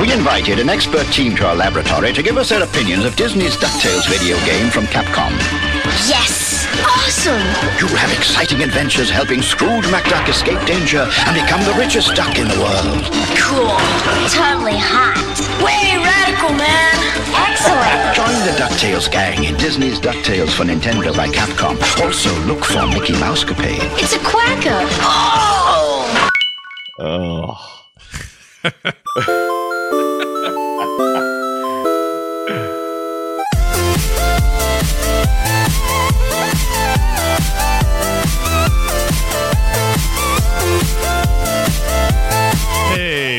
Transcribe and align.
We 0.00 0.12
invited 0.12 0.60
an 0.60 0.68
expert 0.68 1.06
team 1.06 1.34
to 1.36 1.46
our 1.48 1.56
laboratory 1.56 2.12
to 2.12 2.22
give 2.22 2.36
us 2.36 2.50
their 2.50 2.62
opinions 2.62 3.04
of 3.04 3.16
Disney's 3.16 3.56
DuckTales 3.56 4.08
video 4.08 4.38
game 4.46 4.70
from 4.70 4.84
Capcom. 4.84 5.32
Yes! 6.06 6.68
Awesome! 6.86 7.42
You'll 7.80 7.98
have 7.98 8.16
exciting 8.16 8.62
adventures 8.62 9.10
helping 9.10 9.42
Scrooge 9.42 9.86
McDuck 9.86 10.28
escape 10.28 10.64
danger 10.68 11.02
and 11.26 11.34
become 11.34 11.64
the 11.64 11.74
richest 11.76 12.14
duck 12.14 12.38
in 12.38 12.46
the 12.46 12.60
world. 12.62 13.10
Cool. 13.42 13.74
Totally 14.30 14.78
hot. 14.78 15.18
Way 15.66 15.98
radical, 15.98 16.54
man! 16.54 16.94
Excellent! 17.34 18.14
Join 18.14 18.38
the 18.46 18.54
DuckTales 18.54 19.10
gang 19.10 19.42
in 19.42 19.56
Disney's 19.56 19.98
DuckTales 19.98 20.54
for 20.54 20.62
Nintendo 20.62 21.10
by 21.16 21.26
Capcom. 21.26 21.74
Also, 22.04 22.32
look 22.46 22.64
for 22.64 22.86
Mickey 22.86 23.14
Mousecapade. 23.14 23.82
It's 23.98 24.14
a 24.14 24.20
quacker! 24.20 24.86
Oh! 25.02 26.30
Oh. 27.00 27.64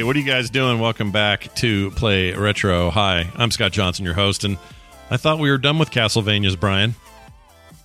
what 0.10 0.16
are 0.16 0.20
you 0.22 0.26
guys 0.26 0.50
doing? 0.50 0.80
Welcome 0.80 1.12
back 1.12 1.54
to 1.58 1.92
Play 1.92 2.34
Retro. 2.34 2.90
Hi, 2.90 3.30
I'm 3.36 3.52
Scott 3.52 3.72
Johnson, 3.72 4.06
your 4.06 4.16
host, 4.16 4.44
and 4.44 4.58
I 5.12 5.18
thought 5.18 5.38
we 5.38 5.52
were 5.52 5.60
done 5.60 5.78
with 5.78 5.92
Castlevania's, 5.92 6.56
Brian. 6.56 6.96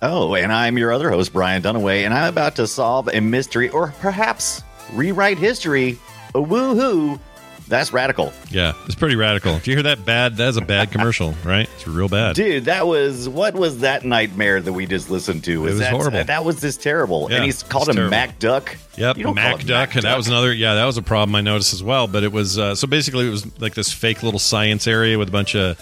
Oh, 0.01 0.33
and 0.33 0.51
I'm 0.51 0.75
your 0.75 0.91
other 0.91 1.11
host, 1.11 1.33
Brian 1.33 1.61
Dunaway, 1.61 2.03
and 2.03 2.15
I'm 2.15 2.27
about 2.27 2.55
to 2.55 2.65
solve 2.65 3.09
a 3.13 3.19
mystery 3.19 3.69
or 3.69 3.93
perhaps 3.99 4.63
rewrite 4.93 5.37
history. 5.37 5.99
A 6.33 6.41
woohoo! 6.41 7.19
That's 7.67 7.91
radical. 7.91 8.31
Yeah, 8.49 8.73
it's 8.85 8.95
pretty 8.95 9.15
radical. 9.15 9.53
If 9.55 9.67
you 9.67 9.73
hear 9.73 9.83
that 9.83 10.05
bad, 10.05 10.37
that's 10.37 10.57
a 10.57 10.61
bad 10.61 10.91
commercial, 10.91 11.33
right? 11.43 11.67
It's 11.75 11.87
real 11.87 12.07
bad. 12.07 12.35
Dude, 12.35 12.65
that 12.65 12.85
was 12.85 13.27
what 13.27 13.55
was 13.55 13.79
that 13.79 14.05
nightmare 14.05 14.61
that 14.61 14.73
we 14.73 14.85
just 14.85 15.09
listened 15.09 15.43
to? 15.45 15.61
was 15.61 15.79
that, 15.79 15.91
horrible. 15.91 16.23
That 16.23 16.45
was 16.45 16.61
just 16.61 16.83
terrible. 16.83 17.27
Yeah, 17.29 17.37
and 17.37 17.45
he's 17.45 17.63
called 17.63 17.89
him 17.89 17.95
terrible. 17.95 18.11
Mac 18.11 18.37
Duck. 18.39 18.77
Yep, 18.97 19.17
Mac 19.17 19.59
Duck, 19.59 19.67
Mac 19.67 19.95
and 19.95 20.03
that 20.03 20.15
was 20.15 20.27
another. 20.27 20.53
Yeah, 20.53 20.75
that 20.75 20.85
was 20.85 20.97
a 20.97 21.01
problem 21.01 21.35
I 21.35 21.41
noticed 21.41 21.73
as 21.73 21.81
well. 21.81 22.07
But 22.07 22.23
it 22.23 22.31
was 22.31 22.59
uh, 22.59 22.75
so 22.75 22.87
basically 22.87 23.27
it 23.27 23.31
was 23.31 23.59
like 23.59 23.73
this 23.73 23.91
fake 23.91 24.21
little 24.21 24.39
science 24.39 24.87
area 24.87 25.17
with 25.17 25.29
a 25.29 25.31
bunch 25.31 25.55
of 25.55 25.79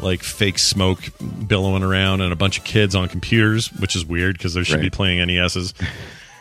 like 0.00 0.22
fake 0.22 0.58
smoke 0.58 1.00
billowing 1.46 1.82
around 1.82 2.20
and 2.20 2.32
a 2.32 2.36
bunch 2.36 2.58
of 2.58 2.64
kids 2.64 2.94
on 2.94 3.08
computers, 3.08 3.72
which 3.72 3.96
is 3.96 4.04
weird 4.04 4.36
because 4.38 4.54
they 4.54 4.62
should 4.64 4.80
be 4.80 4.90
playing 4.90 5.24
NESs. 5.26 5.74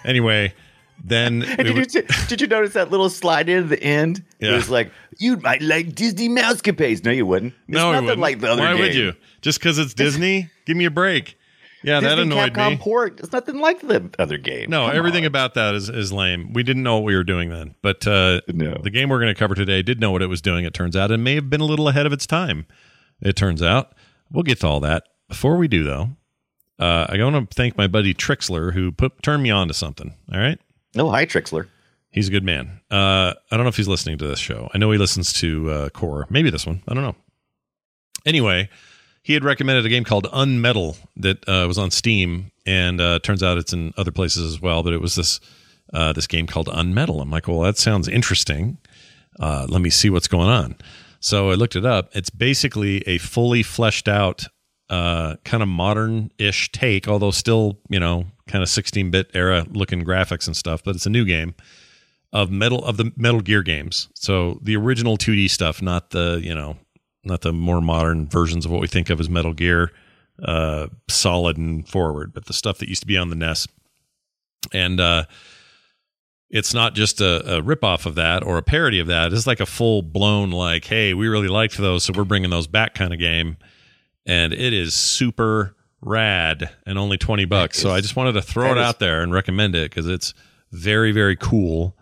anyway, 0.05 0.53
then 1.03 1.39
we 1.57 1.63
did, 1.85 1.93
you, 1.95 2.03
did 2.27 2.41
you 2.41 2.47
notice 2.47 2.73
that 2.73 2.89
little 2.91 3.09
slide 3.09 3.49
in 3.49 3.63
at 3.63 3.69
the 3.69 3.83
end? 3.83 4.23
It 4.39 4.51
was 4.51 4.69
like, 4.69 4.91
you 5.19 5.37
might 5.37 5.61
like 5.61 5.93
Disney 5.95 6.29
Mousecapades. 6.29 7.03
No, 7.03 7.11
you 7.11 7.25
wouldn't. 7.25 7.53
It's 7.67 7.75
no, 7.75 7.91
nothing 7.91 8.05
wouldn't. 8.05 8.21
like 8.21 8.39
the 8.39 8.51
other 8.51 8.61
Why 8.61 8.73
would 8.75 8.95
you? 8.95 9.13
Just 9.41 9.59
because 9.59 9.77
it's 9.77 9.93
Disney? 9.93 10.49
Give 10.65 10.77
me 10.77 10.85
a 10.85 10.91
break. 10.91 11.37
Yeah, 11.85 11.99
that 11.99 12.17
annoyed 12.17 12.53
Capcom 12.53 12.69
me. 12.71 12.77
port. 12.77 13.19
It's 13.19 13.33
nothing 13.33 13.59
like 13.59 13.81
the 13.81 14.09
other 14.17 14.37
game. 14.37 14.69
No, 14.69 14.87
Come 14.87 14.95
everything 14.95 15.23
on. 15.23 15.27
about 15.27 15.55
that 15.55 15.75
is, 15.75 15.89
is 15.89 16.13
lame. 16.13 16.53
We 16.53 16.63
didn't 16.63 16.81
know 16.83 16.95
what 16.95 17.03
we 17.03 17.13
were 17.13 17.25
doing 17.25 17.49
then. 17.49 17.75
But 17.81 18.07
uh, 18.07 18.39
No. 18.47 18.77
the 18.81 18.89
game 18.89 19.09
we're 19.09 19.19
going 19.19 19.33
to 19.33 19.37
cover 19.37 19.53
today 19.53 19.81
did 19.81 19.99
know 19.99 20.09
what 20.11 20.21
it 20.21 20.27
was 20.27 20.41
doing, 20.41 20.63
it 20.63 20.73
turns 20.73 20.95
out, 20.95 21.11
and 21.11 21.25
may 21.25 21.35
have 21.35 21.49
been 21.49 21.59
a 21.59 21.65
little 21.65 21.89
ahead 21.89 22.05
of 22.05 22.13
its 22.13 22.25
time, 22.25 22.65
it 23.21 23.35
turns 23.35 23.61
out. 23.61 23.91
We'll 24.31 24.43
get 24.43 24.61
to 24.61 24.67
all 24.67 24.79
that. 24.79 25.03
Before 25.27 25.57
we 25.57 25.67
do, 25.67 25.83
though, 25.83 26.11
uh, 26.79 27.07
I 27.09 27.21
want 27.21 27.49
to 27.51 27.53
thank 27.55 27.77
my 27.77 27.87
buddy 27.87 28.13
Trixler 28.13 28.71
who 28.73 28.93
put 28.93 29.21
turned 29.21 29.43
me 29.43 29.51
on 29.51 29.67
to 29.67 29.73
something. 29.73 30.13
All 30.31 30.39
right? 30.39 30.59
Oh, 30.95 31.09
hi, 31.09 31.25
Trixler. 31.25 31.67
He's 32.11 32.27
a 32.27 32.31
good 32.31 32.43
man. 32.43 32.79
Uh, 32.91 33.33
I 33.51 33.55
don't 33.55 33.63
know 33.63 33.69
if 33.69 33.77
he's 33.77 33.87
listening 33.87 34.19
to 34.19 34.27
this 34.27 34.39
show. 34.39 34.69
I 34.73 34.77
know 34.77 34.91
he 34.91 34.99
listens 34.99 35.33
to 35.33 35.69
uh, 35.71 35.89
Core. 35.89 36.27
Maybe 36.29 36.51
this 36.51 36.65
one. 36.65 36.83
I 36.87 36.93
don't 36.93 37.03
know. 37.03 37.15
Anyway, 38.25 38.69
he 39.23 39.33
had 39.33 39.43
recommended 39.43 39.85
a 39.85 39.89
game 39.89 40.03
called 40.03 40.25
Unmetal 40.31 40.97
that 41.17 41.47
uh, 41.49 41.65
was 41.67 41.77
on 41.79 41.89
Steam, 41.89 42.51
and 42.65 43.01
uh, 43.01 43.19
turns 43.19 43.41
out 43.41 43.57
it's 43.57 43.73
in 43.73 43.93
other 43.97 44.11
places 44.11 44.53
as 44.53 44.61
well. 44.61 44.83
But 44.83 44.93
it 44.93 45.01
was 45.01 45.15
this 45.15 45.39
uh, 45.91 46.13
this 46.13 46.27
game 46.27 46.45
called 46.45 46.67
Unmetal. 46.67 47.21
I'm 47.21 47.31
like, 47.31 47.47
well, 47.47 47.61
that 47.61 47.77
sounds 47.77 48.07
interesting. 48.07 48.77
Uh, 49.39 49.65
let 49.67 49.81
me 49.81 49.89
see 49.89 50.09
what's 50.09 50.27
going 50.27 50.49
on. 50.49 50.75
So 51.19 51.49
I 51.49 51.55
looked 51.55 51.75
it 51.75 51.85
up. 51.85 52.09
It's 52.13 52.29
basically 52.29 52.97
a 53.07 53.17
fully 53.17 53.63
fleshed 53.63 54.07
out, 54.07 54.45
uh, 54.89 55.37
kind 55.43 55.63
of 55.63 55.69
modern 55.69 56.31
ish 56.37 56.71
take, 56.71 57.07
although 57.07 57.31
still, 57.31 57.79
you 57.89 57.99
know, 57.99 58.25
kind 58.47 58.61
of 58.61 58.69
16 58.69 59.11
bit 59.11 59.31
era 59.33 59.65
looking 59.69 60.03
graphics 60.03 60.47
and 60.47 60.55
stuff. 60.55 60.83
But 60.83 60.95
it's 60.95 61.05
a 61.05 61.09
new 61.09 61.25
game 61.25 61.55
of 62.31 62.49
metal 62.49 62.83
of 62.83 62.97
the 62.97 63.11
Metal 63.15 63.41
Gear 63.41 63.63
games. 63.63 64.09
So 64.15 64.59
the 64.61 64.75
original 64.75 65.17
2D 65.17 65.49
stuff, 65.49 65.81
not 65.81 66.09
the 66.09 66.39
you 66.43 66.53
know, 66.53 66.77
not 67.23 67.41
the 67.41 67.53
more 67.53 67.81
modern 67.81 68.27
versions 68.27 68.65
of 68.65 68.71
what 68.71 68.81
we 68.81 68.87
think 68.87 69.09
of 69.09 69.19
as 69.19 69.29
Metal 69.29 69.53
Gear, 69.53 69.91
uh, 70.43 70.87
solid 71.07 71.57
and 71.57 71.87
forward, 71.87 72.33
but 72.33 72.45
the 72.45 72.53
stuff 72.53 72.79
that 72.79 72.89
used 72.89 73.01
to 73.01 73.07
be 73.07 73.17
on 73.17 73.29
the 73.29 73.35
NES. 73.35 73.67
And 74.73 74.99
uh, 74.99 75.25
it's 76.49 76.73
not 76.73 76.95
just 76.95 77.21
a, 77.21 77.57
a 77.57 77.61
ripoff 77.61 78.05
of 78.05 78.15
that 78.15 78.43
or 78.43 78.57
a 78.57 78.63
parody 78.63 78.99
of 78.99 79.07
that. 79.07 79.33
It's 79.33 79.47
like 79.47 79.59
a 79.59 79.65
full 79.65 80.01
blown 80.01 80.51
like, 80.51 80.85
hey, 80.85 81.13
we 81.13 81.27
really 81.27 81.47
liked 81.47 81.77
those, 81.77 82.03
so 82.03 82.13
we're 82.15 82.23
bringing 82.23 82.49
those 82.49 82.67
back 82.67 82.93
kind 82.95 83.13
of 83.13 83.19
game. 83.19 83.57
And 84.25 84.53
it 84.53 84.73
is 84.73 84.93
super 84.93 85.75
rad 86.01 86.69
and 86.85 86.97
only 86.97 87.17
20 87.17 87.45
bucks. 87.45 87.79
So 87.79 87.91
I 87.91 88.01
just 88.01 88.15
wanted 88.15 88.33
to 88.33 88.41
throw 88.41 88.71
it 88.71 88.77
out 88.77 88.99
there 88.99 89.21
and 89.21 89.33
recommend 89.33 89.75
it 89.75 89.89
because 89.89 90.07
it's 90.07 90.33
very, 90.71 91.11
very 91.11 91.35
cool 91.35 91.95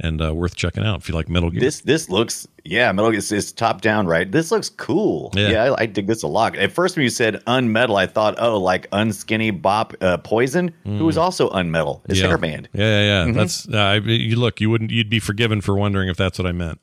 and 0.00 0.20
uh, 0.22 0.34
worth 0.34 0.56
checking 0.56 0.84
out 0.84 1.00
if 1.00 1.08
you 1.08 1.14
like 1.14 1.28
Metal 1.28 1.50
Gear. 1.50 1.60
This 1.60 1.80
this 1.82 2.08
looks 2.08 2.48
yeah, 2.64 2.90
Metal 2.92 3.10
Gear 3.10 3.20
is 3.20 3.52
top 3.52 3.82
down, 3.82 4.06
right? 4.06 4.30
This 4.30 4.50
looks 4.50 4.68
cool. 4.68 5.30
Yeah. 5.34 5.48
Yeah, 5.50 5.64
I, 5.72 5.82
I 5.82 5.86
dig 5.86 6.06
this 6.06 6.22
a 6.22 6.26
lot. 6.28 6.56
At 6.56 6.72
first, 6.72 6.96
when 6.96 7.04
you 7.04 7.10
said 7.10 7.36
unmetal, 7.46 7.96
I 7.96 8.06
thought, 8.06 8.34
oh, 8.38 8.58
like 8.58 8.88
unskinny 8.90 9.50
Bop 9.60 9.94
uh, 10.00 10.16
Poison, 10.18 10.72
who 10.84 11.04
was 11.04 11.16
also 11.18 11.50
unmetal, 11.50 12.02
Mm. 12.06 12.16
yeah. 12.20 12.36
band. 12.36 12.68
Yeah, 12.72 12.84
yeah, 12.84 13.00
yeah. 13.26 13.30
Mhm. 13.30 13.34
That's 13.34 13.68
uh, 13.68 13.76
I- 13.78 13.94
you 13.96 14.36
look. 14.36 14.60
You 14.60 14.70
wouldn't. 14.70 14.90
You'd 14.90 15.10
be 15.10 15.20
forgiven 15.20 15.60
for 15.60 15.74
wondering 15.76 16.08
if 16.08 16.16
that's 16.16 16.38
what 16.38 16.46
I 16.46 16.52
meant. 16.52 16.80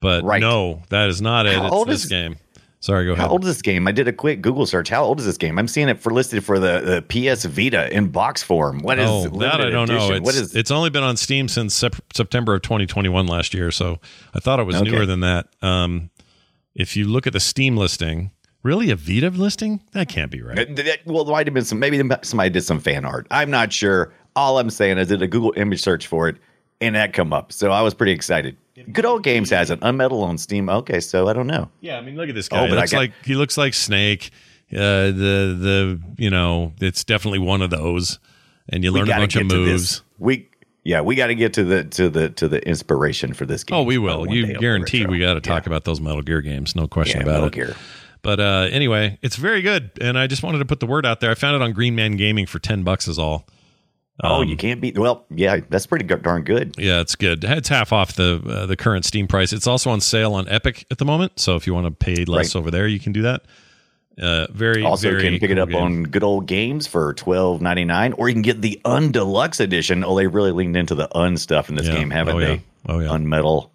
But 0.00 0.22
Right. 0.24 0.40
no, 0.40 0.82
that 0.90 1.08
is 1.08 1.20
not 1.20 1.46
it. 1.46 1.54
How 1.56 1.82
It's 1.82 1.86
this 1.90 2.04
is- 2.04 2.10
game. 2.10 2.36
Sorry, 2.84 3.06
go 3.06 3.12
ahead. 3.12 3.24
How 3.24 3.30
old 3.30 3.44
is 3.44 3.48
this 3.48 3.62
game? 3.62 3.88
I 3.88 3.92
did 3.92 4.08
a 4.08 4.12
quick 4.12 4.42
Google 4.42 4.66
search. 4.66 4.90
How 4.90 5.04
old 5.04 5.18
is 5.18 5.24
this 5.24 5.38
game? 5.38 5.58
I'm 5.58 5.68
seeing 5.68 5.88
it 5.88 5.98
for 5.98 6.12
listed 6.12 6.44
for 6.44 6.58
the, 6.58 7.02
the 7.08 7.32
PS 7.32 7.46
Vita 7.46 7.90
in 7.90 8.08
box 8.08 8.42
form. 8.42 8.80
What 8.80 8.98
is 8.98 9.08
oh, 9.08 9.26
that 9.38 9.58
I 9.58 9.70
don't 9.70 9.88
know. 9.88 9.94
edition? 9.94 10.16
It's, 10.16 10.24
What 10.26 10.34
is 10.34 10.54
it's 10.54 10.70
only 10.70 10.90
been 10.90 11.02
on 11.02 11.16
Steam 11.16 11.48
since 11.48 11.74
sep- 11.74 11.96
September 12.12 12.54
of 12.54 12.60
2021 12.60 13.26
last 13.26 13.54
year, 13.54 13.70
so 13.70 14.00
I 14.34 14.38
thought 14.40 14.60
it 14.60 14.64
was 14.64 14.76
Okay. 14.76 14.90
newer 14.90 15.06
than 15.06 15.20
that. 15.20 15.46
Um, 15.62 16.10
if 16.74 16.94
you 16.94 17.06
look 17.06 17.26
at 17.26 17.32
the 17.32 17.40
Steam 17.40 17.74
listing, 17.78 18.32
really 18.62 18.90
a 18.90 18.96
Vita 18.96 19.30
listing? 19.30 19.80
That 19.92 20.10
can't 20.10 20.30
be 20.30 20.42
right. 20.42 20.54
Th- 20.54 20.76
th- 20.76 21.00
Well, 21.06 21.24
there 21.24 21.32
might 21.32 21.46
have 21.46 21.54
been 21.54 21.64
some. 21.64 21.78
Maybe 21.78 21.96
somebody 22.20 22.50
did 22.50 22.64
some 22.64 22.80
fan 22.80 23.06
art. 23.06 23.26
I'm 23.30 23.50
not 23.50 23.72
sure. 23.72 24.12
All 24.36 24.58
I'm 24.58 24.68
saying 24.68 24.98
is 24.98 25.10
I 25.10 25.14
did 25.14 25.22
a 25.22 25.26
Google 25.26 25.54
image 25.56 25.80
search 25.80 26.06
for 26.06 26.28
it, 26.28 26.36
and 26.82 26.94
that 26.96 27.14
come 27.14 27.32
up. 27.32 27.50
So 27.50 27.70
I 27.70 27.80
was 27.80 27.94
pretty 27.94 28.12
excited. 28.12 28.58
Good 28.92 29.04
old 29.04 29.22
games 29.22 29.50
has 29.50 29.70
it. 29.70 29.80
Unmetal 29.80 30.22
on 30.22 30.36
Steam. 30.38 30.68
Okay, 30.68 31.00
so 31.00 31.28
I 31.28 31.32
don't 31.32 31.46
know. 31.46 31.70
Yeah, 31.80 31.96
I 31.98 32.00
mean, 32.00 32.16
look 32.16 32.28
at 32.28 32.34
this 32.34 32.48
guy. 32.48 32.58
Oh, 32.58 32.68
guy. 32.68 32.70
but 32.70 32.74
he 32.74 32.80
looks 32.80 32.92
got- 32.92 32.98
like 32.98 33.12
he 33.24 33.34
looks 33.34 33.56
like 33.56 33.74
Snake. 33.74 34.30
Uh, 34.72 35.06
the 35.12 35.56
the 35.58 36.00
you 36.18 36.30
know, 36.30 36.72
it's 36.80 37.04
definitely 37.04 37.38
one 37.38 37.62
of 37.62 37.70
those, 37.70 38.18
and 38.68 38.82
you 38.82 38.90
learn 38.90 39.08
a 39.08 39.12
bunch 39.12 39.36
of 39.36 39.46
moves. 39.46 40.02
We 40.18 40.48
yeah, 40.82 41.00
we 41.02 41.14
got 41.14 41.28
to 41.28 41.34
get 41.34 41.52
to 41.54 41.64
the 41.64 41.84
to 41.84 42.08
the 42.08 42.30
to 42.30 42.48
the 42.48 42.66
inspiration 42.66 43.32
for 43.34 43.46
this 43.46 43.62
game. 43.62 43.78
Oh, 43.78 43.82
we 43.84 43.98
will. 43.98 44.20
one 44.20 44.30
You 44.30 44.46
day 44.46 44.54
guarantee 44.54 45.06
we 45.06 45.18
got 45.20 45.34
to 45.34 45.40
talk 45.40 45.66
about 45.66 45.84
those 45.84 46.00
Metal 46.00 46.22
Gear 46.22 46.40
games. 46.42 46.74
No 46.74 46.88
question 46.88 47.18
Yeah, 47.20 47.24
about 47.24 47.32
Metal 47.32 47.46
it. 47.48 47.52
Gear. 47.52 47.76
But 48.22 48.40
uh, 48.40 48.68
anyway, 48.72 49.18
it's 49.22 49.36
very 49.36 49.60
good, 49.62 49.90
and 50.00 50.18
I 50.18 50.26
just 50.26 50.42
wanted 50.42 50.58
to 50.58 50.64
put 50.64 50.80
the 50.80 50.86
word 50.86 51.04
out 51.06 51.20
there. 51.20 51.30
I 51.30 51.34
found 51.34 51.56
it 51.56 51.62
on 51.62 51.72
Green 51.72 51.94
Man 51.94 52.16
Gaming 52.16 52.46
for 52.46 52.58
ten 52.58 52.82
bucks 52.82 53.06
is 53.06 53.18
all. 53.18 53.46
Oh, 54.22 54.42
Um, 54.42 54.48
you 54.48 54.56
can't 54.56 54.80
beat. 54.80 54.96
Well, 54.96 55.24
yeah, 55.30 55.58
that's 55.70 55.86
pretty 55.86 56.04
darn 56.04 56.44
good. 56.44 56.76
Yeah, 56.78 57.00
it's 57.00 57.16
good. 57.16 57.42
It's 57.42 57.68
half 57.68 57.92
off 57.92 58.12
the 58.14 58.40
uh, 58.46 58.66
the 58.66 58.76
current 58.76 59.04
Steam 59.04 59.26
price. 59.26 59.52
It's 59.52 59.66
also 59.66 59.90
on 59.90 60.00
sale 60.00 60.34
on 60.34 60.48
Epic 60.48 60.86
at 60.90 60.98
the 60.98 61.04
moment. 61.04 61.40
So 61.40 61.56
if 61.56 61.66
you 61.66 61.74
want 61.74 61.86
to 61.86 61.90
pay 61.90 62.24
less 62.24 62.54
Right. 62.54 62.60
over 62.60 62.70
there, 62.70 62.86
you 62.86 63.00
can 63.00 63.12
do 63.12 63.22
that. 63.22 63.42
Uh, 64.16 64.46
very 64.52 64.84
Also, 64.84 65.10
very 65.10 65.22
can 65.24 65.38
pick 65.40 65.50
it 65.50 65.58
up 65.58 65.70
game. 65.70 65.82
on 65.82 66.02
good 66.04 66.22
old 66.22 66.46
games 66.46 66.86
for 66.86 67.12
twelve 67.14 67.60
ninety 67.60 67.84
nine, 67.84 68.12
or 68.12 68.28
you 68.28 68.34
can 68.36 68.42
get 68.42 68.62
the 68.62 68.80
undeluxe 68.84 69.58
edition. 69.58 70.04
Oh, 70.04 70.16
they 70.16 70.28
really 70.28 70.52
leaned 70.52 70.76
into 70.76 70.94
the 70.94 71.08
un 71.18 71.36
stuff 71.36 71.68
in 71.68 71.74
this 71.74 71.88
Yeah. 71.88 71.94
game, 71.94 72.10
haven't 72.10 72.36
Oh, 72.36 72.38
yeah. 72.38 72.46
they? 72.46 72.62
Oh, 72.86 72.98
yeah. 73.00 73.08
Unmetal. 73.08 73.70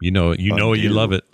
You 0.00 0.10
know, 0.12 0.32
you 0.32 0.54
know, 0.54 0.72
you 0.72 0.88
love 0.90 1.12
it. 1.12 1.24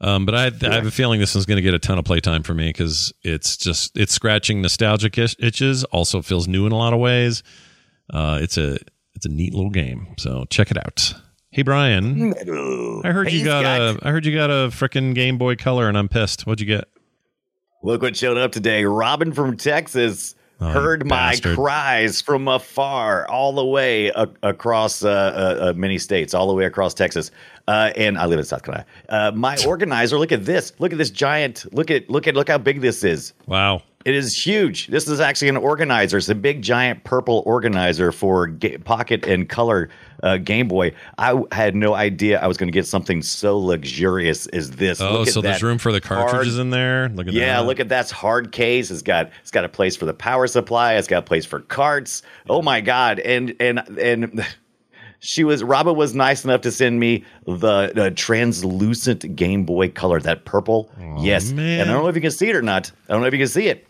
Um, 0.00 0.24
but 0.26 0.34
I, 0.34 0.46
I 0.68 0.74
have 0.74 0.86
a 0.86 0.90
feeling 0.92 1.18
this 1.18 1.34
is 1.34 1.44
going 1.44 1.56
to 1.56 1.62
get 1.62 1.74
a 1.74 1.78
ton 1.78 1.98
of 1.98 2.04
playtime 2.04 2.42
for 2.44 2.54
me 2.54 2.68
because 2.68 3.12
it's 3.22 3.56
just 3.56 3.96
it's 3.96 4.12
scratching 4.12 4.62
nostalgic 4.62 5.18
itches. 5.18 5.82
Also 5.84 6.22
feels 6.22 6.46
new 6.46 6.66
in 6.66 6.72
a 6.72 6.76
lot 6.76 6.92
of 6.92 7.00
ways. 7.00 7.42
Uh, 8.12 8.38
it's 8.40 8.56
a 8.56 8.78
it's 9.14 9.26
a 9.26 9.28
neat 9.28 9.52
little 9.54 9.70
game. 9.70 10.14
So 10.18 10.44
check 10.50 10.70
it 10.70 10.76
out. 10.78 11.14
Hey 11.50 11.62
Brian, 11.62 12.32
I 13.04 13.10
heard 13.10 13.32
you 13.32 13.44
got 13.44 13.64
Scott. 13.64 13.80
a 14.04 14.06
I 14.06 14.10
heard 14.12 14.24
you 14.26 14.34
got 14.34 14.50
a 14.50 14.68
freaking 14.68 15.14
Game 15.14 15.38
Boy 15.38 15.56
Color, 15.56 15.88
and 15.88 15.98
I'm 15.98 16.08
pissed. 16.08 16.46
What'd 16.46 16.60
you 16.60 16.66
get? 16.66 16.84
Look 17.82 18.02
what 18.02 18.16
showed 18.16 18.36
up 18.36 18.52
today. 18.52 18.84
Robin 18.84 19.32
from 19.32 19.56
Texas 19.56 20.34
Oh, 20.60 20.70
heard 20.70 21.04
my 21.06 21.30
bastard. 21.30 21.54
cries 21.56 22.20
from 22.20 22.48
afar, 22.48 23.28
all 23.28 23.52
the 23.52 23.64
way 23.64 24.08
a- 24.08 24.28
across 24.42 25.04
uh, 25.04 25.08
uh, 25.08 25.64
uh, 25.66 25.72
many 25.76 25.98
states, 25.98 26.34
all 26.34 26.48
the 26.48 26.52
way 26.54 26.64
across 26.64 26.94
Texas. 26.94 27.30
Uh, 27.68 27.92
and 27.96 28.16
I 28.16 28.24
live 28.24 28.38
in 28.38 28.44
South 28.46 28.62
Carolina. 28.62 28.86
Uh, 29.10 29.30
my 29.34 29.56
organizer, 29.66 30.18
look 30.18 30.32
at 30.32 30.44
this. 30.46 30.72
Look 30.78 30.90
at 30.92 30.98
this 30.98 31.10
giant. 31.10 31.66
Look 31.74 31.90
at 31.90 32.08
look 32.08 32.26
at 32.26 32.34
look 32.34 32.48
how 32.48 32.56
big 32.58 32.80
this 32.80 33.04
is. 33.04 33.34
Wow. 33.46 33.82
It 34.04 34.14
is 34.14 34.46
huge. 34.46 34.86
This 34.86 35.06
is 35.06 35.20
actually 35.20 35.48
an 35.50 35.58
organizer. 35.58 36.16
It's 36.16 36.30
a 36.30 36.34
big, 36.34 36.62
giant 36.62 37.04
purple 37.04 37.42
organizer 37.44 38.10
for 38.10 38.46
ga- 38.46 38.78
pocket 38.78 39.26
and 39.26 39.46
color 39.48 39.90
uh, 40.22 40.38
Game 40.38 40.66
Boy. 40.68 40.94
I 41.18 41.28
w- 41.30 41.46
had 41.52 41.74
no 41.74 41.92
idea 41.94 42.40
I 42.40 42.46
was 42.46 42.56
going 42.56 42.68
to 42.68 42.72
get 42.72 42.86
something 42.86 43.20
so 43.20 43.58
luxurious 43.58 44.46
as 44.46 44.70
this. 44.70 45.00
Oh, 45.02 45.18
Look 45.18 45.28
at 45.28 45.34
so 45.34 45.40
there's 45.42 45.62
room 45.62 45.76
for 45.78 45.92
the 45.92 46.00
hard- 46.02 46.30
cartridges 46.30 46.58
in 46.58 46.70
there. 46.70 47.10
Look 47.10 47.26
at 47.26 47.34
that. 47.34 47.38
yeah, 47.38 47.60
that. 47.60 47.66
look 47.66 47.80
at 47.80 47.88
that's 47.90 48.10
hard 48.10 48.50
case. 48.52 48.90
It's 48.90 49.02
got 49.02 49.30
it's 49.42 49.50
got 49.50 49.64
a 49.64 49.68
place 49.68 49.94
for 49.96 50.06
the 50.06 50.14
power 50.14 50.46
supply. 50.46 50.94
It's 50.94 51.08
got 51.08 51.18
a 51.18 51.26
place 51.26 51.44
for 51.44 51.60
carts. 51.60 52.22
Oh 52.48 52.62
my 52.62 52.80
god! 52.80 53.18
And 53.18 53.56
and 53.60 53.80
and 53.98 54.46
she 55.20 55.44
was 55.44 55.62
Robin 55.64 55.96
was 55.96 56.14
nice 56.14 56.44
enough 56.44 56.60
to 56.62 56.70
send 56.70 57.00
me 57.00 57.24
the, 57.46 57.92
the 57.94 58.10
translucent 58.12 59.34
Game 59.36 59.64
Boy 59.64 59.88
Color, 59.88 60.20
that 60.20 60.44
purple. 60.44 60.90
yes, 61.18 61.52
man. 61.52 61.80
and 61.80 61.90
I 61.90 61.92
don't 61.92 62.02
know 62.02 62.08
if 62.08 62.14
you 62.14 62.20
can 62.22 62.30
see 62.30 62.48
it 62.48 62.56
or 62.56 62.62
not. 62.62 62.90
I 63.08 63.12
don't 63.12 63.20
know 63.22 63.26
if 63.26 63.32
you 63.34 63.40
can 63.40 63.48
see 63.48 63.68
it. 63.68 63.86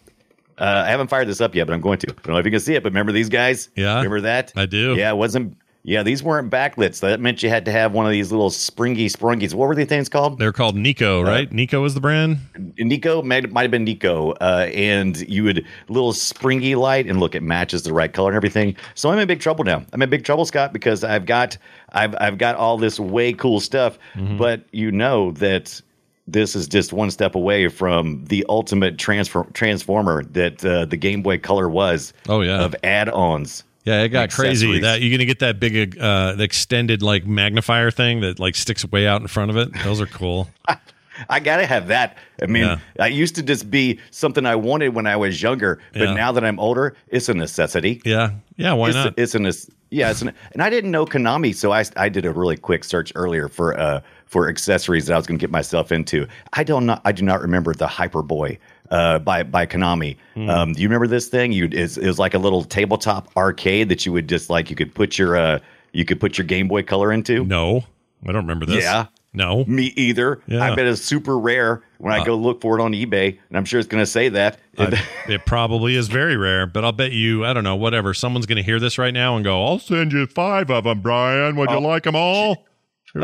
Uh, 0.58 0.82
I 0.86 0.90
haven't 0.90 1.06
fired 1.08 1.28
this 1.28 1.40
up 1.40 1.54
yet, 1.54 1.66
but 1.66 1.72
I'm 1.74 1.80
going 1.80 1.98
to. 1.98 2.08
I 2.10 2.12
don't 2.22 2.32
know 2.34 2.38
if 2.38 2.44
you 2.44 2.50
can 2.50 2.60
see 2.60 2.74
it, 2.74 2.82
but 2.82 2.90
remember 2.90 3.12
these 3.12 3.28
guys? 3.28 3.68
Yeah, 3.76 3.96
remember 3.96 4.22
that? 4.22 4.52
I 4.56 4.66
do. 4.66 4.96
Yeah, 4.96 5.10
it 5.10 5.16
wasn't. 5.16 5.56
Yeah, 5.84 6.02
these 6.02 6.22
weren't 6.22 6.50
backlit. 6.50 6.94
So 6.96 7.08
that 7.08 7.18
meant 7.20 7.42
you 7.42 7.48
had 7.48 7.64
to 7.64 7.72
have 7.72 7.92
one 7.92 8.04
of 8.04 8.12
these 8.12 8.30
little 8.30 8.50
springy 8.50 9.06
sprungies. 9.08 9.54
What 9.54 9.68
were 9.68 9.74
these 9.74 9.86
things 9.86 10.08
called? 10.08 10.38
They're 10.38 10.52
called 10.52 10.76
Nyko, 10.76 11.24
right? 11.26 11.48
Nyko 11.50 11.86
is 11.86 11.94
the 11.94 12.00
brand. 12.00 12.38
Nyko 12.78 13.24
might, 13.24 13.50
might 13.52 13.62
have 13.62 13.70
been 13.70 13.86
Nyko, 13.86 14.36
uh, 14.40 14.66
and 14.74 15.16
you 15.28 15.44
would 15.44 15.64
little 15.88 16.12
springy 16.12 16.74
light, 16.74 17.06
and 17.06 17.20
look, 17.20 17.34
it 17.34 17.42
matches 17.42 17.84
the 17.84 17.92
right 17.94 18.12
color 18.12 18.30
and 18.30 18.36
everything. 18.36 18.76
So 18.96 19.08
I'm 19.10 19.18
in 19.18 19.26
big 19.28 19.40
trouble 19.40 19.64
now. 19.64 19.82
I'm 19.92 20.02
in 20.02 20.10
big 20.10 20.24
trouble, 20.24 20.44
Scott, 20.44 20.72
because 20.74 21.04
I've 21.04 21.24
got 21.24 21.56
I've 21.90 22.14
I've 22.20 22.36
got 22.38 22.56
all 22.56 22.76
this 22.76 23.00
way 23.00 23.32
cool 23.32 23.60
stuff, 23.60 23.98
Mm-hmm. 24.14 24.36
but 24.36 24.64
you 24.72 24.90
know 24.90 25.30
that 25.32 25.80
this 26.26 26.54
is 26.54 26.68
just 26.68 26.92
one 26.92 27.10
step 27.10 27.34
away 27.34 27.68
from 27.68 28.22
the 28.26 28.44
ultimate 28.50 28.98
transfer 28.98 29.44
transformer 29.54 30.24
that 30.24 30.62
uh, 30.62 30.84
the 30.84 30.96
Game 30.98 31.22
Boy 31.22 31.38
Color 31.38 31.70
was. 31.70 32.12
Oh, 32.28 32.42
yeah. 32.42 32.60
of 32.60 32.74
add-ons. 32.82 33.64
Yeah, 33.88 34.02
it 34.02 34.08
got 34.10 34.30
crazy. 34.30 34.80
That 34.80 35.00
you're 35.00 35.10
gonna 35.16 35.24
get 35.24 35.38
that 35.40 35.58
big, 35.58 35.98
uh, 35.98 36.36
extended 36.38 37.02
like 37.02 37.26
magnifier 37.26 37.90
thing 37.90 38.20
that 38.20 38.38
like 38.38 38.54
sticks 38.54 38.84
way 38.84 39.06
out 39.06 39.20
in 39.20 39.26
front 39.28 39.50
of 39.50 39.56
it. 39.56 39.72
Those 39.84 40.00
are 40.00 40.06
cool. 40.06 40.48
I 41.28 41.40
gotta 41.40 41.66
have 41.66 41.88
that. 41.88 42.16
I 42.40 42.46
mean, 42.46 42.62
Yeah. 42.64 42.78
I 43.00 43.08
used 43.08 43.34
to 43.36 43.42
just 43.42 43.70
be 43.70 43.98
something 44.10 44.46
I 44.46 44.54
wanted 44.54 44.94
when 44.94 45.06
I 45.06 45.16
was 45.16 45.42
younger, 45.42 45.80
but 45.92 46.02
Yeah. 46.02 46.14
now 46.14 46.32
that 46.32 46.44
I'm 46.44 46.60
older, 46.60 46.94
it's 47.08 47.28
a 47.28 47.34
necessity. 47.34 48.00
Yeah, 48.04 48.30
yeah. 48.56 48.72
Why 48.74 48.88
it's, 48.88 48.94
not? 48.94 49.14
It's 49.16 49.34
an 49.34 49.50
yeah, 49.90 50.10
it's 50.10 50.22
an, 50.22 50.32
and 50.52 50.62
I 50.62 50.70
didn't 50.70 50.90
know 50.90 51.06
Konami, 51.06 51.54
so 51.54 51.72
I 51.72 51.84
I 51.96 52.08
did 52.08 52.24
a 52.26 52.30
really 52.32 52.56
quick 52.56 52.84
search 52.84 53.10
earlier 53.16 53.48
for 53.48 53.78
uh 53.78 54.00
for 54.26 54.48
accessories 54.48 55.06
that 55.06 55.14
I 55.14 55.16
was 55.16 55.26
going 55.26 55.38
to 55.38 55.42
get 55.42 55.50
myself 55.50 55.90
into. 55.90 56.26
I 56.52 56.62
don't 56.62 56.84
know. 56.84 57.00
I 57.06 57.12
do 57.12 57.22
not 57.24 57.40
remember 57.40 57.72
the 57.72 57.86
Hyperboy 57.86 58.58
uh 58.90 59.18
by 59.18 59.42
by 59.42 59.66
Konami. 59.66 60.16
Hmm. 60.34 60.48
Um, 60.50 60.72
do 60.72 60.82
you 60.82 60.88
remember 60.88 61.06
this 61.06 61.28
thing? 61.28 61.52
You 61.52 61.68
it, 61.70 61.96
was 61.98 62.18
like 62.18 62.34
a 62.34 62.38
little 62.38 62.64
tabletop 62.64 63.30
arcade 63.36 63.88
that 63.88 64.06
you 64.06 64.12
would 64.12 64.28
just 64.28 64.50
like 64.50 64.70
you 64.70 64.76
could 64.76 64.94
put 64.94 65.18
your 65.18 65.36
uh 65.36 65.58
you 65.92 66.04
could 66.04 66.20
put 66.20 66.38
your 66.38 66.46
Game 66.46 66.68
Boy 66.68 66.82
Color 66.82 67.12
into. 67.12 67.44
no, 67.44 67.84
I 68.26 68.32
don't 68.32 68.42
remember 68.42 68.66
this. 68.66 68.84
Yeah. 68.84 69.06
No. 69.34 69.64
Me 69.66 69.92
either. 69.96 70.40
Yeah. 70.46 70.60
Uh. 70.60 70.72
I 70.72 70.74
bet 70.74 70.86
it's 70.86 71.02
super 71.02 71.38
rare 71.38 71.82
when 71.98 72.12
I 72.14 72.24
go 72.24 72.34
look 72.34 72.60
for 72.62 72.78
it 72.78 72.82
on 72.82 72.92
eBay, 72.92 73.38
and 73.48 73.58
I'm 73.58 73.64
sure 73.64 73.78
it's 73.78 73.88
going 73.88 74.02
to 74.02 74.06
say 74.06 74.30
that. 74.30 74.58
I- 74.78 75.04
it 75.28 75.44
probably 75.44 75.96
is 75.96 76.08
very 76.08 76.36
rare, 76.36 76.66
but 76.66 76.84
I'll 76.84 76.92
bet 76.92 77.12
you, 77.12 77.44
I 77.44 77.52
don't 77.52 77.62
know, 77.64 77.76
whatever. 77.76 78.14
Someone's 78.14 78.46
going 78.46 78.56
to 78.56 78.62
hear 78.62 78.80
this 78.80 78.96
right 78.96 79.12
now 79.12 79.36
and 79.36 79.44
go, 79.44 79.64
I'll 79.64 79.78
send 79.78 80.12
you 80.12 80.26
five 80.26 80.70
of 80.70 80.84
them, 80.84 81.02
Brian. 81.02 81.56
Would 81.56 81.70
you 81.70 81.78
like 81.80 82.04
them 82.04 82.16
all? 82.16 82.64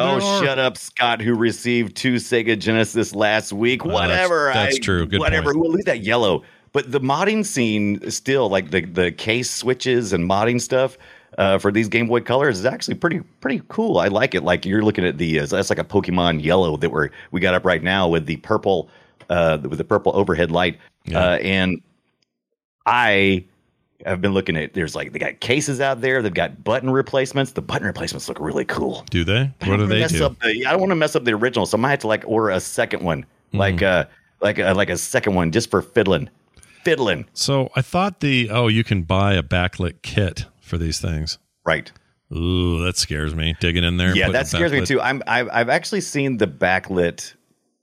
Oh, 0.01 0.43
shut 0.43 0.59
up, 0.59 0.77
Scott, 0.77 1.21
who 1.21 1.35
received 1.35 1.97
two 1.97 2.15
Sega 2.15 2.59
Genesis 2.59 3.15
last 3.15 3.53
week. 3.53 3.85
Well, 3.85 3.99
that's- 3.99 4.29
whatever. 4.29 4.51
that's 4.55 4.77
I- 4.77 4.81
true. 4.81 5.07
Good 5.07 5.21
whatever. 5.21 5.53
point. 5.53 5.59
We'll 5.59 5.73
leave 5.73 5.85
that 5.87 6.01
yellow. 6.01 6.43
But 6.73 6.91
the 6.91 7.01
modding 7.01 7.45
scene 7.47 8.11
still, 8.11 8.49
like 8.49 8.71
the, 8.73 8.81
the 8.85 9.13
case 9.13 9.49
switches 9.51 10.13
and 10.13 10.29
modding 10.29 10.61
stuff 10.61 10.99
uh, 11.39 11.59
for 11.59 11.71
these 11.71 11.89
Game 11.89 12.09
Boy 12.09 12.21
Colors 12.21 12.59
is 12.59 12.65
actually 12.65 12.95
pretty 12.97 13.21
pretty 13.41 13.63
cool. 13.69 13.99
I 13.99 14.09
like 14.09 14.35
it. 14.35 14.43
Like 14.43 14.67
you're 14.67 14.83
looking 14.83 15.05
at 15.07 15.17
the 15.19 15.39
uh, 15.41 15.47
that's 15.47 15.71
like 15.71 15.79
a 15.79 15.85
Pokemon 15.85 16.43
yellow 16.43 16.77
that 16.79 16.91
we're 16.91 17.11
we 17.31 17.41
got 17.41 17.55
up 17.55 17.65
right 17.65 17.83
now 17.83 18.09
with 18.09 18.27
the 18.27 18.37
purple 18.39 18.89
uh, 19.31 19.59
with 19.63 19.79
the 19.79 19.85
purple 19.85 20.17
overhead 20.17 20.51
light. 20.51 20.79
Yeah. 21.05 21.21
Uh, 21.21 21.37
and 21.37 21.81
I 22.87 23.45
have 24.05 24.21
been 24.21 24.33
looking 24.35 24.57
at 24.57 24.75
there's 24.75 24.95
like 24.95 25.13
they 25.13 25.19
got 25.19 25.41
cases 25.41 25.81
out 25.81 26.01
there. 26.01 26.23
They've 26.23 26.33
got 26.33 26.63
button 26.65 26.91
replacements. 26.91 27.53
The 27.53 27.63
button 27.63 27.87
replacements 27.87 28.29
look 28.29 28.39
really 28.41 28.65
cool. 28.65 29.05
Do 29.11 29.25
they? 29.25 29.51
What 29.61 29.69
wanna 29.69 29.87
they 29.87 30.01
mess 30.01 30.13
do? 30.13 30.25
Up 30.27 30.39
the, 30.41 30.67
I 30.67 30.71
don't 30.71 30.81
want 30.81 30.91
to 30.91 30.97
mess 30.97 31.17
up 31.17 31.25
the 31.25 31.33
original, 31.33 31.67
so 31.67 31.77
I 31.79 31.81
might 31.81 31.91
have 31.91 31.99
to 32.01 32.07
like 32.09 32.25
order 32.27 32.51
a 32.51 32.61
second 32.61 33.03
one, 33.03 33.27
like 33.53 33.81
Hmm. 33.81 33.85
uh, 33.85 34.05
like 34.41 34.59
a, 34.59 34.73
like 34.75 34.91
a 34.91 34.99
second 34.99 35.35
one 35.35 35.53
just 35.53 35.71
for 35.71 35.81
fiddling, 35.81 36.29
fiddling. 36.83 37.25
So 37.33 37.71
I 37.75 37.83
thought 37.83 38.21
the, 38.21 38.51
oh, 38.51 38.69
you 38.69 38.85
can 38.85 39.03
buy 39.03 39.35
a 39.35 39.43
backlit 39.43 40.03
kit 40.03 40.45
for 40.61 40.77
these 40.77 41.01
things. 41.01 41.39
Right. 41.65 41.91
Ooh, 42.35 42.83
that 42.85 42.97
scares 42.97 43.35
me. 43.35 43.55
Digging 43.61 43.85
in 43.85 43.97
there. 43.97 44.15
yeah, 44.17 44.29
that 44.31 44.49
scares 44.49 44.73
me 44.73 44.85
too. 44.85 45.01
I'm 45.01 45.23
I've, 45.27 45.49
I've 45.53 45.69
actually 45.69 46.01
seen 46.01 46.39
the 46.39 46.47
backlit 46.47 47.35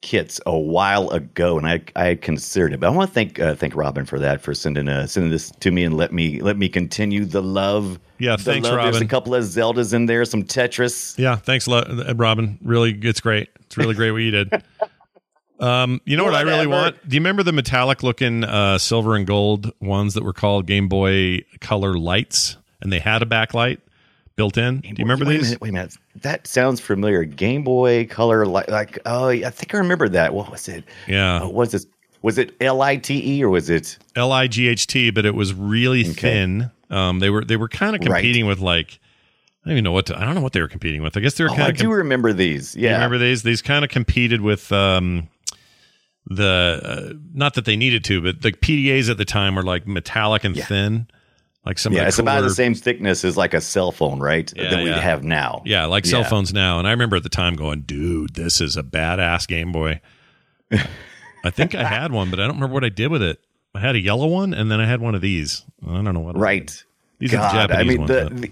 kits 0.02 0.42
a 0.46 0.58
while 0.58 1.10
ago, 1.10 1.58
and 1.58 1.68
I 1.68 1.82
I 1.96 2.16
considered 2.16 2.74
it. 2.74 2.80
But 2.80 2.88
I 2.88 2.90
want 2.90 3.10
to 3.10 3.14
thank 3.14 3.40
uh, 3.40 3.56
thank 3.56 3.76
Robin 3.76 4.06
for 4.06 4.20
that 4.20 4.42
for 4.42 4.54
sending 4.54 4.90
uh, 4.90 5.08
sending 5.08 5.32
this 5.32 5.52
to 5.52 5.72
me 5.72 5.84
and 5.84 5.96
let 5.96 6.12
me 6.12 6.42
let 6.42 6.58
me 6.58 6.70
continue 6.70 7.26
the 7.26 7.42
love. 7.42 8.00
Yeah, 8.18 8.36
the 8.36 8.44
thanks, 8.44 8.68
love. 8.68 8.82
There's 8.84 9.02
a 9.02 9.06
couple 9.06 9.34
of 9.34 9.44
Zeldas 9.44 9.94
in 9.94 10.06
there, 10.06 10.26
some 10.26 10.44
Tetris. 10.44 11.18
Yeah, 11.18 11.36
thanks, 11.38 11.68
lo- 11.68 11.80
uh, 11.80 12.14
Robin. 12.16 12.60
Really, 12.62 12.92
it's 13.02 13.22
great. 13.22 13.50
It's 13.62 13.78
really 13.78 13.96
great 13.96 14.12
what 14.12 14.22
you 14.22 14.32
did. 14.32 14.64
Um, 15.62 16.02
you 16.06 16.18
know 16.18 16.24
what 16.24 16.34
I 16.34 16.42
really 16.42 16.66
want? 16.66 16.98
Do 17.08 17.16
you 17.16 17.20
remember 17.20 17.44
the 17.44 17.52
metallic 17.52 18.02
looking 18.02 18.44
uh, 18.44 18.80
silver 18.80 19.16
and 19.16 19.28
gold 19.28 19.72
ones 19.80 20.16
that 20.16 20.24
were 20.24 20.34
called 20.34 20.66
Game 20.66 20.88
Boy 20.90 21.42
Color 21.60 22.00
lights, 22.00 22.58
and 22.82 22.92
they 22.92 22.98
had 22.98 23.22
a 23.22 23.28
backlight, 23.28 23.78
built 24.36 24.58
in. 24.58 24.80
Do 24.80 24.90
you 24.90 24.96
remember 25.00 25.26
wait 25.26 25.38
these? 25.38 25.42
A 25.42 25.46
minute, 25.46 25.62
wait 25.62 25.70
a 25.70 25.74
minute. 25.74 25.98
That 26.22 26.48
sounds 26.48 26.80
familiar. 26.80 27.24
Game 27.24 27.64
Boy 27.64 28.06
Color, 28.08 28.46
like, 28.46 28.70
like 28.70 29.00
oh, 29.06 29.30
yeah, 29.30 29.48
I 29.48 29.52
think 29.52 29.74
I 29.76 29.78
remember 29.78 30.10
that. 30.10 30.34
What 30.34 30.50
was 30.52 30.68
it? 30.68 30.84
Yeah. 31.08 31.42
Uh, 31.42 31.48
was 31.50 31.72
this? 31.72 31.86
was 32.24 32.38
it 32.38 32.56
L 32.62 32.82
I 32.84 32.98
T 32.98 33.38
E 33.40 33.44
or 33.44 33.50
was 33.50 33.70
it? 33.70 33.98
L 34.16 34.32
I 34.32 34.48
G 34.48 34.68
H 34.68 34.86
T, 34.88 35.10
but 35.10 35.26
it 35.26 35.34
was 35.36 35.54
really 35.54 36.02
Okay. 36.02 36.12
thin. 36.14 36.72
Um, 36.90 37.20
they 37.20 37.30
were 37.30 37.44
they 37.44 37.58
were 37.58 37.70
kind 37.70 37.96
of 37.96 38.02
Right. 38.08 38.22
competing 38.22 38.46
with 38.46 38.60
like 38.60 39.00
I 39.66 39.70
don't 39.70 39.74
even 39.74 39.84
know 39.84 39.92
what 39.92 40.08
to, 40.08 40.18
I 40.20 40.26
don't 40.26 40.34
know 40.36 40.42
what 40.42 40.54
they 40.54 40.62
were 40.62 40.68
competing 40.68 41.04
with. 41.04 41.16
I 41.16 41.20
guess 41.20 41.36
they 41.36 41.44
were 41.44 41.52
Oh, 41.52 41.56
kind 41.56 41.68
I 41.68 41.72
do 41.72 41.92
remember 41.92 42.34
these. 42.34 42.76
You 42.76 42.88
Yeah. 42.88 42.94
remember 42.96 43.18
these? 43.20 43.44
These 43.44 43.62
kind 43.62 43.84
of 43.86 43.92
competed 43.92 44.42
with 44.42 44.72
um, 44.72 45.30
the 46.28 46.82
uh, 47.12 47.14
not 47.34 47.54
that 47.56 47.66
they 47.66 47.76
needed 47.76 48.04
to, 48.06 48.22
but 48.22 48.42
the 48.42 48.52
PDAs 48.52 49.10
at 49.10 49.18
the 49.18 49.26
time 49.26 49.56
were 49.56 49.64
like 49.64 49.88
metallic 49.88 50.44
and 50.44 50.56
thin, 50.58 51.08
like 51.66 51.78
some. 51.78 51.94
yeah, 51.94 52.08
it's 52.08 52.18
the 52.18 52.24
about 52.24 52.42
the 52.42 52.50
same 52.50 52.74
thickness 52.74 53.24
as 53.24 53.38
like 53.38 53.54
a 53.54 53.62
cell 53.62 53.92
phone, 53.92 54.20
right? 54.20 54.52
Yeah, 54.56 54.70
that 54.72 54.84
we 54.84 54.90
yeah. 54.90 55.00
have 55.00 55.24
now. 55.24 55.62
Yeah, 55.66 55.86
like 55.86 56.06
cell 56.06 56.22
Yeah. 56.22 56.30
phones 56.30 56.54
now. 56.54 56.80
And 56.80 56.88
I 56.88 56.92
remember 56.92 57.16
at 57.16 57.24
the 57.24 57.30
time 57.30 57.56
going, 57.56 57.82
"Dude, 57.82 58.34
this 58.34 58.62
is 58.62 58.78
a 58.78 58.84
badass 58.84 59.48
Game 59.48 59.72
Boy." 59.72 60.02
I 61.44 61.50
think 61.50 61.76
I 61.76 61.84
had 61.84 62.12
one, 62.12 62.30
but 62.30 62.40
I 62.40 62.44
don't 62.44 62.56
remember 62.56 62.74
what 62.74 62.84
I 62.84 62.90
did 62.90 63.12
with 63.12 63.22
it. 63.22 63.40
I 63.74 63.80
had 63.80 63.96
a 63.96 64.00
yellow 64.00 64.28
one, 64.28 64.54
and 64.54 64.70
then 64.72 64.80
I 64.80 64.86
had 64.86 65.02
one 65.02 65.16
of 65.16 65.22
these. 65.22 65.64
I 65.88 65.94
don't 66.02 66.14
know 66.14 66.20
what. 66.20 66.38
Right. 66.38 66.84
These 67.20 67.34
are 67.34 67.38
the 67.38 67.42
God, 67.42 67.54
Japanese 67.70 67.80
I 67.80 67.84
mean, 67.84 67.98
ones. 68.00 68.10
the, 68.10 68.48
the 68.48 68.52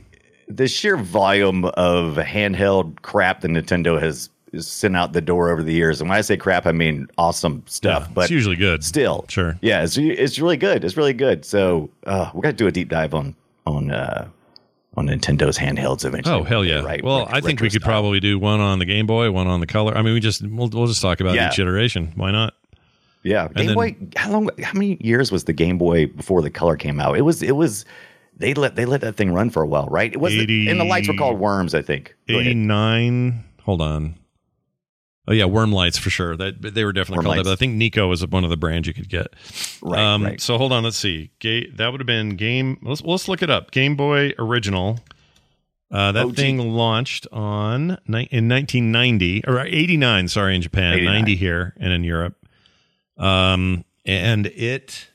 the 0.49 0.67
sheer 0.67 0.97
volume 0.97 1.65
of 1.65 2.15
handheld 2.15 3.01
crap 3.01 3.41
that 3.41 3.49
Nintendo 3.49 4.01
has 4.01 4.29
sent 4.57 4.95
out 4.95 5.13
the 5.13 5.21
door 5.21 5.49
over 5.51 5.61
the 5.63 5.73
years, 5.73 6.01
and 6.01 6.09
when 6.09 6.17
I 6.17 6.21
say 6.21 6.37
crap, 6.37 6.65
I 6.65 6.71
mean 6.71 7.07
awesome 7.17 7.63
stuff. 7.67 8.03
Yeah, 8.07 8.11
but 8.13 8.21
it's 8.21 8.31
usually 8.31 8.55
good. 8.55 8.83
Still, 8.83 9.25
Sure. 9.27 9.57
yeah, 9.61 9.83
it's 9.83 9.97
it's 9.97 10.39
really 10.39 10.57
good. 10.57 10.83
It's 10.83 10.97
really 10.97 11.13
good. 11.13 11.45
So 11.45 11.89
uh, 12.05 12.31
we're 12.33 12.41
gonna 12.41 12.53
do 12.53 12.67
a 12.67 12.71
deep 12.71 12.89
dive 12.89 13.13
on 13.13 13.35
on 13.65 13.91
uh, 13.91 14.27
on 14.97 15.07
Nintendo's 15.07 15.57
handhelds 15.57 16.03
eventually. 16.05 16.35
Oh 16.39 16.43
hell 16.43 16.65
yeah! 16.65 16.81
Right. 16.81 17.03
Well, 17.03 17.25
Ret- 17.25 17.35
I 17.35 17.41
think 17.41 17.61
we 17.61 17.69
could 17.69 17.81
style. 17.81 17.91
probably 17.93 18.19
do 18.19 18.39
one 18.39 18.59
on 18.59 18.79
the 18.79 18.85
Game 18.85 19.05
Boy, 19.05 19.31
one 19.31 19.47
on 19.47 19.59
the 19.59 19.67
Color. 19.67 19.95
I 19.97 20.01
mean, 20.01 20.13
we 20.13 20.19
just 20.19 20.41
we'll, 20.41 20.69
we'll 20.69 20.87
just 20.87 21.01
talk 21.01 21.19
about 21.19 21.35
Yeah. 21.35 21.49
each 21.49 21.59
iteration. 21.59 22.11
Why 22.15 22.31
not? 22.31 22.53
Yeah, 23.23 23.49
Game 23.49 23.67
then- 23.67 23.75
Boy. 23.75 23.95
How 24.15 24.31
long? 24.31 24.49
How 24.63 24.73
many 24.73 24.97
years 25.01 25.31
was 25.31 25.43
the 25.43 25.53
Game 25.53 25.77
Boy 25.77 26.07
before 26.07 26.41
the 26.41 26.49
color 26.49 26.75
came 26.75 26.99
out? 26.99 27.17
It 27.17 27.21
was. 27.21 27.43
It 27.43 27.55
was. 27.55 27.85
They 28.37 28.53
let 28.53 28.75
they 28.77 28.85
let 28.85 29.01
that 29.01 29.17
thing 29.17 29.33
run 29.33 29.49
for 29.49 29.61
a 29.61 29.67
while, 29.67 29.87
right? 29.87 30.11
It 30.13 30.21
was, 30.21 30.33
80 30.33 30.69
and 30.69 30.79
the 30.79 30.85
lights 30.85 31.09
were 31.09 31.13
called 31.13 31.37
worms. 31.39 31.75
I 31.75 31.81
think. 31.81 32.15
Eighty 32.29 32.53
nine. 32.53 33.43
Hold 33.63 33.81
on. 33.81 34.15
Oh 35.29 35.33
yeah, 35.33 35.45
worm 35.45 35.71
lights 35.71 35.97
for 35.99 36.09
sure. 36.09 36.35
That 36.35 36.59
they 36.73 36.83
were 36.83 36.91
definitely 36.91 37.17
Worm 37.19 37.25
called 37.35 37.37
that. 37.37 37.43
But 37.45 37.51
I 37.51 37.55
think 37.55 37.79
Nyko 37.79 38.09
was 38.09 38.25
one 38.25 38.43
of 38.43 38.49
the 38.49 38.57
brands 38.57 38.87
you 38.87 38.95
could 38.95 39.09
get. 39.09 39.27
Right, 39.81 39.99
Um, 40.03 40.23
right. 40.25 40.41
So 40.41 40.57
hold 40.57 40.71
on. 40.73 40.83
Let's 40.83 40.97
see. 40.97 41.29
Ga- 41.39 41.69
that 41.75 41.91
would 41.91 42.01
have 42.01 42.07
been 42.07 42.35
game. 42.35 42.79
Let's 42.81 43.01
let's 43.03 43.27
look 43.27 43.43
it 43.43 43.49
up. 43.51 43.69
Game 43.69 43.95
Boy 43.95 44.33
original. 44.39 44.99
Uh, 45.91 46.11
that 46.11 46.25
OG. 46.25 46.35
thing 46.35 46.57
launched 46.57 47.27
on 47.31 47.97
ni- 48.07 48.27
in 48.31 48.47
1990 48.49 49.43
or 49.47 49.59
89. 49.59 50.27
Sorry, 50.27 50.55
in 50.55 50.61
Japan, 50.63 50.93
89. 50.95 51.13
90 51.13 51.35
here, 51.35 51.73
and 51.79 51.93
in 51.93 52.03
Europe. 52.03 52.35
Um, 53.17 53.85
and 54.05 54.47
it 54.47 55.08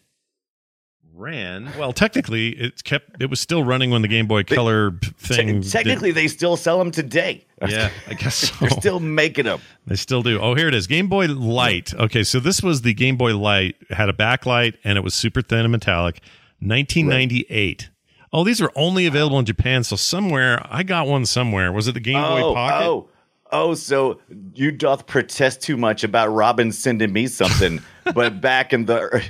ran 1.15 1.71
well. 1.79 1.93
Technically, 1.93 2.51
it 2.51 2.83
kept. 2.85 3.23
It 3.23 3.31
was 3.31 3.41
still 3.41 3.63
running 3.65 3.91
when 3.91 4.03
the 4.03 4.09
Game 4.09 4.27
Boy 4.27 4.43
Color 4.45 4.91
Te- 4.93 5.11
thing. 5.19 5.61
did- 5.61 5.71
technically, 5.71 6.11
they 6.11 6.29
still 6.29 6.57
sell 6.57 6.79
them 6.79 6.91
today. 6.91 7.45
yeah, 7.67 7.91
I 8.09 8.15
guess 8.19 8.35
so. 8.37 8.55
They're 8.61 8.71
still 8.71 9.01
making 9.01 9.45
them. 9.45 9.61
They 9.87 9.97
still 9.97 10.23
do. 10.23 10.41
Oh, 10.41 10.55
here 10.55 10.69
it 10.69 10.75
is. 10.75 10.87
Game 10.87 11.09
Boy 11.09 11.27
Light. 11.27 11.95
Okay, 11.95 12.25
so 12.25 12.41
this 12.41 12.63
was 12.63 12.83
the 12.83 12.95
Game 12.95 13.17
Boy 13.17 13.37
Light. 13.37 13.77
It 13.89 13.95
had 13.95 14.09
a 14.09 14.13
backlight 14.13 14.75
and 14.85 14.99
it 14.99 15.03
was 15.03 15.15
super 15.15 15.41
thin 15.43 15.61
and 15.61 15.73
metallic. 15.73 16.21
1998. 16.61 17.91
Oh, 18.33 18.43
these 18.43 18.61
are 18.61 18.71
only 18.75 19.07
available 19.07 19.39
in 19.39 19.45
Japan. 19.45 19.85
So 19.85 19.97
somewhere 19.97 20.65
I 20.69 20.83
got 20.83 21.07
one 21.07 21.25
somewhere. 21.27 21.73
Was 21.73 21.87
it 21.89 21.93
the 21.93 22.01
Game 22.01 22.21
Boy 22.21 22.41
Oh, 22.43 22.55
Pocket? 22.55 22.87
oh, 22.87 23.09
oh! 23.53 23.75
So 23.75 24.21
you 24.55 24.73
doth 24.73 25.07
protest 25.07 25.63
too 25.63 25.77
much 25.77 26.03
about 26.03 26.29
Robin 26.29 26.73
sending 26.73 27.13
me 27.13 27.29
something, 27.29 27.81
but 28.15 28.41
back 28.41 28.73
in 28.73 28.87
the 28.87 29.23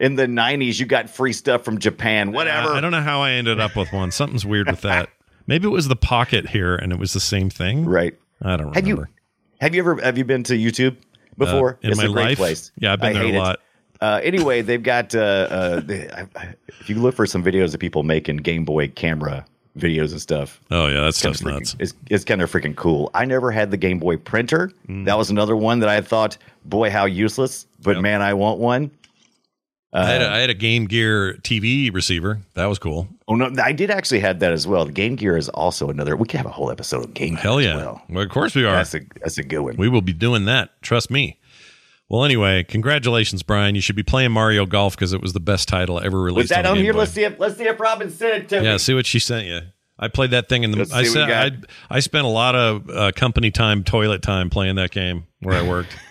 in 0.00 0.16
the 0.16 0.26
nineties, 0.26 0.80
you 0.80 0.86
got 0.86 1.08
free 1.08 1.32
stuff 1.32 1.62
from 1.64 1.78
Japan. 1.78 2.32
Whatever. 2.32 2.70
I, 2.70 2.78
I 2.78 2.80
don't 2.80 2.90
know 2.90 3.02
how 3.02 3.20
I 3.22 3.32
ended 3.32 3.60
up 3.60 3.76
with 3.76 3.92
one. 3.92 4.10
Something's 4.10 4.44
weird 4.44 4.68
with 4.68 4.80
that. 4.80 5.08
Maybe 5.46 5.66
it 5.66 5.70
was 5.70 5.88
the 5.88 5.96
Pocket 5.96 6.48
here 6.48 6.74
and 6.74 6.92
it 6.92 6.98
was 6.98 7.12
the 7.12 7.20
same 7.20 7.50
thing. 7.50 7.84
Right. 7.84 8.14
I 8.42 8.56
don't 8.56 8.68
remember. 8.68 8.74
Have 8.74 8.86
you 8.88 9.06
have 9.60 9.74
you 9.74 9.80
ever 9.82 10.02
have 10.02 10.18
you 10.18 10.24
been 10.24 10.42
to 10.44 10.54
YouTube 10.54 10.96
before? 11.38 11.74
Uh, 11.74 11.76
in 11.82 11.90
it's 11.90 11.98
my 11.98 12.06
a 12.06 12.08
great 12.08 12.24
life? 12.24 12.38
place. 12.38 12.72
Yeah, 12.78 12.94
I've 12.94 13.00
been 13.00 13.10
I 13.10 13.12
there 13.12 13.22
a 13.22 13.26
hate 13.26 13.34
it. 13.34 13.38
lot. 13.38 13.60
Uh, 14.00 14.20
anyway, 14.22 14.62
they've 14.62 14.82
got 14.82 15.14
uh, 15.14 15.18
uh, 15.18 15.80
they, 15.80 16.08
I, 16.10 16.26
I, 16.34 16.54
if 16.68 16.88
you 16.88 16.96
look 16.96 17.14
for 17.14 17.26
some 17.26 17.44
videos 17.44 17.74
of 17.74 17.80
people 17.80 18.02
making 18.02 18.38
Game 18.38 18.64
Boy 18.64 18.88
camera 18.88 19.44
videos 19.76 20.12
and 20.12 20.20
stuff. 20.20 20.60
Oh 20.70 20.86
yeah, 20.86 21.02
that 21.02 21.14
stuff's 21.14 21.42
freaking- 21.42 21.52
nuts. 21.52 21.76
It's, 21.78 21.94
it's 22.08 22.24
kind 22.24 22.40
of 22.42 22.50
freaking 22.50 22.74
cool. 22.76 23.10
I 23.12 23.24
never 23.26 23.50
had 23.50 23.70
the 23.70 23.76
Game 23.76 23.98
Boy 23.98 24.16
printer. 24.16 24.72
Mm. 24.88 25.04
That 25.04 25.18
was 25.18 25.28
another 25.30 25.54
one 25.56 25.80
that 25.80 25.88
I 25.88 26.00
thought, 26.00 26.38
boy, 26.64 26.90
how 26.90 27.04
useless. 27.04 27.66
But 27.82 28.00
man, 28.00 28.22
I 28.22 28.34
want 28.34 28.58
one. 28.58 28.90
I, 29.92 30.06
had 30.06 30.22
a, 30.22 30.26
Uh, 30.26 30.34
had 30.38 30.50
a 30.50 30.54
Game 30.54 30.86
Gear 30.86 31.34
TV 31.42 31.92
receiver. 31.92 32.40
That 32.54 32.66
was 32.66 32.78
cool. 32.78 33.08
Oh 33.26 33.34
no, 33.34 33.50
I 33.62 33.72
did 33.72 33.90
actually 33.90 34.20
have 34.20 34.38
that 34.40 34.52
as 34.52 34.66
well. 34.66 34.84
The 34.84 34.92
Game 34.92 35.16
Gear 35.16 35.36
is 35.36 35.48
also 35.48 35.88
another. 35.90 36.16
We 36.16 36.26
could 36.28 36.38
have 36.38 36.46
a 36.46 36.50
whole 36.50 36.70
episode 36.70 37.04
of 37.04 37.14
Game 37.14 37.34
Gear. 37.34 37.42
Hell 37.42 37.58
as 37.58 37.64
yeah. 37.64 37.76
well. 37.76 38.02
Well, 38.08 38.22
of 38.24 38.30
course 38.30 38.54
we 38.54 38.64
are. 38.64 38.72
That's 38.72 38.94
a 38.94 39.00
that's 39.20 39.38
a 39.38 39.42
good 39.42 39.60
one. 39.60 39.76
We 39.76 39.88
will 39.88 40.02
be 40.02 40.12
doing 40.12 40.44
that. 40.46 40.80
Trust 40.82 41.10
me. 41.10 41.38
Well, 42.08 42.24
anyway, 42.24 42.64
congratulations, 42.64 43.44
Brian. 43.44 43.76
You 43.76 43.80
should 43.80 43.94
be 43.94 44.02
playing 44.02 44.32
Mario 44.32 44.66
Golf 44.66 44.96
because 44.96 45.12
it 45.12 45.20
was 45.22 45.32
the 45.32 45.38
best 45.40 45.68
title 45.68 46.00
ever 46.00 46.20
released. 46.20 46.44
Was 46.44 46.48
that 46.50 46.66
on, 46.66 46.72
on 46.72 46.78
here? 46.78 46.92
Boy. 46.92 47.00
Let's 47.00 47.12
see 47.12 47.22
if 47.24 47.38
let's 47.38 47.56
see 47.56 47.64
if 47.68 47.78
Robin 47.78 48.10
sent 48.10 48.34
it 48.44 48.48
to 48.50 48.62
Yeah, 48.64 48.72
me. 48.72 48.78
see 48.78 48.94
what 48.94 49.06
she 49.06 49.18
sent 49.20 49.46
you. 49.46 49.60
I 49.98 50.08
played 50.08 50.30
that 50.30 50.48
thing 50.48 50.64
in 50.64 50.70
the. 50.70 50.78
Let's 50.78 50.92
I 50.92 51.02
see 51.04 51.18
what 51.18 51.28
we 51.28 51.32
said 51.32 51.66
I 51.90 51.96
I 51.96 52.00
spent 52.00 52.24
a 52.24 52.28
lot 52.30 52.54
of 52.56 52.88
uh, 52.90 53.12
company 53.12 53.50
time, 53.50 53.84
toilet 53.84 54.22
time 54.22 54.50
playing 54.50 54.76
that 54.76 54.90
game 54.90 55.26
where 55.40 55.56
I 55.56 55.68
worked. 55.68 55.96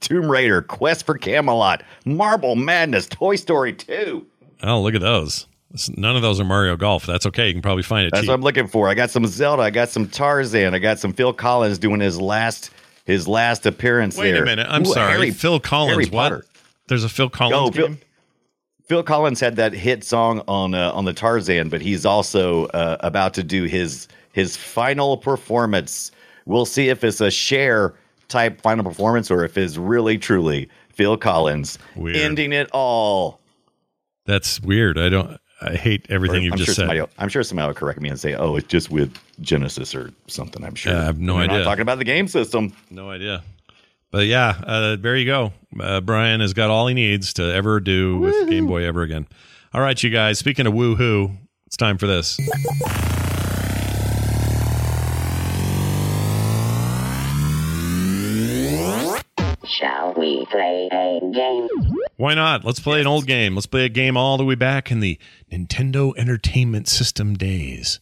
Tomb 0.00 0.30
Raider, 0.30 0.62
Quest 0.62 1.04
for 1.06 1.16
Camelot, 1.18 1.82
Marble 2.04 2.56
Madness, 2.56 3.06
Toy 3.06 3.36
Story 3.36 3.72
2. 3.72 4.26
oh, 4.64 4.80
look 4.82 4.94
at 4.94 5.00
those. 5.00 5.46
None 5.96 6.16
of 6.16 6.22
those 6.22 6.40
are 6.40 6.44
Mario 6.44 6.76
Golf. 6.76 7.04
That's 7.04 7.26
okay. 7.26 7.48
You 7.48 7.52
can 7.52 7.60
probably 7.62 7.82
find 7.82 8.06
it 8.06 8.10
That's 8.12 8.22
cheap. 8.22 8.28
what 8.28 8.34
I'm 8.34 8.40
looking 8.42 8.66
for. 8.66 8.88
I 8.88 8.94
got 8.94 9.10
some 9.10 9.26
Zelda, 9.26 9.62
I 9.62 9.70
got 9.70 9.90
some 9.90 10.08
Tarzan, 10.08 10.74
I 10.74 10.78
got 10.78 10.98
some 10.98 11.12
Phil 11.12 11.32
Collins 11.34 11.78
doing 11.78 12.00
his 12.00 12.18
last 12.20 12.70
his 13.04 13.26
last 13.28 13.64
appearance 13.66 14.16
Wait 14.16 14.32
there. 14.32 14.42
a 14.42 14.46
minute. 14.46 14.66
I'm 14.70 14.82
Ooh, 14.82 14.92
sorry. 14.92 15.12
Harry- 15.12 15.30
Phil 15.30 15.60
Collins. 15.60 15.92
Harry 15.92 16.04
what? 16.06 16.30
Potter. 16.30 16.44
There's 16.88 17.04
a 17.04 17.08
Phil 17.08 17.28
Collins 17.30 17.56
Oh, 17.58 17.70
Phil, 17.70 17.88
game. 17.88 17.98
Phil 18.86 19.02
Collins 19.02 19.40
had 19.40 19.56
that 19.56 19.74
hit 19.74 20.04
song 20.04 20.42
on 20.48 20.74
uh, 20.74 20.90
on 20.92 21.04
the 21.04 21.12
Tarzan, 21.12 21.68
but 21.68 21.82
he's 21.82 22.06
also 22.06 22.66
uh, 22.68 22.96
about 23.00 23.34
to 23.34 23.42
do 23.42 23.64
his 23.64 24.08
his 24.32 24.56
final 24.56 25.18
performance. 25.18 26.10
We'll 26.46 26.64
see 26.66 26.88
if 26.88 27.04
it's 27.04 27.20
a 27.20 27.30
Cher 27.30 27.94
type 28.28 28.60
final 28.60 28.84
performance 28.84 29.30
or 29.30 29.44
if 29.44 29.56
it's 29.58 29.76
really 29.76 30.18
truly 30.18 30.68
Phil 30.92 31.16
Collins 31.16 31.78
Weird. 31.96 32.16
ending 32.16 32.52
it 32.52 32.68
all. 32.72 33.40
That's 34.26 34.60
weird. 34.60 34.98
I 34.98 35.08
don't. 35.08 35.38
I 35.60 35.74
hate 35.74 36.06
everything 36.08 36.44
you've 36.44 36.52
I'm 36.52 36.58
just 36.58 36.66
sure 36.66 36.74
said. 36.74 36.80
somebody, 36.82 37.12
I'm 37.18 37.28
sure 37.28 37.42
somebody 37.42 37.66
will 37.66 37.74
correct 37.74 38.00
me 38.00 38.08
and 38.10 38.20
say, 38.20 38.34
"Oh, 38.34 38.54
it's 38.56 38.68
just 38.68 38.90
with 38.90 39.12
Genesis 39.40 39.92
or 39.94 40.12
something." 40.28 40.62
I'm 40.62 40.74
sure. 40.76 40.92
Yeah, 40.92 41.00
I 41.00 41.04
have 41.06 41.18
no 41.18 41.38
idea. 41.38 41.58
Not 41.58 41.64
talking 41.64 41.82
about 41.82 41.98
the 41.98 42.04
game 42.04 42.28
system. 42.28 42.72
No 42.90 43.10
idea. 43.10 43.42
But 44.10 44.26
yeah, 44.26 44.54
uh, 44.64 44.96
there 44.96 45.16
you 45.16 45.24
go. 45.26 45.52
Uh, 45.80 46.00
Brian 46.00 46.40
has 46.40 46.54
got 46.54 46.70
all 46.70 46.86
he 46.86 46.94
needs 46.94 47.32
to 47.34 47.42
ever 47.52 47.80
do 47.80 48.18
with 48.18 48.48
Game 48.48 48.66
Boy 48.66 48.84
ever 48.84 49.02
again. 49.02 49.26
All 49.74 49.80
right, 49.80 50.00
you 50.02 50.10
guys. 50.10 50.38
Speaking 50.38 50.66
of 50.66 50.74
woohoo, 50.74 51.36
it's 51.66 51.76
time 51.76 51.98
for 51.98 52.06
this. 52.06 52.38
Shall 59.78 60.14
we 60.14 60.44
play 60.46 60.88
a 60.90 61.20
game? 61.32 61.68
Why 62.16 62.34
not? 62.34 62.64
Let's 62.64 62.80
play 62.80 63.00
an 63.00 63.06
old 63.06 63.26
game. 63.26 63.54
Let's 63.54 63.66
play 63.66 63.84
a 63.84 63.88
game 63.88 64.16
all 64.16 64.36
the 64.36 64.44
way 64.44 64.54
back 64.56 64.90
in 64.90 65.00
the 65.00 65.18
Nintendo 65.52 66.12
Entertainment 66.16 66.88
System 66.88 67.34
days. 67.34 68.00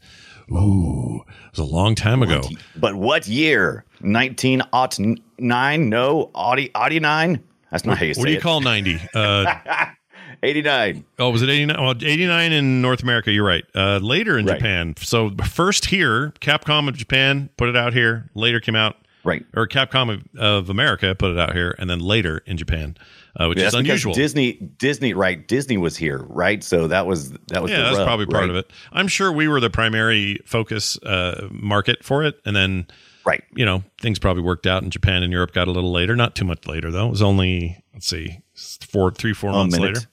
Ooh, 0.51 1.23
it 1.27 1.51
was 1.51 1.59
a 1.59 1.65
long 1.65 1.95
time 1.95 2.23
ago. 2.23 2.41
But 2.77 2.95
what 2.95 3.27
year? 3.29 3.85
1909? 4.01 5.89
No, 5.89 6.31
Audi 6.35 6.71
Audi 6.75 7.01
9? 7.01 7.43
That's 7.71 7.85
not 7.85 7.99
how 7.99 8.05
you 8.05 8.15
say 8.15 8.21
What 8.21 8.27
do 8.27 8.33
you 8.33 8.39
it. 8.39 8.43
call 8.43 8.61
90? 8.61 9.01
Uh, 9.13 9.55
89. 10.43 11.05
Oh, 11.19 11.31
was 11.31 11.43
it 11.43 11.49
89? 11.51 11.77
Well, 11.83 11.95
89 12.01 12.53
in 12.53 12.81
North 12.83 13.03
America. 13.03 13.33
You're 13.33 13.45
right. 13.45 13.65
Uh, 13.75 13.99
later 13.99 14.39
in 14.39 14.47
Right. 14.47 14.57
Japan. 14.59 14.95
So 14.99 15.31
first 15.51 15.87
here, 15.87 16.33
Capcom 16.41 16.89
of 16.89 16.97
Japan 16.97 17.51
put 17.57 17.69
it 17.69 17.77
out 17.77 17.93
here. 17.93 18.31
Later 18.35 18.61
came 18.61 18.77
out. 18.77 18.97
Right. 19.27 19.45
Or 19.55 19.67
Capcom 19.67 20.15
of, 20.15 20.39
of 20.41 20.71
America 20.71 21.15
put 21.15 21.33
it 21.33 21.39
out 21.39 21.53
here, 21.53 21.75
and 21.79 21.91
then 21.91 21.99
later 21.99 22.43
in 22.47 22.57
Japan, 22.57 22.97
uh, 23.39 23.49
which 23.49 23.59
Yeah, 23.59 23.67
is 23.67 23.75
unusual. 23.75 24.15
Disney, 24.15 24.53
Disney, 24.53 25.13
right? 25.15 25.47
Disney 25.47 25.77
was 25.77 25.97
here, 25.97 26.25
right? 26.29 26.63
So 26.63 26.87
that 26.89 27.07
was 27.07 27.33
that 27.49 27.63
was 27.63 27.71
yeah, 27.73 27.83
that's 27.83 27.97
rub, 27.99 28.07
probably 28.07 28.27
part 28.27 28.43
right? 28.43 28.51
of 28.51 28.57
it. 28.57 28.71
I'm 28.93 29.09
sure 29.09 29.33
we 29.33 29.49
were 29.49 29.61
the 29.61 29.69
primary 29.71 30.39
focus 30.47 30.97
uh, 31.03 31.49
market 31.51 32.05
for 32.05 32.23
it, 32.25 32.41
and 32.47 32.55
then 32.55 32.87
right. 33.27 33.43
You 33.55 33.65
know, 33.67 33.83
things 34.01 34.19
probably 34.19 34.43
worked 34.45 34.67
out 34.67 34.83
in 34.85 34.91
Japan 34.91 35.23
and 35.25 35.33
Europe. 35.33 35.53
Got 35.53 35.67
a 35.69 35.73
little 35.73 35.91
later, 35.93 36.15
not 36.15 36.35
too 36.37 36.45
much 36.45 36.67
later 36.67 36.91
though. 36.93 37.09
It 37.09 37.11
was 37.11 37.23
only 37.23 37.83
let's 37.93 38.07
see, 38.07 38.39
four, 38.55 39.11
three, 39.11 39.33
four 39.35 39.51
A 39.51 39.55
months 39.55 39.77
minute. 39.77 39.95
later. 39.97 40.07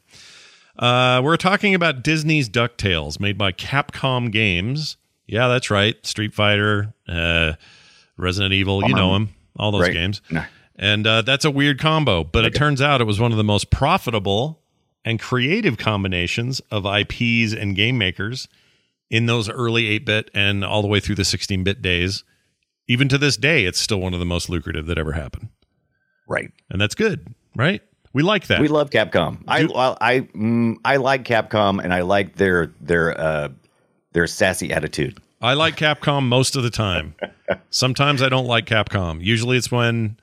Uh, 0.77 1.21
we're 1.23 1.37
talking 1.37 1.75
about 1.75 2.03
Disney's 2.03 2.49
DuckTales, 2.49 3.19
made 3.19 3.37
by 3.37 3.51
Capcom 3.51 4.31
Games 4.31 4.97
Yeah, 5.27 5.47
that's 5.47 5.69
right. 5.69 6.03
Street 6.03 6.33
Fighter, 6.33 6.95
uh, 7.07 7.53
Resident 8.17 8.53
Evil. 8.53 8.87
You 8.87 8.93
know 8.95 9.15
him, 9.15 9.29
All 9.57 9.71
those 9.71 9.81
Right. 9.83 9.93
games. 9.93 10.21
Nah. 10.29 10.45
And 10.75 11.05
uh, 11.05 11.21
that's 11.21 11.45
a 11.45 11.51
weird 11.51 11.79
combo, 11.79 12.23
but 12.23 12.45
it 12.45 12.55
turns 12.55 12.81
out 12.81 12.99
it 12.99 13.03
was 13.03 13.19
one 13.19 13.31
of 13.31 13.37
the 13.37 13.43
most 13.43 13.69
profitable 13.69 14.61
and 15.05 15.19
creative 15.19 15.77
combinations 15.77 16.61
of 16.71 16.85
IPs 16.85 17.53
and 17.53 17.75
game 17.75 17.97
makers 17.97 18.47
in 19.11 19.27
those 19.27 19.49
early 19.49 19.87
8 19.87 20.05
bit 20.05 20.31
and 20.33 20.65
all 20.65 20.81
the 20.81 20.87
way 20.87 20.99
through 20.99 21.15
the 21.15 21.25
16 21.25 21.63
bit 21.63 21.81
days. 21.81 22.23
Even 22.87 23.07
to 23.09 23.17
this 23.19 23.37
day, 23.37 23.65
it's 23.65 23.79
still 23.79 23.99
one 24.01 24.13
of 24.13 24.19
the 24.19 24.25
most 24.25 24.49
lucrative 24.49 24.87
that 24.87 24.97
ever 24.97 25.11
happened. 25.11 25.49
Right. 26.27 26.51
And 26.71 26.81
that's 26.81 26.95
good, 26.95 27.33
right? 27.55 27.81
We 28.13 28.23
like 28.23 28.47
that. 28.47 28.59
We 28.61 28.67
love 28.67 28.89
Capcom. 28.89 29.43
I 29.47 29.63
I 29.63 29.97
I, 30.15 30.19
mm, 30.21 30.75
I 30.85 30.97
like 30.97 31.23
Capcom, 31.23 31.83
and 31.83 31.93
I 31.93 32.01
like 32.01 32.35
their 32.35 32.67
their 32.81 33.19
uh, 33.19 33.49
their 34.13 34.27
sassy 34.27 34.71
attitude. 34.71 35.17
I 35.43 35.53
like 35.53 35.75
Capcom 35.75 36.23
most 36.27 36.55
of 36.55 36.63
the 36.63 36.69
time. 36.69 37.15
Sometimes 37.69 38.21
I 38.21 38.29
don't 38.29 38.47
like 38.47 38.65
Capcom. 38.65 39.21
Usually 39.21 39.57
it's 39.57 39.69
when, 39.71 40.17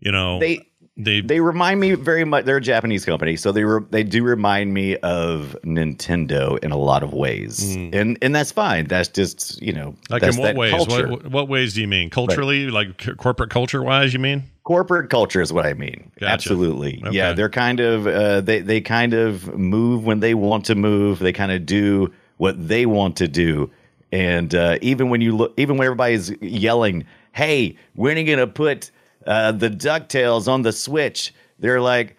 you 0.00 0.12
know, 0.12 0.38
They 0.38 0.66
they 0.98 1.20
they 1.20 1.40
remind 1.40 1.78
me 1.80 1.94
very 1.94 2.24
much. 2.24 2.44
They're 2.46 2.56
a 2.56 2.60
Japanese 2.60 3.04
company, 3.04 3.36
so 3.36 3.52
they 3.52 3.64
re, 3.64 3.82
they 3.90 4.02
do 4.02 4.22
remind 4.22 4.72
me 4.72 4.96
of 4.98 5.54
Nintendo 5.62 6.58
in 6.62 6.72
a 6.72 6.76
lot 6.76 7.02
of 7.02 7.12
ways, 7.12 7.74
and 7.74 8.16
and 8.22 8.34
that's 8.34 8.50
fine. 8.50 8.86
That's 8.86 9.08
just 9.08 9.60
you 9.60 9.74
know 9.74 9.94
like 10.08 10.22
that's 10.22 10.36
in 10.36 10.42
what 10.42 10.46
that 10.48 10.56
ways? 10.56 10.72
Culture. 10.72 11.08
What, 11.08 11.26
what 11.26 11.48
ways 11.48 11.74
do 11.74 11.82
you 11.82 11.88
mean? 11.88 12.08
Culturally, 12.08 12.70
like 12.70 13.00
c- 13.02 13.12
corporate 13.12 13.50
culture 13.50 13.82
wise, 13.82 14.12
you 14.14 14.18
mean? 14.18 14.44
corporate 14.64 15.10
culture 15.10 15.40
is 15.40 15.52
what 15.52 15.64
I 15.64 15.74
mean. 15.74 16.10
Gotcha. 16.18 16.32
Absolutely. 16.32 17.00
Okay. 17.06 17.14
Yeah, 17.16 17.34
they're 17.34 17.50
kind 17.50 17.78
of 17.78 18.06
uh, 18.06 18.40
they 18.40 18.60
they 18.60 18.80
kind 18.80 19.12
of 19.12 19.54
move 19.54 20.04
when 20.04 20.20
they 20.20 20.32
want 20.34 20.64
to 20.66 20.74
move. 20.74 21.18
They 21.18 21.32
kind 21.32 21.52
of 21.52 21.66
do 21.66 22.10
what 22.38 22.68
they 22.68 22.86
want 22.86 23.16
to 23.18 23.28
do. 23.28 23.70
And 24.16 24.54
uh, 24.54 24.78
even 24.80 25.10
when 25.10 25.20
you 25.20 25.36
look, 25.36 25.52
even 25.58 25.76
when 25.76 25.84
everybody's 25.84 26.30
yelling, 26.40 27.04
"Hey, 27.32 27.76
when 27.94 28.16
are 28.16 28.20
you 28.20 28.34
gonna 28.34 28.46
put 28.46 28.90
uh, 29.26 29.52
the 29.52 29.68
Ducktales 29.68 30.48
on 30.48 30.62
the 30.62 30.72
Switch?" 30.72 31.34
They're 31.58 31.82
like, 31.82 32.16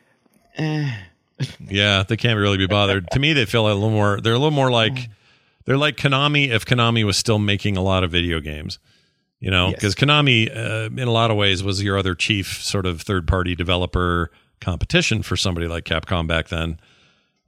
Yeah, 1.67 2.03
they 2.07 2.17
can't 2.17 2.37
really 2.39 2.57
be 2.57 2.67
bothered. 2.67 3.09
to 3.11 3.19
me, 3.19 3.33
they 3.33 3.45
feel 3.45 3.65
a 3.67 3.73
little 3.73 3.89
more. 3.89 4.19
They're 4.21 4.33
a 4.33 4.37
little 4.37 4.51
more 4.51 4.69
like 4.71 5.09
they're 5.65 5.77
like 5.77 5.95
Konami 5.97 6.49
if 6.49 6.65
Konami 6.65 7.03
was 7.03 7.17
still 7.17 7.39
making 7.39 7.77
a 7.77 7.81
lot 7.81 8.03
of 8.03 8.11
video 8.11 8.39
games. 8.39 8.79
You 9.39 9.51
know, 9.51 9.67
Yes. 9.69 9.75
because 9.75 9.95
Konami, 9.95 10.49
uh, 10.55 10.89
in 10.99 11.07
a 11.07 11.11
lot 11.11 11.29
of 11.31 11.37
ways, 11.37 11.63
was 11.63 11.83
your 11.83 11.97
other 11.97 12.15
chief 12.15 12.61
sort 12.63 12.85
of 12.87 13.01
third 13.01 13.27
party 13.27 13.55
developer 13.55 14.31
competition 14.61 15.21
for 15.23 15.35
somebody 15.37 15.67
like 15.67 15.83
Capcom 15.83 16.27
back 16.27 16.47
then. 16.47 16.79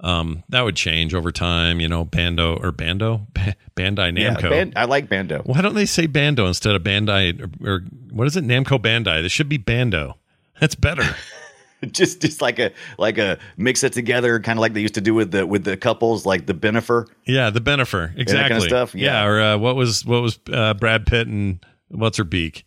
Um, 0.01 0.44
that 0.50 0.62
would 0.62 0.75
change 0.75 1.13
over 1.13 1.32
time. 1.32 1.79
You 1.79 1.88
know, 1.88 2.06
Bando 2.06 2.56
or 2.56 2.72
Bando, 2.72 3.27
Ba- 3.34 3.56
Bandai 3.75 4.18
"Yeah, 4.18 4.36
Namco. 4.36 4.50
Ban- 4.50 4.74
I 4.75 4.86
like 4.86 5.10
Bando." 5.10 5.41
Why 5.46 5.62
don't 5.62 5.75
they 5.75 5.86
say 5.86 6.08
Bando 6.08 6.48
instead 6.48 6.75
of 6.75 6.84
Bandai 6.84 7.41
or, 7.62 7.70
or 7.70 7.82
what 8.12 8.27
is 8.27 8.36
it? 8.38 8.46
Namco 8.46 8.79
Bandai. 8.79 9.22
This 9.22 9.32
should 9.32 9.50
be 9.50 9.58
Bando. 9.58 10.18
That's 10.60 10.75
better. 10.75 11.03
just 11.91 12.22
just 12.22 12.41
like 12.41 12.60
a 12.60 12.72
like 12.98 13.18
a 13.18 13.38
mix 13.58 13.84
it 13.84 13.94
together, 13.94 14.39
kind 14.39 14.58
of 14.58 14.62
like 14.62 14.74
they 14.74 14.82
used 14.82 14.96
to 14.96 15.01
do 15.01 15.13
with 15.13 15.32
the 15.32 15.46
with 15.46 15.63
the 15.63 15.77
couples, 15.77 16.25
like 16.25 16.46
the 16.46 16.53
Bennifer. 16.53 17.08
Yeah, 17.25 17.50
the 17.50 17.62
Bennifer, 17.62 18.18
exactly. 18.18 18.50
kind 18.50 18.53
of 18.53 18.63
stuff? 18.63 18.96
Yeah. 18.96 19.24
Yeah. 19.24 19.25
or 19.25 19.41
uh, 19.41 19.58
what 19.58 19.75
was 19.75 20.06
what 20.06 20.22
was 20.22 20.39
uh, 20.51 20.74
Brad 20.74 21.06
Pitt 21.06 21.27
and 21.27 21.65
what's 21.89 22.18
her 22.18 22.24
beak? 22.24 22.65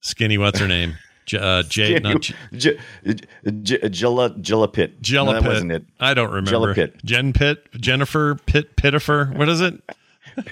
Skinny, 0.00 0.36
what's 0.38 0.58
her 0.58 0.68
name? 0.68 0.96
J- 1.26 1.38
uh, 1.38 1.62
not 2.00 2.20
J- 2.22 2.34
J- 2.52 2.78
J- 3.04 3.78
Jilla 3.78 4.36
Jilla 4.40 4.72
Pit. 4.72 5.00
Jella 5.02 5.26
No, 5.26 5.32
that 5.34 5.42
Pitt. 5.42 5.48
wasn't 5.52 5.72
it. 5.72 5.84
I 6.00 6.14
don't 6.14 6.28
remember. 6.30 6.50
Jella 6.50 6.74
Pitt. 6.74 7.04
Jen 7.04 7.32
Pitt, 7.32 7.64
Jennifer 7.80 8.34
Pitt, 8.46 8.76
Pittifer. 8.76 9.36
What 9.36 9.48
is 9.48 9.60
it? 9.60 9.80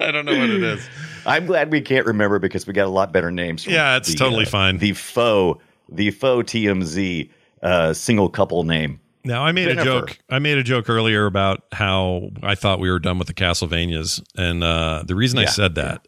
I 0.00 0.10
don't 0.12 0.24
know 0.24 0.38
what 0.38 0.48
it 0.50 0.62
is. 0.62 0.88
I'm 1.26 1.46
glad 1.46 1.72
we 1.72 1.80
can't 1.80 2.06
remember 2.06 2.38
because 2.38 2.66
we 2.66 2.72
got 2.72 2.86
a 2.86 2.90
lot 2.90 3.12
better 3.12 3.30
names. 3.30 3.64
from 3.64 3.72
Yeah, 3.72 3.96
it's 3.96 4.08
the, 4.12 4.16
totally 4.18 4.46
uh, 4.46 4.48
fine. 4.48 4.78
The 4.78 4.92
faux, 4.92 5.60
the 5.88 6.10
faux 6.12 6.50
TMZ 6.52 7.30
uh, 7.62 7.92
single 7.92 8.28
couple 8.28 8.62
name. 8.64 9.00
Now 9.24 9.44
I 9.44 9.52
made 9.52 9.68
a 9.68 9.84
joke. 9.84 10.18
I 10.30 10.38
made 10.38 10.56
a 10.56 10.62
joke 10.62 10.88
earlier 10.88 11.26
about 11.26 11.64
how 11.72 12.30
I 12.42 12.54
thought 12.54 12.78
we 12.80 12.90
were 12.90 13.00
done 13.00 13.18
with 13.18 13.26
the 13.28 13.34
Castlevanias, 13.34 14.22
and 14.36 14.62
uh, 14.64 15.02
the 15.06 15.14
reason 15.16 15.38
I 15.38 15.44
said 15.46 15.74
that, 15.74 16.06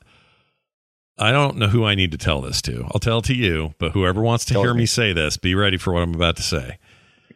I 1.20 1.30
don't 1.32 1.56
know 1.56 1.68
who 1.68 1.84
I 1.84 1.94
need 1.94 2.10
to 2.12 2.18
tell 2.18 2.40
this 2.40 2.62
to. 2.62 2.84
I'll 2.92 2.98
tell 3.00 3.18
it 3.18 3.26
to 3.26 3.34
you, 3.34 3.74
but 3.78 3.92
whoever 3.92 4.23
wants 4.23 4.45
to 4.47 4.54
Tell 4.54 4.62
hear 4.62 4.73
me. 4.75 4.80
me 4.80 4.86
say 4.86 5.12
this, 5.12 5.36
be 5.36 5.54
ready 5.54 5.76
for 5.76 5.92
what 5.92 6.02
I'm 6.02 6.14
about 6.14 6.36
to 6.36 6.42
say. 6.42 6.78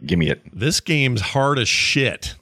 Give 0.05 0.19
me 0.19 0.31
it. 0.31 0.43
This 0.53 0.81
game's 0.81 1.21
hard 1.21 1.59
as 1.59 1.69
shit. 1.69 2.35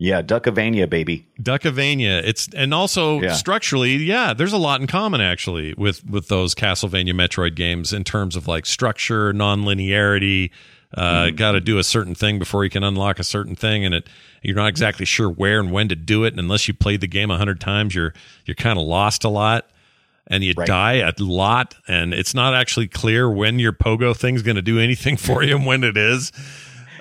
Yeah, 0.00 0.22
Duckavania, 0.22 0.88
baby. 0.88 1.26
Duckavania. 1.42 2.22
It's 2.24 2.48
and 2.54 2.72
also 2.72 3.20
Yeah. 3.20 3.32
structurally, 3.32 3.96
yeah, 3.96 4.32
there's 4.32 4.52
a 4.52 4.56
lot 4.58 4.80
in 4.80 4.86
common 4.86 5.20
actually 5.20 5.74
with 5.76 6.04
with 6.06 6.28
those 6.28 6.54
Castlevania 6.54 7.12
Metroid 7.12 7.56
games 7.56 7.92
in 7.92 8.04
terms 8.04 8.36
of 8.36 8.46
like 8.46 8.64
structure, 8.64 9.32
non-linearity. 9.32 10.50
Uh, 10.96 11.30
Got 11.30 11.52
to 11.52 11.60
do 11.60 11.78
a 11.78 11.84
certain 11.84 12.14
thing 12.14 12.38
before 12.38 12.64
you 12.64 12.70
can 12.70 12.82
unlock 12.82 13.18
a 13.18 13.24
certain 13.24 13.54
thing, 13.54 13.84
and 13.84 13.92
it 13.94 14.08
you're 14.42 14.56
not 14.56 14.68
exactly 14.68 15.04
sure 15.04 15.28
where 15.28 15.60
and 15.60 15.70
when 15.72 15.88
to 15.88 15.96
do 15.96 16.24
it. 16.24 16.28
And 16.32 16.38
unless 16.40 16.66
you 16.68 16.74
played 16.74 17.00
the 17.00 17.06
game 17.08 17.30
a 17.30 17.36
hundred 17.36 17.60
times, 17.60 17.94
you're 17.94 18.14
you're 18.46 18.54
kind 18.54 18.78
of 18.78 18.86
lost 18.86 19.24
a 19.24 19.28
lot, 19.28 19.68
and 20.28 20.44
you 20.44 20.54
Right. 20.56 20.66
die 20.66 20.92
a 20.94 21.12
lot, 21.18 21.74
and 21.88 22.12
it's 22.14 22.34
not 22.34 22.54
actually 22.54 22.88
clear 22.88 23.28
when 23.30 23.58
your 23.58 23.72
pogo 23.72 24.16
thing's 24.16 24.42
going 24.42 24.56
to 24.56 24.62
do 24.62 24.78
anything 24.78 25.16
for 25.26 25.42
you 25.42 25.56
and 25.56 25.66
when 25.66 25.82
it 25.84 25.96
is. 25.96 26.30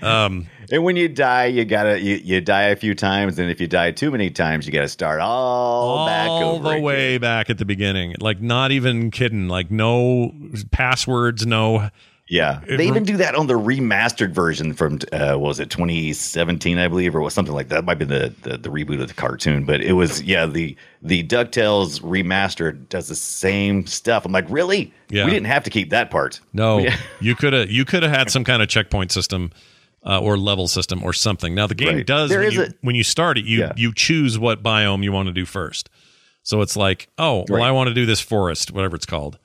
Um, 0.01 0.47
And 0.71 0.83
when 0.83 0.95
you 0.97 1.07
die, 1.07 1.45
you 1.45 1.63
gotta 1.65 1.99
you, 1.99 2.15
you 2.23 2.41
die 2.41 2.63
a 2.65 2.75
few 2.75 2.93
times, 2.93 3.39
and 3.39 3.49
if 3.49 3.59
you 3.61 3.67
die 3.67 3.91
too 3.91 4.11
many 4.11 4.29
times, 4.29 4.67
you 4.67 4.73
gotta 4.73 4.87
start 4.89 5.21
all, 5.21 6.05
back 6.05 6.27
all 6.29 6.59
the 6.59 6.69
again. 6.71 6.83
way 6.83 7.17
back 7.17 7.49
at 7.49 7.57
the 7.57 7.65
beginning. 7.65 8.15
Like 8.19 8.41
not 8.41 8.71
even 8.71 9.09
kidding. 9.09 9.47
Like 9.47 9.71
no 9.71 10.33
passwords, 10.71 11.45
no. 11.47 11.89
Yeah, 12.29 12.59
It 12.67 12.75
they 12.75 12.85
rem- 12.85 12.87
even 12.87 13.03
do 13.03 13.17
that 13.17 13.35
on 13.35 13.47
the 13.47 13.53
remastered 13.53 14.31
version 14.33 14.73
from 14.73 14.99
uh, 15.13 15.35
what 15.35 15.47
was 15.47 15.59
it 15.61 15.69
2017, 15.69 16.77
I 16.77 16.87
believe, 16.89 17.15
or 17.15 17.21
was 17.21 17.33
something 17.33 17.53
like 17.53 17.69
that. 17.69 17.85
Might 17.85 17.99
be 17.99 18.05
the, 18.05 18.33
the 18.41 18.57
the 18.57 18.69
reboot 18.69 19.01
of 19.01 19.07
the 19.07 19.13
cartoon, 19.13 19.63
but 19.63 19.79
it 19.81 19.93
was 19.93 20.21
yeah 20.23 20.45
the 20.45 20.75
the 21.01 21.23
Ducktales 21.23 22.01
remastered 22.01 22.89
does 22.89 23.07
the 23.07 23.15
same 23.15 23.85
stuff. 23.87 24.25
I'm 24.25 24.31
like, 24.33 24.45
really? 24.49 24.93
Yeah. 25.09 25.23
we 25.25 25.31
didn't 25.31 25.47
have 25.47 25.63
to 25.63 25.69
keep 25.69 25.89
that 25.91 26.11
part. 26.11 26.41
No, 26.53 26.77
Yeah. 26.87 26.97
you 27.21 27.33
could 27.35 27.53
have 27.53 27.71
you 27.71 27.85
could 27.85 28.03
have 28.03 28.11
had 28.11 28.29
some 28.29 28.43
kind 28.43 28.61
of 28.61 28.67
checkpoint 28.67 29.11
system 29.13 29.51
uh, 30.05 30.19
or 30.19 30.37
level 30.37 30.67
system 30.67 31.03
or 31.03 31.13
something. 31.13 31.55
Now 31.55 31.67
the 31.67 31.75
game 31.75 31.95
Right. 31.95 32.05
does 32.05 32.29
There 32.29 32.39
when 32.39 32.47
is 32.49 32.55
you, 32.55 32.61
a- 32.63 32.73
when 32.81 32.95
you 32.95 33.03
start 33.03 33.37
it, 33.37 33.45
you 33.45 33.59
Yeah. 33.59 33.71
you 33.77 33.93
choose 33.93 34.37
what 34.37 34.61
biome 34.61 35.03
you 35.03 35.11
want 35.13 35.27
to 35.27 35.33
do 35.33 35.45
first. 35.45 35.89
So 36.43 36.61
it's 36.61 36.75
like, 36.77 37.07
oh, 37.17 37.45
well, 37.49 37.59
Right. 37.61 37.67
I 37.67 37.71
want 37.71 37.87
to 37.89 37.93
do 37.93 38.05
this 38.05 38.19
forest, 38.21 38.71
whatever 38.71 38.95
it's 38.95 39.05
called. 39.05 39.37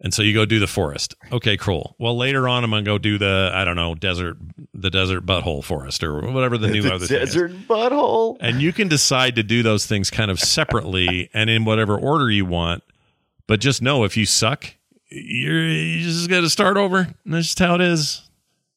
And 0.00 0.14
so 0.14 0.22
you 0.22 0.32
go 0.32 0.44
do 0.44 0.60
the 0.60 0.68
forest. 0.68 1.16
Okay, 1.32 1.56
cool. 1.56 1.96
Well, 1.98 2.16
later 2.16 2.48
on, 2.48 2.62
I'm 2.62 2.70
gonna 2.70 2.82
go 2.84 2.98
do 2.98 3.18
the 3.18 3.50
I 3.52 3.64
don't 3.64 3.74
know 3.74 3.94
desert, 3.96 4.36
the 4.72 4.90
desert 4.90 5.26
butthole 5.26 5.64
forest 5.64 6.04
or 6.04 6.20
whatever 6.30 6.56
the 6.56 6.68
new 6.72 6.82
The 6.82 6.94
other 6.94 7.06
thing 7.06 7.20
is. 7.20 7.30
desert 7.34 7.50
butthole. 7.68 8.36
and 8.40 8.62
you 8.62 8.72
can 8.72 8.86
decide 8.86 9.34
to 9.36 9.42
do 9.42 9.62
those 9.64 9.86
things 9.86 10.08
kind 10.10 10.30
of 10.30 10.38
separately 10.38 11.30
and 11.34 11.50
in 11.50 11.64
whatever 11.64 11.96
order 11.98 12.30
you 12.30 12.44
want 12.46 12.84
but 13.48 13.58
just 13.60 13.82
know 13.82 14.04
if 14.04 14.16
you 14.16 14.24
suck 14.24 14.66
you're 15.10 15.64
you 15.68 16.00
just 16.04 16.28
got 16.30 16.42
to 16.42 16.50
start 16.50 16.76
over 16.76 16.98
and 16.98 17.34
that's 17.34 17.46
just 17.46 17.58
how 17.58 17.74
it 17.74 17.80
is 17.80 18.22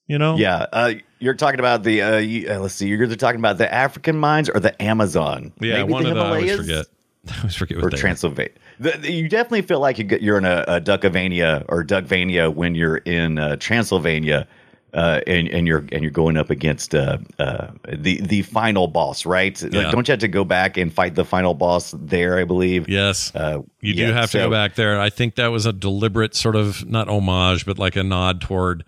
you 0.07 0.17
know 0.17 0.37
Yeah, 0.37 0.65
uh, 0.73 0.93
you're 1.19 1.35
talking 1.35 1.59
about 1.59 1.83
the 1.83 2.01
uh, 2.01 2.17
you, 2.17 2.49
uh, 2.49 2.57
let's 2.59 2.73
see, 2.73 2.87
you're 2.87 3.03
either 3.03 3.15
talking 3.15 3.39
about 3.39 3.57
the 3.59 3.71
African 3.71 4.17
mines 4.17 4.49
or 4.49 4.59
the 4.59 4.81
Amazon. 4.81 5.53
yeah 5.61 5.79
Maybe 5.81 5.93
one 5.93 6.03
the 6.05 6.09
of 6.11 6.15
the 6.15 6.21
i 6.23 6.25
always 6.29 6.55
forget 6.55 6.85
i 7.29 7.37
always 7.37 7.55
forget 7.55 7.77
or 7.77 7.81
what 7.83 7.93
are. 7.93 7.97
Transylvania. 7.97 8.51
The, 8.79 8.91
the- 8.91 9.11
you 9.11 9.29
definitely 9.29 9.61
feel 9.63 9.79
like 9.79 9.97
you 9.99 10.07
you're 10.21 10.37
in 10.37 10.45
a, 10.45 10.63
a 10.67 10.81
Duckavania 10.81 11.65
or 11.69 11.83
Duckvania 11.83 12.53
when 12.53 12.73
you're 12.75 12.97
in 12.97 13.37
uh, 13.37 13.55
Transylvania, 13.57 14.47
uh, 14.93 15.21
and 15.27 15.47
and 15.49 15.67
you're 15.67 15.85
and 15.91 16.01
you're 16.01 16.11
going 16.11 16.35
up 16.35 16.49
against 16.49 16.95
uh, 16.95 17.19
uh, 17.39 17.67
the 17.87 18.19
the 18.21 18.41
final 18.41 18.87
boss, 18.87 19.25
right? 19.25 19.61
Like, 19.61 19.91
don't 19.91 20.07
you 20.07 20.11
have 20.13 20.19
to 20.21 20.27
go 20.27 20.43
back 20.43 20.77
and 20.77 20.91
fight 20.91 21.15
the 21.15 21.23
final 21.25 21.53
boss 21.53 21.93
there? 21.97 22.37
I 22.39 22.43
believe. 22.43 22.89
yes 22.89 23.31
Uh, 23.35 23.59
you 23.81 23.93
do 23.93 24.01
yeah, 24.01 24.13
have 24.13 24.31
to 24.31 24.39
so- 24.39 24.45
go 24.47 24.51
back 24.51 24.75
there 24.75 24.99
i 24.99 25.09
think 25.09 25.35
that 25.35 25.47
was 25.47 25.65
a 25.65 25.73
deliberate 25.73 26.35
sort 26.35 26.55
of 26.55 26.87
not 26.89 27.07
homage 27.07 27.65
but 27.65 27.77
like 27.79 27.95
a 27.95 28.03
nod 28.03 28.41
toward 28.41 28.83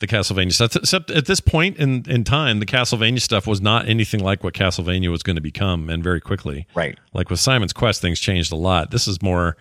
the 0.00 0.06
Castlevania 0.06 0.52
stuff. 0.52 0.76
Except 0.76 1.10
at 1.10 1.26
this 1.26 1.40
point 1.40 1.76
in, 1.76 2.04
in 2.08 2.22
time, 2.24 2.60
the 2.60 2.66
Castlevania 2.66 3.20
stuff 3.20 3.46
was 3.46 3.60
not 3.60 3.88
anything 3.88 4.20
like 4.22 4.44
what 4.44 4.54
Castlevania 4.54 5.10
was 5.10 5.22
going 5.22 5.36
to 5.36 5.42
become, 5.42 5.90
and 5.90 6.02
very 6.04 6.20
quickly. 6.20 6.66
Right. 6.74 6.98
Like 7.12 7.30
with 7.30 7.40
Simon's 7.40 7.72
Quest, 7.72 8.00
things 8.00 8.20
changed 8.20 8.52
a 8.52 8.56
lot. 8.56 8.90
This 8.90 9.08
is 9.08 9.20
more, 9.22 9.56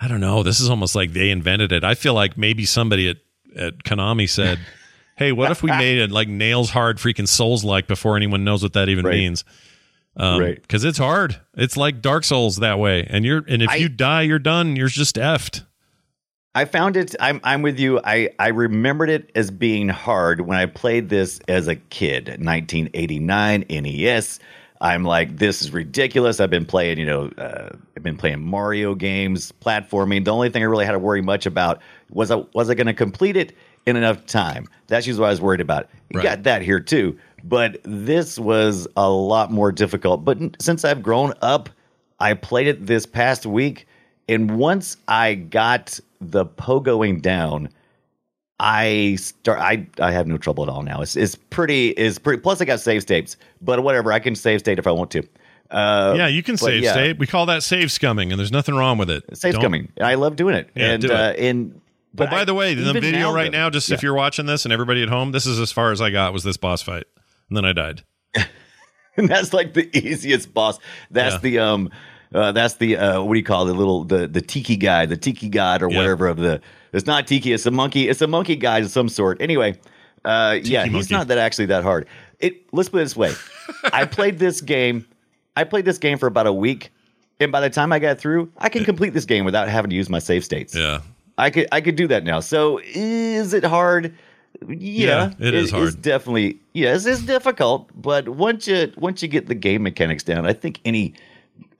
I 0.00 0.06
don't 0.08 0.20
know. 0.20 0.42
This 0.42 0.60
is 0.60 0.68
almost 0.68 0.94
like 0.94 1.12
they 1.12 1.30
invented 1.30 1.72
it. 1.72 1.82
I 1.84 1.94
feel 1.94 2.14
like 2.14 2.36
maybe 2.36 2.64
somebody 2.66 3.08
at, 3.08 3.16
at 3.56 3.84
Konami 3.84 4.28
said, 4.28 4.58
"Hey, 5.16 5.32
what 5.32 5.50
if 5.50 5.62
we 5.62 5.70
made 5.70 5.98
it 5.98 6.10
like 6.10 6.28
nails 6.28 6.70
hard, 6.70 6.98
freaking 6.98 7.28
Souls 7.28 7.64
like 7.64 7.86
before 7.86 8.16
anyone 8.16 8.44
knows 8.44 8.62
what 8.62 8.72
that 8.74 8.88
even 8.88 9.04
Right. 9.06 9.14
means?" 9.14 9.44
Um, 10.16 10.40
Right. 10.40 10.60
Because 10.62 10.84
it's 10.84 10.98
hard. 10.98 11.40
It's 11.56 11.76
like 11.76 12.00
Dark 12.02 12.24
Souls 12.24 12.56
that 12.58 12.78
way, 12.78 13.06
and 13.08 13.24
you're 13.24 13.44
and 13.48 13.62
if 13.62 13.70
I- 13.70 13.76
you 13.76 13.88
die, 13.88 14.22
you're 14.22 14.38
done. 14.38 14.76
You're 14.76 14.88
just 14.88 15.16
effed. 15.16 15.64
I 16.54 16.64
found 16.66 16.96
it. 16.96 17.14
I'm 17.18 17.40
I'm 17.42 17.62
with 17.62 17.80
you. 17.80 18.00
I 18.04 18.30
I 18.38 18.48
remembered 18.48 19.10
it 19.10 19.30
as 19.34 19.50
being 19.50 19.88
hard 19.88 20.42
when 20.42 20.56
I 20.56 20.66
played 20.66 21.08
this 21.08 21.40
as 21.48 21.66
a 21.66 21.76
kid. 21.76 22.28
1989 22.28 23.64
NES. 23.68 24.38
I'm 24.80 25.04
like, 25.04 25.38
this 25.38 25.62
is 25.62 25.72
ridiculous. 25.72 26.40
I've 26.40 26.50
been 26.50 26.66
playing, 26.66 26.98
you 26.98 27.06
know, 27.06 27.30
uh, 27.38 27.70
I've 27.96 28.02
been 28.02 28.16
playing 28.18 28.42
Mario 28.42 28.94
games, 28.94 29.50
platforming. 29.62 30.24
The 30.24 30.32
only 30.32 30.50
thing 30.50 30.62
I 30.62 30.66
really 30.66 30.84
had 30.84 30.92
to 30.92 30.98
worry 30.98 31.22
much 31.22 31.46
about 31.46 31.80
was 32.10 32.30
I 32.30 32.36
was 32.54 32.68
I 32.70 32.74
going 32.74 32.86
to 32.88 32.94
complete 32.94 33.36
it 33.36 33.56
in 33.86 33.96
enough 33.96 34.26
time. 34.26 34.66
That's 34.88 35.06
just 35.06 35.18
what 35.18 35.26
I 35.26 35.30
was 35.30 35.40
worried 35.40 35.60
about. 35.60 35.88
You 36.10 36.18
Right. 36.18 36.24
got 36.24 36.42
that 36.44 36.62
here 36.62 36.80
too, 36.80 37.18
but 37.42 37.78
this 37.84 38.38
was 38.38 38.86
a 38.96 39.08
lot 39.10 39.50
more 39.50 39.72
difficult. 39.72 40.24
But 40.24 40.38
since 40.60 40.84
I've 40.84 41.02
grown 41.02 41.32
up, 41.40 41.68
I 42.20 42.34
played 42.34 42.66
it 42.66 42.86
this 42.86 43.06
past 43.06 43.46
week, 43.46 43.86
and 44.28 44.56
once 44.58 44.96
I 45.08 45.34
got 45.34 45.98
the 46.30 46.46
pogoing 46.46 47.20
down, 47.22 47.68
I 48.60 49.16
start. 49.20 49.58
I 49.60 49.86
I 49.98 50.12
have 50.12 50.26
no 50.26 50.38
trouble 50.38 50.62
at 50.62 50.68
all 50.68 50.82
now. 50.82 51.02
It's 51.02 51.16
it's 51.16 51.34
pretty. 51.34 51.88
Is 51.90 52.18
pretty. 52.18 52.40
Plus, 52.40 52.60
I 52.60 52.64
got 52.64 52.80
save 52.80 53.02
states, 53.02 53.36
but 53.60 53.82
whatever. 53.82 54.12
I 54.12 54.18
can 54.20 54.34
save 54.34 54.60
state 54.60 54.78
if 54.78 54.86
I 54.86 54.90
want 54.92 55.10
to. 55.12 55.22
Uh, 55.70 56.14
yeah, 56.16 56.26
you 56.28 56.42
can 56.42 56.56
save 56.56 56.82
yeah. 56.82 56.92
state. 56.92 57.18
We 57.18 57.26
call 57.26 57.46
that 57.46 57.62
save 57.64 57.88
scumming, 57.88 58.30
and 58.30 58.38
there's 58.38 58.52
nothing 58.52 58.76
wrong 58.76 58.96
with 58.98 59.10
it. 59.10 59.24
Save 59.36 59.54
Don't- 59.54 59.62
coming. 59.62 59.92
I 60.00 60.14
love 60.14 60.36
doing 60.36 60.54
it. 60.54 60.70
Yeah, 60.76 60.92
and 60.92 61.02
do 61.02 61.08
it. 61.08 61.12
uh, 61.14 61.32
and 61.36 61.80
But 62.14 62.30
by 62.30 62.40
I- 62.42 62.44
the 62.44 62.54
way, 62.54 62.74
the 62.74 62.92
video 62.92 63.32
right 63.32 63.50
though- 63.50 63.58
now, 63.58 63.70
just 63.70 63.90
if 63.90 64.02
you're 64.02 64.14
watching 64.14 64.46
this 64.46 64.64
and 64.64 64.72
everybody 64.72 65.02
at 65.02 65.08
home, 65.08 65.32
this 65.32 65.46
is 65.46 65.58
as 65.58 65.72
far 65.72 65.90
as 65.90 66.00
I 66.00 66.10
got 66.10 66.32
was 66.32 66.44
this 66.44 66.56
boss 66.56 66.80
fight, 66.82 67.04
and 67.48 67.56
then 67.56 67.64
I 67.64 67.72
died. 67.72 68.04
and 69.16 69.28
that's 69.28 69.52
like 69.52 69.74
the 69.74 69.90
easiest 69.98 70.54
boss. 70.54 70.78
That's 71.10 71.34
Yeah. 71.36 71.40
the 71.40 71.58
um, 71.58 71.90
uh, 72.34 72.52
that's 72.52 72.74
the 72.74 72.96
uh, 72.96 73.22
what 73.22 73.34
do 73.34 73.38
you 73.38 73.44
call 73.44 73.64
it? 73.64 73.72
the 73.72 73.78
little 73.78 74.04
the 74.04 74.26
the 74.26 74.40
tiki 74.40 74.76
guy, 74.76 75.06
the 75.06 75.16
tiki 75.16 75.48
god 75.48 75.82
or 75.82 75.90
Yeah. 75.90 75.96
whatever 75.98 76.26
of 76.26 76.36
the. 76.38 76.60
It's 76.92 77.06
not 77.06 77.26
tiki. 77.26 77.52
It's 77.52 77.66
a 77.66 77.70
monkey. 77.70 78.08
It's 78.08 78.20
a 78.22 78.26
monkey 78.26 78.56
guy 78.56 78.78
of 78.78 78.90
some 78.90 79.08
sort. 79.08 79.40
Anyway, 79.40 79.78
uh, 80.24 80.58
yeah, 80.62 80.86
he's 80.86 81.10
not 81.10 81.28
that 81.28 81.38
actually 81.38 81.66
that 81.66 81.82
hard. 81.82 82.06
It. 82.38 82.72
Let's 82.72 82.88
put 82.88 82.98
it 82.98 83.04
this 83.04 83.16
way. 83.16 83.32
I 83.92 84.04
played 84.04 84.38
this 84.38 84.60
game. 84.60 85.06
I 85.56 85.64
played 85.64 85.84
this 85.84 85.98
game 85.98 86.18
for 86.18 86.26
about 86.26 86.46
a 86.46 86.52
week, 86.52 86.90
and 87.40 87.50
by 87.52 87.60
the 87.60 87.70
time 87.70 87.92
I 87.92 87.98
got 87.98 88.18
through, 88.18 88.50
I 88.58 88.68
can 88.68 88.84
complete 88.84 89.12
this 89.14 89.24
game 89.24 89.44
without 89.44 89.68
having 89.68 89.90
to 89.90 89.96
use 89.96 90.08
my 90.08 90.18
save 90.18 90.44
states. 90.44 90.74
Yeah, 90.74 91.00
I 91.38 91.50
could 91.50 91.68
I 91.72 91.80
could 91.80 91.96
do 91.96 92.06
that 92.08 92.24
now. 92.24 92.40
So 92.40 92.80
is 92.84 93.54
it 93.54 93.64
hard? 93.64 94.14
Yeah, 94.68 95.30
Yeah, 95.40 95.46
it 95.48 95.54
is 95.54 95.64
It's 95.64 95.72
hard. 95.72 96.00
definitely 96.02 96.58
yes, 96.74 97.06
it's 97.06 97.22
difficult. 97.22 97.90
But 98.00 98.28
once 98.28 98.68
you 98.68 98.92
once 98.96 99.20
you 99.22 99.28
get 99.28 99.46
the 99.48 99.54
game 99.56 99.82
mechanics 99.82 100.22
down, 100.22 100.46
I 100.46 100.52
think 100.52 100.80
any 100.84 101.14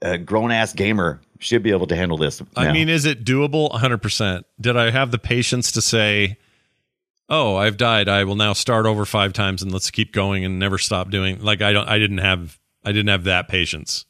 uh, 0.05 0.17
grown 0.17 0.51
ass 0.51 0.73
gamer 0.73 1.19
should 1.39 1.63
be 1.63 1.71
able 1.71 1.87
to 1.87 1.95
handle 1.95 2.17
this. 2.17 2.41
I 2.55 2.71
mean, 2.71 2.87
is 2.89 3.05
it 3.05 3.25
doable? 3.25 3.69
100. 3.71 3.97
percent 3.97 4.45
Did 4.61 4.77
I 4.77 4.91
have 4.91 5.11
the 5.11 5.17
patience 5.19 5.71
to 5.73 5.81
say, 5.81 6.37
"Oh, 7.29 7.55
I've 7.55 7.77
died. 7.77 8.07
I 8.07 8.23
will 8.23 8.35
now 8.35 8.53
start 8.53 8.85
over 8.85 9.05
five 9.05 9.33
times 9.33 9.61
and 9.61 9.71
let's 9.71 9.91
keep 9.91 10.13
going 10.13 10.45
and 10.45 10.59
never 10.59 10.77
stop 10.77 11.09
doing"? 11.09 11.41
Like 11.41 11.61
I 11.61 11.73
don't. 11.73 11.87
I 11.87 11.97
didn't 11.99 12.19
have. 12.19 12.57
I 12.83 12.91
didn't 12.91 13.09
have 13.09 13.23
that 13.23 13.47
patience. 13.47 14.05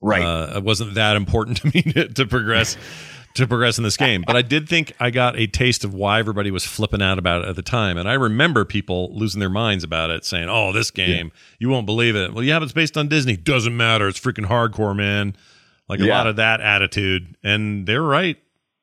right? 0.00 0.22
Uh, 0.22 0.54
it 0.56 0.64
wasn't 0.64 0.94
that 0.94 1.16
important 1.16 1.56
to 1.62 1.66
me 1.68 1.82
to, 1.82 2.08
to 2.08 2.26
progress 2.26 2.76
to 3.38 3.48
progress 3.48 3.78
in 3.78 3.84
this 3.84 3.96
game. 3.96 4.22
But 4.26 4.36
I 4.36 4.42
did 4.42 4.68
think 4.68 4.92
I 5.00 5.10
got 5.10 5.36
a 5.38 5.46
taste 5.46 5.84
of 5.84 5.94
why 5.94 6.18
everybody 6.18 6.50
was 6.50 6.64
flipping 6.64 7.02
out 7.02 7.18
about 7.18 7.42
it 7.42 7.48
at 7.48 7.56
the 7.56 7.62
time. 7.62 7.96
And 7.96 8.08
I 8.08 8.14
remember 8.14 8.64
people 8.64 9.10
losing 9.14 9.40
their 9.40 9.48
minds 9.50 9.82
about 9.84 10.10
it, 10.10 10.24
saying, 10.24 10.48
"Oh, 10.48 10.72
this 10.72 10.90
game, 10.90 11.32
you 11.58 11.68
won't 11.68 11.86
believe 11.86 12.14
it." 12.16 12.32
Well, 12.34 12.44
yeah, 12.44 12.58
but 12.58 12.64
it's 12.64 12.72
based 12.72 12.96
on 12.96 13.08
Disney. 13.08 13.36
Doesn't 13.36 13.76
matter. 13.76 14.06
It's 14.08 14.20
freaking 14.20 14.46
hardcore, 14.46 14.94
man. 14.96 15.34
Like 15.88 16.00
a 16.00 16.04
Yeah. 16.06 16.18
lot 16.18 16.26
of 16.26 16.36
that 16.36 16.60
attitude, 16.60 17.34
and 17.42 17.86
they're 17.86 18.02
right. 18.02 18.36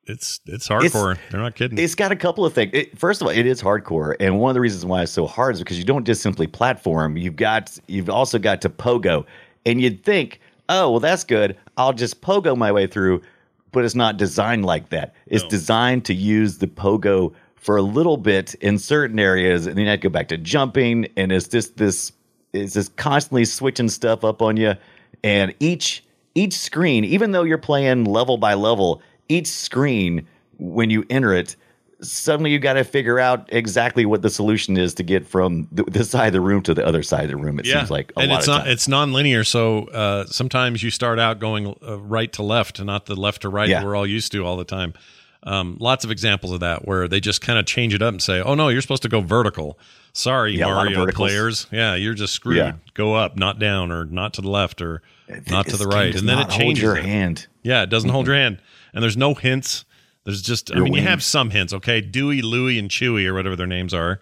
It's 0.08 0.40
it's 0.46 0.68
hardcore. 0.68 1.18
they're 1.32 1.42
not 1.42 1.56
kidding. 1.56 1.78
It's 1.80 1.96
got 1.96 2.12
a 2.12 2.16
couple 2.16 2.46
of 2.46 2.54
things. 2.54 2.72
It, 2.74 2.98
first 2.98 3.22
of 3.22 3.28
all, 3.28 3.34
it 3.34 3.46
is 3.48 3.62
hardcore, 3.62 4.16
and 4.20 4.40
one 4.40 4.52
of 4.52 4.54
the 4.54 4.62
reasons 4.62 4.86
why 4.86 5.02
it's 5.04 5.12
so 5.12 5.26
hard 5.26 5.56
is 5.56 5.60
because 5.60 5.80
you 5.80 5.84
don't 5.84 6.06
just 6.06 6.22
simply 6.22 6.46
platform. 6.48 7.18
You've 7.18 7.36
got 7.36 7.78
you've 7.88 8.10
also 8.10 8.38
got 8.40 8.62
to 8.62 8.70
pogo, 8.70 9.26
and 9.66 9.82
you'd 9.82 10.04
think, 10.04 10.40
oh 10.70 10.92
well, 10.92 11.00
that's 11.00 11.24
good. 11.24 11.58
I'll 11.78 11.94
just 11.94 12.22
pogo 12.22 12.56
my 12.56 12.72
way 12.72 12.86
through, 12.86 13.22
but 13.76 13.84
it's 13.84 13.94
not 13.94 14.16
designed 14.16 14.64
like 14.64 14.88
that. 14.90 15.14
It's 15.28 15.44
designed 15.44 16.06
to 16.06 16.14
use 16.14 16.60
the 16.60 16.68
pogo 16.68 17.34
for 17.56 17.76
a 17.76 17.82
little 17.82 18.16
bit 18.16 18.56
in 18.56 18.80
certain 18.80 19.20
areas, 19.20 19.68
and 19.68 19.78
then 19.78 19.86
to 19.88 19.98
go 19.98 20.08
back 20.08 20.30
to 20.30 20.38
jumping, 20.38 21.10
and 21.18 21.30
it's 21.30 21.50
just 21.50 21.76
this 21.76 22.14
it's 22.54 22.74
just 22.74 22.96
constantly 22.96 23.44
switching 23.44 23.90
stuff 23.90 24.24
up 24.24 24.42
on 24.42 24.56
you, 24.56 24.76
and 25.26 25.54
each 25.60 26.06
each 26.36 26.54
screen, 26.54 27.04
even 27.04 27.34
though 27.34 27.44
you're 27.44 27.58
playing 27.58 28.06
level 28.06 28.38
by 28.38 28.54
level, 28.54 29.02
each 29.28 29.48
screen 29.48 30.26
when 30.58 30.90
you 30.90 31.06
enter 31.10 31.34
it, 31.34 31.58
suddenly 32.10 32.52
you 32.52 32.60
got 32.60 32.74
to 32.74 32.84
figure 32.84 33.20
out 33.20 33.48
exactly 33.52 34.06
what 34.06 34.22
the 34.22 34.30
solution 34.30 34.78
is 34.78 34.94
to 34.96 35.04
get 35.04 35.26
from 35.28 35.68
th- 35.76 35.88
this 35.90 36.10
side 36.10 36.28
of 36.28 36.34
the 36.34 36.42
room 36.42 36.62
to 36.64 36.74
the 36.74 36.86
other 36.86 37.04
side 37.04 37.26
of 37.26 37.30
the 37.32 37.38
room. 37.38 37.60
It 37.60 37.66
seems 37.66 37.92
like 37.92 38.12
a 38.16 38.20
and 38.22 38.32
lot 38.32 38.38
it's 38.40 38.48
of 38.48 38.54
not 38.58 38.68
it's 38.68 38.88
non-linear. 38.88 39.44
So 39.44 39.86
uh, 39.88 40.26
sometimes 40.28 40.82
you 40.84 40.90
start 40.92 41.20
out 41.20 41.40
going 41.40 41.76
uh, 41.88 42.00
right 42.00 42.32
to 42.34 42.44
left, 42.44 42.80
and 42.80 42.88
not 42.88 43.06
the 43.06 43.16
left 43.16 43.42
to 43.44 43.50
right 43.50 43.70
Yeah. 43.70 43.84
we're 43.84 43.96
all 43.96 44.08
used 44.08 44.32
to 44.34 44.46
all 44.46 44.58
the 44.58 44.64
time. 44.66 44.94
Um, 45.44 45.78
lots 45.80 46.04
of 46.04 46.10
examples 46.10 46.54
of 46.54 46.62
that 46.62 46.88
where 46.88 47.08
they 47.08 47.20
just 47.20 47.40
kind 47.40 47.60
of 47.60 47.68
change 47.68 47.94
it 47.94 48.02
up 48.02 48.10
and 48.14 48.22
say, 48.22 48.42
"Oh 48.42 48.56
no, 48.56 48.70
you're 48.70 48.82
supposed 48.82 49.04
to 49.04 49.10
go 49.10 49.22
vertical." 49.22 49.78
Sorry, 50.12 50.56
Yeah, 50.58 50.68
a 50.68 50.74
lot 50.74 50.88
of 50.88 50.94
Mario 50.94 51.12
players. 51.12 51.68
Yeah, 51.72 51.94
you're 51.96 52.14
just 52.14 52.34
screwed. 52.34 52.58
Yeah. 52.58 52.74
Go 52.94 53.14
up, 53.16 53.36
not 53.38 53.60
down, 53.60 53.92
or 53.92 54.06
not 54.06 54.34
to 54.36 54.42
the 54.42 54.50
left, 54.50 54.82
or 54.82 55.02
not 55.52 55.68
to 55.68 55.78
the 55.78 55.86
right, 55.88 56.16
and 56.16 56.28
then 56.28 56.40
it 56.40 56.48
hold 56.50 56.60
changes. 56.62 56.82
your 56.82 56.96
it. 56.98 57.04
hand. 57.06 57.48
Yeah, 57.64 57.84
it 57.84 57.90
doesn't 57.90 58.10
hold 58.10 58.26
your 58.26 58.36
hand, 58.38 58.60
and 58.94 59.04
there's 59.04 59.18
no 59.18 59.34
hints. 59.36 59.84
There's 60.26 60.42
just, 60.42 60.76
I 60.76 60.80
mean, 60.80 60.94
you 60.94 61.02
have 61.04 61.24
some 61.24 61.52
hints. 61.52 61.72
Okay, 61.74 62.02
Dewey, 62.02 62.42
Louie, 62.42 62.80
and 62.80 62.90
Chewy, 62.90 63.28
or 63.28 63.34
whatever 63.36 63.56
their 63.56 63.68
names 63.68 63.94
are. 63.94 64.20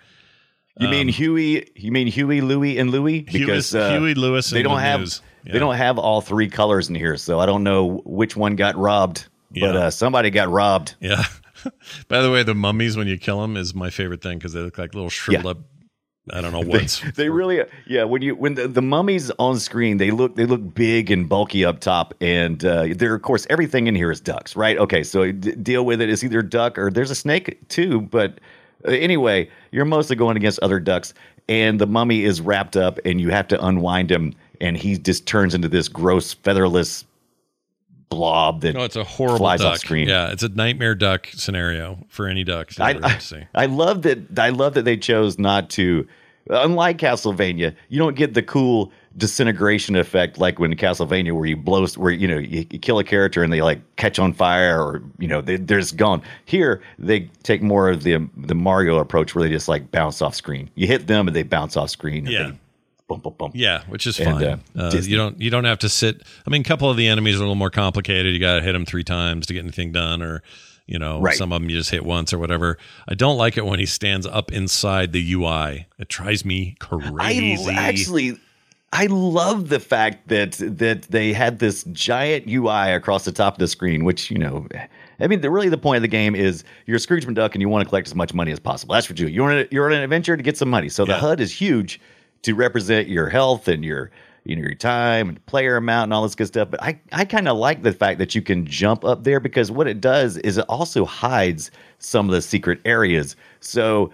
You 0.80 0.90
mean 0.90 1.08
Huey? 1.08 1.70
You 1.76 1.92
mean 1.92 2.08
Huey, 2.08 2.42
Louie, 2.42 2.78
and 2.80 2.90
Louie? 2.90 3.22
Because 3.22 3.74
uh, 3.76 3.92
Huey, 3.92 4.16
Lewis, 4.16 4.50
they 4.50 4.60
and 4.62 4.68
don't 4.70 4.80
have. 4.80 5.02
Yeah. 5.46 5.54
they 5.54 5.60
don't 5.60 5.76
have 5.76 6.00
all 6.00 6.20
three 6.20 6.50
colors 6.50 6.90
in 6.90 6.96
here, 6.96 7.16
so 7.16 7.40
I 7.40 7.46
don't 7.46 7.64
know 7.64 8.02
which 8.06 8.36
one 8.36 8.56
got 8.56 8.76
robbed. 8.76 9.28
But 9.52 9.60
Yeah. 9.60 9.68
uh, 9.74 9.90
somebody 9.92 10.30
got 10.32 10.50
robbed. 10.50 10.96
Yeah. 11.00 11.24
By 12.08 12.22
the 12.22 12.32
way, 12.32 12.42
the 12.44 12.56
mummies 12.56 12.98
when 12.98 13.08
you 13.08 13.18
kill 13.20 13.40
them 13.42 13.56
is 13.56 13.76
my 13.76 13.90
favorite 13.92 14.22
thing 14.22 14.40
because 14.40 14.54
they 14.54 14.62
look 14.62 14.78
like 14.80 14.94
little 14.96 15.10
shriveled 15.12 15.46
Yeah. 15.46 15.52
up. 15.52 15.58
I 16.32 16.40
don't 16.40 16.54
know 16.54 16.62
what's. 16.62 17.02
They 17.16 17.30
really, 17.30 17.62
yeah. 17.86 18.06
When 18.06 18.22
you 18.22 18.36
when 18.36 18.56
the, 18.56 18.68
the 18.68 18.82
mummies 18.82 19.30
on 19.40 19.60
screen, 19.60 19.98
they 19.98 20.12
look 20.12 20.36
they 20.36 20.46
look 20.46 20.74
big 20.74 21.12
and 21.12 21.28
bulky 21.28 21.66
up 21.66 21.80
top, 21.80 22.14
and 22.22 22.64
uh, 22.64 22.88
they're 22.96 23.16
of 23.16 23.22
course 23.22 23.46
everything 23.50 23.88
in 23.88 23.96
here 23.96 24.10
is 24.10 24.22
ducks, 24.22 24.56
right? 24.56 24.78
Okay, 24.78 25.04
so 25.04 25.32
d- 25.32 25.52
deal 25.56 25.86
with 25.86 26.02
it. 26.02 26.10
It's 26.10 26.24
either 26.24 26.42
duck 26.42 26.78
or 26.78 26.90
there's 26.90 27.12
a 27.12 27.16
snake 27.16 27.58
too, 27.68 28.02
but 28.02 28.40
uh, 28.88 28.92
anyway, 28.92 29.50
you're 29.72 29.86
mostly 29.86 30.16
going 30.16 30.38
against 30.38 30.60
other 30.60 30.80
ducks, 30.80 31.14
and 31.50 31.80
the 31.80 31.88
mummy 31.88 32.24
is 32.24 32.40
wrapped 32.40 32.78
up, 32.78 33.00
and 33.04 33.20
you 33.20 33.30
have 33.30 33.48
to 33.50 33.66
unwind 33.66 34.10
him, 34.10 34.34
and 34.62 34.78
he 34.78 34.98
just 34.98 35.26
turns 35.26 35.54
into 35.54 35.68
this 35.68 35.90
gross 35.90 36.34
featherless 36.34 37.04
blob 38.14 38.62
that 38.62 38.74
no, 38.74 38.84
it's 38.84 38.96
a 38.96 39.04
horrible 39.04 39.38
flies 39.40 39.60
duck. 39.62 39.74
off 39.74 39.78
screen. 39.80 40.08
Yeah, 40.08 40.32
it's 40.32 40.44
a 40.44 40.50
nightmare 40.50 40.96
duck 40.96 41.28
scenario 41.34 42.00
for 42.10 42.28
any 42.28 42.44
duck. 42.44 42.72
I, 42.80 42.90
I, 42.90 42.94
have 42.94 43.20
to 43.20 43.26
see. 43.26 43.44
I 43.56 43.66
love 43.68 44.02
that. 44.04 44.40
I 44.40 44.50
love 44.50 44.74
that 44.76 44.86
they 44.86 44.98
chose 44.98 45.38
not 45.40 45.70
to. 45.72 46.08
Unlike 46.50 46.98
Castlevania, 46.98 47.74
you 47.88 47.98
don't 48.00 48.18
get 48.18 48.34
the 48.34 48.44
cool 48.44 48.92
disintegration 49.16 49.96
effect 49.96 50.38
like 50.38 50.60
when 50.60 50.76
Castlevania, 50.76 51.32
where 51.34 51.46
you 51.46 51.56
blow, 51.56 51.88
where 51.96 52.12
you 52.12 52.28
know 52.28 52.38
you, 52.38 52.66
you 52.70 52.80
kill 52.80 53.00
a 53.00 53.04
character 53.06 53.44
and 53.44 53.54
they 53.54 53.62
like 53.62 53.80
catch 53.96 54.20
on 54.20 54.34
fire, 54.34 54.82
or 54.84 55.02
you 55.20 55.28
know 55.30 55.40
they, 55.40 55.56
they're 55.56 55.80
just 55.80 55.96
gone. 55.96 56.22
Here, 56.44 56.82
they 57.00 57.30
take 57.44 57.62
more 57.62 57.90
of 57.90 58.04
the 58.04 58.28
the 58.36 58.56
Mario 58.56 58.98
approach, 58.98 59.34
where 59.34 59.48
they 59.48 59.54
just 59.54 59.70
like 59.70 59.90
bounce 59.92 60.22
off 60.22 60.36
screen. 60.36 60.70
You 60.76 60.86
hit 60.86 61.08
them 61.08 61.28
and 61.28 61.36
they 61.36 61.44
bounce 61.44 61.78
off 61.78 61.90
screen. 61.92 62.26
and 62.26 62.34
Yeah. 62.34 62.44
they 62.50 62.58
bump, 63.14 63.24
bump, 63.24 63.38
bump. 63.38 63.54
Yeah, 63.56 63.84
which 63.90 64.06
is 64.08 64.20
And, 64.20 64.40
fine. 64.40 64.44
uh, 64.78 64.90
Uh, 64.96 65.02
you 65.02 65.18
don't 65.18 65.40
you 65.42 65.50
don't 65.50 65.66
have 65.66 65.80
to 65.80 65.90
sit. 65.90 66.22
I 66.46 66.50
mean, 66.50 66.62
a 66.62 66.66
couple 66.66 66.90
of 66.90 66.98
the 66.98 67.08
enemies 67.08 67.36
are 67.36 67.40
a 67.40 67.42
little 67.42 67.56
more 67.56 67.70
complicated. 67.70 68.34
You 68.34 68.40
got 68.40 68.56
to 68.58 68.62
hit 68.62 68.74
them 68.74 68.86
three 68.86 69.04
times 69.04 69.46
to 69.48 69.54
get 69.54 69.60
anything 69.64 69.92
done, 69.92 70.22
or 70.22 70.42
you 70.86 71.00
know, 71.00 71.22
Right. 71.22 71.36
some 71.38 71.54
of 71.54 71.62
them 71.62 71.70
you 71.70 71.78
just 71.78 71.92
hit 71.92 72.06
once 72.06 72.34
or 72.34 72.40
whatever. 72.40 72.78
I 73.08 73.16
don't 73.16 73.38
like 73.38 73.56
it 73.58 73.66
when 73.66 73.80
he 73.80 73.86
stands 73.86 74.26
up 74.28 74.52
inside 74.52 75.14
the 75.14 75.34
UI. 75.34 75.86
It 75.98 76.10
drives 76.10 76.44
me 76.44 76.76
crazy. 76.80 77.70
I 77.70 77.88
actually, 77.88 78.38
I 78.92 79.06
love 79.08 79.70
the 79.70 79.80
fact 79.80 80.28
that 80.28 80.54
that 80.60 81.04
they 81.04 81.32
had 81.34 81.60
this 81.60 81.84
giant 81.94 82.48
UI 82.48 82.92
across 82.94 83.24
the 83.26 83.32
top 83.32 83.54
of 83.56 83.60
the 83.60 83.68
screen, 83.68 84.04
which 84.04 84.30
you 84.30 84.38
know, 84.38 84.68
I 85.20 85.28
mean, 85.28 85.40
the, 85.42 85.50
really 85.50 85.70
the 85.70 85.78
point 85.78 85.96
of 85.98 86.02
the 86.02 86.08
game 86.10 86.36
is 86.36 86.64
you're 86.86 87.00
Scrooge 87.00 87.26
McDuck 87.26 87.54
and 87.54 87.62
you 87.62 87.70
want 87.70 87.84
to 87.86 87.88
collect 87.90 88.08
as 88.08 88.16
much 88.16 88.34
money 88.34 88.52
as 88.52 88.60
possible. 88.60 88.94
That's 88.94 89.10
what 89.10 89.18
you 89.20 89.28
do. 89.28 89.32
You're 89.32 89.50
on 89.52 89.58
a, 89.60 89.68
you're 89.72 89.86
on 89.86 89.94
an 89.94 90.04
adventure 90.04 90.36
to 90.36 90.44
get 90.44 90.58
some 90.58 90.70
money. 90.70 90.90
So 90.90 91.06
the 91.06 91.16
HUD 91.16 91.40
is 91.40 91.52
huge 91.52 92.02
to 92.44 92.54
represent 92.54 93.08
your 93.08 93.30
health 93.30 93.68
and 93.68 93.84
your 93.84 94.12
you 94.46 94.56
know 94.56 94.62
your 94.62 94.76
time 94.76 95.30
and 95.30 95.46
player 95.46 95.78
amount 95.78 96.04
and 96.06 96.14
all 96.14 96.24
this 96.24 96.36
good 96.36 96.48
stuff. 96.48 96.70
But 96.70 96.84
I 96.84 97.00
I 97.12 97.26
kind 97.26 97.48
of 97.48 97.58
like 97.58 97.84
the 97.84 97.94
fact 97.94 98.20
that 98.20 98.36
you 98.36 98.42
can 98.42 98.66
jump 98.66 99.04
up 99.04 99.24
there 99.24 99.40
because 99.40 99.72
what 99.72 99.88
it 99.88 100.00
does 100.02 100.38
is 100.38 100.58
it 100.58 100.66
also 100.70 101.06
hides 101.06 101.72
some 102.00 102.28
of 102.28 102.36
the 102.36 102.42
secret 102.42 102.80
areas. 102.86 103.36
So 103.62 104.12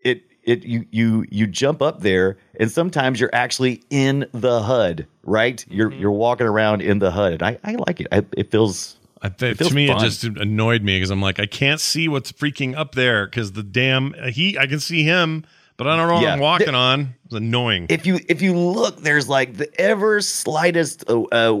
it 0.00 0.22
it 0.44 0.64
you 0.64 0.86
you 0.90 1.26
you 1.30 1.46
jump 1.46 1.82
up 1.82 2.00
there 2.00 2.38
and 2.58 2.70
sometimes 2.70 3.20
you're 3.20 3.34
actually 3.34 3.82
in 3.90 4.26
the 4.32 4.62
HUD, 4.62 5.06
right? 5.24 5.64
You're 5.68 5.90
Mm-hmm. 5.90 6.00
you're 6.00 6.10
walking 6.12 6.46
around 6.46 6.80
in 6.80 6.98
the 6.98 7.10
HUD, 7.10 7.32
and 7.34 7.42
I 7.42 7.58
I 7.62 7.72
like 7.86 8.00
it. 8.00 8.06
I, 8.10 8.24
it 8.36 8.50
feels 8.50 8.96
I, 9.22 9.28
feels 9.30 9.58
to 9.58 9.74
me, 9.74 9.88
fun. 9.88 9.96
it 9.96 10.00
just 10.00 10.24
annoyed 10.24 10.82
me 10.82 10.96
because 10.96 11.10
I'm 11.10 11.22
like, 11.22 11.40
I 11.40 11.46
can't 11.46 11.80
see 11.80 12.06
what's 12.06 12.32
freaking 12.32 12.76
up 12.76 12.94
there 12.94 13.26
because 13.26 13.52
the 13.52 13.62
damn 13.62 14.14
he. 14.30 14.56
I 14.58 14.66
can 14.66 14.78
see 14.80 15.02
him, 15.02 15.44
but 15.76 15.86
I 15.86 15.96
don't 15.96 16.08
know 16.08 16.14
what 16.14 16.22
Yeah. 16.22 16.32
I'm 16.34 16.40
walking 16.40 16.74
on. 16.74 17.14
It's 17.26 17.34
annoying. 17.34 17.86
if 17.88 18.06
you 18.06 18.20
if 18.28 18.40
you 18.40 18.56
look, 18.56 18.98
there's 19.02 19.28
like 19.28 19.56
the 19.56 19.68
ever 19.80 20.20
slightest 20.20 21.04
uh, 21.08 21.22
uh, 21.32 21.52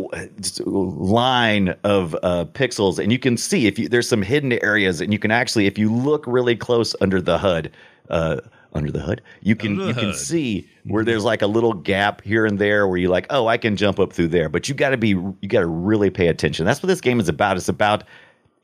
line 0.64 1.74
of 1.84 2.14
uh, 2.22 2.44
pixels, 2.52 2.98
and 2.98 3.12
you 3.12 3.18
can 3.18 3.36
see 3.36 3.66
if 3.66 3.78
you 3.78 3.88
there's 3.88 4.08
some 4.08 4.22
hidden 4.22 4.52
areas, 4.52 5.00
and 5.00 5.12
you 5.12 5.18
can 5.18 5.30
actually 5.30 5.66
if 5.66 5.78
you 5.78 5.92
look 5.92 6.26
really 6.26 6.56
close 6.56 6.94
under 7.00 7.20
the 7.20 7.38
hood, 7.38 7.72
uh, 8.10 8.40
under 8.72 8.90
the 8.90 9.00
hood, 9.00 9.22
you 9.42 9.56
can 9.56 9.76
the 9.76 9.88
you 9.88 9.94
can 9.94 10.14
see 10.14 10.68
where 10.84 11.04
there's 11.04 11.24
like 11.24 11.42
a 11.42 11.46
little 11.46 11.72
gap 11.72 12.22
here 12.22 12.46
and 12.46 12.58
there 12.58 12.86
where 12.86 12.98
you're 12.98 13.10
like, 13.10 13.26
oh, 13.30 13.48
I 13.48 13.56
can 13.56 13.76
jump 13.76 13.98
up 13.98 14.12
through 14.12 14.28
there, 14.28 14.48
but 14.48 14.68
you 14.68 14.74
got 14.74 14.90
to 14.90 14.96
be 14.96 15.08
you 15.08 15.48
got 15.48 15.60
to 15.60 15.66
really 15.66 16.10
pay 16.10 16.28
attention. 16.28 16.64
That's 16.64 16.82
what 16.82 16.88
this 16.88 17.00
game 17.00 17.18
is 17.20 17.28
about. 17.28 17.56
It's 17.56 17.68
about 17.68 18.04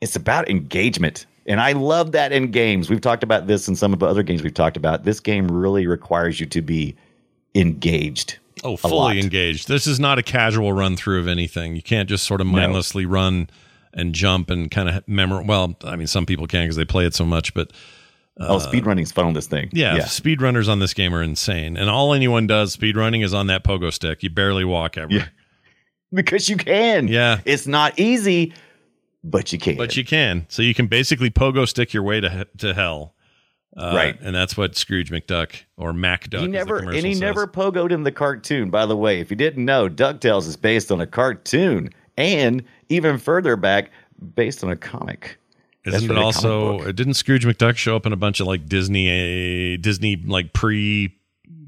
it's 0.01 0.15
about 0.15 0.49
engagement. 0.49 1.25
And 1.45 1.59
I 1.59 1.73
love 1.73 2.13
that 2.13 2.31
in 2.31 2.51
games. 2.51 2.89
We've 2.89 3.01
talked 3.01 3.23
about 3.23 3.47
this 3.47 3.67
in 3.67 3.75
some 3.75 3.93
of 3.93 3.99
the 3.99 4.05
other 4.05 4.23
games 4.23 4.43
we've 4.43 4.53
talked 4.53 4.77
about. 4.77 5.03
This 5.03 5.19
game 5.19 5.47
really 5.49 5.87
requires 5.87 6.39
you 6.39 6.45
to 6.47 6.61
be 6.61 6.95
engaged. 7.55 8.37
Oh, 8.63 8.77
fully 8.77 9.19
engaged. 9.19 9.67
This 9.67 9.87
is 9.87 9.99
not 9.99 10.17
a 10.19 10.23
casual 10.23 10.71
run 10.71 10.95
through 10.95 11.19
of 11.19 11.27
anything. 11.27 11.75
You 11.75 11.81
can't 11.81 12.07
just 12.07 12.25
sort 12.25 12.39
of 12.39 12.47
mindlessly 12.47 13.05
run 13.05 13.49
and 13.93 14.13
jump 14.13 14.49
and 14.49 14.71
kind 14.71 14.89
of 14.89 15.07
memor. 15.07 15.41
Well, 15.41 15.75
I 15.83 15.95
mean, 15.95 16.07
some 16.07 16.25
people 16.25 16.47
can 16.47 16.65
because 16.65 16.77
they 16.77 16.85
play 16.85 17.05
it 17.05 17.13
so 17.13 17.25
much, 17.25 17.53
but 17.53 17.71
oh, 18.39 18.57
uh, 18.57 18.59
speedrunning's 18.59 19.11
fun 19.11 19.25
on 19.25 19.33
this 19.33 19.47
thing. 19.47 19.69
yeah, 19.73 19.95
yeah. 19.95 20.03
speedrunners 20.03 20.69
on 20.69 20.79
this 20.79 20.93
game 20.93 21.13
are 21.13 21.21
insane. 21.21 21.75
And 21.75 21.89
all 21.89 22.13
anyone 22.13 22.47
does 22.47 22.75
speedrunning 22.75 23.23
is 23.23 23.33
on 23.33 23.47
that 23.47 23.63
pogo 23.63 23.91
stick. 23.91 24.23
You 24.23 24.29
barely 24.29 24.63
walk 24.63 24.97
ever. 24.97 25.11
Yeah. 25.11 25.27
because 26.13 26.47
you 26.47 26.57
can. 26.57 27.07
Yeah. 27.07 27.41
It's 27.45 27.67
not 27.67 27.99
easy, 27.99 28.53
but 29.23 29.53
you 29.53 29.59
can. 29.59 29.77
But 29.77 29.95
you 29.95 30.03
can. 30.03 30.45
So 30.49 30.61
you 30.61 30.73
can 30.73 30.87
basically 30.87 31.29
pogo 31.29 31.67
stick 31.67 31.93
your 31.93 32.03
way 32.03 32.19
to 32.21 32.47
to 32.57 32.73
hell. 32.73 33.13
Uh, 33.75 33.93
Right. 33.95 34.21
And 34.21 34.35
that's 34.35 34.55
what 34.55 34.75
Scrooge 34.75 35.11
McDuck 35.11 35.55
or 35.77 35.93
Mac 35.93 36.29
Duck 36.29 36.41
he 36.41 36.47
never 36.47 36.77
and 36.77 37.05
he 37.05 37.13
says. 37.13 37.21
never 37.21 37.47
pogoed 37.47 37.91
in 37.91 38.03
the 38.03 38.11
cartoon. 38.11 38.69
By 38.69 38.85
the 38.85 38.95
way, 38.95 39.19
if 39.19 39.31
you 39.31 39.35
didn't 39.35 39.65
know, 39.65 39.89
Ducktales 39.89 40.47
is 40.47 40.55
based 40.55 40.91
on 40.91 41.01
a 41.01 41.07
cartoon, 41.07 41.89
and 42.17 42.63
even 42.89 43.17
further 43.17 43.55
back, 43.55 43.89
based 44.35 44.63
on 44.63 44.69
a 44.69 44.75
comic. 44.75 45.37
Isn't 45.85 46.11
it 46.11 46.17
a 46.17 46.21
also 46.21 46.91
didn't 46.91 47.15
Scrooge 47.15 47.45
McDuck 47.45 47.75
show 47.75 47.95
up 47.95 48.05
in 48.05 48.13
a 48.13 48.17
bunch 48.17 48.39
of 48.39 48.47
like 48.47 48.67
Disney 48.67 49.09
uh, 49.09 49.77
Disney 49.81 50.15
like 50.17 50.53
pre 50.53 51.17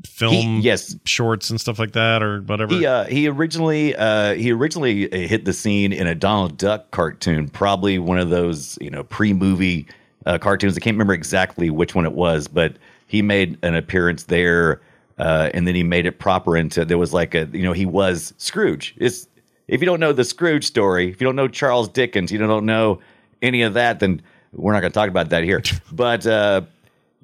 film 0.05 0.33
He- 0.33 0.59
yes. 0.61 0.95
shorts 1.05 1.49
and 1.49 1.59
stuff 1.59 1.79
like 1.79 1.93
that 1.93 2.23
or 2.23 2.41
whatever? 2.41 2.73
He 2.73 2.85
uh, 2.85 3.05
he 3.05 3.27
originally 3.27 3.95
uh, 3.95 4.33
he 4.35 4.51
originally 4.51 5.09
hit 5.27 5.45
the 5.45 5.53
scene 5.53 5.91
in 5.93 6.07
a 6.07 6.15
Donald 6.15 6.57
Duck 6.57 6.91
cartoon, 6.91 7.49
probably 7.49 7.99
one 7.99 8.19
of 8.19 8.29
those 8.29 8.77
you 8.81 8.89
know 8.89 9.03
pre 9.03 9.33
movie 9.33 9.87
uh, 10.25 10.37
cartoons. 10.37 10.75
I 10.77 10.79
can't 10.79 10.95
remember 10.95 11.13
exactly 11.13 11.69
which 11.69 11.95
one 11.95 12.05
it 12.05 12.13
was, 12.13 12.47
but 12.47 12.77
he 13.07 13.21
made 13.21 13.57
an 13.63 13.75
appearance 13.75 14.23
there, 14.23 14.81
uh, 15.19 15.49
and 15.53 15.67
then 15.67 15.75
he 15.75 15.83
made 15.83 16.05
it 16.05 16.19
proper 16.19 16.57
into. 16.57 16.85
There 16.85 16.97
was 16.97 17.13
like 17.13 17.35
a 17.35 17.47
you 17.51 17.63
know 17.63 17.73
he 17.73 17.85
was 17.85 18.33
Scrooge. 18.37 18.95
It's 18.97 19.27
if 19.67 19.81
you 19.81 19.85
don't 19.85 19.99
know 19.99 20.13
the 20.13 20.23
Scrooge 20.23 20.65
story, 20.65 21.09
if 21.09 21.19
you 21.19 21.25
don't 21.25 21.35
know 21.35 21.47
Charles 21.47 21.89
Dickens, 21.89 22.31
you 22.31 22.37
don't 22.37 22.65
know 22.65 22.99
any 23.41 23.61
of 23.63 23.73
that, 23.73 23.99
then 23.99 24.21
we're 24.53 24.71
not 24.73 24.79
going 24.81 24.91
to 24.91 24.93
talk 24.93 25.09
about 25.09 25.29
that 25.29 25.43
here. 25.43 25.61
but 25.91 26.25
uh, 26.25 26.61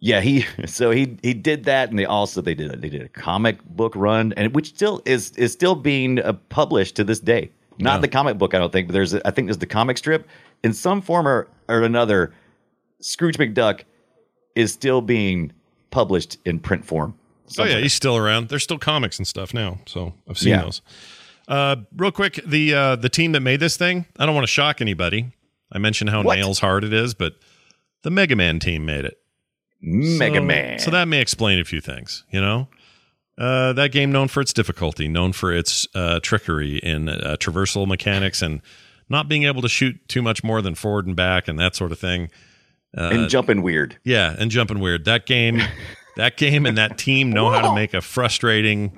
yeah, 0.02 0.20
he 0.20 0.46
so 0.66 0.92
he 0.92 1.18
he 1.24 1.34
did 1.34 1.64
that, 1.64 1.90
and 1.90 1.98
they 1.98 2.06
also 2.06 2.42
they 2.42 2.54
did 2.56 2.82
they 2.82 2.90
did 2.90 3.02
a 3.04 3.08
comic 3.10 3.64
book 3.64 3.94
run, 3.96 4.34
and 4.36 4.54
which 4.54 4.68
still 4.68 5.02
is 5.06 5.32
is 5.38 5.54
still 5.54 5.76
being 5.76 6.20
uh, 6.20 6.34
published 6.50 6.96
to 6.98 7.04
this 7.06 7.20
day. 7.22 7.50
Not 7.80 8.02
the 8.02 8.08
comic 8.08 8.38
book, 8.38 8.54
I 8.54 8.60
don't 8.60 8.72
think, 8.72 8.88
but 8.88 8.94
there's 8.94 9.14
I 9.16 9.32
think 9.32 9.48
there's 9.48 9.58
the 9.58 9.66
comic 9.66 9.98
strip 9.98 10.28
in 10.64 10.72
some 10.74 11.02
form 11.02 11.28
or, 11.28 11.48
or 11.68 11.82
another. 11.82 12.32
Scrooge 13.00 13.38
McDuck 13.38 13.82
is 14.54 14.72
still 14.72 15.02
being 15.02 15.52
published 15.90 16.38
in 16.46 16.60
print 16.60 16.86
form. 16.86 17.16
Oh 17.58 17.64
yeah, 17.64 17.80
he's 17.80 17.94
still 17.94 18.16
around. 18.18 18.50
There's 18.50 18.62
still 18.64 18.78
comics 18.78 19.18
and 19.18 19.28
stuff 19.28 19.54
now, 19.54 19.80
so 19.88 20.14
I've 20.30 20.38
seen 20.38 20.50
Yeah. 20.52 20.62
those. 20.64 20.82
Uh, 21.48 21.78
real 21.98 22.12
quick, 22.12 22.40
the 22.46 22.74
uh, 22.74 22.96
the 22.98 23.10
team 23.10 23.32
that 23.32 23.42
made 23.42 23.60
this 23.60 23.78
thing. 23.78 24.06
I 24.20 24.26
don't 24.28 24.36
want 24.36 24.44
to 24.46 24.52
shock 24.52 24.80
anybody. 24.80 25.32
I 25.72 25.80
mentioned 25.80 26.12
how 26.12 26.22
What? 26.22 26.36
nails 26.38 26.60
hard 26.60 26.84
it 26.84 26.94
is, 26.94 27.14
but 27.16 27.34
the 28.04 28.12
Mega 28.12 28.36
Man 28.36 28.60
team 28.60 28.86
made 28.86 29.06
it. 29.06 29.18
Mega 29.82 30.36
So- 30.36 30.41
Man. 30.44 30.80
So 30.80 30.91
that 30.91 31.08
may 31.08 31.22
explain 31.22 31.60
a 31.60 31.63
few 31.65 31.82
things. 31.82 32.24
You 32.32 32.41
know, 32.41 32.67
uh, 33.38 33.74
that 33.74 33.91
game 33.91 34.12
known 34.12 34.28
for 34.28 34.41
its 34.41 34.54
difficulty, 34.54 35.08
known 35.08 35.34
for 35.34 35.52
its 35.54 35.88
uh, 35.96 36.20
trickery 36.22 36.78
in 36.78 37.10
uh, 37.10 37.38
traversal 37.39 37.88
mechanics, 37.88 38.41
and 38.41 38.62
not 39.10 39.28
being 39.28 39.44
able 39.44 39.62
to 39.62 39.70
shoot 39.70 39.98
too 40.08 40.22
much 40.22 40.44
more 40.44 40.62
than 40.62 40.76
forward 40.76 41.08
and 41.08 41.15
back 41.15 41.48
and 41.48 41.58
that 41.60 41.76
sort 41.76 41.91
of 41.91 42.00
thing. 42.00 42.30
Uh, 42.98 43.10
and 43.13 43.30
jumping 43.30 43.62
weird. 43.62 43.98
yeah, 44.04 44.36
and 44.38 44.52
jumping 44.52 44.80
weird. 44.80 45.06
That 45.06 45.26
game, 45.26 45.62
that 46.17 46.38
game, 46.38 46.65
and 46.65 46.78
that 46.78 46.98
team 46.98 47.32
know 47.32 47.50
how 47.50 47.62
to 47.70 47.74
make 47.74 47.94
a 47.94 48.02
frustrating 48.02 48.98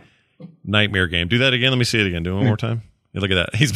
nightmare 0.66 1.08
game. 1.08 1.28
Do 1.28 1.38
that 1.38 1.54
again. 1.54 1.70
Let 1.72 1.78
me 1.78 1.84
see 1.86 2.00
it 2.02 2.08
again. 2.08 2.24
Do 2.24 2.32
it 2.34 2.38
one 2.38 2.46
more 2.48 2.58
time. 2.58 2.82
Yeah, 3.14 3.22
look 3.22 3.32
at 3.32 3.36
that. 3.36 3.56
He's 3.56 3.72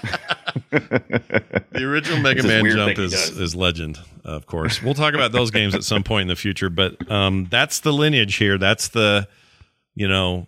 the 0.70 1.82
original 1.84 2.20
Mega 2.20 2.42
Man 2.42 2.64
jump 2.70 2.98
is 2.98 3.12
is 3.12 3.54
legend. 3.54 3.98
Of 4.24 4.46
course, 4.46 4.82
we'll 4.82 4.94
talk 4.94 5.14
about 5.14 5.32
those 5.32 5.50
games 5.50 5.74
at 5.74 5.84
some 5.84 6.02
point 6.02 6.22
in 6.22 6.28
the 6.28 6.36
future. 6.36 6.70
But 6.70 7.10
um, 7.10 7.46
that's 7.50 7.80
the 7.80 7.92
lineage 7.92 8.36
here. 8.36 8.58
That's 8.58 8.88
the 8.88 9.28
you 9.94 10.08
know 10.08 10.46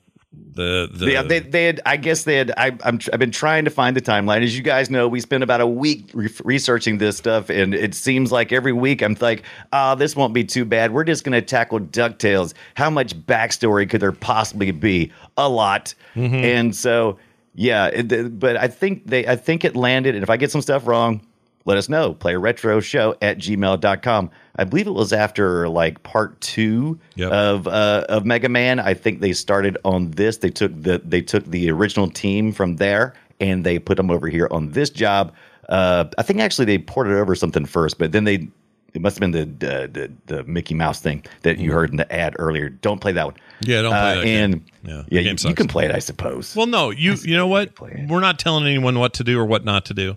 the 0.54 0.88
the 0.92 1.10
yeah, 1.10 1.22
they, 1.22 1.40
they 1.40 1.64
had. 1.66 1.80
I 1.84 1.96
guess 1.96 2.24
they 2.24 2.36
had. 2.36 2.52
I, 2.56 2.76
I'm. 2.84 2.98
I've 3.12 3.18
been 3.18 3.30
trying 3.30 3.64
to 3.64 3.70
find 3.70 3.94
the 3.94 4.00
timeline. 4.00 4.42
As 4.42 4.56
you 4.56 4.62
guys 4.62 4.90
know, 4.90 5.06
we 5.08 5.20
spent 5.20 5.42
about 5.42 5.60
a 5.60 5.66
week 5.66 6.10
re- 6.14 6.30
researching 6.44 6.98
this 6.98 7.16
stuff, 7.16 7.50
and 7.50 7.74
it 7.74 7.94
seems 7.94 8.32
like 8.32 8.52
every 8.52 8.72
week 8.72 9.02
I'm 9.02 9.16
like, 9.20 9.42
"Ah, 9.72 9.94
this 9.94 10.16
won't 10.16 10.32
be 10.32 10.44
too 10.44 10.64
bad. 10.64 10.92
We're 10.92 11.04
just 11.04 11.24
going 11.24 11.32
to 11.32 11.42
tackle 11.42 11.80
Ducktales. 11.80 12.54
How 12.74 12.88
much 12.88 13.14
backstory 13.26 13.88
could 13.88 14.00
there 14.00 14.12
possibly 14.12 14.70
be? 14.70 15.12
A 15.36 15.48
lot." 15.48 15.94
And 16.14 16.74
so, 16.74 17.18
yeah. 17.54 17.86
It, 17.86 18.38
but 18.38 18.56
I 18.56 18.68
think 18.68 19.06
they. 19.06 19.26
I 19.26 19.36
think 19.36 19.64
it 19.64 19.76
landed. 19.76 20.14
And 20.14 20.22
if 20.22 20.30
I 20.30 20.36
get 20.36 20.50
some 20.50 20.62
stuff 20.62 20.86
wrong, 20.86 21.20
let 21.64 21.78
us 21.78 21.88
know. 21.88 22.14
Play 22.14 22.34
a 22.34 22.38
retro 22.38 22.80
show 22.80 23.14
at 23.22 23.38
gmail.com. 23.38 24.30
I 24.56 24.64
believe 24.64 24.86
it 24.86 24.92
was 24.92 25.12
after 25.12 25.68
like 25.68 26.02
part 26.02 26.40
two 26.40 26.98
Yep. 27.16 27.30
of 27.32 27.66
uh, 27.68 28.04
of 28.08 28.24
Mega 28.26 28.48
Man. 28.48 28.80
I 28.80 28.94
think 28.94 29.20
they 29.20 29.32
started 29.32 29.78
on 29.84 30.10
this. 30.12 30.38
They 30.38 30.50
took 30.50 30.72
the 30.80 31.00
they 31.04 31.22
took 31.22 31.44
the 31.46 31.70
original 31.70 32.08
team 32.10 32.52
from 32.52 32.76
there 32.76 33.14
and 33.40 33.64
they 33.64 33.78
put 33.78 33.96
them 33.96 34.10
over 34.10 34.28
here 34.28 34.48
on 34.50 34.70
this 34.70 34.90
job. 34.90 35.32
Uh, 35.68 36.04
I 36.18 36.22
think 36.22 36.40
actually 36.40 36.64
they 36.66 36.78
ported 36.78 37.14
over 37.14 37.34
something 37.34 37.64
first, 37.64 37.98
but 37.98 38.12
then 38.12 38.24
they 38.24 38.48
it 38.94 39.00
must 39.00 39.16
have 39.18 39.20
been 39.20 39.30
the 39.30 39.44
the, 39.66 39.88
the, 39.88 40.12
the 40.36 40.44
Mickey 40.44 40.74
Mouse 40.74 41.00
thing 41.00 41.24
that 41.42 41.58
you 41.58 41.72
heard 41.72 41.90
in 41.90 41.96
the 41.96 42.12
ad 42.12 42.34
earlier. 42.38 42.68
Don't 42.68 43.00
play 43.00 43.12
that 43.12 43.24
one. 43.26 43.34
Yeah, 43.60 43.82
don't 43.82 43.92
play 43.92 43.98
Uh, 44.00 44.14
that 44.16 44.24
game. 44.24 44.44
and 44.52 44.62
Yeah, 44.84 45.02
yeah, 45.08 45.20
you, 45.32 45.36
you 45.48 45.54
can 45.54 45.68
play 45.68 45.84
it, 45.84 45.90
I 45.90 45.98
suppose. 45.98 46.54
Well, 46.56 46.66
no, 46.66 46.90
you 46.90 47.14
you 47.22 47.36
know 47.36 47.46
what? 47.48 47.72
We're 47.80 48.20
not 48.20 48.38
telling 48.38 48.66
anyone 48.66 48.98
what 48.98 49.14
to 49.14 49.24
do 49.24 49.38
or 49.38 49.44
what 49.44 49.64
not 49.64 49.84
to 49.86 49.94
do. 49.94 50.16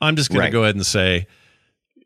I'm 0.00 0.16
just 0.16 0.30
going 0.30 0.40
Right. 0.40 0.46
to 0.46 0.52
go 0.52 0.62
ahead 0.64 0.74
and 0.74 0.84
say 0.86 1.26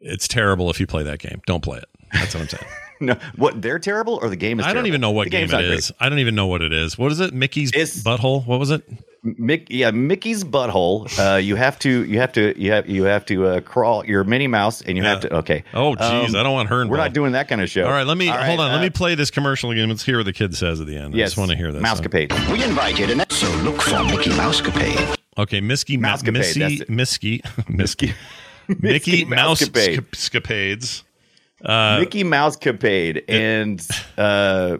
it's 0.00 0.28
terrible 0.28 0.70
if 0.70 0.78
you 0.80 0.87
play 0.87 1.02
that 1.04 1.18
game. 1.18 1.40
Don't 1.46 1.62
play 1.62 1.78
it. 1.78 1.88
That's 2.12 2.35
what 2.35 2.42
I'm 2.42 2.48
saying. 2.48 2.64
no, 3.06 3.16
what 3.36 3.60
they're 3.62 3.78
terrible 3.78 4.18
or 4.22 4.28
the 4.28 4.36
game 4.36 4.60
is. 4.60 4.64
I 4.64 4.68
don't 4.68 4.74
terrible? 4.76 4.88
even 4.88 5.00
know 5.00 5.10
what 5.10 5.24
The 5.24 5.30
game 5.30 5.44
it 5.50 5.64
is. 5.64 5.90
great. 5.90 5.96
I 6.00 6.08
don't 6.08 6.18
even 6.18 6.34
know 6.34 6.46
what 6.46 6.62
it 6.62 6.72
is. 6.72 6.96
What 6.98 7.12
is 7.12 7.20
it? 7.20 7.32
Mickey's 7.34 7.70
It's- 7.70 8.02
butthole. 8.02 8.46
What 8.46 8.58
was 8.60 8.70
it? 8.70 8.82
Mick, 9.22 9.66
yeah, 9.68 9.90
Mickey's 9.90 10.44
butthole. 10.44 11.06
Uh, 11.18 11.36
you 11.36 11.54
have 11.54 11.78
to, 11.80 12.06
you 12.06 12.18
have 12.20 12.32
to, 12.32 12.58
you 12.58 12.72
have, 12.72 12.88
you 12.88 13.02
have 13.04 13.26
to 13.26 13.46
uh, 13.48 13.60
crawl 13.60 14.02
your 14.06 14.24
Minnie 14.24 14.46
Mouse, 14.46 14.80
and 14.80 14.96
you 14.96 15.02
have 15.04 15.20
to. 15.20 15.36
Okay. 15.36 15.62
Oh, 15.74 15.94
jeez, 15.94 16.30
Um, 16.30 16.36
I 16.36 16.42
don't 16.42 16.54
want 16.54 16.70
her 16.70 16.86
We're 16.86 16.96
not 16.96 17.12
doing 17.12 17.32
that 17.32 17.46
kind 17.46 17.60
of 17.60 17.68
show. 17.68 17.84
All 17.84 17.90
right, 17.90 18.06
let 18.06 18.16
me 18.16 18.30
All 18.30 18.36
right, 18.38 18.46
hold 18.46 18.60
on. 18.60 18.70
let 18.72 18.78
uh, 18.78 18.82
me 18.82 18.88
play 18.88 19.14
this 19.16 19.30
commercial 19.30 19.70
again. 19.72 19.90
Let's 19.90 20.02
hear 20.04 20.16
what 20.16 20.24
the 20.24 20.32
kid 20.32 20.56
says 20.56 20.80
at 20.80 20.86
the 20.86 20.96
end. 20.96 21.14
I 21.14 21.18
Yes, 21.18 21.30
just 21.32 21.36
want 21.38 21.50
to 21.50 21.56
hear 21.58 21.70
this. 21.70 21.82
Mousecapade. 21.82 22.32
We 22.50 22.64
invite 22.64 22.98
you 22.98 23.06
to 23.08 23.14
next, 23.14 23.34
so 23.36 23.50
look 23.58 23.82
for 23.82 24.02
Mickey 24.04 24.30
Mousecapade. 24.30 25.18
Okay, 25.36 25.60
Misky, 25.60 25.98
Ma- 25.98 26.16
Mousecapade, 26.16 26.32
Missy, 26.32 26.60
that's 26.60 26.80
it. 26.80 26.88
Misky, 26.88 27.42
Misky, 27.68 28.14
Mickey 28.80 29.24
Mouse 29.26 29.60
Mousecapade. 29.60 30.00
scapades. 30.12 31.02
Uh, 31.64 31.99
Mickey 32.01 32.25
Mouse 32.25 32.57
Capade, 32.57 33.23
and 33.29 33.87
uh, 34.16 34.79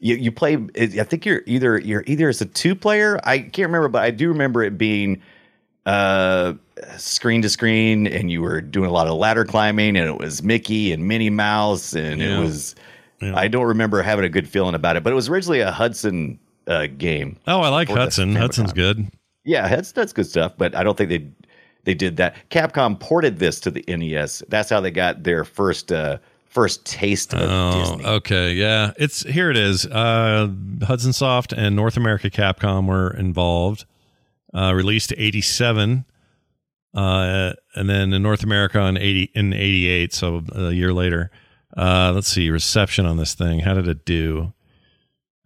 you 0.00 0.16
you 0.16 0.32
play. 0.32 0.56
I 0.76 0.86
think 1.04 1.24
you're 1.26 1.42
either 1.46 1.78
you're 1.78 2.04
either 2.06 2.28
as 2.28 2.40
a 2.40 2.46
two 2.46 2.74
player. 2.74 3.20
I 3.24 3.38
can't 3.38 3.68
remember, 3.68 3.88
but 3.88 4.02
I 4.02 4.10
do 4.10 4.28
remember 4.28 4.62
it 4.62 4.76
being 4.78 5.22
uh, 5.86 6.54
screen 6.96 7.42
to 7.42 7.48
screen, 7.48 8.06
and 8.06 8.30
you 8.30 8.42
were 8.42 8.60
doing 8.60 8.88
a 8.90 8.92
lot 8.92 9.06
of 9.06 9.14
ladder 9.16 9.44
climbing, 9.44 9.96
and 9.96 10.06
it 10.08 10.18
was 10.18 10.42
Mickey 10.42 10.92
and 10.92 11.06
Minnie 11.06 11.30
Mouse, 11.30 11.94
and 11.94 12.20
Yeah. 12.20 12.38
it 12.38 12.40
was. 12.40 12.74
I 13.20 13.48
don't 13.48 13.64
remember 13.66 14.00
having 14.00 14.24
a 14.24 14.28
good 14.28 14.48
feeling 14.48 14.76
about 14.76 14.94
it, 14.96 15.02
but 15.02 15.12
it 15.12 15.16
was 15.16 15.28
originally 15.28 15.58
a 15.58 15.72
Hudson 15.72 16.38
uh, 16.68 16.86
game. 16.86 17.36
Oh, 17.48 17.60
I 17.62 17.68
like 17.68 17.88
Hudson. 17.88 18.36
Hudson's 18.36 18.72
good. 18.72 19.08
Yeah, 19.44 19.66
that's 19.68 19.90
that's 19.92 20.12
good 20.12 20.26
stuff, 20.26 20.52
but 20.56 20.74
I 20.76 20.84
don't 20.84 20.96
think 20.96 21.10
they 21.10 21.26
they 21.88 21.94
did 21.94 22.18
that. 22.18 22.36
Capcom 22.50 23.00
ported 23.00 23.38
this 23.38 23.58
to 23.60 23.70
the 23.70 23.82
NES. 23.88 24.42
That's 24.48 24.68
how 24.68 24.78
they 24.82 24.90
got 24.90 25.22
their 25.22 25.42
first 25.42 25.90
uh 25.90 26.18
first 26.44 26.84
taste 26.84 27.32
of 27.32 27.40
Oh, 27.42 27.80
Disney. 27.80 28.04
okay, 28.04 28.52
yeah. 28.52 28.92
It's 28.98 29.22
here. 29.22 29.50
It 29.50 29.56
is. 29.56 29.86
Uh, 29.86 30.48
Hudson 30.82 31.14
Soft 31.14 31.54
and 31.54 31.74
North 31.74 31.96
America 31.96 32.28
Capcom 32.28 32.86
were 32.86 33.10
involved. 33.16 33.86
Uh, 34.54 34.72
released 34.74 35.14
'87, 35.16 36.04
uh, 36.94 37.52
and 37.74 37.88
then 37.88 38.12
in 38.12 38.22
North 38.22 38.42
America 38.42 38.80
in 38.84 38.98
'80 38.98 39.30
in 39.34 39.52
'88, 39.54 40.12
so 40.12 40.42
a 40.52 40.70
year 40.72 40.92
later. 40.92 41.30
Uh, 41.74 42.12
let's 42.14 42.28
see 42.28 42.50
reception 42.50 43.06
on 43.06 43.16
this 43.16 43.32
thing. 43.34 43.60
How 43.60 43.72
did 43.72 43.88
it 43.88 44.04
do? 44.04 44.52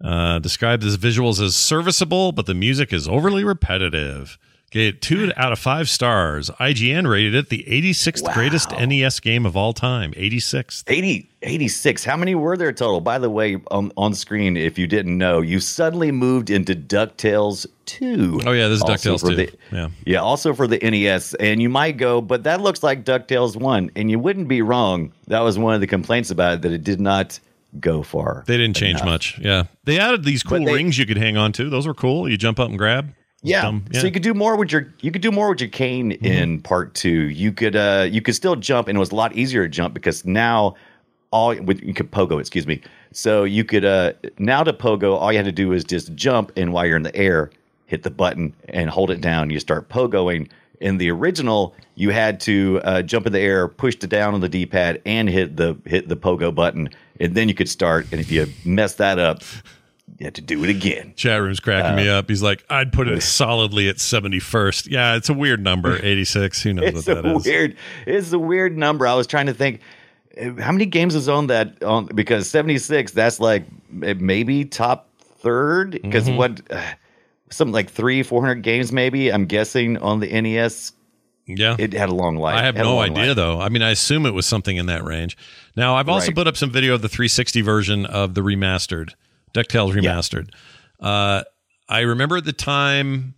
Uh, 0.03 0.41
described 0.41 0.83
as 0.83 0.97
visuals 0.99 1.41
as 1.41 1.55
serviceable, 1.55 2.33
but 2.33 2.47
the 2.47 2.55
music 2.55 2.93
is 2.93 3.07
overly 3.07 3.45
repetitive. 3.45 4.39
Gave 4.73 4.95
it 4.95 5.03
two 5.03 5.31
out 5.37 5.53
of 5.53 5.59
five 5.59 5.89
stars. 5.89 6.49
IGN 6.59 7.07
rated 7.09 7.35
it 7.35 7.51
the 7.51 7.65
86th 7.69 8.33
greatest 8.33 8.71
NES 8.71 9.21
game 9.21 9.45
of 9.45 9.55
all 9.57 9.73
time. 9.75 10.13
86th. 10.13 10.85
80, 10.87 11.29
86. 11.43 12.05
How 12.05 12.17
many 12.17 12.35
were 12.35 12.57
there 12.57 12.73
total? 12.73 13.03
By 13.03 13.19
the 13.19 13.29
way, 13.29 13.59
on, 13.71 13.93
on 13.99 14.15
screen, 14.15 14.57
if 14.57 14.79
you 14.79 14.87
didn't 14.87 15.19
know, 15.19 15.43
you 15.43 15.61
suddenly 15.61 16.11
moved 16.11 16.49
into 16.49 16.75
DuckTales 16.75 17.67
2. 17.85 18.41
Oh, 18.47 18.53
yeah, 18.53 18.69
this 18.69 18.79
is 18.79 18.83
Also 18.83 19.15
DuckTales 19.15 19.21
for 19.21 19.29
2. 19.31 19.37
the- 19.37 19.53
yeah. 19.71 19.89
Yeah, 20.07 20.19
also 20.21 20.55
for 20.55 20.67
the 20.67 20.79
NES. 20.79 21.35
And 21.35 21.61
you 21.61 21.69
might 21.69 21.99
go, 21.99 22.21
but 22.23 22.45
that 22.45 22.61
looks 22.63 22.83
like 22.83 23.05
DuckTales 23.05 23.57
1. 23.57 23.91
And 23.95 24.11
you 24.11 24.19
wouldn't 24.19 24.49
be 24.49 24.63
wrong. 24.63 25.13
That 25.27 25.41
was 25.41 25.59
one 25.59 25.75
of 25.75 25.81
the 25.83 25.87
complaints 25.87 26.31
about 26.31 26.55
it, 26.55 26.63
that 26.63 26.73
it 26.73 26.83
did 26.83 27.01
not 27.01 27.39
go 27.79 28.03
far. 28.03 28.45
They 28.47 28.57
didn't 28.57 28.77
change 28.77 28.97
enough. 29.01 29.05
much. 29.07 29.39
Yeah. 29.39 29.65
They 29.85 29.99
added 29.99 30.25
these 30.25 30.43
cool 30.43 30.65
they- 30.65 30.73
rings 30.73 30.99
you 30.99 31.05
could 31.07 31.19
hang 31.19 31.37
on 31.37 31.53
to. 31.53 31.69
Those 31.69 31.87
were 31.87 31.95
cool. 31.95 32.27
You 32.29 32.37
jump 32.39 32.59
up 32.59 32.69
and 32.71 32.79
grab. 32.79 33.13
Yeah. 33.43 33.63
Dumb. 33.63 33.85
So 33.93 34.07
you 34.07 34.13
could 34.13 34.23
do 34.23 34.35
more 34.35 34.57
with 34.57 34.71
your 34.71 34.93
you 35.01 35.11
could 35.11 35.23
do 35.23 35.33
more 35.33 35.51
with 35.51 35.61
your 35.61 35.71
cane 35.71 36.13
in 36.13 36.61
part 36.61 36.95
two. 36.95 37.29
You 37.29 37.53
could 37.53 37.75
uh 37.75 38.07
you 38.11 38.23
could 38.23 38.35
still 38.35 38.57
jump 38.57 38.89
and 38.89 38.97
it 38.97 39.01
was 39.01 39.11
a 39.11 39.17
lot 39.17 39.35
easier 39.35 39.65
to 39.65 39.69
jump 39.69 39.95
because 39.95 40.25
now 40.25 40.77
all 41.33 41.57
with 41.61 41.83
you 41.83 41.93
could 41.95 42.11
pogo, 42.13 42.39
excuse 42.39 42.67
me. 42.67 42.81
So 43.13 43.45
you 43.45 43.65
could 43.65 43.85
uh 43.85 44.13
now 44.39 44.63
to 44.63 44.73
pogo, 44.73 45.17
all 45.17 45.33
you 45.33 45.39
had 45.39 45.47
to 45.47 45.53
do 45.53 45.73
is 45.73 45.85
just 45.85 46.15
jump 46.15 46.53
and 46.57 46.73
while 46.73 46.87
you're 46.87 46.97
in 46.97 47.03
the 47.03 47.17
air, 47.17 47.51
hit 47.87 48.05
the 48.05 48.11
button 48.11 48.55
and 48.69 48.89
hold 48.89 49.11
it 49.11 49.21
down. 49.21 49.51
You 49.51 49.59
start 49.61 49.89
pogoing. 49.89 50.49
In 50.81 50.99
the 50.99 51.11
original, 51.13 51.77
you 51.95 52.11
had 52.11 52.41
to 52.41 52.81
uh, 52.83 53.03
jump 53.03 53.27
in 53.27 53.33
the 53.33 53.39
air, 53.39 53.69
push 53.69 53.95
it 53.95 54.11
down 54.11 54.35
on 54.35 54.41
the 54.41 54.49
D-pad, 54.49 55.01
and 55.07 55.29
hit 55.29 55.57
the 55.57 55.77
hit 55.85 56.09
the 56.09 56.17
pogo 56.17 56.53
button, 56.53 56.89
and 57.21 57.37
then 57.37 57.49
you 57.49 57.55
could 57.55 57.69
start. 57.69 58.07
And 58.11 58.21
if 58.21 58.33
you 58.33 58.49
mess 58.65 58.97
that 58.97 59.21
up, 59.21 59.45
you 60.19 60.25
had 60.25 60.35
to 60.35 60.41
do 60.41 60.63
it 60.65 60.71
again. 60.71 61.15
Chat 61.17 61.41
room's 61.41 61.61
cracking 61.61 61.97
me 61.97 62.09
up. 62.09 62.29
He's 62.29 62.43
like, 62.43 62.65
I'd 62.69 62.93
put 62.93 63.09
it 63.09 63.23
solidly 63.23 63.89
at 63.89 63.97
71st. 63.97 64.89
Yeah, 64.91 65.17
it's 65.17 65.29
a 65.29 65.35
weird 65.35 65.63
number. 65.63 65.97
86. 66.05 66.63
Who 66.63 66.73
knows 66.75 66.89
it's 66.89 67.07
what 67.07 67.19
a 67.19 67.23
that 67.23 67.37
is? 67.37 67.45
weird 67.47 67.77
it's 68.07 68.33
a 68.33 68.39
weird 68.39 68.77
number 68.77 69.07
i 69.07 69.15
was 69.15 69.27
trying 69.27 69.47
to 69.47 69.55
think 69.55 69.81
uh, 70.41 70.61
how 70.63 70.73
many 70.73 70.87
games 70.87 71.15
is 71.15 71.29
on 71.29 71.47
that 71.49 71.83
on 71.83 72.07
because 72.07 72.49
76 72.51 73.13
that's 73.13 73.39
like 73.41 73.65
uh, 74.05 74.15
maybe 74.19 74.65
top 74.65 75.09
third 75.39 75.93
because 76.03 76.29
Mhm. 76.29 76.37
what 76.37 76.61
uh, 76.71 76.83
something 77.51 77.73
like 77.73 77.91
three 77.91 78.23
400 78.23 78.57
games 78.63 78.93
maybe 78.93 79.31
i'm 79.33 79.47
guessing 79.47 79.99
on 79.99 80.21
the 80.21 80.29
nes 80.43 80.93
Yeah. 81.47 81.77
it 81.79 81.93
had 81.93 82.09
a 82.09 82.15
long 82.15 82.37
life 82.37 82.57
I 82.57 82.63
have 82.63 82.77
no 82.77 82.99
idea 83.01 83.27
life. 83.29 83.37
though. 83.37 83.61
I 83.61 83.69
mean, 83.69 83.83
I 83.83 83.91
assume 83.91 84.27
it 84.27 84.35
was 84.35 84.47
something 84.47 84.77
in 84.77 84.87
that 84.87 85.03
range. 85.05 85.37
Now, 85.77 85.97
I've 85.97 86.09
also 86.09 86.29
Right. 86.29 86.37
put 86.37 86.47
up 86.47 86.57
some 86.57 86.71
video 86.71 86.95
of 86.95 87.03
the 87.03 87.09
360 87.09 87.61
version 87.63 88.07
of 88.07 88.35
the 88.35 88.41
remastered 88.43 89.11
DuckTales 89.55 89.93
remastered. 89.95 90.49
Uh, 91.01 91.43
I 91.89 92.01
remember 92.01 92.37
at 92.37 92.45
the 92.45 92.53
time 92.53 93.35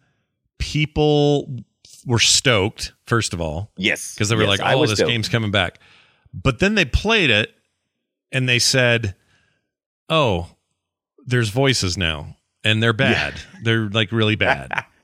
people 0.58 1.62
were 2.06 2.18
stoked. 2.18 2.92
First 3.06 3.32
of 3.34 3.40
all, 3.40 3.70
yes 3.76 4.14
because 4.14 4.28
they 4.28 4.36
were 4.36 4.42
Yes, 4.44 4.58
like, 4.60 4.74
"Oh, 4.76 4.86
this 4.86 4.96
stoked. 4.96 5.10
game's 5.10 5.28
coming 5.28 5.50
back," 5.50 5.78
but 6.32 6.58
then 6.58 6.74
they 6.74 6.84
played 6.84 7.30
it 7.30 7.50
and 8.32 8.48
they 8.48 8.58
said, 8.58 9.14
"Oh, 10.08 10.48
there's 11.26 11.48
voices 11.50 11.96
now, 11.96 12.36
and 12.62 12.82
they're 12.82 12.92
bad. 12.92 13.34
They're 13.62 13.88
like 13.88 14.12
really 14.12 14.36
bad." 14.36 14.70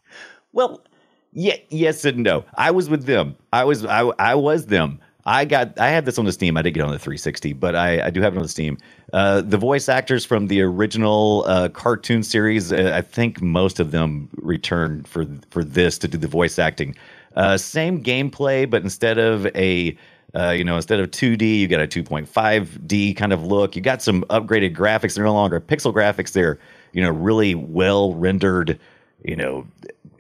Well, 0.53 0.85
yeah, 1.33 1.55
yes 1.68 2.05
and 2.05 2.25
no. 2.25 2.44
I 2.57 2.73
was 2.73 2.90
with 2.90 3.05
them. 3.05 3.37
I 3.53 3.62
was 3.62 3.85
I, 3.85 4.01
I 4.18 4.35
was 4.35 4.66
them. 4.66 4.99
I 5.31 5.45
got 5.45 5.79
I 5.79 5.90
had 5.90 6.07
this 6.07 6.19
on 6.19 6.25
the 6.25 6.33
Steam. 6.33 6.57
I 6.57 6.62
didn't 6.62 6.75
get 6.75 6.83
on 6.83 6.90
the 6.90 6.99
360, 6.99 7.53
but 7.53 7.77
I, 7.77 8.07
I 8.07 8.11
do 8.11 8.21
have 8.21 8.35
it 8.35 8.37
on 8.37 8.43
the 8.43 8.49
Steam. 8.49 8.79
Uh, 9.12 9.43
the 9.43 9.57
voice 9.57 9.88
actors 9.88 10.25
from 10.25 10.49
the 10.49 10.61
original 10.61 11.45
uh, 11.47 11.69
cartoon 11.69 12.25
series, 12.25 12.73
uh, 12.73 12.93
I 12.93 13.01
think 13.01 13.40
most 13.40 13.79
of 13.79 13.93
them 13.93 14.29
returned 14.38 15.07
for 15.07 15.27
for 15.51 15.62
this 15.62 15.99
to 15.99 16.09
do 16.09 16.19
the 16.19 16.27
voice 16.27 16.59
acting. 16.59 16.97
Uh, 17.37 17.57
same 17.57 18.03
gameplay, 18.03 18.69
but 18.69 18.83
instead 18.83 19.19
of 19.19 19.47
a 19.55 19.97
uh, 20.35 20.51
you 20.51 20.64
know, 20.64 20.77
instead 20.77 20.99
of 20.99 21.11
2D, 21.11 21.59
you 21.59 21.69
got 21.69 21.81
a 21.81 21.87
2.5D 21.87 23.16
kind 23.16 23.33
of 23.33 23.45
look. 23.45 23.75
You 23.75 23.83
got 23.83 24.03
some 24.03 24.23
upgraded 24.31 24.77
graphics. 24.77 25.14
They're 25.14 25.25
no 25.25 25.35
longer 25.35 25.61
pixel 25.61 25.93
graphics. 25.93 26.33
They're, 26.33 26.59
you 26.93 27.03
know, 27.03 27.11
really 27.11 27.57
well 27.57 28.14
rendered, 28.14 28.79
you 29.25 29.35
know, 29.35 29.66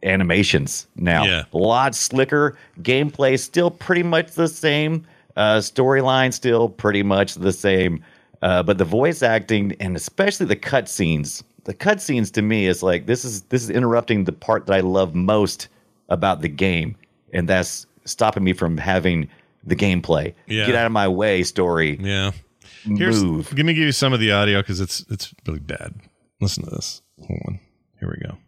animations 0.02 0.86
now. 0.96 1.24
Yeah. 1.24 1.44
A 1.52 1.58
lot 1.58 1.94
slicker. 1.94 2.56
Gameplay 2.80 3.38
still 3.38 3.70
pretty 3.70 4.02
much 4.02 4.32
the 4.32 4.48
same. 4.48 5.06
Uh, 5.36 5.58
storyline 5.58 6.32
still 6.32 6.68
pretty 6.68 7.02
much 7.02 7.34
the 7.34 7.52
same. 7.52 8.04
Uh, 8.42 8.62
but 8.62 8.78
the 8.78 8.84
voice 8.84 9.22
acting 9.22 9.76
and 9.80 9.96
especially 9.96 10.46
the 10.46 10.56
cutscenes, 10.56 11.42
the 11.64 11.74
cutscenes 11.74 12.32
to 12.32 12.42
me 12.42 12.66
is 12.66 12.82
like 12.82 13.06
this 13.06 13.24
is 13.24 13.42
this 13.42 13.62
is 13.62 13.70
interrupting 13.70 14.24
the 14.24 14.32
part 14.32 14.66
that 14.66 14.74
I 14.74 14.80
love 14.80 15.14
most 15.14 15.68
about 16.08 16.40
the 16.40 16.48
game, 16.48 16.96
and 17.32 17.48
that's 17.48 17.86
stopping 18.06 18.42
me 18.42 18.52
from 18.52 18.76
having 18.78 19.28
the 19.64 19.76
gameplay. 19.76 20.34
Yeah. 20.46 20.66
Get 20.66 20.74
out 20.74 20.86
of 20.86 20.92
my 20.92 21.06
way, 21.06 21.42
story. 21.42 21.98
Yeah. 22.00 22.32
Here's, 22.84 23.22
Move. 23.22 23.52
Let 23.52 23.66
me 23.66 23.74
give 23.74 23.84
you 23.84 23.92
some 23.92 24.14
of 24.14 24.20
the 24.20 24.32
audio 24.32 24.60
because 24.60 24.80
it's 24.80 25.04
it's 25.10 25.34
really 25.46 25.60
bad. 25.60 25.94
Listen 26.40 26.64
to 26.64 26.70
this. 26.70 27.02
Hold 27.26 27.40
on. 27.46 27.60
Here 27.98 28.08
we 28.08 28.26
go. 28.26 28.38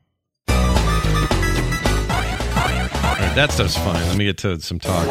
Right, 3.26 3.34
that 3.34 3.50
stuff's 3.52 3.76
fine. 3.76 4.06
Let 4.08 4.16
me 4.16 4.24
get 4.24 4.38
to 4.38 4.60
some 4.60 4.78
talk. 4.78 5.06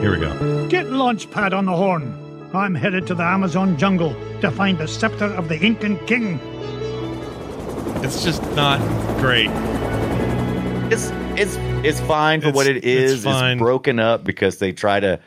Here 0.00 0.10
we 0.10 0.18
go. 0.18 0.68
Get 0.68 0.86
Launchpad 0.86 1.52
on 1.52 1.64
the 1.66 1.76
horn. 1.76 2.20
I'm 2.54 2.74
headed 2.74 3.06
to 3.08 3.14
the 3.14 3.24
Amazon 3.24 3.76
jungle 3.76 4.14
to 4.40 4.50
find 4.50 4.78
the 4.78 4.86
scepter 4.86 5.24
of 5.26 5.48
the 5.48 5.58
Incan 5.58 5.98
king. 6.06 6.38
It's 8.04 8.22
just 8.24 8.42
not 8.54 8.78
great. 9.18 9.50
It's 10.92 11.10
it's 11.36 11.56
it's 11.84 12.00
fine 12.00 12.40
for 12.40 12.52
what 12.52 12.66
It's- 12.66 12.84
it 12.84 12.88
is. 12.88 13.24
it's 13.26 13.58
broken 13.58 13.98
up 13.98 14.22
because 14.24 14.58
they 14.58 14.72
try 14.72 15.00
to, 15.00 15.18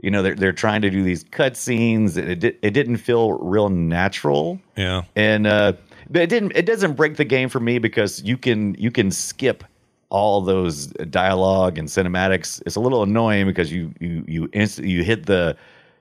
you 0.00 0.10
know, 0.10 0.22
they're 0.22 0.34
they're 0.36 0.52
trying 0.52 0.82
to 0.82 0.90
do 0.90 1.02
these 1.02 1.24
cut 1.30 1.56
scenes. 1.56 2.16
It 2.16 2.38
di- 2.40 2.56
it 2.62 2.70
didn't 2.70 2.98
feel 2.98 3.32
real 3.32 3.68
natural, 3.70 4.60
Yeah. 4.76 5.02
and 5.16 5.46
uh, 5.46 5.72
but 6.08 6.22
it 6.22 6.28
didn't. 6.28 6.52
It 6.54 6.66
doesn't 6.66 6.92
break 6.94 7.16
the 7.16 7.24
game 7.24 7.48
for 7.48 7.58
me 7.60 7.78
because 7.78 8.22
you 8.22 8.36
can 8.36 8.74
you 8.78 8.90
can 8.92 9.10
skip 9.10 9.64
all 10.10 10.40
those 10.40 10.86
dialogue 11.10 11.78
and 11.78 11.88
cinematics. 11.88 12.62
It's 12.66 12.76
a 12.76 12.80
little 12.80 13.02
annoying 13.02 13.46
because 13.46 13.72
you 13.72 13.92
you 14.00 14.24
you 14.26 14.48
inst- 14.52 14.78
you 14.78 15.02
hit 15.04 15.26
the 15.26 15.56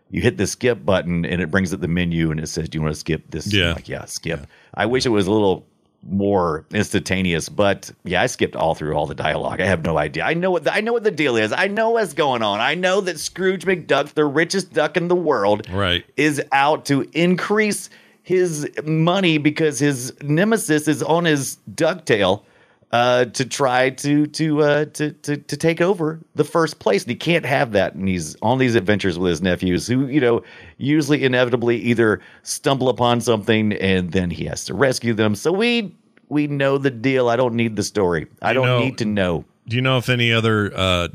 you 0.09 0.21
hit 0.21 0.37
the 0.37 0.47
skip 0.47 0.85
button 0.85 1.25
and 1.25 1.41
it 1.41 1.51
brings 1.51 1.73
up 1.73 1.81
the 1.81 1.87
menu 1.87 2.31
and 2.31 2.39
it 2.39 2.47
says, 2.47 2.69
"Do 2.69 2.77
you 2.77 2.81
want 2.81 2.93
to 2.93 2.99
skip 2.99 3.29
this?" 3.29 3.51
Yeah. 3.53 3.73
Like 3.73 3.89
yeah, 3.89 4.05
skip. 4.05 4.47
I 4.73 4.85
wish 4.85 5.05
it 5.05 5.09
was 5.09 5.27
a 5.27 5.31
little 5.31 5.65
more 6.09 6.65
instantaneous, 6.73 7.49
but 7.49 7.91
yeah, 8.05 8.21
I 8.21 8.27
skipped 8.27 8.55
all 8.55 8.75
through 8.75 8.93
all 8.93 9.07
the 9.07 9.15
dialogue. 9.15 9.59
I 9.59 9.65
have 9.65 9.83
no 9.83 9.97
idea. 9.97 10.23
I 10.23 10.35
know 10.35 10.51
what 10.51 10.63
the, 10.63 10.73
I 10.73 10.79
know 10.79 10.93
what 10.93 11.03
the 11.03 11.11
deal 11.11 11.35
is. 11.35 11.51
I 11.51 11.67
know 11.67 11.89
what's 11.89 12.13
going 12.13 12.43
on. 12.43 12.61
I 12.61 12.75
know 12.75 13.01
that 13.01 13.19
Scrooge 13.19 13.65
McDuck, 13.65 14.13
the 14.13 14.23
richest 14.23 14.71
duck 14.71 14.95
in 14.95 15.09
the 15.09 15.15
world, 15.15 15.67
Right. 15.69 16.05
is 16.15 16.41
out 16.53 16.85
to 16.85 17.01
increase 17.13 17.89
his 18.23 18.69
money 18.85 19.37
because 19.37 19.79
his 19.79 20.13
nemesis 20.21 20.87
is 20.87 21.01
on 21.03 21.25
his 21.25 21.57
ducktail 21.73 22.43
uh, 22.91 23.25
to 23.25 23.45
try 23.45 23.89
to 23.89 24.27
to, 24.27 24.61
uh, 24.63 24.85
to 24.85 25.11
to 25.11 25.37
to 25.37 25.57
take 25.57 25.81
over 25.81 26.19
the 26.35 26.43
first 26.43 26.79
place. 26.79 27.03
And 27.03 27.09
he 27.09 27.15
can't 27.15 27.45
have 27.45 27.73
that. 27.73 27.95
And 27.95 28.07
he's 28.07 28.35
on 28.41 28.57
these 28.59 28.75
adventures 28.75 29.19
with 29.19 29.29
his 29.29 29.41
nephews, 29.41 29.87
who 29.87 30.07
you 30.07 30.21
know 30.21 30.41
usually 30.77 31.23
inevitably 31.23 31.77
either 31.77 32.21
stumble 32.43 32.87
upon 32.89 33.19
something 33.21 33.73
and 33.73 34.11
then 34.11 34.29
he 34.29 34.45
has 34.45 34.63
to 34.65 34.73
rescue 34.73 35.13
them. 35.13 35.35
So 35.35 35.51
we 35.51 35.93
we 36.29 36.47
know 36.47 36.77
the 36.77 36.91
deal. 36.91 37.29
I 37.29 37.35
don't 37.35 37.55
need 37.55 37.75
the 37.75 37.83
story. 37.83 38.27
I 38.41 38.53
don't 38.53 38.65
know- 38.65 38.79
need 38.79 38.97
to 38.99 39.05
know. 39.05 39.43
Do 39.67 39.75
you 39.75 39.81
know 39.81 39.97
if 39.97 40.07
any 40.07 40.31
other 40.31 40.71
uh, 40.73 41.09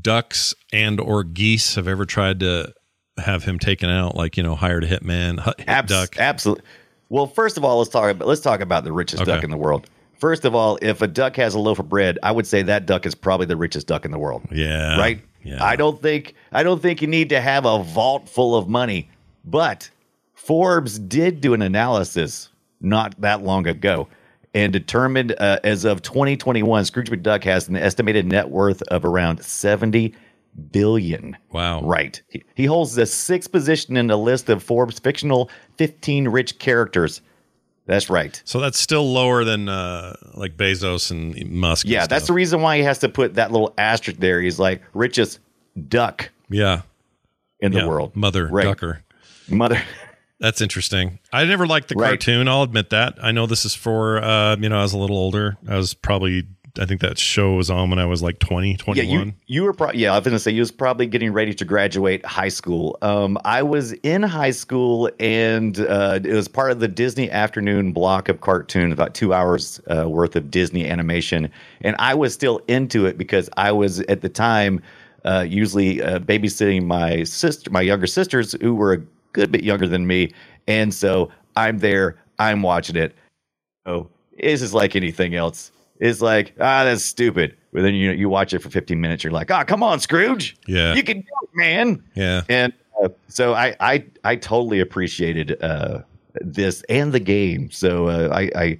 ducks 0.00 0.54
and 0.72 1.00
or 1.00 1.24
geese 1.24 1.74
have 1.74 1.88
ever 1.88 2.04
tried 2.06 2.38
to 2.40 2.72
have 3.18 3.42
him 3.42 3.58
taken 3.58 3.90
out? 3.90 4.14
Like 4.14 4.36
you 4.36 4.44
know, 4.44 4.54
hired 4.54 4.84
a 4.84 4.86
hitman, 4.86 5.42
hit 5.58 5.68
Abs- 5.68 5.88
duck. 5.88 6.16
Absolutely. 6.18 6.62
Well, 7.08 7.26
first 7.26 7.56
of 7.56 7.64
all, 7.64 7.78
let's 7.78 7.90
talk 7.90 8.08
about 8.10 8.28
let's 8.28 8.40
talk 8.40 8.60
about 8.60 8.84
the 8.84 8.92
richest 8.92 9.22
Okay. 9.22 9.32
duck 9.32 9.42
in 9.44 9.50
the 9.50 9.56
world. 9.56 9.88
First 10.18 10.44
of 10.44 10.54
all, 10.54 10.78
if 10.80 11.02
a 11.02 11.06
duck 11.06 11.36
has 11.36 11.54
a 11.54 11.58
loaf 11.58 11.78
of 11.78 11.88
bread, 11.88 12.18
I 12.22 12.32
would 12.32 12.46
say 12.46 12.62
that 12.62 12.86
duck 12.86 13.06
is 13.06 13.14
probably 13.14 13.46
the 13.46 13.56
richest 13.56 13.86
duck 13.86 14.04
in 14.04 14.10
the 14.10 14.18
world. 14.18 14.42
Yeah. 14.50 14.98
Right? 14.98 15.22
Yeah. 15.42 15.62
I 15.62 15.76
don't 15.76 16.00
think 16.00 16.34
I 16.52 16.62
don't 16.62 16.82
think 16.82 17.02
you 17.02 17.08
need 17.08 17.28
to 17.28 17.40
have 17.40 17.64
a 17.64 17.82
vault 17.82 18.28
full 18.28 18.56
of 18.56 18.68
money. 18.68 19.08
But 19.44 19.90
Forbes 20.34 20.98
did 20.98 21.40
do 21.40 21.54
an 21.54 21.62
analysis 21.62 22.48
not 22.80 23.20
that 23.20 23.42
long 23.42 23.66
ago 23.66 24.08
and 24.54 24.72
determined 24.72 25.34
uh, 25.38 25.60
as 25.64 25.84
of 25.84 26.02
2021 26.02 26.84
Scrooge 26.86 27.10
McDuck 27.10 27.44
has 27.44 27.68
an 27.68 27.76
estimated 27.76 28.26
net 28.26 28.48
worth 28.48 28.82
of 28.84 29.04
around 29.04 29.42
70 29.42 30.14
billion. 30.72 31.36
Wow. 31.52 31.82
Right. 31.82 32.22
He, 32.28 32.42
he 32.54 32.64
holds 32.64 32.94
the 32.94 33.06
sixth 33.06 33.52
position 33.52 33.96
in 33.96 34.06
the 34.06 34.16
list 34.16 34.48
of 34.48 34.62
Forbes 34.62 34.98
fictional 34.98 35.50
15 35.76 36.28
rich 36.28 36.58
characters. 36.58 37.20
That's 37.86 38.10
right. 38.10 38.40
So 38.44 38.58
that's 38.60 38.78
still 38.78 39.12
lower 39.12 39.44
than 39.44 39.68
uh, 39.68 40.16
like 40.34 40.56
Bezos 40.56 41.10
and 41.12 41.50
Musk. 41.50 41.84
and 41.86 41.92
Yeah, 41.92 42.06
that's 42.06 42.26
the 42.26 42.32
reason 42.32 42.60
why 42.60 42.76
he 42.78 42.82
has 42.82 42.98
to 42.98 43.08
put 43.08 43.34
that 43.34 43.52
little 43.52 43.72
asterisk 43.78 44.18
there. 44.18 44.40
He's 44.40 44.58
like 44.58 44.82
richest 44.92 45.38
duck 45.88 46.30
yeah 46.48 46.82
in 47.60 47.72
the 47.72 47.78
Yeah, 47.78 47.86
world. 47.86 48.14
Mother 48.16 48.46
Right. 48.48 48.64
ducker. 48.64 49.02
Mother. 49.48 49.80
That's 50.40 50.60
interesting. 50.60 51.18
I 51.32 51.44
never 51.44 51.66
liked 51.66 51.88
the 51.88 51.94
Right. 51.94 52.08
cartoon. 52.10 52.46
I'll 52.48 52.62
admit 52.62 52.90
that. 52.90 53.14
I 53.22 53.30
know 53.32 53.46
this 53.46 53.64
is 53.64 53.74
for 53.74 54.22
uh, 54.22 54.56
you 54.56 54.68
know, 54.68 54.78
I 54.78 54.82
was 54.82 54.92
a 54.92 54.98
little 54.98 55.16
older. 55.16 55.56
I 55.68 55.76
was 55.76 55.94
probably 55.94 56.44
I 56.78 56.86
think 56.86 57.00
that 57.00 57.18
show 57.18 57.54
was 57.54 57.70
on 57.70 57.90
when 57.90 57.98
I 57.98 58.06
was 58.06 58.22
like 58.22 58.38
20, 58.38 58.70
Yeah, 58.70 58.76
21. 58.76 59.26
you 59.28 59.32
you 59.46 59.62
were 59.64 59.72
probably, 59.72 60.00
yeah. 60.00 60.12
I 60.12 60.16
was 60.18 60.24
going 60.24 60.34
to 60.34 60.38
say 60.38 60.50
you 60.50 60.60
was 60.60 60.70
probably 60.70 61.06
getting 61.06 61.32
ready 61.32 61.54
to 61.54 61.64
graduate 61.64 62.24
high 62.24 62.48
school. 62.48 62.98
Um, 63.02 63.38
I 63.44 63.62
was 63.62 63.92
in 63.92 64.22
high 64.22 64.50
school, 64.50 65.10
and 65.18 65.78
uh, 65.80 66.20
it 66.22 66.32
was 66.32 66.48
part 66.48 66.70
of 66.70 66.80
the 66.80 66.88
Disney 66.88 67.30
afternoon 67.30 67.92
block 67.92 68.28
of 68.28 68.40
cartoons, 68.40 68.92
about 68.92 69.14
two 69.14 69.32
hours 69.32 69.80
uh, 69.88 70.08
worth 70.08 70.36
of 70.36 70.50
Disney 70.50 70.86
animation, 70.88 71.50
and 71.80 71.96
I 71.98 72.14
was 72.14 72.34
still 72.34 72.60
into 72.68 73.06
it 73.06 73.16
because 73.18 73.48
I 73.56 73.72
was 73.72 74.00
at 74.00 74.20
the 74.20 74.28
time 74.28 74.82
uh, 75.24 75.44
usually 75.48 76.02
uh, 76.02 76.18
babysitting 76.20 76.84
my 76.84 77.24
sister, 77.24 77.70
my 77.70 77.80
younger 77.80 78.06
sisters, 78.06 78.54
who 78.60 78.74
were 78.74 78.92
a 78.92 78.98
good 79.32 79.50
bit 79.50 79.64
younger 79.64 79.86
than 79.88 80.06
me, 80.06 80.32
and 80.68 80.92
so 80.92 81.30
I'm 81.56 81.78
there, 81.78 82.16
I'm 82.38 82.62
watching 82.62 82.96
it. 82.96 83.14
Oh, 83.86 84.08
it's 84.32 84.60
just 84.60 84.74
like 84.74 84.94
anything 84.96 85.34
else. 85.34 85.72
It's 86.00 86.20
like, 86.20 86.54
ah, 86.60 86.84
that's 86.84 87.04
stupid. 87.04 87.56
But 87.72 87.82
then 87.82 87.94
you 87.94 88.10
you 88.12 88.28
watch 88.28 88.54
it 88.54 88.60
for 88.60 88.70
15 88.70 89.00
minutes, 89.00 89.22
you're 89.24 89.32
like, 89.32 89.50
ah, 89.50 89.64
come 89.64 89.82
on, 89.82 90.00
Scrooge. 90.00 90.56
Yeah. 90.66 90.94
You 90.94 91.02
can 91.02 91.20
do 91.20 91.26
it, 91.42 91.48
man. 91.54 92.02
Yeah. 92.14 92.42
And 92.48 92.72
uh, 93.02 93.08
so 93.28 93.52
I, 93.54 93.74
I 93.80 94.04
I 94.24 94.36
totally 94.36 94.80
appreciated 94.80 95.62
uh, 95.62 96.00
this 96.40 96.82
and 96.88 97.12
the 97.12 97.20
game. 97.20 97.70
So 97.70 98.08
uh, 98.08 98.28
I 98.32 98.50
I 98.54 98.78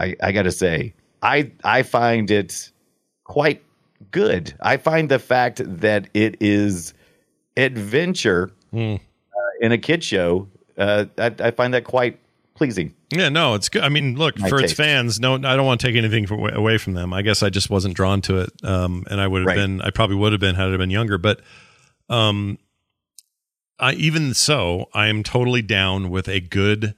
I, 0.00 0.16
I 0.22 0.32
got 0.32 0.42
to 0.44 0.52
say, 0.52 0.94
I 1.22 1.50
I 1.64 1.82
find 1.82 2.30
it 2.30 2.70
quite 3.24 3.62
good. 4.12 4.54
I 4.60 4.76
find 4.76 5.08
the 5.08 5.18
fact 5.18 5.60
that 5.64 6.08
it 6.14 6.36
is 6.40 6.94
adventure 7.56 8.50
Hmm. 8.70 8.94
uh, 8.96 8.96
in 9.60 9.72
a 9.72 9.78
kid 9.78 10.04
show. 10.04 10.46
Uh, 10.76 11.06
I, 11.16 11.34
I 11.40 11.50
find 11.50 11.72
that 11.74 11.84
quite 11.84 12.18
pleasing. 12.58 12.94
Yeah, 13.10 13.30
no, 13.30 13.54
it's 13.54 13.68
good. 13.70 13.82
I 13.82 13.88
mean, 13.88 14.16
look 14.16 14.38
My 14.38 14.48
for 14.50 14.60
its 14.60 14.72
fans. 14.74 15.18
No, 15.18 15.34
I 15.36 15.38
don't 15.56 15.64
want 15.64 15.80
to 15.80 15.86
take 15.86 15.96
anything 15.96 16.26
from, 16.26 16.40
away 16.40 16.76
from 16.76 16.92
them. 16.92 17.12
I 17.14 17.22
guess 17.22 17.42
I 17.42 17.48
just 17.48 17.70
wasn't 17.70 17.94
drawn 17.94 18.20
to 18.22 18.40
it, 18.40 18.50
um, 18.64 19.04
and 19.10 19.20
I 19.20 19.26
would 19.26 19.40
have 19.42 19.46
Right. 19.46 19.56
been. 19.56 19.80
I 19.80 19.90
probably 19.90 20.16
would 20.16 20.32
have 20.32 20.40
been 20.40 20.54
had 20.56 20.68
I 20.68 20.76
been 20.76 20.90
younger. 20.90 21.16
But, 21.16 21.40
um, 22.10 22.58
I 23.78 23.92
even 23.94 24.34
so, 24.34 24.88
I 24.92 25.06
am 25.06 25.22
totally 25.22 25.62
down 25.62 26.10
with 26.10 26.28
a 26.28 26.40
good 26.40 26.94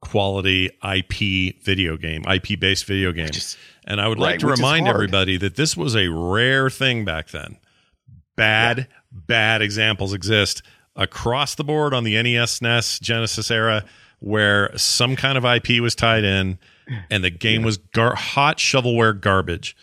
quality 0.00 0.70
IP 0.82 1.62
video 1.62 1.96
game, 1.96 2.24
IP 2.26 2.58
based 2.58 2.84
video 2.86 3.12
game. 3.12 3.30
and 3.86 4.00
I 4.00 4.08
would 4.08 4.18
like 4.18 4.40
to 4.40 4.46
remind 4.46 4.88
everybody 4.88 5.36
that 5.36 5.56
this 5.56 5.76
was 5.76 5.94
a 5.94 6.08
rare 6.08 6.70
thing 6.70 7.04
back 7.04 7.28
then. 7.30 7.58
Bad, 8.36 8.88
bad 9.12 9.62
examples 9.62 10.12
exist 10.12 10.62
across 10.96 11.54
the 11.54 11.64
board 11.64 11.92
on 11.94 12.04
the 12.04 12.20
NES, 12.22 12.60
SNES, 12.60 13.00
Genesis 13.00 13.50
era, 13.50 13.84
where 14.24 14.70
some 14.76 15.16
kind 15.16 15.36
of 15.36 15.44
IP 15.44 15.80
was 15.82 15.94
tied 15.94 16.24
in, 16.24 16.58
and 17.10 17.22
the 17.22 17.28
game 17.30 17.62
was 17.62 17.76
gar- 17.76 18.14
hot 18.14 18.56
shovelware 18.56 19.20
garbage. 19.20 19.76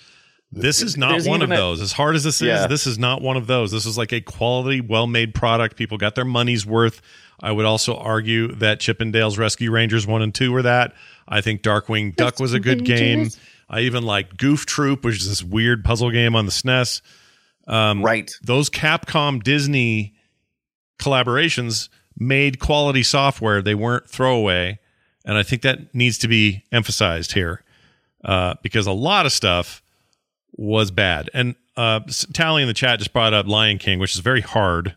This 0.51 0.81
is 0.81 0.97
not 0.97 1.11
There's 1.11 1.27
one 1.27 1.41
of 1.43 1.51
a- 1.51 1.55
those. 1.55 1.79
As 1.79 1.91
hard 1.93 2.15
as 2.15 2.23
this 2.23 2.41
Yeah. 2.41 2.63
is, 2.63 2.67
this 2.69 2.87
is 2.87 2.97
not 2.99 3.21
one 3.21 3.37
of 3.37 3.45
those. 3.47 3.71
This 3.71 3.85
is 3.85 3.97
like 3.97 4.11
a 4.11 4.19
quality, 4.19 4.81
well-made 4.81 5.33
product. 5.35 5.77
People 5.77 5.97
got 5.97 6.15
their 6.15 6.25
money's 6.25 6.65
worth. 6.65 7.01
I 7.39 7.51
would 7.51 7.65
also 7.65 7.95
argue 7.95 8.53
that 8.55 8.79
Chippendales 8.79 9.37
Rescue 9.37 9.71
Rangers 9.71 10.05
1 10.07 10.21
and 10.23 10.33
2 10.33 10.51
were 10.51 10.63
that. 10.63 10.93
I 11.27 11.41
think 11.41 11.61
Darkwing 11.61 12.15
Duck 12.15 12.39
was 12.39 12.53
a 12.53 12.59
good 12.59 12.83
game. 12.83 13.29
I 13.69 13.81
even 13.81 14.03
like 14.03 14.37
Goof 14.37 14.65
Troop, 14.65 15.05
which 15.05 15.17
is 15.21 15.29
this 15.29 15.43
weird 15.43 15.85
puzzle 15.85 16.09
game 16.11 16.35
on 16.35 16.45
the 16.45 16.51
SNES. 16.51 17.01
Um, 17.67 18.03
right. 18.03 18.31
Those 18.43 18.69
Capcom 18.71 19.41
Disney 19.41 20.15
collaborations 20.99 21.89
made 22.17 22.59
quality 22.59 23.03
software. 23.03 23.61
They 23.61 23.75
weren't 23.75 24.07
throwaway. 24.09 24.79
And 25.25 25.37
I 25.37 25.43
think 25.43 25.61
that 25.61 25.93
needs 25.93 26.17
to 26.19 26.27
be 26.27 26.63
emphasized 26.71 27.33
here 27.33 27.63
uh, 28.25 28.55
because 28.63 28.87
a 28.87 28.91
lot 28.91 29.25
of 29.25 29.31
stuff 29.31 29.83
was 30.53 30.91
bad. 30.91 31.29
And 31.33 31.55
uh, 31.77 32.01
Tally 32.33 32.61
in 32.63 32.67
the 32.67 32.73
chat 32.73 32.99
just 32.99 33.13
brought 33.13 33.33
up 33.33 33.47
Lion 33.47 33.77
King, 33.77 33.99
which 33.99 34.15
is 34.15 34.21
very 34.21 34.41
hard. 34.41 34.95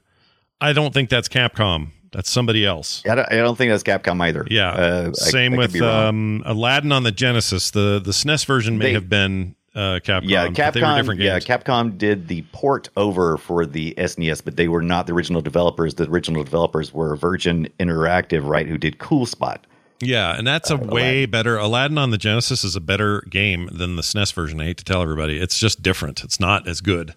I 0.61 0.73
don't 0.73 0.95
think 0.95 1.11
that's 1.11 1.29
Capcom. 1.29 1.89
That's 2.13 2.31
somebody 2.31 2.65
else. 2.65 3.03
I 3.09 3.17
don't, 3.17 3.33
I 3.33 3.37
don't 3.37 3.57
think 3.59 3.71
that's 3.73 3.83
Capcom 3.83 4.21
either. 4.23 4.47
Yeah. 4.49 4.71
Uh, 4.71 5.13
Same 5.13 5.55
I 5.55 5.67
could 5.67 5.73
with 5.75 5.83
um, 5.83 6.43
Aladdin 6.47 6.93
on 6.93 7.03
the 7.03 7.11
Genesis. 7.13 7.71
The 7.73 8.01
the 8.03 8.13
SNES 8.13 8.47
version 8.47 8.79
may 8.79 8.87
They- 8.87 8.93
have 8.93 9.09
been 9.09 9.57
uh, 9.75 10.01
Capcom. 10.05 10.23
yeah, 10.25 10.49
but 10.49 10.75
they 10.75 10.81
were 10.81 10.87
Capcom. 10.87 11.19
Yeah. 11.19 11.39
Capcom 11.41 11.99
did 11.99 12.29
the 12.29 12.43
port 12.53 12.89
over 12.97 13.37
for 13.37 13.67
the 13.67 13.95
SNES, 13.99 14.45
but 14.45 14.57
they 14.57 14.69
were 14.69 14.83
not 14.83 15.07
the 15.07 15.13
original 15.13 15.41
developers. 15.41 15.95
The 15.95 16.09
original 16.09 16.45
developers 16.45 16.93
were 16.93 17.17
Virgin 17.17 17.69
Interactive, 17.81 18.47
right? 18.47 18.67
Who 18.67 18.79
did 18.79 18.99
Cool 18.99 19.27
Spot? 19.27 19.67
Yeah, 20.01 20.37
and 20.37 20.47
that's 20.47 20.71
a 20.71 20.77
way 20.77 21.25
better. 21.27 21.57
Aladdin 21.57 21.99
on 21.99 22.11
the 22.11 22.19
Genesis 22.19 22.63
is 22.63 22.77
a 22.77 22.81
better 22.81 23.23
game 23.31 23.69
than 23.73 23.97
the 23.97 24.03
SNES 24.03 24.33
version. 24.33 24.61
I 24.61 24.65
hate 24.65 24.79
to 24.79 24.85
tell 24.85 25.03
everybody, 25.03 25.39
it's 25.39 25.59
just 25.59 25.83
different. 25.83 26.25
It's 26.25 26.39
not 26.39 26.69
as 26.69 26.81
good 26.81 27.15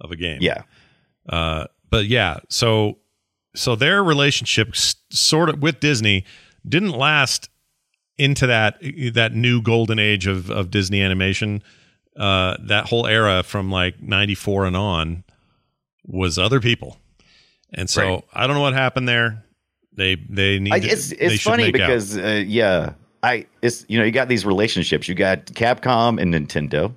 of 0.00 0.10
a 0.10 0.16
game. 0.16 0.38
Yeah. 0.40 0.62
Uh, 1.28 1.66
but 1.90 2.06
yeah, 2.06 2.38
so 2.48 2.98
so 3.54 3.74
their 3.74 4.02
relationship 4.02 4.76
sort 4.76 5.48
of 5.48 5.60
with 5.60 5.80
Disney 5.80 6.24
didn't 6.66 6.92
last 6.92 7.48
into 8.16 8.46
that 8.46 8.78
that 9.14 9.32
new 9.34 9.60
golden 9.60 9.98
age 9.98 10.26
of 10.26 10.50
of 10.50 10.70
Disney 10.70 11.02
animation. 11.02 11.62
Uh, 12.16 12.56
that 12.60 12.86
whole 12.88 13.06
era 13.06 13.42
from 13.42 13.70
like 13.70 14.02
'94 14.02 14.66
and 14.66 14.76
on 14.76 15.24
was 16.06 16.38
other 16.38 16.60
people, 16.60 16.98
and 17.72 17.88
so 17.88 18.02
Right. 18.02 18.24
I 18.34 18.46
don't 18.46 18.56
know 18.56 18.62
what 18.62 18.72
happened 18.74 19.08
there. 19.08 19.44
They 19.94 20.16
they 20.16 20.58
need. 20.58 20.72
I, 20.72 20.80
to- 20.80 20.88
it's 20.88 21.10
they 21.10 21.16
it's 21.16 21.42
funny 21.42 21.70
because 21.70 22.16
uh, 22.18 22.42
yeah, 22.46 22.94
I 23.22 23.46
it's 23.62 23.84
you 23.88 23.98
know 23.98 24.04
you 24.04 24.10
got 24.12 24.28
these 24.28 24.44
relationships. 24.44 25.08
You 25.08 25.14
got 25.14 25.46
Capcom 25.46 26.20
and 26.20 26.34
Nintendo, 26.34 26.92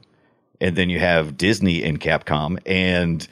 and 0.60 0.76
then 0.76 0.90
you 0.90 1.00
have 1.00 1.38
Disney 1.38 1.84
and 1.84 2.00
Capcom, 2.00 2.60
and 2.66 3.28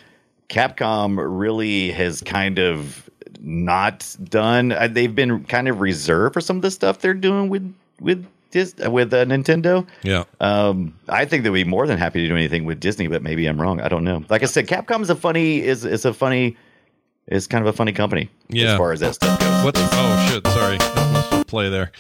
Capcom 0.50 1.18
really 1.20 1.92
has 1.92 2.22
kind 2.22 2.60
of 2.60 3.10
not 3.40 4.16
done. 4.24 4.72
Uh, 4.72 4.88
they've 4.88 5.16
been 5.16 5.46
kind 5.46 5.68
of 5.68 5.82
reserved 5.82 6.34
for 6.34 6.42
some 6.42 6.58
of 6.58 6.62
the 6.62 6.72
stuff 6.72 7.00
they're 7.00 7.14
doing 7.14 7.50
with 7.50 7.74
with 8.00 8.26
Dis, 8.52 8.76
with 8.76 9.14
uh, 9.14 9.26
Nintendo. 9.26 9.88
yeah. 10.04 10.24
Um, 10.39 10.93
I 11.10 11.26
think 11.26 11.43
they'd 11.43 11.49
be 11.49 11.64
more 11.64 11.88
than 11.88 11.97
happy 11.97 12.22
to 12.22 12.28
do 12.28 12.36
anything 12.36 12.66
with 12.66 12.80
Disney, 12.80 13.08
but 13.08 13.24
maybe 13.24 13.45
I'm 13.47 13.60
wrong. 13.60 13.82
I 13.82 13.88
don't 13.89 14.04
know. 14.04 14.24
Like 14.30 14.43
I 14.43 14.45
said, 14.45 14.68
Capcom 14.68 15.02
is 15.02 15.10
a 15.10 15.16
funny 15.16 15.62
is 15.62 15.86
is 15.86 16.06
a 16.06 16.14
funny 16.14 16.58
is 17.28 17.47
kind 17.47 17.66
of 17.66 17.74
a 17.74 17.76
funny 17.76 17.91
company 17.93 18.30
Yeah. 18.49 18.74
as 18.74 18.78
far 18.78 18.91
as 18.91 18.99
that 19.02 19.16
stuff 19.16 19.39
goes. 19.39 19.64
What? 19.64 19.74
The, 19.76 19.88
oh 19.93 20.30
shit! 20.30 20.47
Sorry, 20.47 21.43
play 21.45 21.70
there. 21.70 21.91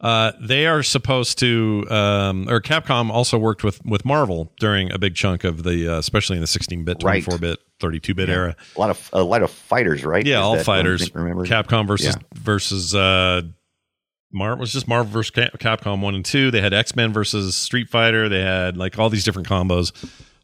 Uh, 0.00 0.32
they 0.40 0.66
are 0.66 0.82
supposed 0.82 1.38
to, 1.40 1.86
um, 1.90 2.48
or 2.48 2.58
Capcom 2.62 3.10
also 3.10 3.36
worked 3.36 3.62
with 3.62 3.84
with 3.84 4.02
Marvel 4.06 4.50
during 4.58 4.90
a 4.92 4.98
big 4.98 5.14
chunk 5.14 5.44
of 5.44 5.62
the, 5.62 5.86
uh, 5.94 5.98
especially 5.98 6.36
in 6.38 6.40
the 6.40 6.46
16-bit, 6.46 7.00
24-bit, 7.00 7.58
32-bit 7.80 8.30
Yeah. 8.30 8.34
era. 8.34 8.56
A 8.76 8.80
lot 8.80 8.88
of 8.88 9.10
a 9.12 9.22
lot 9.22 9.42
of 9.42 9.50
fighters, 9.50 10.02
right? 10.02 10.24
Yeah, 10.24 10.38
Is 10.38 10.42
all 10.42 10.52
that 10.52 10.66
what 10.66 10.74
I 10.74 10.78
fighters. 10.78 11.14
Remember 11.14 11.44
Capcom 11.44 11.86
versus 11.86 12.16
Yeah. 12.16 12.22
versus 12.34 12.94
uh, 12.94 13.42
Mar 14.32 14.56
was 14.56 14.72
just 14.72 14.86
Marvel 14.86 15.10
versus 15.12 15.30
Cap- 15.30 15.58
Capcom 15.58 16.00
one 16.00 16.14
and 16.14 16.24
two. 16.24 16.50
They 16.50 16.60
had 16.60 16.72
X 16.72 16.94
Men 16.94 17.12
versus 17.12 17.56
Street 17.56 17.88
Fighter. 17.88 18.28
They 18.28 18.42
had 18.42 18.76
like 18.76 18.98
all 18.98 19.10
these 19.10 19.24
different 19.24 19.48
combos 19.48 19.92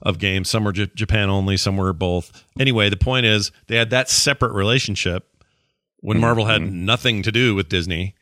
of 0.03 0.19
games. 0.19 0.49
Some 0.51 0.65
were 0.65 0.73
J- 0.73 0.91
Japan 0.95 1.31
only, 1.31 1.57
some 1.57 1.77
were 1.77 1.93
both. 1.93 2.45
Anyway, 2.59 2.89
the 2.91 2.97
point 2.97 3.27
is 3.27 3.53
they 3.69 3.77
had 3.77 3.91
that 3.91 4.11
separate 4.11 4.53
relationship 4.53 5.27
when 6.01 6.19
Marvel 6.21 6.47
had 6.47 6.61
Mm-hmm. 6.63 6.85
nothing 6.85 7.23
to 7.23 7.33
do 7.33 7.55
with 7.55 7.69
Disney, 7.69 8.15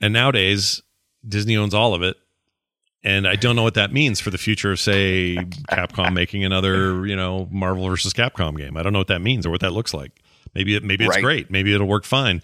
and 0.00 0.12
nowadays 0.12 0.80
Disney 1.26 1.56
owns 1.56 1.74
all 1.74 1.94
of 1.94 2.02
it. 2.02 2.16
And 3.06 3.28
I 3.28 3.36
don't 3.36 3.54
know 3.54 3.62
what 3.62 3.74
that 3.74 3.92
means 3.92 4.18
for 4.18 4.30
the 4.30 4.38
future 4.38 4.72
of, 4.72 4.80
say, 4.80 5.36
Capcom 5.70 6.14
making 6.14 6.42
another, 6.42 7.06
you 7.06 7.14
know, 7.14 7.46
Marvel 7.50 7.86
versus 7.86 8.14
Capcom 8.14 8.56
game. 8.56 8.78
I 8.78 8.82
don't 8.82 8.94
know 8.94 8.98
what 9.00 9.08
that 9.08 9.20
means 9.20 9.44
or 9.44 9.50
what 9.50 9.60
that 9.60 9.72
looks 9.72 9.92
like. 9.92 10.12
Maybe 10.54 10.74
it, 10.74 10.82
maybe 10.82 11.04
it's 11.04 11.14
Right. 11.16 11.22
great. 11.22 11.50
Maybe 11.50 11.74
it'll 11.74 11.86
work 11.86 12.04
fine. 12.06 12.40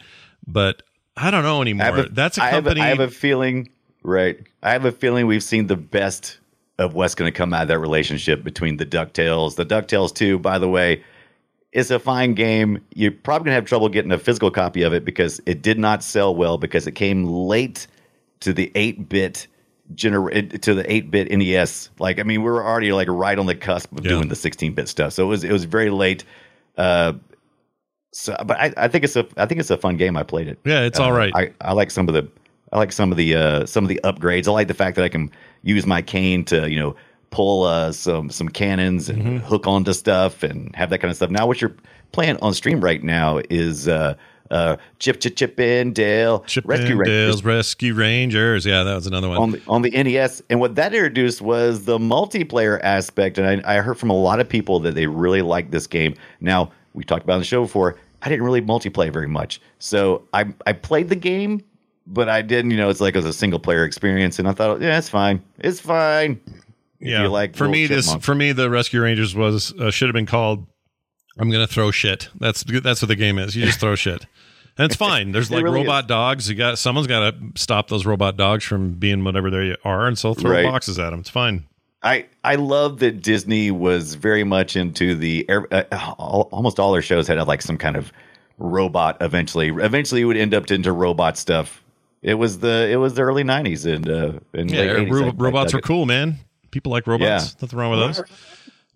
But 0.46 0.82
I 1.16 1.30
don't 1.30 1.42
know 1.42 1.60
anymore. 1.62 1.98
A, 1.98 2.08
That's 2.08 2.38
a 2.38 2.42
I 2.42 2.46
have 2.46 2.64
company. 2.64 2.80
I 2.80 2.86
have 2.88 3.00
a 3.00 3.08
feeling, 3.08 3.70
right? 4.02 4.38
I 4.62 4.72
have 4.72 4.84
a 4.84 4.92
feeling 4.92 5.26
we've 5.26 5.42
seen 5.42 5.66
the 5.66 5.76
best 5.76 6.38
of 6.78 6.94
what's 6.94 7.14
going 7.14 7.30
to 7.30 7.36
come 7.36 7.52
out 7.52 7.62
of 7.62 7.68
that 7.68 7.78
relationship 7.78 8.42
between 8.42 8.76
the 8.78 8.86
Ducktales. 8.86 9.56
The 9.56 9.66
Ducktales 9.66 10.14
two, 10.14 10.38
by 10.38 10.58
the 10.58 10.68
way, 10.68 11.02
is 11.72 11.90
a 11.90 11.98
fine 11.98 12.34
game. 12.34 12.82
You're 12.94 13.10
probably 13.12 13.46
going 13.46 13.52
to 13.52 13.56
have 13.56 13.66
trouble 13.66 13.88
getting 13.90 14.12
a 14.12 14.18
physical 14.18 14.50
copy 14.50 14.82
of 14.82 14.92
it 14.94 15.04
because 15.04 15.40
it 15.46 15.60
did 15.62 15.78
not 15.78 16.02
sell 16.02 16.34
well 16.34 16.56
because 16.58 16.86
it 16.86 16.92
came 16.92 17.24
late 17.24 17.86
to 18.40 18.52
the 18.52 18.72
eight 18.74 19.08
bit. 19.08 19.46
Gener- 19.92 20.60
to 20.62 20.74
the 20.74 20.84
8-bit 20.84 21.36
NES 21.36 21.90
like 21.98 22.20
I 22.20 22.22
mean 22.22 22.44
we 22.44 22.48
were 22.48 22.64
already 22.64 22.92
like 22.92 23.08
right 23.08 23.36
on 23.36 23.46
the 23.46 23.56
cusp 23.56 23.90
of 23.90 24.04
Yeah. 24.04 24.10
doing 24.12 24.28
the 24.28 24.36
16-bit 24.36 24.86
stuff 24.86 25.12
so 25.14 25.24
it 25.24 25.26
was 25.26 25.42
it 25.42 25.50
was 25.50 25.64
very 25.64 25.90
late 25.90 26.22
uh 26.78 27.14
so 28.12 28.36
but 28.46 28.58
I, 28.58 28.72
I 28.76 28.88
think 28.88 29.04
it's 29.04 29.16
a 29.16 29.26
I 29.36 29.46
think 29.46 29.60
it's 29.60 29.70
a 29.70 29.78
fun 29.78 29.96
game 29.96 30.16
I 30.16 30.22
played 30.22 30.48
it 30.48 30.58
Yeah, 30.64 30.80
it's 30.82 30.98
all 30.98 31.12
uh, 31.12 31.16
right. 31.16 31.32
I, 31.34 31.52
I 31.60 31.72
like 31.72 31.90
some 31.90 32.08
of 32.08 32.14
the 32.14 32.28
I 32.72 32.78
like 32.78 32.92
some 32.92 33.10
of 33.10 33.16
the 33.16 33.34
uh, 33.34 33.66
some 33.66 33.84
of 33.84 33.88
the 33.88 34.00
upgrades. 34.04 34.46
I 34.46 34.52
like 34.52 34.68
the 34.68 34.74
fact 34.74 34.96
that 34.96 35.04
I 35.04 35.08
can 35.08 35.30
use 35.62 35.86
my 35.86 36.02
cane 36.02 36.44
to 36.46 36.70
you 36.70 36.78
know 36.78 36.94
pull 37.30 37.64
uh, 37.64 37.92
some 37.92 38.30
some 38.30 38.48
cannons 38.48 39.08
and 39.08 39.22
Mm-hmm. 39.22 39.46
hook 39.46 39.66
onto 39.66 39.92
stuff 39.92 40.42
and 40.42 40.74
have 40.76 40.90
that 40.90 40.98
kind 40.98 41.10
of 41.10 41.16
stuff. 41.16 41.30
Now 41.30 41.46
what 41.46 41.60
you're 41.60 41.74
playing 42.12 42.38
on 42.42 42.54
stream 42.54 42.80
right 42.80 43.02
now 43.02 43.40
is 43.50 43.86
uh, 43.88 44.14
uh, 44.50 44.76
Chip 44.98 45.20
Chip 45.20 45.36
Chip 45.36 45.58
and 45.60 45.94
Dale, 45.94 46.40
Chip 46.40 46.64
Rescue 46.66 46.96
Rangers 46.96 47.44
Rescue 47.44 47.94
Rangers. 47.94 48.66
Yeah, 48.66 48.82
that 48.82 48.94
was 48.94 49.06
another 49.06 49.28
one. 49.28 49.38
on 49.38 49.50
the 49.52 49.62
on 49.68 49.82
the 49.82 49.90
NES. 49.90 50.42
And 50.50 50.58
what 50.60 50.74
that 50.76 50.92
introduced 50.94 51.40
was 51.40 51.84
the 51.84 51.98
multiplayer 51.98 52.80
aspect. 52.82 53.38
And 53.38 53.64
I, 53.64 53.76
I 53.76 53.80
heard 53.80 53.98
from 53.98 54.10
a 54.10 54.16
lot 54.16 54.40
of 54.40 54.48
people 54.48 54.80
that 54.80 54.94
they 54.94 55.06
really 55.06 55.42
liked 55.42 55.70
this 55.70 55.86
game. 55.86 56.14
Now 56.40 56.72
we 56.94 57.04
talked 57.04 57.24
about 57.24 57.34
on 57.34 57.40
the 57.40 57.44
show 57.46 57.62
before. 57.62 57.96
I 58.22 58.28
didn't 58.28 58.44
really 58.44 58.60
multiplayer 58.62 59.12
very 59.12 59.28
much, 59.28 59.60
so 59.78 60.22
I 60.34 60.46
I 60.66 60.72
played 60.74 61.08
the 61.08 61.16
game, 61.16 61.62
but 62.06 62.28
I 62.28 62.42
didn't. 62.42 62.70
You 62.70 62.76
know, 62.76 62.90
it's 62.90 63.00
like 63.00 63.14
it 63.14 63.18
was 63.18 63.24
a 63.26 63.32
single 63.32 63.58
player 63.58 63.84
experience, 63.84 64.38
and 64.38 64.46
I 64.48 64.52
thought, 64.52 64.80
yeah, 64.80 64.98
it's 64.98 65.08
fine, 65.08 65.42
it's 65.58 65.80
fine. 65.80 66.40
Yeah, 66.98 67.28
like 67.28 67.56
for 67.56 67.66
me, 67.66 67.86
this 67.86 68.14
for 68.16 68.34
me, 68.34 68.52
the 68.52 68.68
Rescue 68.68 69.00
Rangers 69.02 69.34
was 69.34 69.72
uh, 69.80 69.90
should 69.90 70.08
have 70.08 70.14
been 70.14 70.26
called. 70.26 70.66
I'm 71.38 71.50
gonna 71.50 71.66
throw 71.66 71.90
shit. 71.90 72.28
That's 72.38 72.62
that's 72.64 73.00
what 73.00 73.08
the 73.08 73.16
game 73.16 73.38
is. 73.38 73.56
You 73.56 73.64
just 73.64 73.80
throw 73.80 73.94
shit, 73.94 74.26
and 74.76 74.84
it's 74.84 74.96
fine. 75.08 75.32
There's 75.32 75.50
It 75.50 75.54
like 75.54 75.64
really 75.64 75.80
robot 75.80 76.06
dogs. 76.08 76.50
You 76.50 76.56
got 76.56 76.78
someone's 76.78 77.06
got 77.06 77.30
to 77.30 77.36
stop 77.54 77.88
those 77.88 78.04
robot 78.04 78.36
dogs 78.36 78.64
from 78.64 78.92
being 78.94 79.24
whatever 79.24 79.48
they 79.48 79.74
are, 79.82 80.06
and 80.06 80.18
so 80.18 80.34
throw 80.34 80.50
Right. 80.50 80.66
boxes 80.66 80.98
at 80.98 81.08
them. 81.08 81.20
It's 81.20 81.30
fine. 81.30 81.64
I 82.02 82.26
I 82.44 82.54
love 82.54 82.98
that 83.00 83.22
Disney 83.22 83.70
was 83.70 84.14
very 84.14 84.44
much 84.44 84.76
into 84.76 85.14
the 85.14 85.48
uh, 85.48 85.84
all, 86.18 86.48
almost 86.52 86.78
all 86.80 86.92
their 86.92 87.02
shows 87.02 87.26
had 87.28 87.38
like 87.46 87.62
some 87.62 87.76
kind 87.76 87.96
of 87.96 88.12
robot. 88.58 89.16
Eventually, 89.20 89.68
eventually 89.68 90.22
it 90.22 90.24
would 90.24 90.36
end 90.36 90.54
up 90.54 90.70
into 90.70 90.92
robot 90.92 91.36
stuff. 91.36 91.82
It 92.22 92.34
was 92.34 92.58
the 92.60 92.88
it 92.90 92.96
was 92.96 93.14
the 93.14 93.22
early 93.22 93.44
'90s 93.44 93.84
and 93.92 94.08
uh, 94.08 94.32
and 94.54 94.70
Yeah, 94.70 94.80
late 94.80 95.08
80s. 95.08 95.10
ro- 95.12 95.24
I- 95.24 95.28
I 95.28 95.32
robots 95.36 95.72
dug 95.72 95.78
are 95.78 95.82
cool, 95.82 96.06
man. 96.06 96.36
People 96.70 96.92
like 96.92 97.06
robots. 97.06 97.26
Yeah. 97.54 97.58
Nothing 97.62 97.78
wrong 97.78 97.90
with 97.90 98.00
those. 98.16 98.22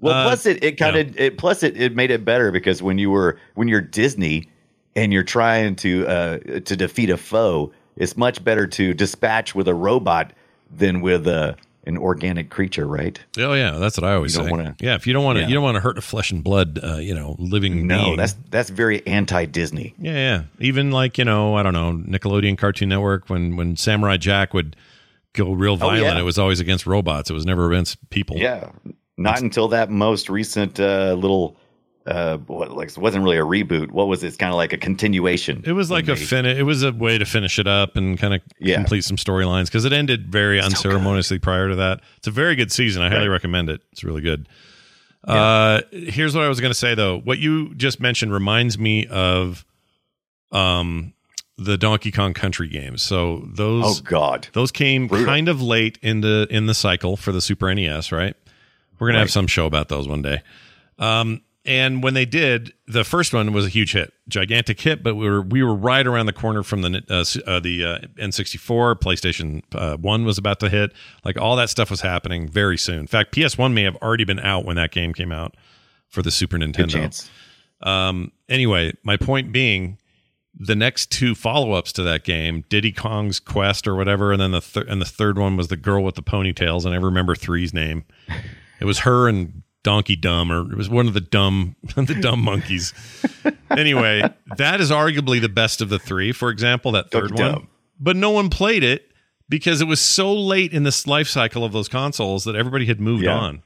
Well, 0.00 0.14
Uh, 0.14 0.22
plus 0.24 0.46
it, 0.46 0.62
it 0.64 0.72
kind 0.72 0.96
of 0.96 1.18
it 1.20 1.38
plus 1.38 1.62
it, 1.62 1.80
it 1.80 1.94
made 1.94 2.10
it 2.10 2.24
better 2.24 2.50
because 2.52 2.82
when 2.82 2.98
you 2.98 3.10
were 3.10 3.38
when 3.54 3.68
you're 3.68 3.80
Disney 3.80 4.48
and 4.96 5.12
you're 5.12 5.22
trying 5.24 5.76
to 5.76 6.06
uh, 6.06 6.38
to 6.38 6.76
defeat 6.76 7.10
a 7.10 7.16
foe, 7.16 7.72
it's 7.96 8.16
much 8.16 8.42
better 8.44 8.66
to 8.66 8.94
dispatch 8.94 9.54
with 9.54 9.68
a 9.68 9.74
robot 9.74 10.32
than 10.70 11.00
with 11.00 11.26
a 11.26 11.56
an 11.86 11.98
organic 11.98 12.50
creature, 12.50 12.86
right? 12.86 13.18
Oh 13.38 13.52
yeah, 13.52 13.72
that's 13.72 13.96
what 13.98 14.04
I 14.04 14.14
always 14.14 14.34
say. 14.34 14.48
wanna- 14.50 14.74
yeah, 14.80 14.94
if 14.94 15.06
you 15.06 15.12
don't 15.12 15.24
want 15.24 15.36
to, 15.36 15.42
Yeah. 15.42 15.48
you 15.48 15.54
don't 15.54 15.62
want 15.62 15.76
to 15.76 15.80
hurt 15.80 15.98
a 15.98 16.00
flesh 16.00 16.30
and 16.30 16.42
blood, 16.42 16.78
uh, 16.82 16.96
you 16.96 17.14
know, 17.14 17.36
living 17.38 17.86
No, 17.86 18.04
being. 18.04 18.16
that's 18.16 18.34
that's 18.50 18.70
very 18.70 19.06
anti-Disney. 19.06 19.94
Yeah, 19.98 20.12
yeah. 20.12 20.42
Even 20.60 20.90
like 20.90 21.18
you 21.18 21.24
know, 21.24 21.54
I 21.56 21.62
don't 21.62 21.72
know, 21.74 21.92
Nickelodeon 21.92 22.56
Cartoon 22.58 22.88
Network 22.88 23.28
when 23.28 23.56
when 23.56 23.76
Samurai 23.76 24.16
Jack 24.16 24.54
would 24.54 24.76
go 25.34 25.52
real 25.52 25.72
Oh, 25.74 25.76
violent, 25.76 26.14
yeah. 26.16 26.20
it 26.20 26.24
was 26.24 26.38
always 26.38 26.60
against 26.60 26.86
robots. 26.86 27.28
It 27.30 27.34
was 27.34 27.44
never 27.44 27.70
against 27.72 27.98
people. 28.10 28.36
Yeah, 28.38 28.70
not 29.18 29.40
until 29.40 29.68
that 29.68 29.90
most 29.90 30.28
recent 30.30 30.78
uh, 30.80 31.14
little 31.18 31.56
uh, 32.06 32.36
what 32.38 32.70
like 32.72 32.88
it 32.90 32.98
wasn't 32.98 33.24
really 33.24 33.38
a 33.38 33.42
reboot. 33.42 33.90
What 33.90 34.08
was 34.08 34.22
it? 34.22 34.28
It's 34.28 34.36
kind 34.36 34.50
of 34.52 34.56
like 34.56 34.72
a 34.72 34.78
continuation. 34.78 35.62
It 35.66 35.72
was 35.72 35.90
like 35.90 36.08
a 36.08 36.16
fin. 36.16 36.44
It 36.46 36.64
was 36.64 36.82
a 36.82 36.92
way 36.92 37.16
to 37.18 37.24
finish 37.24 37.58
it 37.58 37.66
up 37.66 37.96
and 37.96 38.18
kind 38.18 38.34
of 38.34 38.42
Yeah. 38.60 38.76
complete 38.76 39.04
some 39.04 39.16
storylines 39.16 39.66
because 39.66 39.84
it 39.84 39.92
ended 39.92 40.30
very 40.30 40.60
unceremoniously 40.60 41.38
prior 41.38 41.68
to 41.70 41.76
that. 41.76 42.00
It's 42.18 42.26
a 42.26 42.30
very 42.30 42.56
good 42.56 42.70
season. 42.70 43.02
I 43.02 43.08
highly 43.08 43.28
recommend 43.28 43.70
it. 43.70 43.80
It's 43.92 44.04
really 44.04 44.20
good. 44.20 44.48
Uh, 45.22 45.80
here's 45.90 46.34
what 46.34 46.44
I 46.44 46.48
was 46.48 46.60
going 46.60 46.70
to 46.72 46.78
say 46.78 46.94
though. 46.94 47.18
What 47.20 47.38
you 47.38 47.74
just 47.74 47.98
mentioned 48.00 48.32
reminds 48.32 48.78
me 48.78 49.06
of, 49.06 49.64
um, 50.52 51.14
the 51.56 51.78
Donkey 51.78 52.10
Kong 52.10 52.34
Country 52.34 52.68
games. 52.68 53.00
So 53.02 53.48
those 53.54 54.00
Oh 54.00 54.02
God, 54.02 54.48
those 54.54 54.72
came 54.72 55.06
Brutal. 55.06 55.24
kind 55.26 55.48
of 55.48 55.62
late 55.62 55.98
in 56.02 56.20
the 56.20 56.48
in 56.50 56.66
the 56.66 56.74
cycle 56.74 57.16
for 57.16 57.30
the 57.32 57.40
Super 57.40 57.72
NES, 57.72 58.10
right? 58.10 58.34
We're 58.98 59.06
gonna 59.08 59.20
have 59.20 59.30
some 59.30 59.46
show 59.46 59.64
about 59.66 59.88
those 59.88 60.08
one 60.08 60.20
day. 60.20 60.42
Um, 60.98 61.42
and 61.64 62.02
when 62.02 62.12
they 62.12 62.26
did, 62.26 62.74
the 62.86 63.04
first 63.04 63.32
one 63.32 63.52
was 63.54 63.64
a 63.64 63.70
huge 63.70 63.92
hit, 63.92 64.12
gigantic 64.28 64.80
hit. 64.80 65.02
But 65.02 65.14
we 65.14 65.28
were 65.28 65.40
we 65.40 65.62
were 65.62 65.74
right 65.74 66.06
around 66.06 66.26
the 66.26 66.32
corner 66.32 66.62
from 66.62 66.82
the 66.82 67.02
uh, 67.08 67.50
uh, 67.50 67.60
the 67.60 67.84
uh, 67.84 67.98
N64, 68.22 68.96
PlayStation 68.96 69.62
uh, 69.74 69.96
One 69.96 70.24
was 70.24 70.36
about 70.36 70.60
to 70.60 70.68
hit. 70.68 70.92
Like 71.24 71.38
all 71.38 71.56
that 71.56 71.70
stuff 71.70 71.90
was 71.90 72.02
happening 72.02 72.48
very 72.48 72.76
soon. 72.76 72.98
In 73.00 73.06
fact, 73.06 73.32
PS 73.34 73.56
One 73.56 73.72
may 73.72 73.82
have 73.84 73.96
already 73.96 74.24
been 74.24 74.40
out 74.40 74.66
when 74.66 74.76
that 74.76 74.90
game 74.90 75.14
came 75.14 75.32
out 75.32 75.56
for 76.08 76.22
the 76.22 76.30
Super 76.30 76.58
Nintendo. 76.58 76.94
Um, 77.80 78.32
anyway, 78.48 78.92
my 79.02 79.16
point 79.16 79.50
being, 79.52 79.98
the 80.54 80.76
next 80.76 81.10
two 81.10 81.34
follow-ups 81.34 81.92
to 81.94 82.02
that 82.02 82.24
game, 82.24 82.64
Diddy 82.68 82.92
Kong's 82.92 83.40
Quest 83.40 83.88
or 83.88 83.94
whatever, 83.96 84.32
and 84.32 84.40
then 84.40 84.52
the 84.52 84.60
thir- 84.60 84.86
and 84.88 85.00
the 85.00 85.06
third 85.06 85.38
one 85.38 85.56
was 85.56 85.68
the 85.68 85.76
girl 85.76 86.04
with 86.04 86.14
the 86.14 86.22
ponytails, 86.22 86.84
and 86.84 86.94
I 86.94 86.98
remember 86.98 87.34
three's 87.34 87.72
name. 87.72 88.04
It 88.80 88.86
was 88.86 88.98
her 88.98 89.28
and 89.28 89.62
Donkey 89.84 90.16
Dumb, 90.16 90.50
or 90.50 90.62
it 90.72 90.76
was 90.76 90.88
one 90.88 91.06
of 91.06 91.14
the 91.14 91.20
dumb 91.20 91.76
the 91.94 92.18
dumb 92.20 92.40
monkeys. 92.42 92.92
anyway, 93.70 94.22
that 94.56 94.80
is 94.80 94.90
arguably 94.90 95.40
the 95.40 95.48
best 95.48 95.80
of 95.80 95.88
the 95.90 96.00
three. 96.00 96.32
For 96.32 96.50
example, 96.50 96.90
that 96.92 97.12
third 97.12 97.28
Donkey 97.30 97.42
one, 97.42 97.52
Dumb. 97.52 97.68
but 98.00 98.16
no 98.16 98.30
one 98.30 98.50
played 98.50 98.82
it 98.82 99.10
because 99.48 99.80
it 99.80 99.84
was 99.86 100.00
so 100.00 100.32
late 100.34 100.72
in 100.72 100.82
this 100.82 101.06
life 101.06 101.28
cycle 101.28 101.64
of 101.64 101.72
those 101.72 101.88
consoles 101.88 102.44
that 102.44 102.56
everybody 102.56 102.86
had 102.86 102.98
moved 103.00 103.22
Yeah. 103.24 103.36
on. 103.38 103.62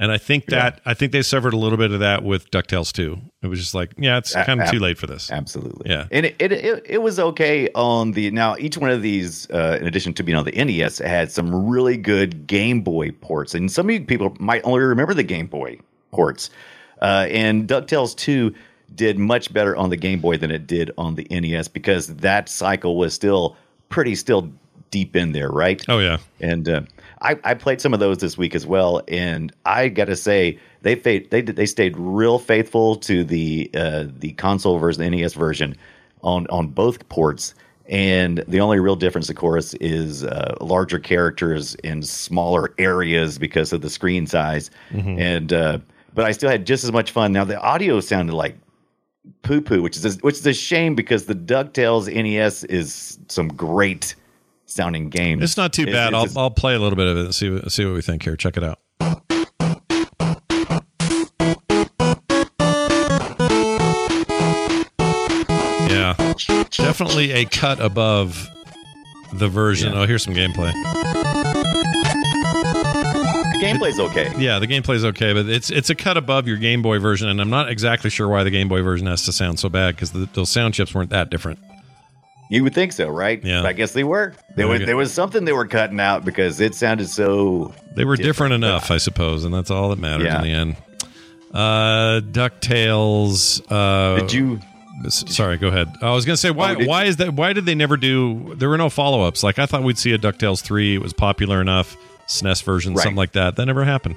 And 0.00 0.12
I 0.12 0.18
think 0.18 0.46
that 0.46 0.80
I 0.86 0.94
think 0.94 1.10
they 1.10 1.22
suffered 1.22 1.52
a 1.52 1.56
little 1.56 1.76
bit 1.76 1.90
of 1.90 2.00
that 2.00 2.22
with 2.22 2.50
Ducktales 2.52 2.92
too. 2.92 3.18
It 3.42 3.48
was 3.48 3.58
just 3.58 3.74
like, 3.74 3.94
yeah, 3.98 4.18
it's 4.18 4.32
kind 4.32 4.62
of 4.62 4.70
too 4.70 4.78
late 4.78 4.96
for 4.96 5.08
this. 5.08 5.30
Absolutely. 5.30 5.90
Yeah. 5.90 6.06
And 6.12 6.24
it, 6.24 6.36
it, 6.38 6.52
it, 6.52 6.86
it 6.86 6.98
was 6.98 7.18
okay 7.18 7.68
on 7.74 8.12
the 8.12 8.30
now 8.30 8.56
each 8.58 8.78
one 8.78 8.90
of 8.90 9.02
these, 9.02 9.50
uh, 9.50 9.76
in 9.80 9.88
addition 9.88 10.14
to 10.14 10.22
being 10.22 10.38
on 10.38 10.44
the 10.44 10.52
NES, 10.52 10.98
had 10.98 11.32
some 11.32 11.68
really 11.68 11.96
good 11.96 12.46
Game 12.46 12.80
Boy 12.80 13.10
ports. 13.10 13.54
And 13.54 13.70
some 13.70 13.88
of 13.88 13.92
you 13.94 14.04
people 14.04 14.36
might 14.38 14.62
only 14.62 14.80
remember 14.80 15.14
the 15.14 15.24
Game 15.24 15.48
Boy 15.48 15.78
ports. 16.12 16.50
Uh, 17.02 17.26
and 17.30 17.66
DuckTales 17.68 18.16
2 18.16 18.54
did 18.94 19.18
much 19.18 19.52
better 19.52 19.76
on 19.76 19.90
the 19.90 19.96
Game 19.96 20.20
Boy 20.20 20.36
than 20.36 20.52
it 20.52 20.68
did 20.68 20.92
on 20.96 21.16
the 21.16 21.26
NES 21.28 21.66
because 21.66 22.06
that 22.06 22.48
cycle 22.48 22.96
was 22.96 23.14
still 23.14 23.56
pretty 23.88 24.14
still 24.14 24.50
deep 24.90 25.16
in 25.16 25.32
there, 25.32 25.50
right? 25.50 25.84
Oh 25.88 25.98
yeah, 25.98 26.18
And 26.40 26.68
uh, 26.68 26.82
I, 27.20 27.36
I 27.44 27.54
played 27.54 27.80
some 27.80 27.94
of 27.94 28.00
those 28.00 28.18
this 28.18 28.38
week 28.38 28.54
as 28.54 28.66
well, 28.66 29.02
and 29.08 29.52
I 29.64 29.88
got 29.88 30.06
to 30.06 30.16
say 30.16 30.58
they 30.82 30.94
they 30.94 31.42
they 31.42 31.66
stayed 31.66 31.96
real 31.96 32.38
faithful 32.38 32.96
to 32.96 33.24
the 33.24 33.70
uh, 33.74 34.04
the 34.18 34.32
console 34.32 34.78
versus 34.78 34.98
the 34.98 35.10
NES 35.10 35.34
version, 35.34 35.76
on 36.22 36.46
on 36.48 36.68
both 36.68 37.08
ports. 37.08 37.54
And 37.86 38.44
the 38.46 38.60
only 38.60 38.78
real 38.78 38.96
difference, 38.96 39.30
of 39.30 39.36
course, 39.36 39.72
is 39.74 40.22
uh, 40.22 40.56
larger 40.60 40.98
characters 40.98 41.74
in 41.76 42.02
smaller 42.02 42.74
areas 42.76 43.38
because 43.38 43.72
of 43.72 43.80
the 43.80 43.88
screen 43.88 44.26
size. 44.26 44.70
And 45.18 45.52
uh, 45.52 45.78
but 46.14 46.26
I 46.26 46.32
still 46.32 46.50
had 46.50 46.66
just 46.66 46.84
as 46.84 46.92
much 46.92 47.10
fun. 47.12 47.32
Now 47.32 47.44
the 47.44 47.58
audio 47.60 48.00
sounded 48.00 48.34
like 48.34 48.56
poo 49.42 49.60
poo, 49.62 49.82
which 49.82 49.96
is 49.96 50.04
a, 50.04 50.18
which 50.18 50.36
is 50.36 50.46
a 50.46 50.52
shame 50.52 50.94
because 50.94 51.24
the 51.26 51.34
Ducktales 51.34 52.12
NES 52.14 52.64
is 52.64 53.18
some 53.28 53.48
great 53.48 54.14
sounding 54.68 55.08
game. 55.08 55.42
it's 55.42 55.56
not 55.56 55.72
too 55.72 55.82
It's- 55.82 55.94
bad. 55.94 56.14
I'll 56.14 56.26
I'll 56.38 56.50
play 56.50 56.74
a 56.74 56.78
little 56.78 56.96
bit 56.96 57.06
of 57.06 57.16
it 57.16 57.24
and 57.26 57.34
see 57.34 57.50
what, 57.50 57.70
see 57.72 57.84
what 57.84 57.94
we 57.94 58.02
think 58.02 58.22
here. 58.22 58.36
Check 58.36 58.56
it 58.56 58.64
out. 58.64 58.78
Yeah, 64.98 66.14
definitely 66.70 67.32
a 67.32 67.44
cut 67.46 67.80
above 67.80 68.48
the 69.32 69.48
version. 69.48 69.94
Oh, 69.94 70.06
here's 70.06 70.22
some 70.22 70.34
gameplay. 70.34 70.72
The 73.52 73.58
gameplay's 73.64 73.98
okay. 73.98 74.32
Yeah, 74.38 74.58
the 74.58 74.66
gameplay's 74.66 75.04
okay, 75.04 75.32
but 75.32 75.46
it's 75.48 75.70
it's 75.70 75.90
a 75.90 75.94
cut 75.94 76.16
above 76.16 76.46
your 76.46 76.58
Game 76.58 76.82
Boy 76.82 76.98
version, 76.98 77.28
and 77.28 77.40
I'm 77.40 77.50
not 77.50 77.68
exactly 77.70 78.10
sure 78.10 78.28
why 78.28 78.44
the 78.44 78.50
Game 78.50 78.68
Boy 78.68 78.82
version 78.82 79.06
has 79.06 79.24
to 79.24 79.32
sound 79.32 79.58
so 79.58 79.68
bad 79.68 79.96
because 79.96 80.12
those 80.12 80.50
sound 80.50 80.74
chips 80.74 80.94
weren't 80.94 81.10
that 81.10 81.30
different. 81.30 81.58
You 82.50 82.62
would 82.64 82.74
think 82.74 82.92
so, 82.92 83.08
right? 83.08 83.42
Yeah. 83.44 83.60
But 83.62 83.68
I 83.68 83.72
guess 83.74 83.92
they 83.92 84.04
were. 84.04 84.34
There 84.56 84.66
was 84.66 84.80
there 84.80 84.96
was 84.96 85.12
something 85.12 85.44
they 85.44 85.52
were 85.52 85.66
cutting 85.66 86.00
out 86.00 86.24
because 86.24 86.60
it 86.60 86.74
sounded 86.74 87.08
so. 87.10 87.74
They 87.94 88.04
were 88.04 88.16
different, 88.16 88.52
Different, 88.52 88.54
enough, 88.54 88.90
I 88.90 88.96
suppose, 88.98 89.44
and 89.44 89.52
that's 89.52 89.70
all 89.70 89.90
that 89.90 89.98
mattered 89.98 90.24
Yeah. 90.24 90.36
in 90.38 90.42
the 90.42 90.52
end. 90.52 90.76
Uh, 91.52 92.20
Ducktales. 92.20 93.60
Uh, 93.70 94.20
Did 94.20 94.32
you? 94.32 94.60
Sorry, 95.10 95.58
go 95.58 95.68
ahead. 95.68 95.88
I 96.02 96.10
was 96.12 96.24
going 96.24 96.34
to 96.34 96.40
say 96.40 96.50
why. 96.50 96.74
Oh, 96.74 96.84
why 96.86 97.04
is 97.04 97.16
that? 97.18 97.32
Why 97.34 97.52
did 97.52 97.66
they 97.66 97.74
never 97.74 97.96
do? 97.96 98.54
There 98.56 98.68
were 98.68 98.78
no 98.78 98.90
follow 98.90 99.22
ups. 99.22 99.42
Like 99.42 99.58
I 99.58 99.66
thought 99.66 99.82
we'd 99.84 99.98
see 99.98 100.12
a 100.12 100.18
Ducktales 100.18 100.60
three. 100.60 100.94
It 100.96 101.02
was 101.02 101.12
popular 101.12 101.60
enough. 101.60 101.96
SNES 102.26 102.62
version, 102.62 102.94
Right. 102.94 103.02
something 103.04 103.16
like 103.16 103.32
that. 103.32 103.56
That 103.56 103.66
never 103.66 103.84
happened. 103.84 104.16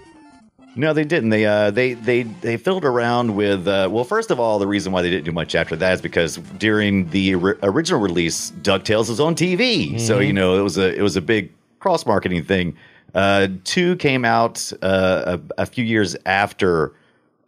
No, 0.76 0.94
they 0.94 1.04
didn't. 1.04 1.30
They 1.32 1.46
uh 1.46 1.72
they 1.72 1.94
they 1.94 2.24
they 2.24 2.56
fiddled 2.58 2.86
around 2.86 3.36
with. 3.36 3.68
Uh, 3.68 3.90
well, 3.92 4.04
first 4.06 4.32
of 4.32 4.40
all, 4.40 4.58
the 4.58 4.68
reason 4.68 4.94
why 4.94 5.02
they 5.02 5.10
didn't 5.10 5.26
do 5.26 5.32
much 5.34 5.54
after 5.54 5.76
that 5.76 5.94
is 5.96 6.02
because 6.02 6.38
during 6.58 7.10
the 7.10 7.36
ri- 7.36 7.56
original 7.64 8.00
release, 8.00 8.52
Ducktales 8.62 9.10
was 9.10 9.20
on 9.20 9.36
TV, 9.36 10.00
so 10.00 10.16
Mm-hmm. 10.16 10.24
you 10.28 10.34
know 10.34 10.58
it 10.58 10.62
was 10.62 10.78
a 10.78 10.96
it 10.98 11.02
was 11.02 11.18
a 11.18 11.22
big 11.22 11.52
cross 11.80 12.06
marketing 12.06 12.44
thing. 12.44 12.76
Uh, 13.14 13.50
two 13.66 13.98
came 13.98 14.24
out 14.24 14.72
uh, 14.82 15.38
a, 15.58 15.64
a 15.64 15.66
few 15.66 15.84
years 15.84 16.16
after 16.26 16.94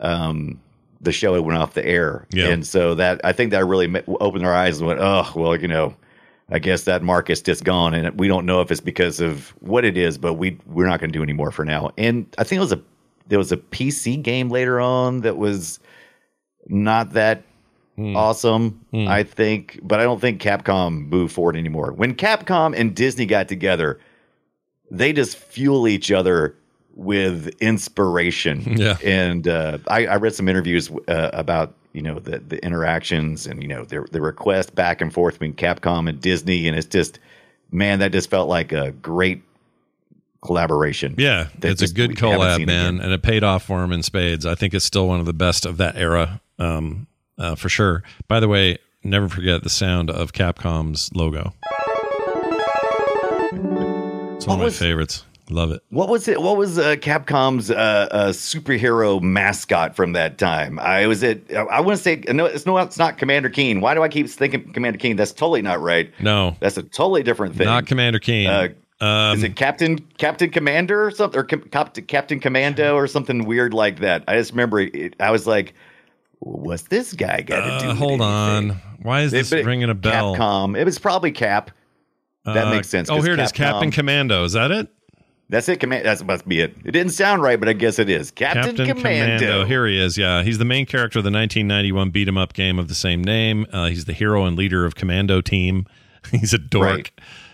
um, 0.02 0.60
the 1.00 1.14
show 1.14 1.34
had 1.36 1.44
went 1.46 1.58
off 1.58 1.74
the 1.76 1.86
air, 1.86 2.28
Yeah. 2.32 2.50
and 2.50 2.68
so 2.68 2.94
that 2.96 3.22
I 3.24 3.32
think 3.32 3.52
that 3.52 3.64
really 3.66 3.88
opened 4.20 4.46
our 4.46 4.54
eyes 4.54 4.80
and 4.80 4.88
went, 4.88 5.00
oh 5.02 5.32
well, 5.36 5.56
you 5.56 5.68
know. 5.68 5.96
I 6.52 6.60
guess 6.60 6.84
that 6.84 7.02
market's 7.02 7.42
just 7.42 7.64
gone, 7.64 7.94
and 7.94 8.20
we 8.20 8.28
don't 8.28 8.46
know 8.46 8.60
if 8.60 8.70
it's 8.70 8.82
because 8.82 9.22
of 9.22 9.48
what 9.62 9.86
it 9.86 9.98
is, 9.98 10.18
but 10.18 10.34
we 10.34 10.60
we're 10.68 10.86
not 10.88 11.00
going 11.00 11.10
to 11.10 11.18
do 11.18 11.24
any 11.24 11.32
more 11.32 11.52
for 11.52 11.64
now. 11.64 11.92
And 11.98 12.28
I 12.38 12.44
think 12.44 12.58
it 12.58 12.60
was 12.62 12.74
a 12.74 12.82
there 13.28 13.38
was 13.40 13.52
a 13.52 13.58
PC 13.58 14.22
game 14.22 14.50
later 14.50 14.80
on 14.80 15.22
that 15.22 15.38
was 15.38 15.80
not 16.68 17.14
that 17.14 17.44
awesome. 18.16 18.86
I 19.08 19.24
think, 19.24 19.80
but 19.84 20.00
I 20.00 20.04
don't 20.04 20.20
think 20.20 20.42
Capcom 20.42 21.08
moved 21.10 21.34
forward 21.34 21.56
anymore. 21.56 21.92
When 21.92 22.16
Capcom 22.16 22.76
and 22.78 22.96
Disney 22.96 23.26
got 23.26 23.48
together, 23.48 24.00
they 24.90 25.14
just 25.14 25.38
fuel 25.38 25.88
each 25.88 26.12
other 26.12 26.56
with 26.96 27.50
inspiration. 27.60 28.78
Yeah. 28.78 28.98
And 29.04 29.48
uh, 29.48 29.78
I, 29.88 30.06
I 30.08 30.16
read 30.18 30.36
some 30.36 30.48
interviews 30.48 30.92
uh, 31.08 31.30
about 31.34 31.74
you 31.94 32.02
know 32.02 32.20
the 32.20 32.40
the 32.40 32.64
interactions 32.66 33.46
and 33.46 33.62
you 33.62 33.68
know 33.68 33.86
the 33.86 34.06
the 34.12 34.22
request 34.22 34.74
back 34.76 35.00
and 35.02 35.14
forth 35.14 35.36
between 35.36 35.54
Capcom 35.54 36.10
and 36.10 36.20
Disney, 36.20 36.68
and 36.68 36.78
it's 36.78 36.88
just 36.88 37.20
man, 37.72 38.00
that 38.00 38.12
just 38.12 38.30
felt 38.30 38.50
like 38.50 38.72
a 38.72 38.92
great 38.92 39.44
collaboration. 40.44 41.16
Yeah, 41.18 41.48
that 41.60 41.72
it's 41.72 41.82
a 41.82 41.94
good 41.94 42.12
collab, 42.12 42.66
man, 42.66 43.00
and 43.00 43.12
it 43.12 43.22
paid 43.22 43.44
off 43.44 43.64
for 43.64 43.84
him 43.84 43.92
in 43.92 44.04
spades. 44.04 44.46
I 44.46 44.56
think 44.56 44.74
it's 44.74 44.86
still 44.86 45.08
one 45.08 45.20
of 45.20 45.26
the 45.26 45.34
best 45.34 45.66
of 45.66 45.78
that 45.78 45.96
era, 45.96 46.42
um, 46.60 47.08
uh, 47.38 47.56
for 47.56 47.70
sure. 47.70 48.04
By 48.28 48.40
the 48.40 48.48
way, 48.48 48.78
never 49.04 49.28
forget 49.30 49.64
the 49.64 49.70
sound 49.70 50.10
of 50.10 50.34
Capcom's 50.34 51.10
logo. 51.16 51.54
It's 54.36 54.48
one 54.48 54.56
of 54.56 54.60
my 54.60 54.66
was- 54.66 54.78
favorites. 54.80 55.26
Love 55.50 55.72
it. 55.72 55.84
What 55.90 56.08
was 56.08 56.30
it? 56.30 56.42
What 56.42 56.56
was 56.56 56.80
uh, 56.80 56.96
Capcom's 56.96 57.70
uh, 57.70 58.08
uh, 58.10 58.28
superhero 58.30 59.22
mascot 59.22 59.94
from 59.94 60.14
that 60.14 60.38
time? 60.38 60.80
I 60.80 61.06
was 61.06 61.22
it. 61.22 61.54
I 61.54 61.82
want 61.82 61.98
to 61.98 62.02
say 62.04 62.24
no. 62.30 62.46
It's 62.46 62.66
no. 62.66 62.78
It's 62.78 62.98
not 62.98 63.18
Commander 63.18 63.50
Keen. 63.50 63.82
Why 63.82 63.94
do 63.94 64.02
I 64.04 64.08
keep 64.08 64.30
thinking 64.30 64.72
Commander 64.72 64.98
Keen? 64.98 65.18
That's 65.18 65.34
totally 65.34 65.62
not 65.62 65.82
right. 65.82 66.10
No, 66.22 66.56
That's 66.62 66.78
a 66.78 66.84
totally 66.84 67.24
different 67.24 67.56
thing. 67.56 67.66
not 67.66 67.86
Commander 67.88 68.20
Keen. 68.20 68.48
Uh, 69.02 69.06
um, 69.06 69.38
Is 69.38 69.44
it 69.44 69.56
Captain 69.56 70.00
Captain 70.18 70.50
Commander 70.50 71.06
or 71.06 71.12
something, 71.12 71.40
or 71.40 71.44
Cap- 71.44 71.72
Cap- 71.72 72.08
Captain 72.08 72.40
Commando 72.40 72.96
or 72.96 73.08
something 73.08 73.46
weird 73.46 73.74
like 73.74 74.00
that? 74.00 74.24
I 74.28 74.38
just 74.38 74.52
remember 74.52 74.80
it, 74.82 75.16
I 75.20 75.32
was 75.32 75.46
like, 75.48 75.74
"What's 76.40 76.84
this 76.84 77.14
guy 77.14 77.42
got 77.42 77.62
to 77.66 77.80
do?" 77.80 77.86
uh, 77.86 77.90
with 77.90 77.98
hold 77.98 78.22
on. 78.22 78.70
Why 79.02 79.22
is 79.22 79.32
this 79.32 79.52
It- 79.52 79.66
ringing 79.66 79.90
a 79.90 79.94
bell? 79.96 80.36
Capcom. 80.36 80.78
It 80.78 80.86
was 80.86 81.00
probably 81.00 81.32
Cap. 81.32 81.72
That 82.46 82.68
Uh, 82.68 82.72
makes 82.72 82.90
sense. 82.90 83.10
Oh, 83.10 83.22
here 83.22 83.34
it 83.34 83.40
is. 83.40 83.52
Captain 83.52 83.90
Capcom- 83.90 83.94
Commando. 83.94 84.44
Is 84.44 84.54
that 84.54 84.72
it? 84.72 84.88
That's 85.50 85.68
it. 85.70 85.80
Command. 85.80 86.06
That 86.06 86.24
must 86.26 86.48
be 86.48 86.62
it. 86.62 86.76
It 86.86 86.92
didn't 86.92 87.12
sound 87.12 87.42
right, 87.44 87.60
but 87.60 87.70
I 87.70 87.74
guess 87.74 88.00
it 88.00 88.10
is. 88.10 88.32
Captain, 88.32 88.76
Commando. 88.76 89.66
Here 89.66 89.86
he 89.86 90.00
is. 90.02 90.18
Yeah, 90.18 90.42
he's 90.44 90.58
the 90.58 90.66
main 90.66 90.86
character 90.86 91.20
of 91.20 91.26
the 91.26 91.32
1991 91.32 92.10
beat 92.10 92.28
'em 92.28 92.38
up 92.38 92.54
game 92.54 92.80
of 92.80 92.88
the 92.88 92.96
same 92.96 93.24
name. 93.24 93.66
Uh, 93.72 93.88
he's 93.88 94.06
the 94.06 94.14
hero 94.14 94.46
and 94.46 94.58
leader 94.58 94.86
of 94.86 94.96
Commando 94.96 95.42
Team. 95.42 95.86
He's 96.32 96.54
a 96.54 96.58
dork. 96.58 96.86
Right. 96.90 97.12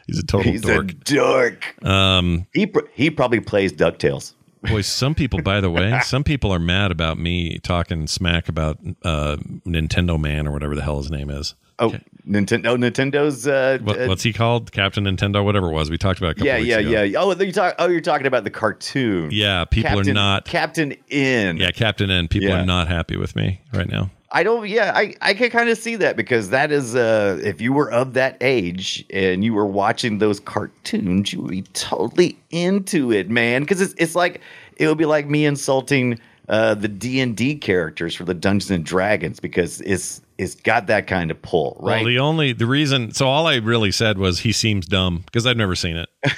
He's 0.10 0.20
a 0.20 0.26
total 0.26 0.52
He's 0.52 0.62
dork. 0.62 0.92
a 0.92 0.94
dork. 0.96 1.86
Um, 1.86 2.48
He 2.54 2.66
pr- 2.66 2.88
he 2.94 3.10
probably 3.12 3.40
plays 3.40 3.72
Ducktales. 3.72 4.34
boy, 4.64 4.82
some 4.84 5.14
people, 5.16 5.42
by 5.42 5.62
the 5.62 5.70
way, 5.70 6.00
some 6.04 6.24
people 6.24 6.52
are 6.52 6.60
mad 6.60 6.92
about 6.92 7.18
me 7.20 7.60
talking 7.60 8.08
smack 8.08 8.50
about 8.50 8.80
uh, 9.04 9.38
Nintendo 9.68 10.20
Man 10.20 10.48
or 10.48 10.52
whatever 10.52 10.76
the 10.76 10.82
hell 10.82 10.98
his 10.98 11.12
name 11.12 11.30
is. 11.30 11.54
Oh, 11.82 11.94
Nintendo. 12.28 12.68
Oh, 12.68 12.76
Nintendo's. 12.76 13.48
Uh, 13.48 13.78
What, 13.82 14.02
uh, 14.02 14.08
what's 14.08 14.24
he 14.24 14.34
called? 14.34 14.72
Captain 14.74 15.06
Nintendo, 15.06 15.46
whatever 15.46 15.70
it 15.70 15.74
was. 15.74 15.90
We 15.90 15.98
talked 15.98 16.20
about. 16.20 16.32
A 16.32 16.36
couple 16.36 16.48
yeah, 16.48 16.58
yeah, 16.58 16.78
ago. 16.80 17.04
yeah. 17.04 17.20
Oh, 17.22 17.34
you 17.42 17.52
talk. 17.54 17.76
Oh, 17.80 17.88
you're 17.88 18.02
talking 18.02 18.28
about 18.28 18.44
the 18.44 18.50
cartoon. 18.50 19.30
Yeah, 19.32 19.64
people 19.64 19.90
Captain, 19.92 20.10
are 20.12 20.14
not. 20.14 20.46
Captain 20.46 20.94
N. 21.10 21.56
Yeah, 21.56 21.72
Captain 21.72 22.10
N. 22.10 22.28
People 22.28 22.50
Yeah. 22.50 22.64
are 22.64 22.66
not 22.66 22.90
happy 22.90 23.16
with 23.16 23.34
me 23.36 23.62
right 23.74 23.88
now. 23.88 24.10
I 24.32 24.44
don't. 24.44 24.68
Yeah, 24.68 24.94
I 24.96 25.16
I 25.22 25.34
can 25.34 25.50
kind 25.50 25.70
of 25.70 25.78
see 25.78 25.96
that 25.98 26.16
because 26.16 26.50
that 26.52 26.72
is 26.72 26.96
uh 26.96 27.40
if 27.44 27.60
you 27.62 27.74
were 27.74 27.92
of 27.92 28.14
that 28.14 28.38
age 28.42 29.06
and 29.12 29.44
you 29.44 29.54
were 29.54 29.66
watching 29.66 30.20
those 30.20 30.40
cartoons, 30.40 31.34
you 31.34 31.42
would 31.42 31.52
be 31.52 31.64
totally 31.74 32.38
into 32.52 33.12
it, 33.12 33.30
man. 33.30 33.64
Because 33.64 33.82
it's 33.82 33.94
it's 33.98 34.16
like 34.16 34.42
it 34.78 34.88
would 34.88 34.98
be 35.00 35.06
like 35.06 35.28
me 35.28 35.46
insulting 35.46 36.20
uh 36.48 36.76
the 36.76 36.88
D 36.88 37.20
and 37.22 37.36
D 37.36 37.56
characters 37.56 38.14
for 38.14 38.24
the 38.24 38.34
Dungeons 38.36 38.70
and 38.72 38.86
Dragons 38.86 39.40
because 39.40 39.82
it's 39.82 40.22
it's 40.38 40.56
got 40.56 40.88
that 40.88 41.08
kind 41.08 41.32
of 41.32 41.42
pull, 41.42 41.78
right? 41.82 41.98
Well, 41.98 42.06
the 42.06 42.20
only 42.20 42.54
the 42.54 42.68
reason. 42.68 43.12
So 43.12 43.28
all 43.28 43.48
I 43.48 43.56
really 43.56 43.92
said 43.92 44.18
was 44.20 44.40
he 44.40 44.52
seems 44.52 44.86
dumb 44.86 45.24
because 45.26 45.46
I've 45.48 45.58
never 45.58 45.76
seen 45.76 45.98
it. 45.98 46.10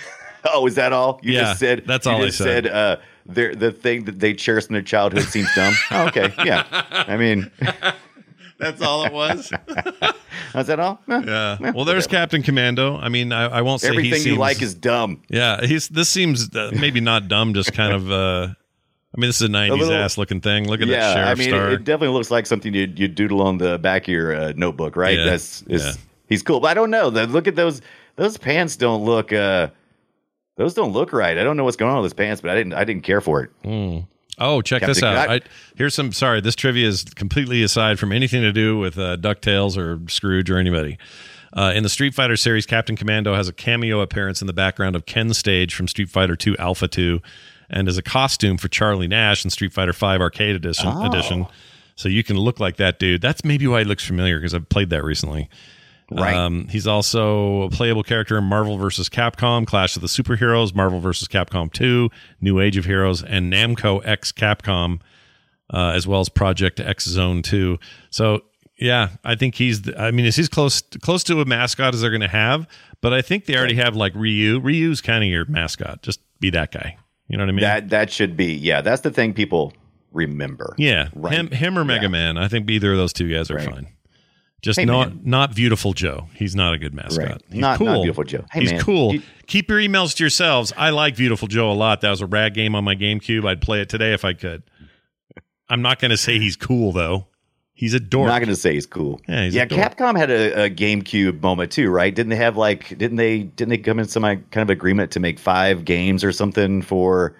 oh, 0.46 0.66
is 0.66 0.76
that 0.76 0.94
all? 0.94 1.20
You 1.24 1.34
Yeah, 1.34 1.42
just 1.42 1.60
said 1.60 1.84
that's 1.86 2.08
all 2.08 2.22
I 2.22 2.28
just 2.28 2.38
said. 2.38 2.68
uh, 2.68 2.98
the 3.26 3.54
the 3.56 3.72
thing 3.72 4.06
that 4.06 4.20
they 4.20 4.34
cherish 4.34 4.68
in 4.68 4.74
their 4.74 4.82
childhood 4.82 5.24
seems 5.24 5.54
dumb. 5.56 5.74
oh, 5.92 6.08
okay, 6.08 6.34
yeah. 6.46 6.66
I 6.92 7.18
mean, 7.18 7.52
That's 8.58 8.80
all 8.84 9.06
it 9.06 9.12
was. 9.14 9.52
is 10.56 10.68
that 10.68 10.80
all? 10.80 11.00
Eh, 11.10 11.22
Yeah. 11.26 11.58
eh, 11.60 11.72
Well, 11.74 11.84
there's 11.84 12.06
whatever. 12.06 12.08
Captain 12.10 12.44
Commando. 12.44 12.96
I 12.96 13.10
mean, 13.10 13.32
I, 13.34 13.46
I 13.46 13.62
won't 13.64 13.82
say 13.82 13.88
he 13.90 13.94
everything 13.98 14.22
you 14.34 14.36
like 14.38 14.62
is 14.62 14.76
dumb. 14.76 15.24
Yeah, 15.30 15.66
he's. 15.66 15.88
This 15.90 16.10
seems 16.10 16.56
uh, 16.56 16.70
maybe 16.80 17.00
not 17.02 17.28
dumb, 17.28 17.54
just 17.56 17.74
kind 17.74 17.92
of. 17.94 18.12
uh 18.12 18.54
I 19.14 19.20
mean, 19.20 19.28
this 19.30 19.42
is 19.42 19.50
a 19.50 19.52
'90s 19.52 19.78
little- 19.80 19.94
ass 19.96 20.18
looking 20.18 20.42
thing. 20.42 20.68
Look 20.70 20.80
at 20.82 20.88
that 20.90 20.94
yeah, 20.94 21.14
sheriff 21.16 21.30
I 21.30 21.34
mean, 21.40 21.50
star. 21.50 21.68
it, 21.70 21.74
it 21.74 21.84
definitely 21.86 22.14
looks 22.16 22.30
like 22.32 22.46
something 22.46 22.74
you 22.74 22.92
you 22.96 23.08
doodle 23.08 23.42
on 23.42 23.58
the 23.58 23.80
back 23.80 24.04
of 24.04 24.08
your 24.10 24.34
uh, 24.36 24.54
notebook, 24.56 24.96
right? 24.96 25.18
Yeah, 25.18 25.26
That's 25.26 25.64
is, 25.64 25.84
yeah. 25.84 25.94
he's 26.30 26.44
cool, 26.44 26.60
but 26.60 26.68
I 26.68 26.74
don't 26.76 26.92
know. 26.92 27.08
Look 27.10 27.48
at 27.48 27.56
those 27.56 27.82
those 28.16 28.38
pants. 28.38 28.76
Don't 28.78 29.04
look. 29.04 29.34
uh 29.34 29.70
Those 30.58 30.74
don't 30.74 30.92
look 30.92 31.14
right. 31.14 31.38
I 31.38 31.44
don't 31.44 31.58
know 31.58 31.64
what's 31.64 31.78
going 31.78 31.92
on 31.92 32.02
with 32.02 32.12
his 32.12 32.14
pants, 32.14 32.42
but 32.42 32.52
I 32.52 32.56
didn't. 32.56 32.74
I 32.74 32.84
didn't 32.84 33.04
care 33.04 33.22
for 33.22 33.44
it. 33.44 33.52
Mm. 33.64 34.08
Oh, 34.38 34.62
check 34.62 34.82
Captain 34.82 34.94
this 34.94 35.04
out. 35.04 35.30
I, 35.30 35.42
here's 35.76 35.94
some. 35.94 36.12
Sorry, 36.12 36.42
this 36.42 36.56
trivia 36.56 36.88
is 36.88 37.04
completely 37.04 37.64
aside 37.64 38.00
from 38.00 38.12
anything 38.12 38.42
to 38.42 38.52
do 38.52 38.78
with 38.78 38.98
uh, 38.98 39.18
Ducktales 39.18 39.78
or 39.78 40.00
Scrooge 40.10 40.50
or 40.50 40.58
anybody. 40.58 40.98
Uh, 41.54 41.74
in 41.76 41.84
the 41.84 41.90
Street 41.90 42.14
Fighter 42.14 42.38
series, 42.38 42.66
Captain 42.66 42.96
Commando 42.96 43.36
has 43.36 43.48
a 43.50 43.54
cameo 43.54 44.00
appearance 44.00 44.42
in 44.42 44.48
the 44.48 44.54
background 44.54 44.96
of 44.96 45.06
Ken 45.06 45.34
Stage 45.34 45.76
from 45.76 45.88
Street 45.88 46.10
Fighter 46.10 46.38
II 46.46 46.58
Alpha 46.60 46.88
2, 46.88 47.22
and 47.70 47.90
as 47.90 47.98
a 47.98 48.02
costume 48.02 48.58
for 48.58 48.70
Charlie 48.70 49.08
Nash 49.08 49.44
in 49.44 49.52
Street 49.52 49.74
Fighter 49.74 49.92
V 49.92 50.06
Arcade 50.06 50.56
Edition. 50.56 50.88
Oh. 50.88 51.08
Edition. 51.08 51.46
So 51.96 52.08
you 52.08 52.24
can 52.24 52.38
look 52.38 52.60
like 52.60 52.78
that 52.78 53.00
dude. 53.00 53.22
That's 53.22 53.44
maybe 53.44 53.68
why 53.68 53.80
he 53.80 53.86
looks 53.86 54.06
familiar 54.06 54.40
because 54.40 54.54
I've 54.54 54.70
played 54.70 54.90
that 54.92 55.04
recently. 55.04 55.50
Right. 56.12 56.36
Um, 56.36 56.68
he's 56.70 56.88
also 56.88 57.64
a 57.64 57.70
playable 57.70 58.04
character 58.04 58.38
in 58.38 58.44
Marvel 58.44 58.78
vs. 58.78 59.08
Capcom, 59.10 59.66
Clash 59.66 59.96
of 59.96 60.02
the 60.02 60.08
Superheroes, 60.10 60.76
Marvel 60.76 61.00
vs. 61.00 61.28
Capcom 61.30 61.72
2, 61.72 62.10
New 62.42 62.60
Age 62.60 62.76
of 62.78 62.86
Heroes, 62.86 63.24
and 63.24 63.52
Namco 63.52 64.06
X 64.06 64.32
Capcom, 64.32 65.00
uh, 65.74 65.92
as 65.96 66.06
well 66.06 66.20
as 66.20 66.28
Project 66.30 66.80
X 66.82 67.06
Zone 67.06 67.42
2. 67.42 67.80
So, 68.10 68.42
yeah, 68.78 69.10
I 69.24 69.36
think 69.36 69.56
he's. 69.56 69.84
The, 69.84 70.00
I 70.02 70.12
mean, 70.12 70.26
is 70.26 70.36
he's 70.36 70.50
close 70.50 70.82
close 71.02 71.24
to 71.26 71.40
a 71.40 71.46
mascot 71.46 71.94
as 71.94 72.02
they're 72.02 72.10
going 72.10 72.22
to 72.22 72.28
have? 72.28 72.68
But 73.00 73.14
I 73.14 73.22
think 73.22 73.46
they 73.46 73.56
already 73.56 73.76
have 73.76 73.96
like 73.96 74.14
Ryu. 74.16 74.60
Ryu's 74.60 75.02
kind 75.02 75.24
of 75.24 75.30
your 75.30 75.46
mascot. 75.46 76.02
Just 76.02 76.20
be 76.40 76.50
that 76.50 76.72
guy. 76.72 76.98
You 77.28 77.38
know 77.38 77.44
what 77.44 77.50
I 77.50 77.52
mean? 77.54 77.62
That 77.62 77.90
that 77.90 78.12
should 78.12 78.36
be. 78.36 78.54
Yeah, 78.56 78.82
that's 78.82 79.02
the 79.02 79.12
thing 79.12 79.34
people 79.34 79.72
remember. 80.12 80.76
yeah, 80.78 81.08
Right. 81.16 81.34
him, 81.34 81.52
him 81.52 81.78
or 81.80 81.86
Mega 81.86 82.04
Yeah. 82.04 82.08
Man. 82.10 82.38
I 82.38 82.48
think 82.50 82.70
either 82.70 82.92
of 82.92 82.98
those 82.98 83.14
two 83.14 83.32
guys 83.32 83.50
are 83.50 83.56
Right. 83.56 83.70
fine. 83.70 83.88
Just 84.62 84.80
Hey, 84.80 84.86
not 84.86 85.10
man. 85.10 85.22
not 85.24 85.56
beautiful 85.56 85.94
Joe. 85.94 86.28
He's 86.36 86.56
not 86.56 86.74
a 86.74 86.78
good 86.78 86.94
mascot. 86.94 87.26
Right. 87.30 87.42
He's 87.50 87.60
Not- 87.62 87.78
cool. 87.80 87.88
not 87.88 88.02
Beautiful 88.04 88.24
Joe. 88.24 88.46
Hey, 88.52 88.62
He's 88.62 88.72
man, 88.72 88.82
cool. 88.82 89.14
you- 89.16 89.22
Keep 89.48 89.70
your 89.70 89.80
emails 89.80 90.16
to 90.16 90.24
yourselves. 90.24 90.72
I 90.78 90.92
like 90.92 91.16
Beautiful 91.16 91.48
Joe 91.48 91.72
a 91.72 91.74
lot. 91.74 92.02
That 92.02 92.10
was 92.12 92.22
a 92.22 92.26
rad 92.28 92.54
game 92.54 92.76
on 92.76 92.84
my 92.84 92.96
GameCube. 92.96 93.46
I'd 93.48 93.60
play 93.60 93.82
it 93.82 93.90
today 93.90 94.14
if 94.14 94.24
I 94.24 94.34
could. 94.34 94.64
I'm 95.70 95.82
not 95.82 96.00
going 96.00 96.12
to 96.12 96.18
say 96.18 96.38
he's 96.40 96.56
cool 96.56 96.92
though. 96.92 97.28
He's 97.74 97.94
a 97.96 98.00
dork. 98.00 98.26
I'm 98.28 98.36
not 98.36 98.40
going 98.40 98.50
to 98.50 98.56
say 98.56 98.74
he's 98.74 98.86
cool. 98.86 99.20
Yeah, 99.28 99.46
he's 99.46 99.56
a 99.56 99.58
yeah. 99.58 99.66
Capcom 99.66 100.16
had 100.16 100.30
a, 100.30 100.66
a 100.66 100.70
GameCube 100.70 101.42
moment 101.42 101.72
too, 101.72 101.90
right? 101.90 102.14
Didn't 102.14 102.30
they 102.30 102.36
have 102.36 102.56
like? 102.56 102.90
Didn't 102.90 103.16
they? 103.18 103.40
Didn't 103.40 103.70
they 103.70 103.78
come 103.80 103.98
in 103.98 104.06
some 104.06 104.22
kind 104.24 104.46
of 104.58 104.70
agreement 104.70 105.10
to 105.12 105.20
make 105.20 105.40
five 105.40 105.84
games 105.86 106.24
or 106.24 106.32
something 106.32 106.84
for 106.84 107.36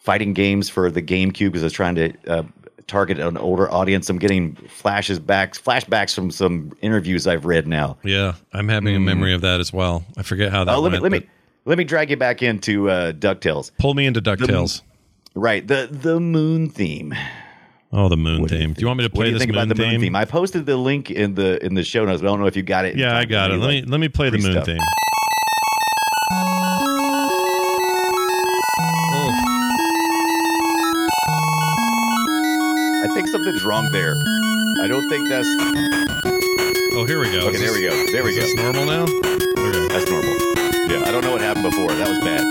fighting 0.00 0.34
games 0.34 0.68
for 0.68 0.90
the 0.90 1.00
GameCube? 1.00 1.46
Because 1.46 1.62
I 1.62 1.66
was 1.66 1.72
trying 1.72 1.94
to 1.94 2.12
uh, 2.28 2.42
target 2.86 3.18
an 3.18 3.36
older 3.36 3.70
audience. 3.70 4.08
I'm 4.10 4.18
getting 4.18 4.54
flashes 4.56 5.18
back, 5.18 5.54
flashbacks 5.54 6.14
from 6.14 6.30
some 6.30 6.72
interviews 6.82 7.26
I've 7.26 7.44
read 7.44 7.66
now. 7.66 7.96
yeah, 8.04 8.34
I'm 8.52 8.68
having 8.68 8.94
a 8.96 9.00
memory 9.00 9.32
of 9.34 9.40
that 9.42 9.60
as 9.60 9.72
well. 9.72 10.04
I 10.16 10.22
forget 10.22 10.50
how 10.50 10.64
that 10.64 10.74
Oh, 10.74 10.80
let 10.80 10.90
me 10.92 11.00
went. 11.00 11.02
let 11.12 11.12
me 11.22 11.28
let 11.64 11.78
me 11.78 11.84
drag 11.84 12.10
you 12.10 12.16
back 12.16 12.42
into 12.42 12.90
uh, 12.90 13.12
Ducktales. 13.12 13.70
pull 13.78 13.94
me 13.94 14.06
into 14.06 14.20
Ducktales. 14.20 14.82
Right, 15.34 15.66
the 15.66 15.88
the 15.90 16.20
moon 16.20 16.68
theme. 16.68 17.14
oh, 17.92 18.08
the 18.08 18.16
moon 18.16 18.46
theme. 18.48 18.72
Do 18.74 18.80
you 18.80 18.86
want 18.86 18.98
me 18.98 19.04
to 19.04 19.08
What 19.08 19.14
play 19.14 19.24
do 19.26 19.30
you 19.30 19.34
this 19.34 19.40
think 19.42 19.52
moon 19.54 19.62
about 19.64 19.76
the 19.76 19.82
moon 19.82 20.00
theme? 20.00 20.14
I 20.16 20.24
posted 20.24 20.66
the 20.66 20.76
link 20.76 21.10
in 21.10 21.34
the 21.34 21.64
in 21.64 21.74
the 21.74 21.84
show 21.84 22.04
notes. 22.04 22.20
But 22.20 22.28
I 22.28 22.30
don't 22.32 22.40
know 22.40 22.46
if 22.46 22.56
you 22.56 22.62
got 22.62 22.84
it. 22.84 22.96
Yeah, 22.96 23.16
I 23.16 23.24
got 23.24 23.50
it. 23.50 23.56
Let 23.58 23.68
me 23.68 23.82
let 23.82 23.98
me 24.00 24.08
play 24.08 24.28
the 24.30 24.38
moon 24.38 24.52
stuff. 24.52 24.66
theme. 24.66 24.78
I 33.02 33.08
think 33.14 33.28
something's 33.28 33.64
wrong 33.64 33.90
there. 33.92 34.14
I 34.82 34.86
don't 34.88 35.08
think 35.08 35.28
that's 35.28 35.48
Oh, 36.94 37.04
here 37.06 37.20
we 37.20 37.30
go. 37.32 37.48
okay. 37.48 37.56
Is 37.56 37.60
There 37.60 37.72
we 37.72 37.82
go. 37.82 38.12
There 38.12 38.24
we 38.24 38.30
is 38.30 38.36
go. 38.36 38.42
this 38.42 38.54
normal 38.56 38.84
now? 38.86 39.02
Okay. 39.04 39.88
That's 39.88 40.08
normal. 40.10 40.34
Yeah, 40.90 41.08
I 41.08 41.10
don't 41.10 41.22
know 41.22 41.32
what 41.32 41.40
happened 41.40 41.64
before. 41.64 41.88
That 41.92 42.08
was 42.08 42.18
bad. 42.20 42.42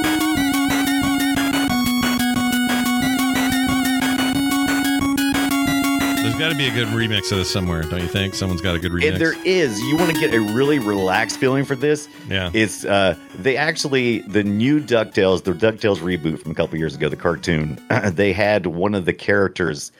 There's 6.21 6.35
got 6.37 6.49
to 6.49 6.55
be 6.55 6.67
a 6.67 6.71
good 6.73 6.87
remix 6.89 7.31
of 7.31 7.39
this 7.39 7.49
somewhere, 7.51 7.81
don't 7.81 8.01
you 8.01 8.07
think? 8.07 8.35
Someone's 8.35 8.61
got 8.61 8.75
a 8.75 8.79
good 8.79 8.91
remix. 8.91 9.03
If 9.13 9.19
there 9.19 9.33
is, 9.43 9.79
you 9.81 9.97
want 9.97 10.13
to 10.13 10.19
get 10.19 10.33
a 10.33 10.39
really 10.39 10.77
relaxed 10.79 11.39
feeling 11.39 11.65
for 11.65 11.75
this. 11.75 12.07
Yeah. 12.29 12.51
It's 12.53 12.85
uh 12.85 13.15
they 13.35 13.57
actually 13.57 14.19
the 14.19 14.43
new 14.43 14.79
DuckTales, 14.79 15.43
the 15.43 15.53
DuckTales 15.53 15.97
reboot 15.97 16.39
from 16.39 16.51
a 16.51 16.55
couple 16.55 16.77
years 16.77 16.95
ago, 16.95 17.09
the 17.09 17.15
cartoon, 17.15 17.79
they 18.13 18.33
had 18.33 18.67
one 18.67 18.93
of 18.93 19.05
the 19.05 19.13
characters 19.13 19.91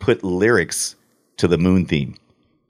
put 0.00 0.24
lyrics 0.24 0.96
to 1.36 1.46
the 1.46 1.56
moon 1.58 1.86
theme. 1.86 2.16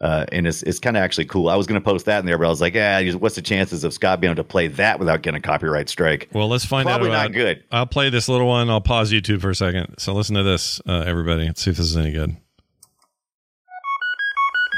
Uh, 0.00 0.24
and 0.32 0.46
it's 0.46 0.62
it's 0.62 0.78
kind 0.78 0.96
of 0.96 1.02
actually 1.02 1.26
cool. 1.26 1.50
I 1.50 1.56
was 1.56 1.66
going 1.66 1.78
to 1.78 1.84
post 1.84 2.06
that 2.06 2.20
in 2.20 2.26
there, 2.26 2.38
but 2.38 2.46
I 2.46 2.48
was 2.48 2.62
like, 2.62 2.74
yeah, 2.74 3.12
what's 3.12 3.34
the 3.34 3.42
chances 3.42 3.84
of 3.84 3.92
Scott 3.92 4.18
being 4.20 4.30
able 4.30 4.42
to 4.42 4.48
play 4.48 4.66
that 4.68 4.98
without 4.98 5.20
getting 5.20 5.36
a 5.38 5.42
copyright 5.42 5.90
strike? 5.90 6.28
Well, 6.32 6.48
let's 6.48 6.64
find 6.64 6.86
Probably 6.86 7.10
out. 7.10 7.24
not 7.24 7.32
good. 7.32 7.62
I'll 7.70 7.86
play 7.86 8.08
this 8.08 8.26
little 8.26 8.46
one. 8.46 8.70
I'll 8.70 8.80
pause 8.80 9.12
YouTube 9.12 9.42
for 9.42 9.50
a 9.50 9.54
second. 9.54 9.96
So 9.98 10.14
listen 10.14 10.36
to 10.36 10.42
this, 10.42 10.80
uh, 10.86 11.04
everybody. 11.06 11.44
Let's 11.44 11.62
see 11.62 11.70
if 11.70 11.76
this 11.76 11.84
is 11.86 11.98
any 11.98 12.12
good. 12.12 12.34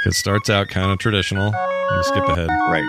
It 0.06 0.14
starts 0.14 0.50
out 0.50 0.68
kind 0.68 0.90
of 0.90 0.98
traditional. 0.98 1.52
Let 1.52 1.96
me 1.96 2.02
skip 2.02 2.24
ahead. 2.24 2.48
Right. 2.48 2.82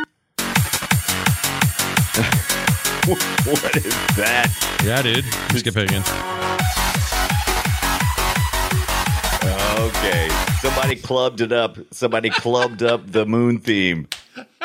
what 3.45 3.75
is 3.75 3.93
that? 4.15 4.79
Yeah, 4.83 5.03
dude. 5.03 5.25
Skip 5.55 5.75
ahead 5.75 5.89
again. 5.89 6.52
Okay. 9.97 10.29
Somebody 10.59 10.95
clubbed 10.95 11.41
it 11.41 11.51
up. 11.51 11.77
Somebody 11.91 12.29
clubbed 12.29 12.83
up 12.83 13.09
the 13.11 13.25
moon 13.25 13.59
theme. 13.59 14.07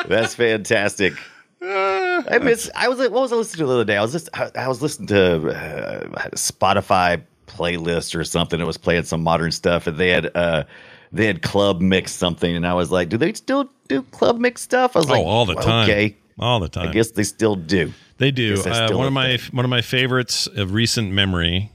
That's 0.07 0.35
fantastic. 0.35 1.13
I 1.61 2.39
miss. 2.41 2.69
I 2.75 2.87
was. 2.87 2.99
What 2.99 3.11
was 3.11 3.31
I 3.33 3.35
listening 3.35 3.59
to 3.59 3.65
the 3.67 3.73
other 3.73 3.85
day? 3.85 3.97
I 3.97 4.01
was 4.01 4.11
just. 4.11 4.29
I, 4.33 4.49
I 4.55 4.67
was 4.67 4.81
listening 4.81 5.07
to 5.07 5.49
uh, 5.49 6.29
Spotify 6.35 7.21
playlist 7.47 8.15
or 8.17 8.23
something. 8.23 8.59
It 8.59 8.65
was 8.67 8.77
playing 8.77 9.03
some 9.03 9.21
modern 9.23 9.51
stuff, 9.51 9.87
and 9.87 9.97
they 9.97 10.09
had. 10.09 10.35
uh 10.35 10.63
they 11.11 11.25
had 11.25 11.41
club 11.41 11.81
mix 11.81 12.11
something, 12.11 12.55
and 12.55 12.67
I 12.67 12.75
was 12.75 12.91
like, 12.91 13.09
"Do 13.09 13.17
they 13.17 13.33
still 13.33 13.67
do 13.87 14.03
club 14.03 14.37
mix 14.39 14.61
stuff?" 14.61 14.95
I 14.95 14.99
was 14.99 15.09
Oh, 15.09 15.13
like, 15.13 15.25
all 15.25 15.45
the 15.47 15.55
time. 15.55 15.89
Okay, 15.89 16.15
All 16.37 16.59
the 16.59 16.69
time. 16.69 16.89
I 16.89 16.91
guess 16.91 17.09
they 17.11 17.23
still 17.23 17.55
do. 17.55 17.91
They 18.19 18.29
do. 18.29 18.61
Uh, 18.63 18.89
one 18.91 19.07
of 19.07 19.13
my 19.13 19.39
one 19.51 19.65
of 19.65 19.69
my 19.69 19.81
favorites 19.81 20.45
of 20.45 20.73
recent 20.73 21.11
memory. 21.11 21.71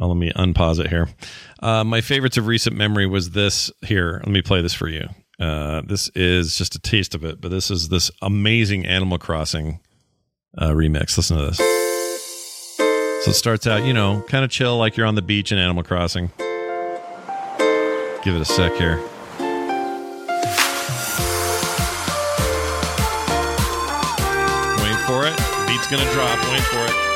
Oh, 0.00 0.08
let 0.08 0.16
me 0.16 0.32
unpause 0.32 0.80
it 0.80 0.88
here. 0.88 1.08
Uh, 1.62 1.84
my 1.84 2.00
favorites 2.00 2.38
of 2.38 2.46
recent 2.46 2.74
memory 2.74 3.06
was 3.06 3.30
this 3.30 3.70
here. 3.82 4.22
Let 4.24 4.28
me 4.28 4.40
play 4.40 4.62
this 4.62 4.72
for 4.72 4.88
you. 4.88 5.06
Uh, 5.38 5.82
this 5.86 6.08
is 6.14 6.56
just 6.56 6.74
a 6.74 6.78
taste 6.78 7.14
of 7.14 7.22
it, 7.22 7.40
but 7.40 7.50
this 7.50 7.70
is 7.70 7.90
this 7.90 8.10
amazing 8.22 8.86
Animal 8.86 9.18
Crossing 9.18 9.80
uh, 10.56 10.70
remix. 10.70 11.16
Listen 11.16 11.36
to 11.36 11.46
this. 11.46 11.58
So 13.24 13.30
it 13.30 13.34
starts 13.34 13.66
out, 13.66 13.84
you 13.84 13.92
know, 13.92 14.24
kind 14.28 14.42
of 14.44 14.50
chill, 14.50 14.78
like 14.78 14.96
you're 14.96 15.06
on 15.06 15.14
the 15.16 15.22
beach 15.22 15.52
in 15.52 15.58
Animal 15.58 15.82
Crossing. 15.82 16.28
Give 18.22 18.34
it 18.34 18.40
a 18.40 18.44
sec 18.46 18.72
here. 18.76 18.96
Wait 24.78 24.98
for 25.06 25.26
it. 25.26 25.36
Beat's 25.68 25.86
gonna 25.88 26.10
drop. 26.12 26.38
Wait 26.50 26.62
for 26.62 26.84
it. 26.86 27.09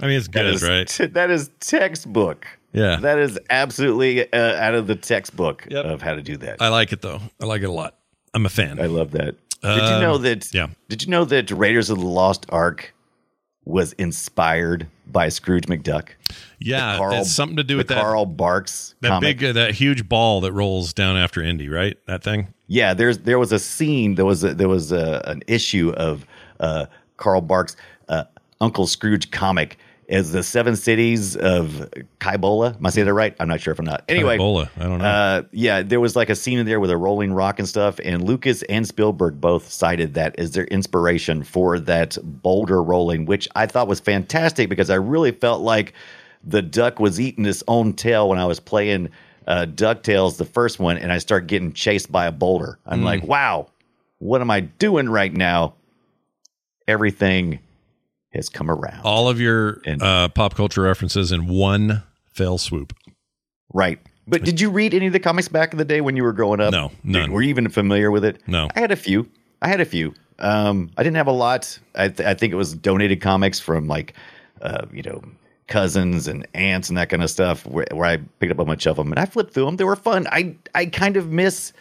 I 0.00 0.06
mean, 0.06 0.16
it's 0.16 0.28
good, 0.28 0.46
is- 0.46 0.62
right? 0.62 0.88
That 1.12 1.30
is 1.30 1.50
textbook. 1.60 2.46
Yeah. 2.72 2.96
That 3.00 3.18
is 3.18 3.38
absolutely 3.50 4.32
uh, 4.32 4.54
out 4.60 4.74
of 4.74 4.86
the 4.86 4.94
textbook 4.94 5.66
of 5.72 6.00
how 6.02 6.14
to 6.14 6.22
do 6.22 6.36
that. 6.38 6.62
I 6.62 6.68
like 6.68 6.92
it 6.92 7.02
though. 7.02 7.20
I 7.40 7.46
like 7.46 7.62
it 7.62 7.68
a 7.68 7.72
lot. 7.72 7.96
I'm 8.32 8.46
a 8.46 8.48
fan. 8.48 8.80
I 8.80 8.86
love 8.86 9.10
that. 9.12 9.34
Did 9.62 9.76
you 9.76 9.82
Um, 9.82 10.00
know 10.00 10.18
that? 10.18 10.54
Yeah. 10.54 10.68
Did 10.88 11.02
you 11.02 11.08
know 11.10 11.24
that 11.24 11.50
Raiders 11.50 11.90
of 11.90 11.98
the 11.98 12.06
Lost 12.06 12.46
Ark 12.48 12.94
was 13.64 13.92
inspired 13.94 14.86
by 15.06 15.28
Scrooge 15.28 15.64
McDuck? 15.66 16.10
Yeah, 16.60 16.96
Carl- 16.96 17.14
it's 17.20 17.32
something 17.32 17.56
to 17.56 17.64
do 17.64 17.76
with 17.76 17.88
that. 17.88 18.00
Carl 18.00 18.24
Barks 18.24 18.94
that 19.00 19.08
comic. 19.08 19.38
big, 19.38 19.50
uh, 19.50 19.52
that 19.54 19.74
huge 19.74 20.08
ball 20.08 20.40
that 20.42 20.52
rolls 20.52 20.92
down 20.92 21.16
after 21.16 21.42
Indy, 21.42 21.68
right? 21.68 21.96
That 22.06 22.22
thing. 22.22 22.54
Yeah, 22.68 22.94
there's 22.94 23.18
there 23.18 23.38
was 23.40 23.50
a 23.52 23.58
scene. 23.58 24.14
There 24.14 24.24
was 24.24 24.44
a, 24.44 24.54
there 24.54 24.68
was 24.68 24.92
a, 24.92 25.22
an 25.26 25.42
issue 25.48 25.90
of 25.96 26.24
uh, 26.60 26.86
Carl 27.16 27.40
Barks' 27.40 27.74
uh, 28.08 28.24
Uncle 28.60 28.86
Scrooge 28.86 29.30
comic 29.32 29.76
as 30.10 30.32
the 30.32 30.42
Seven 30.42 30.76
Cities 30.76 31.36
of 31.36 31.88
Kaibola. 32.18 32.76
Am 32.76 32.84
I 32.84 32.90
saying 32.90 33.06
that 33.06 33.14
right? 33.14 33.34
I'm 33.40 33.48
not 33.48 33.60
sure 33.60 33.72
if 33.72 33.78
I'm 33.78 33.84
not. 33.86 34.04
Anyway, 34.08 34.36
Kaibola, 34.36 34.68
I 34.76 34.82
don't 34.82 34.98
know. 34.98 35.04
Uh, 35.04 35.42
yeah, 35.52 35.82
there 35.82 36.00
was 36.00 36.16
like 36.16 36.28
a 36.28 36.34
scene 36.36 36.58
in 36.58 36.66
there 36.66 36.80
with 36.80 36.90
a 36.90 36.96
rolling 36.96 37.32
rock 37.32 37.58
and 37.58 37.68
stuff, 37.68 37.98
and 38.04 38.22
Lucas 38.24 38.62
and 38.64 38.86
Spielberg 38.86 39.40
both 39.40 39.70
cited 39.70 40.14
that 40.14 40.38
as 40.38 40.50
their 40.50 40.64
inspiration 40.64 41.42
for 41.44 41.78
that 41.80 42.18
boulder 42.22 42.82
rolling, 42.82 43.24
which 43.24 43.48
I 43.54 43.66
thought 43.66 43.88
was 43.88 44.00
fantastic 44.00 44.68
because 44.68 44.90
I 44.90 44.96
really 44.96 45.30
felt 45.32 45.62
like 45.62 45.94
the 46.44 46.60
duck 46.62 46.98
was 46.98 47.20
eating 47.20 47.46
its 47.46 47.62
own 47.68 47.92
tail 47.92 48.28
when 48.28 48.38
I 48.38 48.46
was 48.46 48.58
playing 48.60 49.10
uh, 49.46 49.66
DuckTales, 49.66 50.36
the 50.38 50.44
first 50.44 50.78
one, 50.80 50.96
and 50.98 51.12
I 51.12 51.18
start 51.18 51.46
getting 51.46 51.72
chased 51.72 52.10
by 52.10 52.26
a 52.26 52.32
boulder. 52.32 52.78
I'm 52.86 53.00
Mm. 53.02 53.04
like, 53.04 53.22
wow, 53.24 53.68
what 54.18 54.40
am 54.40 54.50
I 54.50 54.60
doing 54.60 55.08
right 55.08 55.32
now? 55.32 55.74
Everything 56.88 57.60
has 58.32 58.48
come 58.48 58.70
around. 58.70 59.02
All 59.04 59.28
of 59.28 59.40
your 59.40 59.80
uh, 59.86 60.28
pop 60.28 60.54
culture 60.54 60.82
references 60.82 61.32
in 61.32 61.46
one 61.46 62.02
fell 62.26 62.58
swoop. 62.58 62.94
Right. 63.72 63.98
But 64.26 64.44
did 64.44 64.60
you 64.60 64.70
read 64.70 64.94
any 64.94 65.08
of 65.08 65.12
the 65.12 65.18
comics 65.18 65.48
back 65.48 65.72
in 65.72 65.78
the 65.78 65.84
day 65.84 66.00
when 66.00 66.16
you 66.16 66.22
were 66.22 66.32
growing 66.32 66.60
up? 66.60 66.72
No, 66.72 66.92
none. 67.02 67.32
Were 67.32 67.42
you 67.42 67.48
even 67.48 67.68
familiar 67.68 68.10
with 68.10 68.24
it? 68.24 68.40
No. 68.46 68.68
I 68.76 68.80
had 68.80 68.92
a 68.92 68.96
few. 68.96 69.28
I 69.60 69.68
had 69.68 69.80
a 69.80 69.84
few. 69.84 70.14
Um, 70.38 70.90
I 70.96 71.02
didn't 71.02 71.16
have 71.16 71.26
a 71.26 71.32
lot. 71.32 71.78
I, 71.96 72.08
th- 72.08 72.26
I 72.26 72.34
think 72.34 72.52
it 72.52 72.56
was 72.56 72.74
donated 72.74 73.20
comics 73.20 73.58
from 73.58 73.88
like, 73.88 74.14
uh, 74.62 74.86
you 74.92 75.02
know, 75.02 75.22
cousins 75.66 76.28
and 76.28 76.46
aunts 76.54 76.88
and 76.88 76.98
that 76.98 77.08
kind 77.08 77.22
of 77.22 77.30
stuff 77.30 77.66
where, 77.66 77.86
where 77.92 78.06
I 78.06 78.18
picked 78.38 78.52
up 78.52 78.58
a 78.58 78.64
bunch 78.64 78.86
of 78.86 78.96
them 78.96 79.10
and 79.10 79.18
I 79.18 79.26
flipped 79.26 79.52
through 79.52 79.66
them. 79.66 79.76
They 79.76 79.84
were 79.84 79.96
fun. 79.96 80.26
I, 80.30 80.56
I 80.74 80.86
kind 80.86 81.16
of 81.16 81.30
miss, 81.30 81.72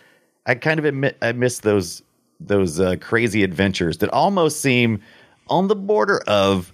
I 0.45 0.55
kind 0.55 0.79
of 0.79 0.85
admit, 0.85 1.17
I 1.21 1.31
miss 1.31 1.59
those, 1.59 2.01
those 2.39 2.79
uh, 2.79 2.95
crazy 2.99 3.43
adventures 3.43 3.99
that 3.99 4.09
almost 4.09 4.61
seem 4.61 5.01
on 5.49 5.67
the 5.67 5.75
border 5.75 6.21
of 6.27 6.71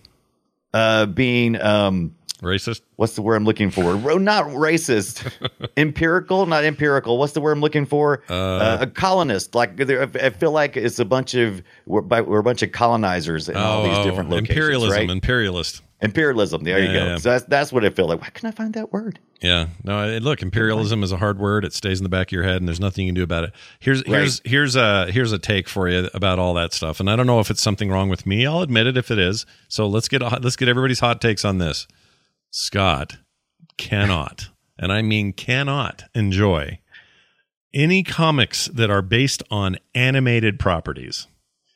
uh, 0.73 1.05
being, 1.05 1.59
um, 1.61 2.15
Racist. 2.41 2.81
what's 2.97 3.15
the 3.15 3.21
word 3.21 3.35
I'm 3.37 3.45
looking 3.45 3.71
for? 3.71 3.95
Not 4.19 4.45
racist, 4.47 5.31
empirical, 5.77 6.45
not 6.45 6.63
empirical. 6.65 7.17
What's 7.17 7.33
the 7.33 7.41
word 7.41 7.53
I'm 7.53 7.61
looking 7.61 7.85
for? 7.85 8.21
Uh, 8.29 8.77
a 8.81 8.87
colonist. 8.87 9.55
Like 9.55 9.79
I 9.89 10.29
feel 10.31 10.51
like 10.51 10.75
it's 10.77 10.99
a 10.99 11.05
bunch 11.05 11.33
of 11.33 11.63
we're, 11.85 12.01
we're 12.01 12.39
a 12.39 12.43
bunch 12.43 12.61
of 12.61 12.71
colonizers 12.73 13.47
in 13.49 13.55
all 13.55 13.83
these 13.83 13.97
Oh, 13.97 14.03
different 14.03 14.29
locations. 14.29 14.49
imperialism, 14.57 14.91
right? 14.97 15.09
imperialist. 15.09 15.81
Imperialism. 16.01 16.63
There 16.63 16.77
Yeah, 16.79 16.85
you 16.91 16.99
go. 16.99 17.05
yeah. 17.05 17.17
So 17.17 17.29
that's 17.31 17.45
that's 17.45 17.71
what 17.73 17.85
I 17.85 17.89
feel 17.89 18.07
like. 18.07 18.21
Why 18.21 18.27
couldn't 18.29 18.49
I 18.49 18.51
find 18.51 18.73
that 18.73 18.91
word? 18.91 19.19
Yeah. 19.41 19.67
No, 19.83 20.17
look, 20.19 20.41
imperialism 20.41 21.03
is 21.03 21.11
a 21.11 21.17
hard 21.17 21.39
word. 21.39 21.63
It 21.65 21.73
stays 21.73 21.99
in 21.99 22.03
the 22.03 22.09
back 22.09 22.27
of 22.27 22.31
your 22.33 22.43
head 22.43 22.57
and 22.57 22.67
there's 22.67 22.79
nothing 22.79 23.05
you 23.05 23.09
can 23.09 23.15
do 23.15 23.23
about 23.23 23.45
it. 23.45 23.53
Here's 23.79 24.05
here's 24.05 24.41
here's 24.43 24.75
a 24.75 25.09
here's 25.11 25.31
a 25.31 25.39
take 25.39 25.69
for 25.69 25.87
you 25.87 26.09
about 26.13 26.37
all 26.37 26.53
that 26.55 26.73
stuff. 26.73 26.99
And 26.99 27.09
I 27.09 27.15
don't 27.15 27.27
know 27.27 27.39
if 27.39 27.49
it's 27.49 27.61
something 27.61 27.89
wrong 27.89 28.09
with 28.09 28.25
me. 28.25 28.45
I'll 28.45 28.61
admit 28.61 28.87
it 28.87 28.97
if 28.97 29.09
it 29.09 29.19
is. 29.19 29.45
So 29.69 29.87
let's 29.87 30.07
get 30.09 30.21
let's 30.21 30.55
get 30.57 30.67
everybody's 30.67 30.99
hot 30.99 31.21
takes 31.21 31.45
on 31.45 31.59
this. 31.59 31.87
Scott 32.51 33.17
cannot, 33.77 34.49
and 34.77 34.91
I 34.91 35.01
mean 35.01 35.31
cannot 35.33 36.03
enjoy 36.13 36.79
any 37.73 38.03
comics 38.03 38.67
that 38.67 38.89
are 38.89 39.01
based 39.01 39.43
on 39.51 39.77
animated 39.93 40.59
properties. 40.59 41.27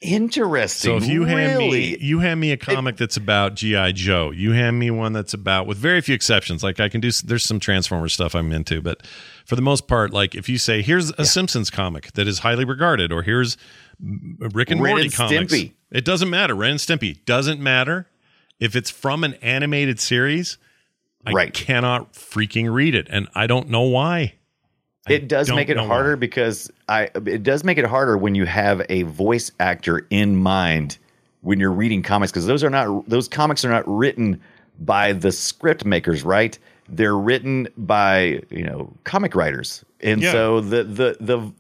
Interesting. 0.02 0.91
So 0.91 0.97
if 0.97 1.08
you 1.12 1.26
hand 1.26 1.58
me 1.58 1.97
you 2.00 2.20
hand 2.20 2.39
me 2.39 2.52
a 2.54 2.58
comic 2.58 2.95
that's 2.95 3.18
about 3.18 3.56
GI 3.56 3.93
Joe, 3.93 4.32
you 4.32 4.54
hand 4.54 4.80
me 4.80 4.89
one 4.91 5.12
that's 5.12 5.34
about 5.34 5.68
with 5.68 5.78
very 5.78 6.00
few 6.00 6.16
exceptions. 6.16 6.64
Like 6.64 6.80
I 6.80 6.88
can 6.88 7.02
do 7.02 7.12
there's 7.12 7.43
some 7.43 7.60
Transformers 7.60 8.14
stuff 8.14 8.34
I'm 8.34 8.54
into, 8.54 8.82
but 8.82 9.06
for 9.45 9.58
the 9.58 9.62
most 9.62 9.88
part, 9.89 10.14
like 10.14 10.36
if 10.36 10.47
you 10.47 10.58
say 10.58 10.82
here's 10.82 11.10
a 11.12 11.26
Simpsons 11.26 11.70
comic 11.70 12.14
that 12.14 12.28
is 12.30 12.39
highly 12.39 12.64
regarded, 12.64 13.12
or 13.12 13.24
here's 13.24 13.58
Rick 14.00 14.72
and 14.72 14.82
Ren 14.82 14.91
Morty 14.93 15.04
and 15.06 15.14
comics, 15.14 15.54
Stimpy. 15.54 15.74
it 15.91 16.06
doesn't 16.06 16.30
matter. 16.30 16.56
Ren 16.56 16.72
and 16.72 16.80
Stimpy 16.80 17.26
doesn't 17.26 17.60
matter 17.60 18.08
if 18.58 18.78
it's 18.78 18.89
from 18.89 19.26
an 19.26 19.34
animated 19.41 20.00
series. 20.00 20.58
I 21.26 21.32
Right. 21.34 21.54
cannot 21.54 22.14
freaking 22.14 22.74
read 22.74 22.95
it, 22.95 23.08
and 23.10 23.28
I 23.36 23.47
don't 23.47 23.70
know 23.70 23.82
why. 23.82 24.36
It 25.10 25.28
does 25.28 25.49
make 25.51 25.70
it 25.70 25.78
harder 25.78 26.12
why. 26.12 26.16
because 26.20 26.72
I 26.88 27.10
it 27.16 27.43
does 27.43 27.64
make 27.64 27.78
it 27.78 27.86
harder 27.86 28.18
when 28.18 28.36
you 28.36 28.45
have 28.45 28.82
a 28.89 29.03
voice 29.03 29.51
actor 29.60 30.05
in 30.10 30.36
mind 30.36 30.97
when 31.41 31.60
you're 31.60 31.72
reading 31.72 32.03
comics 32.03 32.32
because 32.32 32.45
those 32.45 32.64
are 32.64 32.70
not 32.70 33.07
those 33.10 33.28
comics 33.28 33.64
are 33.66 33.70
not 33.70 33.84
written 33.88 34.39
by 34.80 35.14
the 35.14 35.32
script 35.32 35.86
makers, 35.86 36.24
right? 36.24 36.57
They're 36.88 37.18
written 37.18 37.68
by 37.78 38.41
you 38.49 38.64
know 38.64 38.93
comic 39.03 39.36
writers, 39.36 39.84
and 40.01 40.22
Yeah. 40.22 40.32
so 40.32 40.62
the 40.62 40.84
the 40.84 41.18
the 41.20 41.51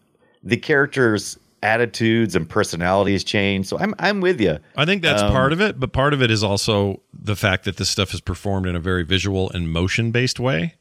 the 0.43 0.57
characters' 0.57 1.37
attitudes 1.61 2.35
and 2.35 2.47
personalities 2.49 3.23
change. 3.23 3.67
So 3.67 3.77
I'm 3.79 3.93
I'm 3.99 4.21
with 4.21 4.39
you. 4.41 4.57
I 4.75 4.85
think 4.85 5.01
that's 5.01 5.21
Um, 5.21 5.31
part 5.31 5.51
of 5.53 5.61
it, 5.61 5.79
but 5.79 5.91
part 5.91 6.13
of 6.13 6.21
it 6.21 6.31
is 6.31 6.43
also 6.43 7.01
the 7.13 7.35
fact 7.35 7.65
that 7.65 7.77
this 7.77 7.89
stuff 7.89 8.13
is 8.13 8.21
performed 8.21 8.65
in 8.65 8.75
a 8.75 8.79
very 8.79 9.03
visual 9.03 9.49
and 9.51 9.71
motion 9.71 10.11
based 10.11 10.39
way. 10.39 10.75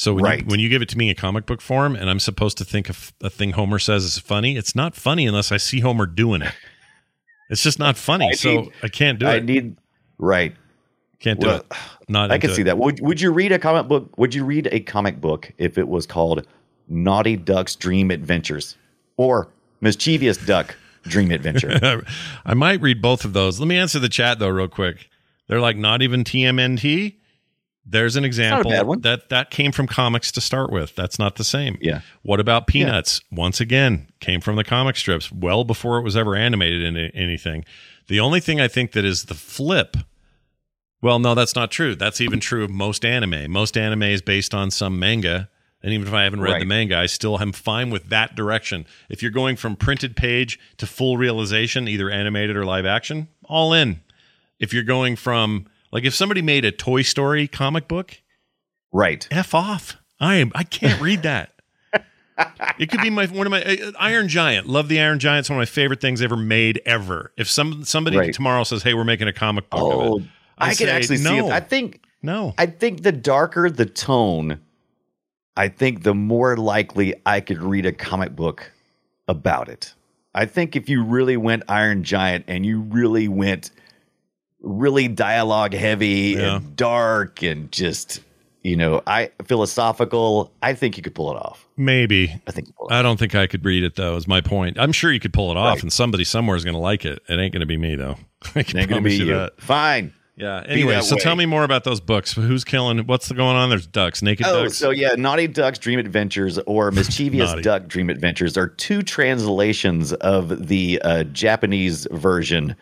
So 0.00 0.14
when, 0.14 0.22
Right. 0.24 0.38
you, 0.40 0.44
when 0.46 0.60
you 0.60 0.68
give 0.68 0.80
it 0.80 0.88
to 0.90 0.96
me 0.98 1.06
in 1.06 1.10
a 1.10 1.14
comic 1.16 1.44
book 1.44 1.60
form, 1.60 1.96
and 1.96 2.08
I'm 2.08 2.20
supposed 2.20 2.56
to 2.58 2.64
think 2.64 2.88
of 2.88 3.12
a 3.20 3.28
thing 3.28 3.50
Homer 3.50 3.80
says 3.80 4.04
is 4.04 4.16
funny, 4.16 4.56
it's 4.56 4.76
not 4.76 4.94
funny 4.94 5.26
unless 5.26 5.50
I 5.50 5.56
see 5.56 5.80
Homer 5.80 6.06
doing 6.06 6.40
it. 6.40 6.52
It's 7.50 7.64
just 7.64 7.80
not 7.80 7.96
funny, 7.96 8.28
I 8.28 8.32
so 8.34 8.60
need- 8.60 8.72
I 8.84 8.88
can't 8.88 9.18
do 9.18 9.26
I 9.26 9.32
it. 9.34 9.36
I 9.36 9.40
need 9.40 9.76
right. 10.18 10.54
can't 11.18 11.40
do 11.40 11.48
Well, 11.48 11.56
it. 11.58 11.66
Not 12.08 12.30
I 12.30 12.38
can 12.38 12.50
see 12.54 12.60
it. 12.60 12.64
that. 12.66 12.78
Would 12.78 13.00
Would 13.00 13.20
you 13.20 13.32
read 13.32 13.50
a 13.50 13.58
comic 13.58 13.88
book? 13.88 14.16
Would 14.18 14.34
you 14.36 14.44
read 14.44 14.68
a 14.70 14.78
comic 14.78 15.20
book 15.20 15.50
if 15.58 15.78
it 15.78 15.88
was 15.88 16.06
called 16.06 16.46
Naughty 16.88 17.36
Duck's 17.36 17.74
Dream 17.74 18.12
Adventures 18.12 18.76
or 19.16 19.48
Mischievous 19.80 20.36
Duck 20.36 20.76
Dream 21.08 21.32
Adventure? 21.32 22.04
I 22.46 22.54
might 22.54 22.80
read 22.80 23.02
both 23.02 23.24
of 23.24 23.32
those. 23.32 23.58
Let 23.58 23.66
me 23.66 23.76
answer 23.76 23.98
the 23.98 24.08
chat 24.08 24.38
though, 24.38 24.48
real 24.48 24.68
quick. 24.68 25.08
They're 25.48 25.60
like 25.60 25.76
not 25.76 26.02
even 26.02 26.22
TMNT. 26.22 27.16
There's 27.90 28.16
an 28.16 28.24
example 28.24 28.70
that 29.00 29.30
that 29.30 29.50
came 29.50 29.72
from 29.72 29.86
comics 29.86 30.30
to 30.32 30.40
start 30.40 30.70
with. 30.70 30.94
That's 30.94 31.18
not 31.18 31.36
the 31.36 31.44
same. 31.44 31.78
Yeah. 31.80 32.02
What 32.22 32.38
about 32.38 32.66
Peanuts? 32.66 33.20
Once 33.30 33.60
again, 33.60 34.08
came 34.20 34.40
from 34.42 34.56
the 34.56 34.64
comic 34.64 34.96
strips 34.96 35.32
well 35.32 35.64
before 35.64 35.98
it 35.98 36.02
was 36.02 36.16
ever 36.16 36.36
animated 36.36 36.82
into 36.82 37.14
anything. 37.14 37.64
The 38.08 38.20
only 38.20 38.40
thing 38.40 38.60
I 38.60 38.68
think 38.68 38.92
that 38.92 39.04
is 39.04 39.24
the 39.24 39.34
flip. 39.34 39.96
Well, 41.00 41.18
no, 41.18 41.34
that's 41.34 41.54
not 41.54 41.70
true. 41.70 41.94
That's 41.94 42.20
even 42.20 42.40
true 42.40 42.64
of 42.64 42.70
most 42.70 43.04
anime. 43.04 43.50
Most 43.50 43.76
anime 43.78 44.02
is 44.02 44.20
based 44.20 44.52
on 44.54 44.70
some 44.70 44.98
manga. 44.98 45.48
And 45.82 45.92
even 45.92 46.08
if 46.08 46.12
I 46.12 46.24
haven't 46.24 46.40
read 46.40 46.52
Right. 46.54 46.58
the 46.60 46.66
manga, 46.66 46.98
I 46.98 47.06
still 47.06 47.38
am 47.40 47.52
fine 47.52 47.90
with 47.90 48.08
that 48.08 48.34
direction. 48.34 48.84
If 49.08 49.22
you're 49.22 49.30
going 49.30 49.54
from 49.56 49.76
printed 49.76 50.16
page 50.16 50.58
to 50.78 50.86
full 50.86 51.16
realization, 51.16 51.86
either 51.86 52.10
animated 52.10 52.56
or 52.56 52.64
live 52.64 52.84
action, 52.84 53.28
all 53.44 53.72
in. 53.72 54.00
If 54.58 54.72
you're 54.72 54.82
going 54.82 55.14
from 55.14 55.66
like 55.92 56.04
if 56.04 56.14
somebody 56.14 56.42
made 56.42 56.64
a 56.64 56.72
Toy 56.72 57.02
Story 57.02 57.46
comic 57.48 57.88
book, 57.88 58.20
Right. 58.92 59.28
F 59.30 59.54
off. 59.54 59.96
I 60.20 60.36
am. 60.36 60.50
I 60.54 60.64
can't 60.64 61.00
read 61.00 61.22
that. 61.22 61.52
it 62.78 62.90
could 62.90 63.00
be 63.02 63.10
my 63.10 63.26
one 63.26 63.46
of 63.46 63.50
my 63.50 63.62
uh, 63.62 63.92
Iron 63.98 64.28
Giant. 64.28 64.66
Love 64.66 64.88
the 64.88 65.00
Iron 65.00 65.18
Giant. 65.18 65.40
It's 65.40 65.50
one 65.50 65.56
of 65.58 65.60
my 65.60 65.66
favorite 65.66 66.00
things 66.00 66.22
ever 66.22 66.36
made 66.36 66.80
ever. 66.86 67.32
If 67.36 67.50
some 67.50 67.84
somebody 67.84 68.16
Right. 68.16 68.32
tomorrow 68.32 68.64
says, 68.64 68.82
"Hey, 68.82 68.94
we're 68.94 69.04
making 69.04 69.28
a 69.28 69.32
comic 69.32 69.68
book 69.70 69.80
Oh, 69.82 70.16
of 70.16 70.22
it," 70.22 70.28
I, 70.56 70.72
say, 70.72 70.86
can 70.86 70.94
actually 70.94 71.18
see 71.18 71.24
no, 71.36 71.48
it. 71.48 71.52
I 71.52 71.60
think 71.60 72.00
no. 72.22 72.54
I 72.58 72.66
think 72.66 73.02
the 73.02 73.12
darker 73.12 73.68
the 73.70 73.86
tone, 73.86 74.60
I 75.56 75.68
think 75.68 76.02
the 76.04 76.14
more 76.14 76.56
likely 76.56 77.14
I 77.26 77.40
could 77.40 77.60
read 77.60 77.84
a 77.86 77.92
comic 77.92 78.34
book 78.36 78.70
about 79.26 79.68
it. 79.68 79.94
I 80.34 80.46
think 80.46 80.76
if 80.76 80.88
you 80.88 81.02
really 81.02 81.36
went 81.36 81.64
Iron 81.68 82.04
Giant 82.04 82.44
and 82.48 82.64
you 82.64 82.80
really 82.80 83.26
went 83.28 83.70
really 84.60 85.08
dialogue 85.08 85.72
heavy 85.74 86.34
Yeah. 86.38 86.56
and 86.56 86.76
dark 86.76 87.42
and 87.42 87.70
just 87.72 88.20
you 88.62 88.76
know 88.76 89.02
I 89.06 89.30
philosophical, 89.44 90.52
I 90.62 90.74
think 90.74 90.96
you 90.96 91.02
could 91.02 91.14
pull 91.14 91.30
it 91.30 91.36
off. 91.36 91.66
Maybe. 91.76 92.34
I 92.46 92.50
think. 92.50 92.68
I 92.90 93.02
don't 93.02 93.16
think 93.18 93.34
I 93.34 93.46
could 93.46 93.64
read 93.64 93.84
it 93.84 93.94
though. 93.94 94.16
Is 94.16 94.26
my 94.26 94.40
point. 94.40 94.78
I'm 94.78 94.92
sure 94.92 95.12
you 95.12 95.20
could 95.20 95.32
pull 95.32 95.50
it 95.52 95.56
off, 95.56 95.76
Right. 95.76 95.82
and 95.84 95.92
somebody 95.92 96.24
somewhere 96.24 96.56
is 96.56 96.64
going 96.64 96.74
to 96.74 96.80
like 96.80 97.04
it. 97.04 97.22
It 97.28 97.38
ain't 97.38 97.52
going 97.52 97.60
to 97.60 97.66
be 97.66 97.76
me 97.76 97.94
though. 97.94 98.16
I 98.54 98.62
can 98.64 98.78
Ain't 98.78 98.88
gonna 98.90 99.02
be 99.02 99.14
you 99.16 99.26
you. 99.26 99.34
that. 99.34 99.60
Fine. 99.60 100.12
Yeah. 100.36 100.62
Anyway, 100.68 101.00
so 101.00 101.16
way. 101.16 101.20
tell 101.20 101.34
me 101.34 101.46
more 101.46 101.64
about 101.64 101.82
those 101.82 102.00
books. 102.00 102.32
Who's 102.32 102.62
killing? 102.62 102.98
What's 103.06 103.30
going 103.32 103.56
on? 103.56 103.70
There's 103.70 103.88
ducks, 103.88 104.22
naked 104.22 104.46
Oh, 104.46 104.62
ducks. 104.64 104.76
so 104.78 104.90
yeah, 104.90 105.14
Naughty 105.16 105.48
Duck's 105.48 105.80
Dream 105.80 105.98
Adventures 105.98 106.58
or 106.60 106.90
Mischievous 106.92 107.54
Duck 107.62 107.88
Dream 107.88 108.08
Adventures 108.08 108.56
are 108.56 108.68
two 108.68 109.02
translations 109.02 110.12
of 110.12 110.68
the 110.68 111.00
uh, 111.02 111.24
Japanese 111.24 112.06
version 112.12 112.76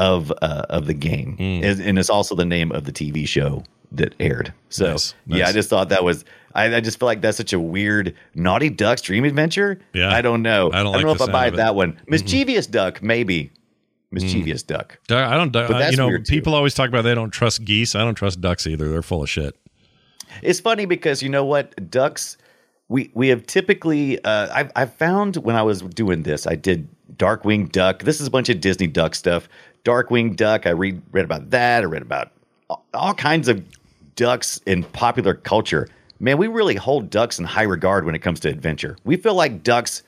of 0.00 0.32
uh, 0.42 0.66
of 0.68 0.86
the 0.86 0.94
game, 0.94 1.36
Hmm. 1.36 1.64
and, 1.64 1.80
and 1.80 1.98
it's 1.98 2.10
also 2.10 2.34
the 2.34 2.44
name 2.44 2.72
of 2.72 2.84
the 2.84 2.92
TV 2.92 3.26
show 3.28 3.62
that 3.92 4.14
aired. 4.18 4.52
So 4.68 4.92
Nice, 4.92 5.14
yeah, 5.26 5.46
I 5.48 5.52
just 5.52 5.68
thought 5.68 5.90
that 5.90 6.02
was. 6.04 6.24
I, 6.54 6.74
I 6.76 6.80
just 6.80 6.98
feel 6.98 7.06
like 7.06 7.20
that's 7.20 7.36
such 7.36 7.52
a 7.52 7.60
weird 7.60 8.14
Naughty 8.34 8.70
Duck's 8.70 9.02
Dream 9.02 9.24
Adventure. 9.24 9.78
Yeah. 9.92 10.10
I 10.10 10.20
don't 10.20 10.42
know. 10.42 10.70
I 10.72 10.82
don't 10.82 10.94
I 10.94 10.98
don't 10.98 11.06
know 11.06 11.12
if 11.12 11.20
I 11.20 11.26
buy 11.26 11.32
sound 11.32 11.48
of 11.48 11.54
it. 11.54 11.56
that 11.58 11.74
one. 11.76 12.00
Mischievous 12.08 12.66
Duck, 12.66 13.02
maybe. 13.02 13.52
Mischievous 14.10 14.62
Duck. 14.64 14.98
I 15.10 15.36
don't. 15.36 15.52
But 15.52 15.70
uh, 15.70 15.78
that's 15.78 15.92
you 15.92 15.96
know, 15.96 16.18
people 16.26 16.54
always 16.56 16.74
talk 16.74 16.88
about 16.88 17.02
they 17.02 17.14
don't 17.14 17.30
trust 17.30 17.64
geese. 17.64 17.94
I 17.94 18.00
don't 18.00 18.16
trust 18.16 18.40
ducks 18.40 18.66
either. 18.66 18.88
They're 18.88 19.02
full 19.02 19.22
of 19.22 19.30
shit. 19.30 19.54
It's 20.42 20.58
funny 20.60 20.86
because 20.86 21.22
you 21.22 21.28
know 21.28 21.44
what 21.44 21.90
ducks 21.90 22.36
we 22.88 23.10
we 23.14 23.28
have 23.28 23.46
typically 23.46 24.22
uh, 24.24 24.48
I've 24.52 24.72
I 24.74 24.86
found 24.86 25.36
when 25.36 25.54
I 25.56 25.62
was 25.62 25.82
doing 25.82 26.22
this 26.24 26.46
I 26.46 26.54
did 26.56 26.88
Darkwing 27.16 27.70
Duck. 27.70 28.02
This 28.02 28.20
is 28.20 28.26
a 28.26 28.30
bunch 28.30 28.48
of 28.48 28.60
Disney 28.60 28.86
Duck 28.88 29.14
stuff. 29.14 29.48
Darkwing 29.84 30.36
Duck. 30.36 30.66
I 30.66 30.70
read 30.70 31.02
read 31.12 31.24
about 31.24 31.50
that. 31.50 31.82
I 31.82 31.86
read 31.86 32.02
about 32.02 32.32
all, 32.94 33.14
kinds 33.14 33.48
of 33.48 33.64
ducks 34.16 34.60
in 34.66 34.84
popular 34.84 35.34
culture. 35.34 35.88
Man, 36.18 36.36
we 36.38 36.46
really 36.48 36.74
hold 36.76 37.10
ducks 37.10 37.38
in 37.38 37.44
high 37.44 37.62
regard 37.62 38.04
when 38.04 38.14
it 38.14 38.20
comes 38.20 38.40
to 38.40 38.48
adventure. 38.48 38.96
We 39.04 39.16
feel 39.16 39.34
like 39.34 39.62
ducks 39.62 40.02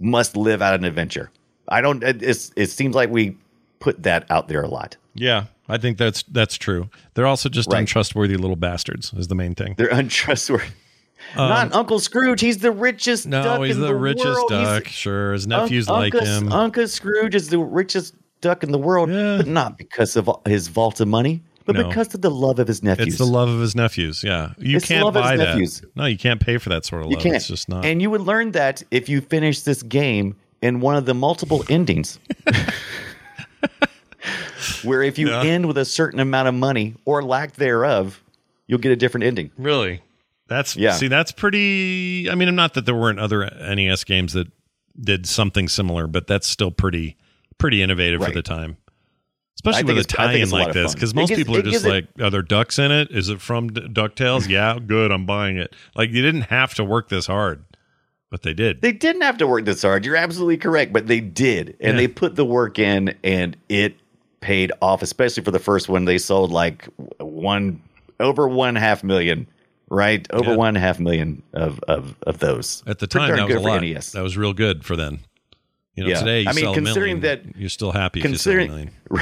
must 0.00 0.36
live 0.36 0.62
out 0.62 0.74
an 0.74 0.84
adventure. 0.84 1.30
I 1.68 1.80
don't. 1.80 2.02
It, 2.02 2.22
it's, 2.22 2.50
it 2.56 2.70
seems 2.70 2.94
like 2.94 3.10
we 3.10 3.36
put 3.80 4.02
that 4.04 4.28
out 4.30 4.48
there 4.48 4.62
a 4.62 4.68
lot. 4.68 4.96
Yeah, 5.14 5.44
I 5.68 5.76
think 5.78 5.98
that's 5.98 6.22
that's 6.24 6.56
true. 6.56 6.88
They're 7.14 7.26
also 7.26 7.48
just 7.48 7.70
Right. 7.70 7.80
untrustworthy 7.80 8.36
little 8.36 8.56
bastards. 8.56 9.12
Is 9.12 9.28
the 9.28 9.34
main 9.34 9.54
thing. 9.54 9.74
They're 9.76 9.88
untrustworthy. 9.92 10.66
Not 11.36 11.72
Uncle 11.72 12.00
Scrooge. 12.00 12.40
He's 12.40 12.58
the 12.58 12.72
richest. 12.72 13.26
Um, 13.26 13.30
No, 13.30 13.42
duck 13.44 13.60
he's 13.62 13.76
in 13.76 13.80
the, 13.80 13.88
the 13.88 13.94
richest 13.94 14.24
world. 14.26 14.50
He's- 14.50 14.64
duck. 14.66 14.88
sure, 14.88 15.32
his 15.34 15.46
nephews 15.46 15.88
like 15.88 16.12
him. 16.14 16.50
Uncle 16.52 16.88
Scrooge 16.88 17.34
is 17.36 17.48
the 17.48 17.58
richest 17.60 18.14
duck 18.42 18.62
in 18.62 18.70
the 18.72 18.78
world, 18.78 19.08
but 19.08 19.46
not 19.46 19.78
because 19.78 20.14
of 20.16 20.28
his 20.46 20.68
vault 20.68 21.00
of 21.00 21.08
money, 21.08 21.40
but 21.64 21.74
No. 21.76 21.88
because 21.88 22.14
of 22.14 22.20
the 22.20 22.30
love 22.30 22.58
of 22.58 22.68
his 22.68 22.82
nephews. 22.82 23.08
It's 23.08 23.16
the 23.18 23.24
love 23.24 23.48
of 23.48 23.60
his 23.60 23.74
nephews. 23.74 24.22
Yeah, 24.22 24.52
you 24.58 24.76
It's 24.76 24.86
can't 24.86 25.02
love 25.04 25.16
of 25.16 25.22
his 25.22 25.30
buy 25.30 25.36
that. 25.38 25.44
nephews. 25.54 25.82
No, 25.96 26.04
you 26.04 26.18
can't 26.18 26.40
pay 26.40 26.58
for 26.58 26.68
that 26.68 26.84
sort 26.84 27.02
of 27.02 27.08
you 27.08 27.14
love. 27.16 27.22
can't. 27.22 27.36
It's 27.36 27.48
just 27.48 27.70
not. 27.70 27.86
And 27.86 28.02
you 28.02 28.10
would 28.10 28.20
learn 28.20 28.52
that 28.52 28.82
if 28.90 29.08
you 29.08 29.22
finish 29.22 29.62
this 29.62 29.82
game 29.82 30.36
in 30.60 30.80
one 30.80 30.96
of 30.96 31.06
the 31.06 31.14
multiple 31.14 31.64
endings. 31.70 32.18
Where 34.84 35.02
if 35.02 35.18
you 35.18 35.28
Yeah. 35.30 35.42
end 35.42 35.66
with 35.66 35.78
a 35.78 35.84
certain 35.84 36.20
amount 36.20 36.48
of 36.48 36.54
money 36.54 36.94
or 37.04 37.22
lack 37.22 37.54
thereof, 37.54 38.22
you'll 38.66 38.78
get 38.78 38.92
a 38.92 38.96
different 38.96 39.24
ending. 39.24 39.50
Really? 39.58 40.00
That's 40.48 40.76
Yeah. 40.76 40.92
See, 40.92 41.08
that's 41.08 41.32
pretty. 41.32 42.28
I 42.30 42.34
mean, 42.34 42.48
I'm 42.48 42.54
not 42.54 42.74
that 42.74 42.86
there 42.86 42.94
weren't 42.94 43.18
other 43.18 43.44
NES 43.60 44.04
games 44.04 44.32
that 44.34 44.48
did 45.00 45.26
something 45.26 45.68
similar, 45.68 46.06
but 46.06 46.26
that's 46.26 46.46
still 46.48 46.70
pretty 46.70 47.16
pretty 47.62 47.80
innovative 47.82 48.22
for 48.22 48.30
the 48.30 48.42
time. 48.42 48.76
Especially 49.56 49.84
with 49.84 49.96
a 49.96 50.00
it's- 50.00 50.14
I 50.18 50.32
think 50.32 50.50
tie-in 50.50 50.50
like 50.50 50.72
this, 50.74 50.92
because 50.94 51.14
most 51.14 51.28
gives- 51.28 51.38
people 51.40 51.56
are 51.56 51.62
just 51.62 51.84
it- 51.84 51.88
like, 51.88 52.06
"Are 52.20 52.30
there 52.30 52.42
ducks 52.42 52.78
in 52.78 52.90
it? 52.90 53.10
Is 53.10 53.28
it 53.28 53.40
from 53.40 53.68
D- 53.72 53.82
Ducktales? 53.82 54.48
yeah, 54.50 54.78
good, 54.84 55.12
I'm 55.12 55.24
buying 55.26 55.56
it." 55.56 55.74
Like 55.94 56.10
you 56.10 56.20
didn't 56.22 56.42
have 56.42 56.74
to 56.74 56.84
work 56.84 57.08
this 57.08 57.26
hard, 57.26 57.62
but 58.30 58.42
they 58.42 58.54
did. 58.54 58.80
They 58.82 58.92
didn't 58.92 59.22
have 59.22 59.36
to 59.38 59.46
work 59.46 59.64
this 59.64 59.82
hard. 59.82 60.04
You're 60.04 60.16
absolutely 60.16 60.56
correct, 60.56 60.92
but 60.92 61.06
they 61.06 61.20
did, 61.20 61.76
and 61.80 61.92
Yeah. 61.94 62.00
they 62.02 62.08
put 62.08 62.34
the 62.34 62.44
work 62.44 62.78
in, 62.78 63.14
and 63.22 63.56
it 63.68 63.94
paid 64.40 64.72
off. 64.82 65.00
Especially 65.02 65.44
for 65.44 65.52
the 65.52 65.60
first 65.60 65.88
one, 65.88 66.06
they 66.06 66.18
sold 66.18 66.50
like 66.50 66.88
one 67.18 67.80
over 68.18 68.48
one 68.48 68.74
half 68.74 69.04
million, 69.04 69.46
right? 69.90 70.26
Over 70.32 70.50
Yeah. 70.52 70.56
one 70.56 70.74
half 70.74 70.98
million 70.98 71.42
of 71.52 71.78
of 71.86 72.16
of 72.26 72.38
those 72.38 72.82
At 72.86 72.98
the 72.98 73.06
Pretty 73.06 73.28
time, 73.28 73.36
that 73.36 73.46
was 73.46 73.56
a 73.56 73.60
lot. 73.60 73.82
NES. 73.82 74.10
That 74.12 74.22
was 74.24 74.36
real 74.36 74.54
good 74.54 74.84
for 74.84 74.96
then. 74.96 75.20
You 75.94 76.04
know, 76.04 76.10
Yeah. 76.10 76.18
today 76.20 76.40
you 76.42 76.48
I 76.48 76.52
mean, 76.54 76.74
considering 76.74 77.20
million, 77.20 77.42
that- 77.50 77.56
you're 77.56 77.68
still 77.68 77.92
happy 77.92 78.20
if 78.20 78.24
you 78.26 78.34
sell 78.36 78.52
a 78.54 78.56
considering 78.56 78.90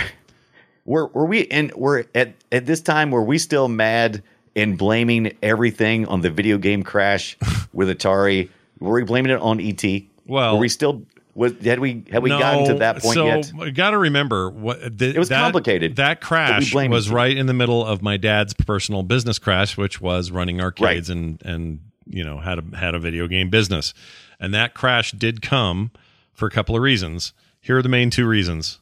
were 0.85 1.07
were 1.09 1.27
we 1.27 1.47
and 1.49 1.73
we're 1.75 2.05
at 2.15 2.35
at 2.53 2.67
this 2.67 2.81
time 2.81 3.11
were 3.11 3.23
we 3.23 3.39
still 3.39 3.69
mad 3.69 4.23
and 4.57 4.77
blaming 4.79 5.33
everything 5.43 6.07
on 6.07 6.21
the 6.21 6.31
video 6.31 6.59
game 6.59 6.83
crash 6.83 7.37
with 7.73 7.89
Atari? 7.89 8.49
Were 8.79 8.95
we 8.95 9.05
blaming 9.05 9.33
it 9.33 9.41
on 9.41 9.61
ET? 9.61 9.83
Well- 10.27 10.55
were 10.55 10.61
we 10.61 10.69
still 10.69 11.03
was 11.35 11.53
had 11.63 11.79
we 11.79 12.05
had 12.11 12.23
we 12.23 12.29
gotten 12.31 12.67
to 12.67 12.75
that 12.75 13.01
point 13.01 13.15
so 13.15 13.27
yet? 13.27 13.53
you 13.55 13.71
got 13.73 13.91
to 13.91 13.99
remember 13.99 14.51
what 14.51 14.99
the, 14.99 15.11
It 15.11 15.19
was 15.19 15.29
that, 15.29 15.41
complicated, 15.41 15.97
That 15.97 16.21
crash 16.21 16.75
was 16.75 17.09
it. 17.09 17.13
right 17.13 17.37
in 17.37 17.47
the 17.47 17.55
middle 17.55 17.87
of 17.87 18.03
my 18.03 18.17
dad's 18.17 18.53
personal 18.53 19.05
business 19.05 19.39
crash, 19.39 19.77
which 19.77 20.01
was 20.01 20.31
running 20.33 20.61
arcades 20.61 21.09
and 21.09 21.41
and 21.45 21.81
you 22.07 22.25
know 22.25 22.39
had 22.39 22.59
a 22.59 22.77
had 22.77 22.95
a 22.95 22.99
video 22.99 23.29
game 23.29 23.49
business, 23.49 23.95
and 24.41 24.53
that 24.55 24.75
crash 24.75 25.13
did 25.13 25.41
come 25.41 25.93
for 26.41 26.47
a 26.47 26.51
couple 26.51 26.75
of 26.75 26.83
reasons. 26.83 27.33
Here 27.61 27.79
are 27.79 27.83
the 27.83 27.89
main 27.89 28.11
two 28.11 28.27
reasons. 28.27 28.81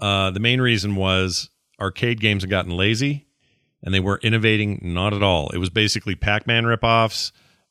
Uh, 0.00 0.30
the 0.32 0.40
main 0.40 0.60
reason 0.60 0.96
was 0.96 1.50
arcade 1.80 2.20
games 2.20 2.42
had 2.42 2.50
gotten 2.50 2.72
lazy, 2.72 3.26
and 3.84 3.94
they 3.94 4.00
weren't 4.00 4.24
innovating 4.24 4.80
not 4.82 5.14
at 5.14 5.22
all. 5.22 5.50
It 5.50 5.58
was 5.58 5.70
basically 5.70 6.16
Pac-Man 6.16 6.64
ripoffs 6.64 7.30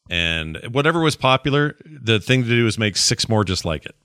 and 0.10 0.58
whatever 0.72 1.02
was 1.02 1.16
popular. 1.16 1.76
The 1.86 2.20
thing 2.20 2.44
to 2.44 2.50
do 2.50 2.64
was 2.64 2.78
make 2.78 2.96
six 2.96 3.28
more 3.28 3.44
just 3.44 3.66
like 3.66 3.86
it. 3.86 3.96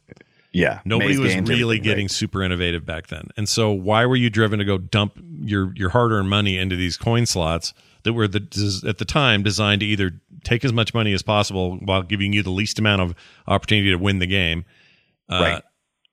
Yeah, 0.52 0.80
Nobody 0.86 1.18
was 1.18 1.36
really 1.36 1.78
getting 1.78 2.04
right. 2.04 2.10
super 2.10 2.42
innovative 2.42 2.86
back 2.86 3.08
then. 3.08 3.28
And 3.36 3.46
so 3.46 3.70
why 3.72 4.06
were 4.06 4.16
you 4.16 4.30
driven 4.30 4.58
to 4.58 4.64
go 4.64 4.78
dump 4.78 5.18
your 5.42 5.74
your 5.76 5.90
hard-earned 5.90 6.30
money 6.30 6.56
into 6.56 6.76
these 6.76 6.96
coin 6.96 7.26
slots 7.26 7.74
that 8.04 8.14
were 8.14 8.26
the 8.26 8.82
at 8.88 8.96
the 8.96 9.04
time 9.04 9.42
designed 9.42 9.80
to 9.80 9.86
either 9.86 10.12
take 10.44 10.64
as 10.64 10.72
much 10.72 10.94
money 10.94 11.12
as 11.12 11.22
possible 11.22 11.76
while 11.82 12.02
giving 12.02 12.32
you 12.32 12.42
the 12.42 12.50
least 12.50 12.78
amount 12.78 13.02
of 13.02 13.14
opportunity 13.46 13.90
to 13.90 13.98
win 13.98 14.18
the 14.18 14.26
game. 14.26 14.64
Uh, 15.28 15.38
Right. 15.40 15.62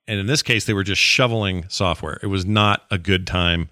And 0.06 0.20
in 0.20 0.26
this 0.26 0.42
case 0.42 0.64
they 0.66 0.74
were 0.74 0.84
just 0.84 1.00
shoveling 1.00 1.64
software. 1.68 2.18
It 2.22 2.26
was 2.26 2.44
not 2.44 2.84
a 2.90 2.98
good 2.98 3.26
time 3.26 3.68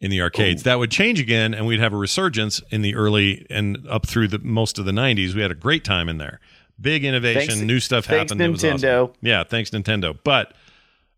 in 0.00 0.10
the 0.10 0.20
arcades. 0.20 0.62
That 0.64 0.78
would 0.78 0.90
change 0.90 1.18
again 1.20 1.54
and 1.54 1.66
we'd 1.66 1.80
have 1.80 1.92
a 1.94 1.96
resurgence 1.96 2.60
in 2.70 2.82
the 2.82 2.94
early 2.94 3.46
and 3.50 3.86
up 3.88 4.06
through 4.06 4.28
the 4.28 4.38
most 4.40 4.78
of 4.78 4.84
the 4.84 4.92
90s. 4.92 5.34
We 5.34 5.40
had 5.42 5.50
a 5.50 5.54
great 5.54 5.84
time 5.84 6.08
in 6.08 6.18
there. 6.18 6.38
Big 6.80 7.04
innovation, 7.04 7.48
Thanks- 7.48 7.60
new 7.62 7.80
stuff 7.80 8.04
thanks, 8.06 8.30
happened. 8.32 8.56
Nintendo. 8.56 9.04
awesome. 9.04 9.16
Yeah, 9.22 9.44
thanks 9.44 9.70
Nintendo. 9.70 10.18
But 10.24 10.54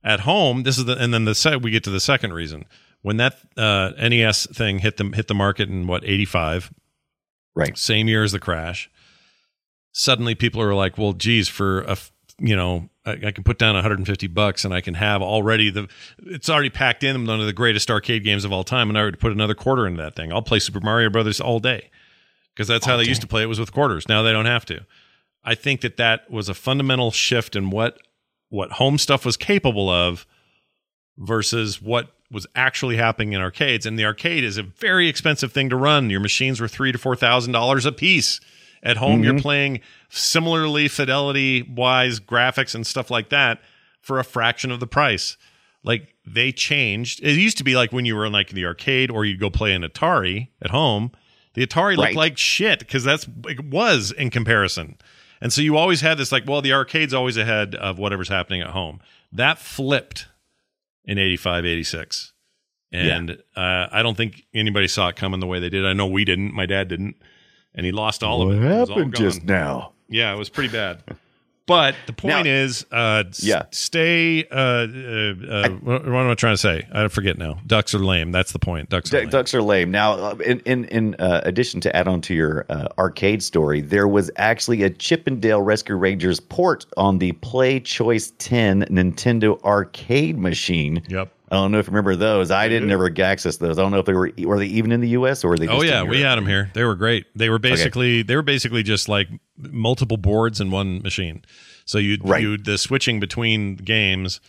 at 0.04 0.20
home, 0.20 0.62
this 0.64 0.78
is 0.78 0.84
the 0.84 0.96
and 0.96 1.12
then 1.14 1.24
the 1.24 1.34
se- 1.34 1.56
we 1.56 1.70
get 1.70 1.84
to 1.84 1.90
the 1.90 2.00
second 2.00 2.32
reason 2.32 2.64
when 3.02 3.16
that 3.18 3.38
uh, 3.56 3.90
NES 4.00 4.46
thing 4.46 4.78
hit 4.80 4.96
the 4.96 5.04
hit 5.14 5.28
the 5.28 5.34
market 5.34 5.68
in 5.68 5.86
what 5.86 6.04
eighty 6.04 6.24
five, 6.24 6.72
Right. 7.54 7.76
Same 7.78 8.08
year 8.08 8.24
as 8.24 8.32
the 8.32 8.40
crash. 8.40 8.90
Suddenly, 9.92 10.34
people 10.34 10.60
are 10.62 10.74
like, 10.74 10.96
"Well, 10.98 11.12
geez, 11.12 11.48
for 11.48 11.82
a 11.82 11.96
you 12.40 12.56
know 12.56 12.88
I, 13.04 13.12
I 13.12 13.30
can 13.32 13.44
put 13.44 13.58
down 13.58 13.74
150 13.74 14.26
bucks 14.28 14.64
and 14.64 14.72
I 14.72 14.80
can 14.80 14.94
have 14.94 15.22
already 15.22 15.70
the 15.70 15.88
it's 16.24 16.48
already 16.48 16.70
packed 16.70 17.02
in 17.02 17.26
one 17.26 17.40
of 17.40 17.46
the 17.46 17.52
greatest 17.52 17.90
arcade 17.90 18.24
games 18.24 18.44
of 18.44 18.52
all 18.52 18.64
time, 18.64 18.88
and 18.88 18.98
I 18.98 19.04
would 19.04 19.18
put 19.18 19.32
another 19.32 19.54
quarter 19.54 19.86
into 19.86 20.02
that 20.02 20.14
thing. 20.14 20.32
I'll 20.32 20.42
play 20.42 20.58
Super 20.58 20.80
Mario 20.80 21.10
Brothers 21.10 21.40
all 21.40 21.58
day 21.58 21.90
because 22.54 22.68
that's 22.68 22.86
how 22.86 22.96
they 22.96 23.04
used 23.04 23.22
to 23.22 23.26
play 23.26 23.42
it 23.42 23.46
was 23.46 23.58
with 23.58 23.72
quarters. 23.72 24.08
Now 24.08 24.22
they 24.22 24.32
don't 24.32 24.46
have 24.46 24.64
to. 24.66 24.86
I 25.44 25.54
think 25.54 25.80
that 25.80 25.96
that 25.96 26.30
was 26.30 26.48
a 26.48 26.54
fundamental 26.54 27.10
shift 27.10 27.56
in 27.56 27.70
what 27.70 27.98
what 28.48 28.72
home 28.72 28.98
stuff 28.98 29.24
was 29.24 29.36
capable 29.36 29.88
of 29.88 30.26
versus 31.16 31.80
what 31.80 32.12
was 32.30 32.46
actually 32.54 32.96
happening 32.96 33.32
in 33.32 33.40
arcades. 33.40 33.84
And 33.86 33.98
the 33.98 34.04
arcade 34.04 34.44
is 34.44 34.58
a 34.58 34.62
very 34.62 35.08
expensive 35.08 35.52
thing 35.52 35.68
to 35.70 35.76
run. 35.76 36.10
Your 36.10 36.20
machines 36.20 36.60
were 36.60 36.68
three 36.68 36.92
to 36.92 36.98
four 36.98 37.16
thousand 37.16 37.52
dollars 37.52 37.86
a 37.86 37.92
piece. 37.92 38.40
At 38.82 38.96
home, 38.96 39.22
you're 39.22 39.38
playing 39.38 39.80
similarly 40.08 40.88
fidelity 40.88 41.62
wise 41.62 42.18
graphics 42.20 42.74
and 42.74 42.86
stuff 42.86 43.10
like 43.10 43.28
that 43.30 43.60
for 44.00 44.18
a 44.18 44.24
fraction 44.24 44.70
of 44.72 44.80
the 44.80 44.86
price. 44.88 45.36
Like 45.84 46.14
they 46.26 46.52
changed. 46.52 47.20
It 47.22 47.32
used 47.38 47.58
to 47.58 47.64
be 47.64 47.76
like 47.76 47.92
when 47.92 48.04
you 48.04 48.16
were 48.16 48.26
in 48.26 48.32
like 48.32 48.50
the 48.50 48.64
arcade 48.66 49.10
or 49.10 49.24
you'd 49.24 49.40
go 49.40 49.50
play 49.50 49.72
an 49.72 49.82
Atari 49.82 50.48
at 50.60 50.70
home. 50.70 51.12
The 51.54 51.66
Atari 51.66 51.96
looked 51.96 52.08
Right. 52.08 52.16
like 52.16 52.38
shit 52.38 52.78
because 52.80 53.04
that's 53.04 53.26
it 53.46 53.64
was 53.64 54.10
in 54.10 54.30
comparison. 54.30 54.96
And 55.40 55.52
so 55.52 55.60
you 55.60 55.76
always 55.76 56.00
had 56.00 56.18
this 56.18 56.32
like, 56.32 56.44
well, 56.46 56.62
the 56.62 56.72
arcade's 56.72 57.12
always 57.14 57.36
ahead 57.36 57.74
of 57.74 57.98
whatever's 57.98 58.28
happening 58.28 58.62
at 58.62 58.68
home. 58.70 59.00
That 59.32 59.58
flipped 59.58 60.26
in 61.04 61.18
85, 61.18 61.66
86. 61.66 62.32
And 62.92 63.38
uh, 63.56 63.86
I 63.90 64.02
don't 64.02 64.16
think 64.16 64.44
anybody 64.54 64.86
saw 64.86 65.08
it 65.08 65.16
coming 65.16 65.40
the 65.40 65.46
way 65.46 65.58
they 65.58 65.68
did. 65.70 65.86
I 65.86 65.94
know 65.94 66.06
we 66.06 66.24
didn't. 66.24 66.52
My 66.52 66.66
dad 66.66 66.88
didn't. 66.88 67.16
And 67.74 67.86
he 67.86 67.92
lost 67.92 68.22
all 68.22 68.46
What 68.46 68.54
of 68.56 68.62
it. 68.62 68.70
All 68.72 68.86
happened 68.86 69.14
just 69.16 69.44
now? 69.44 69.92
Yeah, 70.08 70.32
it 70.34 70.38
was 70.38 70.48
pretty 70.50 70.72
bad. 70.72 71.02
But 71.64 71.94
the 72.06 72.12
point 72.12 72.44
Now- 72.44 72.50
is, 72.50 72.84
uh, 72.90 73.22
Yeah. 73.38 73.62
stay. 73.70 74.44
Uh, 74.50 74.56
uh, 74.56 74.84
uh, 74.88 75.68
what, 75.80 76.04
what 76.04 76.20
am 76.20 76.28
I 76.28 76.34
trying 76.34 76.54
to 76.54 76.58
say? 76.58 76.86
I 76.92 77.06
forget 77.06 77.38
now. 77.38 77.60
Ducks 77.66 77.94
are 77.94 78.00
lame. 78.00 78.32
That's 78.32 78.50
the 78.52 78.58
point. 78.58 78.90
Ducks 78.90 79.14
are 79.14 79.20
lame. 79.20 79.28
ducks 79.30 79.54
are 79.54 79.62
lame. 79.62 79.90
Now, 79.92 80.12
uh, 80.14 80.34
in 80.44 80.58
in, 80.66 80.84
in 80.86 81.14
uh, 81.20 81.40
addition 81.44 81.80
to 81.82 81.96
add 81.96 82.08
on 82.08 82.20
to 82.22 82.34
your 82.34 82.66
uh, 82.68 82.88
arcade 82.98 83.44
story, 83.44 83.80
there 83.80 84.08
was 84.08 84.28
actually 84.36 84.82
a 84.82 84.90
Chip 84.90 85.22
'n 85.28 85.38
Dale 85.38 85.62
Rescue 85.62 85.94
Rangers 85.94 86.40
port 86.40 86.84
on 86.96 87.18
the 87.18 87.30
PlayChoice 87.34 88.32
10 88.38 88.82
Nintendo 88.90 89.62
arcade 89.62 90.36
machine. 90.38 91.00
Yep. 91.08 91.32
I 91.52 91.56
don't 91.56 91.70
know 91.70 91.78
if 91.78 91.86
you 91.86 91.90
remember 91.90 92.16
those. 92.16 92.50
I 92.50 92.66
didn't 92.68 92.90
ever 92.90 93.12
access 93.20 93.58
those. 93.58 93.78
I 93.78 93.82
don't 93.82 93.92
know 93.92 93.98
if 93.98 94.06
they 94.06 94.14
were 94.14 94.32
were 94.38 94.58
they 94.58 94.66
even 94.66 94.90
in 94.90 95.02
the 95.02 95.10
U.S. 95.10 95.44
or 95.44 95.50
were 95.50 95.58
they? 95.58 95.68
Oh 95.68 95.82
yeah, 95.82 96.02
we 96.02 96.22
had 96.22 96.36
them 96.36 96.46
here. 96.46 96.70
They 96.72 96.82
were 96.82 96.94
great. 96.94 97.26
They 97.36 97.50
were 97.50 97.58
basically 97.58 98.22
they 98.22 98.36
were 98.36 98.42
basically 98.42 98.82
just 98.82 99.06
like 99.06 99.28
multiple 99.58 100.16
boards 100.16 100.60
in 100.62 100.70
one 100.70 101.02
machine. 101.02 101.44
So 101.84 101.98
you 101.98 102.16
Right. 102.22 102.40
you 102.42 102.56
the 102.56 102.78
switching 102.78 103.20
between 103.20 103.76
games 103.76 104.40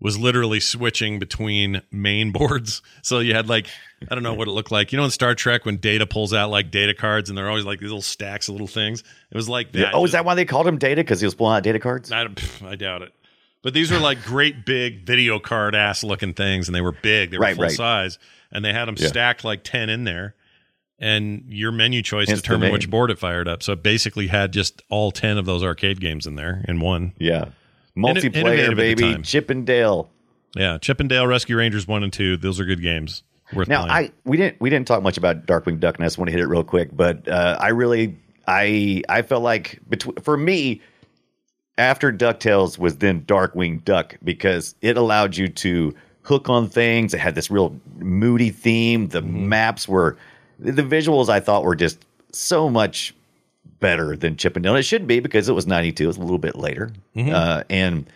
was 0.00 0.16
literally 0.16 0.60
switching 0.60 1.18
between 1.18 1.82
main 1.90 2.30
boards. 2.38 2.82
So 3.02 3.18
you 3.18 3.34
had 3.34 3.48
like 3.48 3.66
I 4.08 4.14
don't 4.14 4.22
know 4.22 4.34
what 4.34 4.46
it 4.46 4.52
looked 4.52 4.70
like. 4.70 4.92
You 4.92 4.98
know 4.98 5.04
in 5.04 5.10
Star 5.10 5.34
Trek 5.34 5.64
when 5.66 5.78
Data 5.78 6.06
pulls 6.06 6.32
out 6.32 6.50
like 6.50 6.70
data 6.70 6.94
cards 6.94 7.30
and 7.30 7.36
they're 7.36 7.48
always 7.48 7.64
like 7.64 7.80
these 7.80 7.88
little 7.88 8.00
stacks 8.00 8.46
of 8.46 8.52
little 8.54 8.68
things. 8.68 9.00
It 9.00 9.36
was 9.36 9.48
like 9.48 9.72
that. 9.72 9.78
Yeah. 9.78 9.90
Oh, 9.92 10.04
is 10.04 10.12
that 10.12 10.24
why 10.24 10.36
they 10.36 10.44
called 10.44 10.68
him 10.68 10.78
Data? 10.78 11.00
Because 11.02 11.20
he 11.20 11.26
was 11.26 11.34
pulling 11.34 11.56
out 11.56 11.64
data 11.64 11.80
cards. 11.80 12.12
I, 12.12 12.28
I 12.64 12.76
doubt 12.76 13.02
it. 13.02 13.12
But 13.68 13.74
these 13.74 13.90
were 13.90 13.98
like 13.98 14.22
great 14.24 14.64
big 14.64 15.04
video 15.04 15.38
card 15.38 15.74
ass 15.74 16.02
looking 16.02 16.32
things, 16.32 16.68
and 16.68 16.74
they 16.74 16.80
were 16.80 16.92
big. 17.02 17.30
They 17.30 17.36
were 17.36 17.42
Right, 17.42 17.54
full 17.54 17.64
right. 17.64 17.70
size, 17.70 18.18
and 18.50 18.64
they 18.64 18.72
had 18.72 18.86
them 18.88 18.94
Yeah. 18.98 19.08
stacked 19.08 19.44
like 19.44 19.62
ten 19.62 19.90
in 19.90 20.04
there. 20.04 20.34
And 20.98 21.44
your 21.50 21.70
menu 21.70 22.00
choice 22.00 22.28
Hence 22.30 22.40
determined 22.40 22.72
which 22.72 22.88
board 22.88 23.10
it 23.10 23.18
fired 23.18 23.46
up. 23.46 23.62
So 23.62 23.74
it 23.74 23.82
basically 23.82 24.28
had 24.28 24.54
just 24.54 24.80
all 24.88 25.10
ten 25.10 25.36
of 25.36 25.44
those 25.44 25.62
arcade 25.62 26.00
games 26.00 26.26
in 26.26 26.34
there 26.36 26.64
in 26.66 26.80
one. 26.80 27.12
Yeah. 27.18 27.50
Multiplayer, 27.94 28.70
the 28.70 28.74
baby. 28.74 29.18
Chip 29.22 29.50
'n 29.50 29.66
Dale. 29.66 30.08
Yeah, 30.56 30.78
Chip 30.78 30.98
'n 30.98 31.06
Dale 31.08 31.26
Rescue 31.26 31.58
Rangers 31.58 31.86
one 31.86 32.02
and 32.02 32.10
two. 32.10 32.38
Those 32.38 32.58
are 32.58 32.64
good 32.64 32.80
games. 32.80 33.22
Worth 33.52 33.68
Now, 33.68 33.84
playing. 33.84 34.06
I 34.06 34.12
we 34.24 34.38
didn't 34.38 34.62
we 34.62 34.70
didn't 34.70 34.86
talk 34.86 35.02
much 35.02 35.18
about 35.18 35.44
Darkwing 35.44 35.78
Duck, 35.78 35.96
and 35.96 36.04
I 36.04 36.06
just 36.06 36.16
want 36.16 36.28
to 36.28 36.32
hit 36.32 36.40
it 36.40 36.46
real 36.46 36.64
quick. 36.64 36.88
But 36.96 37.28
uh, 37.28 37.58
I 37.60 37.68
really 37.68 38.16
I 38.46 39.02
I 39.10 39.20
felt 39.20 39.42
like 39.42 39.78
between 39.90 40.16
for 40.22 40.38
me 40.38 40.80
after 41.78 42.12
Ducktales 42.12 42.78
was 42.78 42.96
then 42.98 43.22
Darkwing 43.22 43.82
Duck 43.84 44.16
because 44.22 44.74
it 44.82 44.96
allowed 44.96 45.36
you 45.36 45.48
to 45.48 45.94
hook 46.22 46.48
on 46.50 46.68
things. 46.68 47.14
It 47.14 47.20
had 47.20 47.34
this 47.34 47.50
real 47.50 47.74
moody 47.98 48.50
theme. 48.50 49.08
The 49.08 49.22
Mm-hmm. 49.22 49.48
maps 49.48 49.88
were 49.88 50.16
the 50.58 50.82
visuals. 50.82 51.28
I 51.28 51.40
thought 51.40 51.64
were 51.64 51.76
just 51.76 52.04
so 52.32 52.68
much 52.68 53.14
better 53.80 54.16
than 54.16 54.36
Chip 54.36 54.56
'n 54.56 54.62
Dale. 54.62 54.72
And 54.74 54.80
it 54.80 54.82
should 54.82 55.06
be 55.06 55.20
because 55.20 55.48
it 55.48 55.54
was 55.54 55.66
ninety 55.66 55.92
two. 55.92 56.04
It 56.04 56.08
was 56.08 56.16
a 56.18 56.20
little 56.22 56.38
bit 56.38 56.56
later, 56.56 56.90
Mm-hmm. 57.16 57.32
uh, 57.34 57.62
and. 57.70 58.06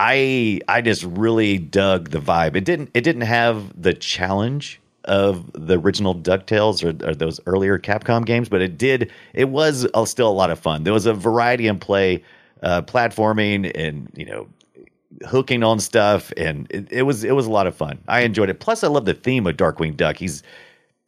I 0.00 0.60
I 0.68 0.80
just 0.80 1.02
really 1.02 1.58
dug 1.58 2.10
the 2.10 2.20
vibe. 2.20 2.54
It 2.54 2.64
didn't 2.64 2.90
it 2.94 3.00
didn't 3.00 3.22
have 3.22 3.82
the 3.82 3.92
challenge 3.92 4.80
of 5.06 5.50
the 5.54 5.76
original 5.76 6.14
Ducktales 6.14 6.84
or, 6.84 6.90
or 7.08 7.14
those 7.16 7.40
earlier 7.46 7.80
Capcom 7.80 8.24
games, 8.24 8.48
but 8.48 8.62
it 8.62 8.78
did. 8.78 9.10
It 9.34 9.48
was 9.48 9.88
uh, 9.94 10.04
still 10.04 10.28
a 10.28 10.30
lot 10.30 10.50
of 10.50 10.58
fun. 10.60 10.84
There 10.84 10.92
was 10.92 11.06
a 11.06 11.14
variety 11.14 11.66
in 11.66 11.80
play, 11.80 12.22
uh, 12.62 12.82
platforming, 12.82 13.70
and 13.74 14.10
you 14.16 14.24
know, 14.24 14.48
hooking 15.26 15.62
on 15.62 15.80
stuff, 15.80 16.32
and 16.36 16.66
it, 16.70 16.88
it 16.90 17.02
was 17.02 17.24
it 17.24 17.34
was 17.34 17.46
a 17.46 17.50
lot 17.50 17.66
of 17.66 17.74
fun. 17.74 17.98
I 18.08 18.20
enjoyed 18.20 18.50
it. 18.50 18.60
Plus, 18.60 18.84
I 18.84 18.88
love 18.88 19.04
the 19.04 19.14
theme 19.14 19.46
of 19.46 19.56
Darkwing 19.56 19.96
Duck. 19.96 20.16
He's 20.16 20.42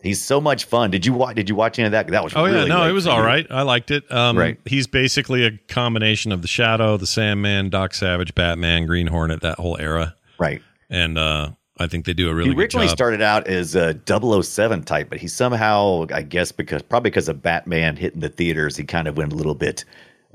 he's 0.02 0.22
so 0.22 0.40
much 0.40 0.64
fun. 0.64 0.90
Did 0.90 1.06
you 1.06 1.12
watch? 1.12 1.36
Did 1.36 1.48
you 1.48 1.54
watch 1.54 1.78
any 1.78 1.86
of 1.86 1.92
that? 1.92 2.06
That 2.08 2.24
was 2.24 2.34
Oh 2.34 2.46
yeah, 2.46 2.64
no, 2.64 2.82
late 2.82 2.90
it 2.90 2.92
was 2.92 3.06
all 3.06 3.22
right. 3.22 3.46
I 3.50 3.62
liked 3.62 3.90
it. 3.90 4.10
Um, 4.10 4.36
Right. 4.36 4.58
He's 4.64 4.86
basically 4.86 5.44
a 5.44 5.52
combination 5.68 6.32
of 6.32 6.42
the 6.42 6.48
Shadow, 6.48 6.96
the 6.96 7.06
Sandman, 7.06 7.70
Doc 7.70 7.94
Savage, 7.94 8.34
Batman, 8.34 8.86
Green 8.86 9.06
Hornet, 9.06 9.42
that 9.42 9.58
whole 9.58 9.76
era. 9.78 10.14
Right. 10.38 10.62
And 10.88 11.18
uh, 11.18 11.50
I 11.78 11.86
think 11.86 12.04
they 12.04 12.12
do 12.12 12.28
a 12.28 12.34
really 12.34 12.50
he 12.50 12.56
originally 12.56 12.88
started 12.88 13.22
out 13.22 13.46
as 13.46 13.74
a 13.74 13.98
007 14.06 14.82
type, 14.82 15.08
but 15.08 15.18
he 15.18 15.28
somehow, 15.28 16.06
I 16.12 16.22
guess, 16.22 16.52
because 16.52 16.82
probably 16.82 17.10
because 17.10 17.28
of 17.28 17.42
Batman 17.42 17.96
hitting 17.96 18.20
the 18.20 18.28
theaters, 18.28 18.76
he 18.76 18.84
kind 18.84 19.08
of 19.08 19.16
went 19.16 19.32
a 19.32 19.36
little 19.36 19.54
bit, 19.54 19.84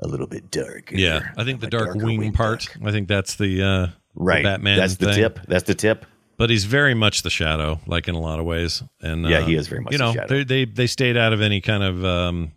a 0.00 0.06
little 0.08 0.26
bit 0.26 0.50
dark. 0.50 0.90
yeah, 0.92 1.20
I 1.36 1.44
think 1.44 1.60
the 1.60 1.66
dark 1.68 1.94
wing 1.94 2.18
wing 2.18 2.32
part. 2.32 2.68
I 2.84 2.90
think 2.90 3.08
that's 3.08 3.36
the 3.36 3.62
uh, 3.62 3.86
Right. 4.14 4.42
the 4.42 4.48
Batman. 4.48 4.78
That's 4.78 4.96
the 4.96 5.06
thing. 5.06 5.14
tip. 5.14 5.40
That's 5.46 5.64
the 5.64 5.74
tip. 5.74 6.06
But 6.38 6.50
he's 6.50 6.64
very 6.64 6.94
much 6.94 7.22
the 7.22 7.30
Shadow, 7.30 7.80
like 7.86 8.08
in 8.08 8.14
a 8.14 8.20
lot 8.20 8.38
of 8.38 8.44
ways. 8.44 8.82
And 9.00 9.24
Yeah, 9.26 9.38
uh, 9.38 9.46
he 9.46 9.54
is 9.54 9.68
very 9.68 9.80
much 9.80 9.92
You 9.92 9.98
the 9.98 10.04
know, 10.04 10.12
Shadow. 10.12 10.26
they 10.28 10.44
they 10.44 10.64
they 10.66 10.86
stayed 10.86 11.16
out 11.16 11.32
of 11.32 11.40
any 11.40 11.60
kind 11.62 11.82
of 11.82 12.04
um, 12.04 12.52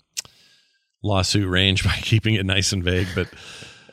lawsuit 1.01 1.47
range 1.49 1.83
by 1.85 1.95
keeping 2.01 2.35
it 2.35 2.45
nice 2.45 2.71
and 2.73 2.83
vague. 2.83 3.07
But 3.15 3.27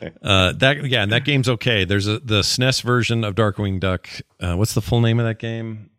uh, 0.22 0.52
that 0.54 0.84
yeah, 0.86 1.02
and 1.02 1.12
that 1.12 1.24
game's 1.24 1.48
okay. 1.48 1.84
There's 1.84 2.06
a 2.08 2.18
the 2.18 2.40
SNES 2.40 2.82
version 2.82 3.22
of 3.24 3.34
Darkwing 3.36 3.78
Duck. 3.80 4.08
Uh, 4.40 4.54
what's 4.56 4.74
the 4.74 4.82
full 4.82 5.00
name 5.00 5.18
of 5.20 5.26
that 5.26 5.38
game? 5.38 5.90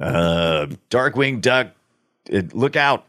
Uh, 0.00 0.66
Darkwing 0.90 1.40
Duck. 1.40 1.68
It, 2.28 2.54
look 2.54 2.76
out, 2.76 3.04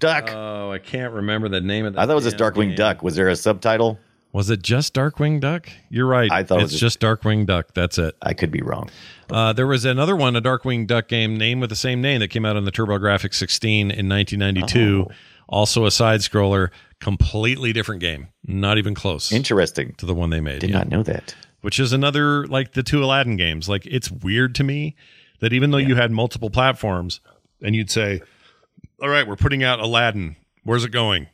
Duck. 0.00 0.30
Oh, 0.32 0.72
I 0.72 0.78
can't 0.78 1.12
remember 1.12 1.48
the 1.48 1.60
name 1.60 1.86
of 1.86 1.94
that. 1.94 2.00
I 2.00 2.06
thought 2.06 2.12
it 2.12 2.14
was 2.16 2.24
just 2.24 2.36
Darkwing 2.36 2.68
game. 2.68 2.76
Duck. 2.76 3.02
Was 3.02 3.14
there 3.14 3.28
a 3.28 3.36
subtitle? 3.36 3.98
Was 4.32 4.48
it 4.48 4.62
just 4.62 4.94
Darkwing 4.94 5.40
Duck? 5.40 5.68
You're 5.88 6.06
right. 6.06 6.30
I 6.30 6.44
thought 6.44 6.60
it 6.60 6.64
it's 6.64 6.72
was 6.72 6.80
just 6.80 7.00
Darkwing 7.00 7.46
Duck. 7.46 7.74
That's 7.74 7.98
it. 7.98 8.14
I 8.22 8.32
could 8.32 8.50
be 8.50 8.62
wrong. 8.62 8.88
Uh, 9.28 9.52
there 9.52 9.66
was 9.66 9.84
another 9.84 10.14
one, 10.14 10.36
a 10.36 10.42
Darkwing 10.42 10.86
Duck 10.86 11.08
game 11.08 11.36
named 11.36 11.60
with 11.60 11.70
the 11.70 11.76
same 11.76 12.00
name 12.00 12.20
that 12.20 12.28
came 12.28 12.44
out 12.44 12.56
on 12.56 12.64
the 12.64 12.72
TurboGrafx 12.72 13.34
16 13.34 13.90
in 13.90 14.08
1992. 14.08 15.06
Oh. 15.08 15.14
Also 15.48 15.84
a 15.84 15.90
side 15.90 16.20
scroller, 16.20 16.70
completely 17.00 17.72
different 17.72 18.00
game. 18.00 18.28
Not 18.46 18.78
even 18.78 18.94
close 18.94 19.32
Interesting. 19.32 19.94
to 19.98 20.06
the 20.06 20.14
one 20.14 20.30
they 20.30 20.40
made. 20.40 20.60
Did 20.60 20.70
yeah. 20.70 20.78
not 20.78 20.88
know 20.88 21.02
that. 21.02 21.34
Which 21.60 21.80
is 21.80 21.92
another 21.92 22.46
like 22.46 22.72
the 22.72 22.84
two 22.84 23.02
Aladdin 23.04 23.36
games. 23.36 23.68
Like 23.68 23.84
it's 23.86 24.10
weird 24.10 24.54
to 24.56 24.64
me 24.64 24.94
that 25.40 25.52
even 25.52 25.72
though 25.72 25.78
you 25.78 25.96
had 25.96 26.12
multiple 26.12 26.50
platforms 26.50 27.20
and 27.60 27.74
you'd 27.74 27.90
say, 27.90 28.22
"All 29.02 29.08
right, 29.08 29.26
we're 29.26 29.36
putting 29.36 29.62
out 29.62 29.80
Aladdin. 29.80 30.36
Where's 30.64 30.84
it 30.84 30.90
going? 30.90 31.26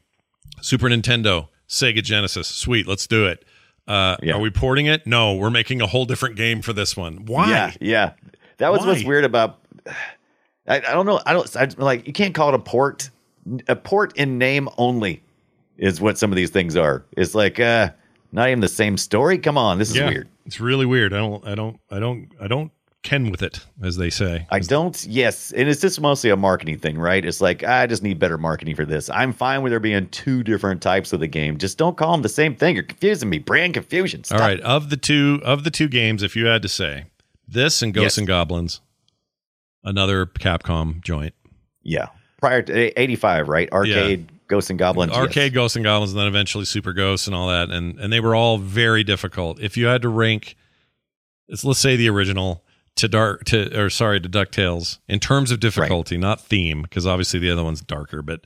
Super 0.61 0.87
Nintendo, 0.89 1.49
Sega 1.69 2.03
Genesis. 2.03 2.49
Sweet, 2.49 2.87
let's 2.87 3.07
do 3.07 3.27
it." 3.27 3.45
Uh, 3.89 4.17
Yeah. 4.23 4.35
Are 4.35 4.41
we 4.41 4.51
porting 4.51 4.87
it? 4.87 5.07
No, 5.07 5.35
we're 5.35 5.51
making 5.51 5.81
a 5.81 5.87
whole 5.87 6.07
different 6.07 6.37
game 6.37 6.61
for 6.63 6.73
this 6.73 6.97
one. 6.97 7.25
Why? 7.27 7.49
Yeah, 7.51 7.73
yeah. 7.81 8.13
That 8.59 8.73
was 8.73 8.85
what's 8.85 9.05
weird 9.05 9.25
about. 9.25 9.59
I, 10.69 10.79
I 10.79 10.81
don't 10.81 11.07
know. 11.07 11.21
I 11.25 11.33
don't 11.33 11.57
I, 11.57 11.69
like. 11.79 12.07
You 12.07 12.13
can't 12.13 12.35
call 12.35 12.49
it 12.49 12.55
a 12.55 12.59
port. 12.59 13.11
A 13.69 13.77
port 13.77 14.17
in 14.17 14.39
name 14.39 14.69
only 14.77 15.23
is 15.79 16.01
what 16.01 16.19
some 16.19 16.33
of 16.33 16.37
these 16.37 16.51
things 16.51 16.75
are. 16.75 17.05
It's 17.17 17.33
like 17.37 17.61
uh, 17.61 17.91
not 18.33 18.49
even 18.49 18.59
the 18.61 18.67
same 18.69 18.97
story. 18.97 19.39
Come 19.39 19.57
on, 19.57 19.79
this 19.79 19.91
is 19.91 19.97
Yeah, 19.97 20.09
weird. 20.09 20.29
It's 20.47 20.59
really 20.59 20.87
weird. 20.87 21.13
I 21.13 21.19
don't, 21.19 21.47
I 21.47 21.55
don't, 21.55 21.79
I 21.89 22.01
don't, 22.01 22.29
I 22.41 22.49
don't 22.49 22.73
ken 23.03 23.31
with 23.31 23.43
it, 23.43 23.65
as 23.83 23.97
they 23.97 24.11
say. 24.11 24.47
I 24.51 24.59
don't. 24.59 25.05
Yes, 25.07 25.53
and 25.53 25.69
it's 25.69 25.81
just 25.81 26.01
mostly 26.01 26.31
a 26.31 26.37
marketing 26.37 26.79
thing, 26.79 26.99
right? 26.99 27.25
It's 27.25 27.41
like 27.41 27.63
ah, 27.67 27.81
I 27.83 27.87
just 27.87 28.03
need 28.03 28.19
better 28.19 28.39
marketing 28.39 28.75
for 28.75 28.85
this. 28.85 29.09
I'm 29.11 29.33
fine 29.33 29.63
with 29.63 29.71
there 29.71 29.81
being 29.81 30.09
two 30.09 30.43
different 30.43 30.83
types 30.83 31.13
of 31.13 31.21
the 31.21 31.27
game. 31.29 31.59
Just 31.59 31.79
don't 31.79 31.97
call 31.97 32.13
them 32.13 32.23
the 32.23 32.29
same 32.29 32.55
thing. 32.57 32.75
You're 32.75 32.85
confusing 32.85 33.31
me. 33.31 33.39
Brand 33.39 33.75
confusion. 33.75 34.25
Stop. 34.25 34.41
All 34.41 34.47
right, 34.47 34.61
of 34.61 34.91
the 34.91 34.97
two 34.97 35.41
of 35.45 35.65
the 35.65 35.71
two 35.71 35.89
games, 35.89 36.23
if 36.23 36.35
you 36.37 36.47
had 36.47 36.63
to 36.63 36.69
say 36.69 37.05
this 37.47 37.81
and 37.83 37.95
Ghosts 37.95 38.17
Yes. 38.17 38.19
and 38.19 38.27
Goblins, 38.27 38.81
another 39.85 40.27
Capcom 40.27 41.01
joint. 41.03 41.35
Yeah. 41.83 42.09
Prior 42.41 42.63
to 42.63 42.89
eh, 42.89 42.93
85, 42.97 43.49
right? 43.49 43.71
Arcade 43.73 44.31
Ghosts 44.49 44.71
and 44.71 44.79
Goblins. 44.79 45.11
yes. 45.13 45.21
arcade 45.21 45.55
ghosts 45.55 45.75
and 45.75 45.85
goblins 45.85 46.13
and 46.13 46.21
then 46.21 46.29
eventually 46.29 46.65
super 46.65 46.93
ghosts 46.93 47.27
and 47.27 47.35
all 47.35 47.49
that 47.49 47.69
and 47.71 47.99
and 47.99 48.13
they 48.13 48.21
were 48.21 48.33
all 48.35 48.59
very 48.59 49.03
difficult 49.03 49.59
if 49.61 49.77
you 49.77 49.87
had 49.87 50.03
to 50.03 50.09
rank 50.09 50.55
let's, 51.49 51.65
let's 51.65 51.81
say 51.81 51.97
the 51.97 52.09
original 52.09 52.63
to 52.97 53.09
dark 53.09 53.45
to 53.45 53.79
or 53.79 53.91
sorry 53.91 54.21
to 54.21 54.29
ducktales 54.29 54.99
in 55.09 55.21
terms 55.21 55.51
of 55.51 55.61
difficulty 55.61 56.17
not 56.17 56.41
theme 56.41 56.83
because 56.83 57.07
obviously 57.07 57.39
the 57.39 57.51
other 57.51 57.63
one's 57.65 57.81
darker 57.83 58.23
but 58.23 58.41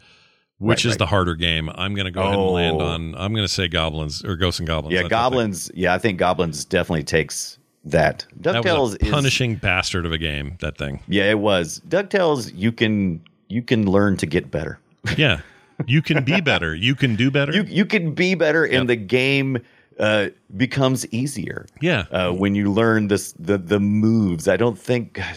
which 0.59 0.78
Right, 0.78 0.84
is 0.84 0.92
right. 0.92 0.98
the 0.98 1.07
harder 1.07 1.34
game 1.36 1.70
i'm 1.74 1.94
gonna 1.94 2.11
go 2.11 2.20
ahead 2.22 2.34
and 2.34 2.51
land 2.51 2.76
Oh. 2.80 2.84
on 2.84 3.14
i'm 3.16 3.32
gonna 3.34 3.48
say 3.48 3.68
goblins 3.68 4.24
or 4.24 4.36
ghosts 4.36 4.59
and 4.61 4.66
goblins 4.66 4.92
Yeah, 4.92 5.03
That's 5.03 5.05
what 5.05 5.11
think. 5.11 5.22
Goblins. 5.32 5.70
Yeah, 5.74 5.94
I 5.94 5.98
think 5.98 6.18
Goblins 6.18 6.64
definitely 6.64 7.05
takes 7.05 7.59
that. 7.84 8.26
that 8.40 8.57
Ducktales 8.62 8.80
was 8.80 8.94
a 8.96 9.05
is 9.07 9.11
punishing 9.11 9.55
bastard 9.57 10.05
of 10.05 10.12
a 10.12 10.18
game 10.18 10.57
that 10.61 10.76
thing 10.76 11.01
Yeah, 11.09 11.30
it 11.30 11.38
was. 11.38 11.80
Ducktales. 11.88 12.53
You 12.55 12.72
can 12.72 13.22
you 13.48 13.62
can 13.62 13.86
learn 13.90 14.16
to 14.18 14.26
get 14.26 14.51
better. 14.51 14.78
yeah 15.16 15.40
you 15.86 16.03
can 16.03 16.22
be 16.24 16.40
better 16.42 16.74
you 16.74 16.94
can 16.94 17.16
do 17.16 17.30
better 17.30 17.53
You 17.57 17.62
you 17.62 17.84
can 17.86 18.12
be 18.14 18.34
better, 18.34 18.64
and 18.66 18.86
the 18.88 18.96
game 18.96 19.59
uh, 20.01 20.28
becomes 20.57 21.07
easier. 21.12 21.66
yeah 21.80 22.07
uh, 22.11 22.32
when 22.32 22.55
you 22.57 22.72
learn 22.72 23.07
this 23.09 23.32
the 23.38 23.59
the 23.59 23.78
moves. 23.78 24.48
I 24.48 24.57
don't 24.57 24.78
think 24.78 25.20
I 25.20 25.34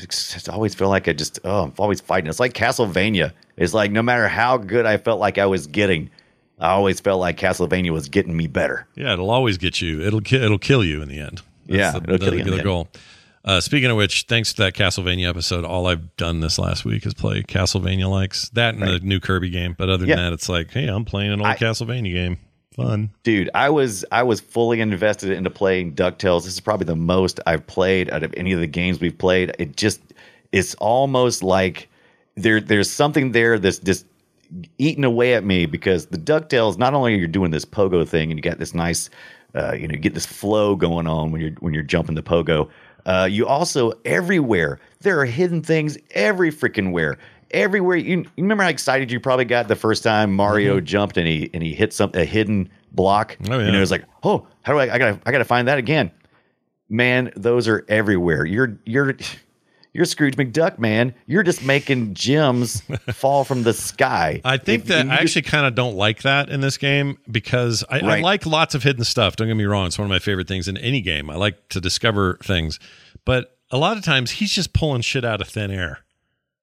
always 0.52 0.74
feel 0.74 0.90
like 0.90 1.08
I 1.08 1.14
just 1.14 1.40
oh 1.44 1.64
I'm 1.66 1.74
always 1.78 2.02
fighting. 2.02 2.30
It's 2.30 2.40
like 2.40 2.54
Castlevania. 2.54 3.34
It's 3.58 3.74
like 3.74 3.92
no 3.92 4.02
matter 4.02 4.28
how 4.28 4.58
good 4.58 4.86
I 4.86 4.98
felt 4.98 5.20
like 5.20 5.38
I 5.38 5.46
was 5.46 5.68
getting, 5.68 6.10
I 6.60 6.70
always 6.70 7.00
felt 7.00 7.20
like 7.20 7.38
Castlevania 7.38 7.92
was 7.92 8.10
getting 8.10 8.36
me 8.36 8.48
better. 8.48 8.88
Yeah, 8.96 9.14
it'll 9.14 9.30
always 9.30 9.58
get 9.58 9.82
you. 9.82 10.02
It'll 10.02 10.22
it'll 10.34 10.58
kill 10.58 10.84
you 10.84 11.02
in 11.02 11.10
the 11.10 11.20
end. 11.20 11.42
Yeah, 11.68 11.92
the, 11.92 11.98
it'll 11.98 12.18
the- 12.18 12.26
kill 12.26 12.48
you 12.48 12.58
the 12.58 12.64
goal. 12.64 12.88
Uh, 13.46 13.60
speaking 13.60 13.92
of 13.92 13.98
which, 13.98 14.24
thanks 14.30 14.54
to 14.54 14.62
that 14.62 14.74
Castlevania 14.74 15.28
episode, 15.28 15.66
all 15.66 15.86
I've 15.88 16.16
done 16.16 16.40
this 16.40 16.58
last 16.58 16.86
week 16.86 17.06
is 17.06 17.14
play 17.14 17.44
Castlevania 17.44 18.10
likes 18.10 18.48
that 18.52 18.74
and 18.76 18.82
the 18.82 19.00
new 19.02 19.20
Kirby 19.20 19.50
game. 19.50 19.76
But 19.78 19.90
other 19.90 19.98
than 20.06 20.10
Yeah. 20.10 20.16
that, 20.16 20.32
it's 20.32 20.48
like, 20.48 20.72
hey, 20.72 20.88
I'm 20.88 21.04
playing 21.04 21.34
an 21.34 21.42
old 21.42 21.48
I- 21.50 21.58
Castlevania 21.58 22.14
game. 22.14 22.38
Fun. 22.76 23.12
Dude, 23.24 23.50
I 23.54 23.70
was 23.70 24.04
I 24.12 24.24
was 24.24 24.40
fully 24.40 24.82
invested 24.82 25.32
into 25.32 25.50
playing 25.50 25.94
DuckTales. 25.94 26.44
This 26.44 26.54
is 26.54 26.60
probably 26.60 26.86
the 26.86 26.96
most 26.96 27.40
I've 27.46 27.66
played 27.68 28.10
out 28.10 28.24
of 28.24 28.34
any 28.36 28.52
of 28.52 28.60
the 28.60 28.68
games 28.68 29.00
we've 29.00 29.18
played. 29.18 29.56
It 29.60 29.78
just 29.78 30.02
it's 30.52 30.76
almost 30.76 31.44
like 31.44 31.90
there 32.36 32.60
there's 32.60 32.90
something 32.90 33.32
there 33.32 33.60
that's 33.60 33.80
just 33.80 34.06
eating 34.78 35.04
away 35.04 35.34
at 35.34 35.44
me 35.44 35.66
because 35.66 36.08
the 36.08 36.18
DuckTales, 36.18 36.78
not 36.78 36.94
only 36.94 37.14
are 37.14 37.18
you 37.18 37.28
doing 37.28 37.52
this 37.52 37.66
pogo 37.66 38.08
thing 38.08 38.32
and 38.32 38.38
you 38.38 38.42
got 38.42 38.60
this 38.60 38.74
nice 38.74 39.10
uh, 39.56 39.74
you 39.74 39.88
know, 39.88 39.96
get 39.96 40.14
this 40.14 40.26
flow 40.26 40.76
going 40.76 41.08
on 41.08 41.32
when 41.32 41.42
you're 41.42 41.52
when 41.60 41.74
you're 41.74 41.84
jumping 41.84 42.16
the 42.16 42.24
pogo. 42.24 42.70
Uh, 43.06 43.28
you 43.30 43.46
also 43.46 43.92
everywhere 44.06 44.80
there 45.02 45.20
are 45.20 45.26
hidden 45.26 45.62
things 45.62 45.98
every 46.12 46.52
freaking 46.52 46.92
where. 46.92 47.18
Everywhere 47.54 47.98
you, 47.98 48.18
you 48.20 48.26
remember 48.38 48.64
how 48.64 48.70
excited 48.70 49.12
you 49.12 49.20
probably 49.20 49.46
got 49.46 49.68
the 49.68 49.76
first 49.76 50.04
time 50.04 50.34
Mario 50.34 50.80
jumped 50.80 51.18
and 51.18 51.28
he 51.28 51.50
and 51.54 51.62
he 51.62 51.74
hit 51.74 51.94
some 51.94 52.12
a 52.14 52.26
hidden 52.26 52.70
block. 52.92 53.38
Mm-hmm. 53.38 53.54
Oh, 53.54 53.60
yeah. 53.60 53.66
You 53.68 53.72
know, 53.74 53.82
it's 53.82 53.92
like, 53.92 54.06
oh, 54.24 54.48
how 54.64 54.74
do 54.74 54.80
I? 54.80 54.94
I 54.94 54.98
gotta 54.98 55.20
I 55.26 55.32
gotta 55.32 55.46
find 55.46 55.68
that 55.68 55.78
again. 55.78 56.12
Man, 56.90 57.32
those 57.36 57.68
are 57.68 57.86
everywhere. 57.88 58.46
You're 58.46 58.78
you're 58.86 59.16
you're 59.94 60.06
Scrooge 60.06 60.36
McDuck, 60.36 60.80
man. 60.80 61.14
You're 61.28 61.44
just 61.44 61.64
making 61.64 62.16
gems 62.16 62.82
fall 63.14 63.44
from 63.44 63.62
the 63.64 63.74
sky. 63.74 64.42
I 64.44 64.58
think 64.58 64.84
If- 64.84 64.88
that 64.90 65.08
I 65.08 65.16
actually 65.16 65.44
kind 65.44 65.68
of 65.68 65.76
don't 65.76 65.96
like 65.96 66.24
that 66.24 66.50
in 66.50 66.62
this 66.62 66.78
game 66.78 67.20
because 67.30 67.84
I, 67.90 68.00
I 68.00 68.20
like 68.20 68.46
lots 68.48 68.74
of 68.74 68.82
hidden 68.84 69.04
stuff. 69.04 69.36
Don't 69.36 69.48
get 69.48 69.54
me 69.56 69.66
wrong; 69.66 69.88
it's 69.88 70.00
one 70.00 70.06
of 70.06 70.10
my 70.10 70.20
favorite 70.20 70.48
things 70.48 70.68
in 70.68 70.78
any 70.78 71.02
game. 71.02 71.30
I 71.30 71.36
like 71.36 71.70
to 71.70 71.80
discover 71.80 72.40
things, 72.44 72.80
but 73.26 73.58
a 73.70 73.78
lot 73.78 73.98
of 73.98 74.04
times 74.04 74.32
he's 74.32 74.52
just 74.52 74.74
pulling 74.74 75.02
shit 75.02 75.24
out 75.24 75.42
of 75.42 75.48
thin 75.48 75.70
air. 75.72 76.00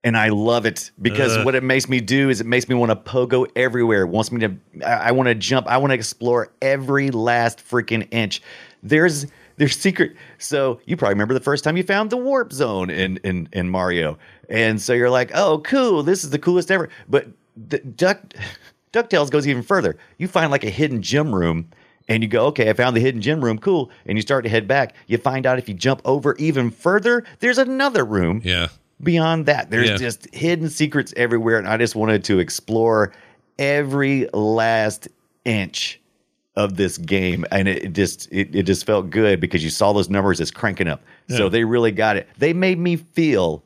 And 0.03 0.17
I 0.17 0.29
love 0.29 0.67
it 0.67 0.91
because 1.01 1.37
Ugh. 1.37 1.45
what 1.45 1.55
it 1.55 1.63
makes 1.63 1.89
me 1.89 2.01
do 2.01 2.31
is 2.31 2.41
it 2.41 2.47
makes 2.47 2.69
me 2.69 2.75
want 2.75 2.91
to 2.91 2.97
pogo 2.97 3.47
everywhere. 3.55 4.03
It 4.03 4.09
wants 4.09 4.33
me 4.33 4.41
to, 4.41 4.57
I, 4.87 5.09
I 5.09 5.13
want 5.13 5.29
to 5.29 5.35
jump. 5.35 5.67
I 5.67 5.77
want 5.77 5.91
to 5.91 5.95
explore 5.95 6.53
every 6.63 7.11
last 7.11 7.59
freaking 7.59 8.09
inch. 8.11 8.43
There's 8.83 9.27
there's 9.57 9.77
secret. 9.77 10.17
So 10.39 10.81
you 10.87 10.97
probably 10.97 11.15
remember 11.15 11.35
the 11.35 11.41
first 11.41 11.65
time 11.65 11.77
you 11.77 11.83
found 11.83 12.09
the 12.11 12.17
warp 12.17 12.53
zone 12.53 12.89
in 12.89 13.19
in 13.19 13.49
in 13.53 13.69
Mario, 13.69 14.19
and 14.49 14.81
so 14.81 14.95
you're 14.95 15.11
like, 15.11 15.31
oh, 15.35 15.59
cool, 15.59 16.03
this 16.03 16.25
is 16.25 16.31
the 16.31 16.39
coolest 16.39 16.71
ever. 16.71 16.89
But 17.09 17.29
the 17.57 17.79
Duck 17.79 18.21
Ducktales 18.93 19.31
goes 19.31 19.47
even 19.47 19.63
further. 19.63 19.97
You 20.19 20.29
find 20.29 20.51
like 20.51 20.65
a 20.65 20.71
hidden 20.71 21.03
gym 21.03 21.35
room. 21.35 21.71
And 22.09 22.25
you 22.25 22.29
go, 22.29 22.47
okay, 22.47 22.69
I 22.69 22.73
found 22.73 22.97
the 22.97 23.01
hidden 23.01 23.21
gym 23.21 23.45
room, 23.45 23.57
cool. 23.57 23.93
And 24.05 24.19
you 24.19 24.23
start 24.23 24.43
to 24.43 24.51
head 24.51 24.67
back. 24.67 24.97
You 25.07 25.17
find 25.17 25.47
out 25.47 25.59
if 25.59 25.69
you 25.69 25.75
jump 25.75 26.03
over 26.05 26.35
even 26.41 26.73
further, 26.73 27.23
there's 27.39 27.59
another 27.59 28.05
room 28.05 28.41
Yeah, 28.43 28.67
beyond 29.03 29.47
that. 29.47 29.71
There's 29.71 29.91
Yeah. 29.91 29.97
just 29.97 30.33
hidden 30.35 30.69
secrets 30.69 31.13
everywhere 31.17 31.59
and 31.59 31.67
i 31.69 31.77
just 31.77 31.95
wanted 31.97 32.25
to 32.25 32.39
explore 32.39 33.13
every 33.59 34.29
last 34.33 35.09
inch 35.45 36.01
of 36.57 36.77
this 36.77 36.99
game 36.99 37.45
and 37.53 37.69
it, 37.69 37.85
it 37.85 37.93
just 37.93 38.29
it, 38.33 38.55
it 38.55 38.65
just 38.65 38.85
felt 38.85 39.09
good 39.11 39.41
because 39.41 39.63
you 39.65 39.71
saw 39.71 39.93
those 39.93 40.11
numbers 40.11 40.41
as 40.41 40.51
cranking 40.51 40.89
up. 40.89 41.03
So 41.29 41.49
they 41.49 41.63
really 41.65 41.93
got 41.93 42.17
it. 42.17 42.29
They 42.39 42.53
made 42.53 42.79
me 42.79 42.97
feel 42.97 43.63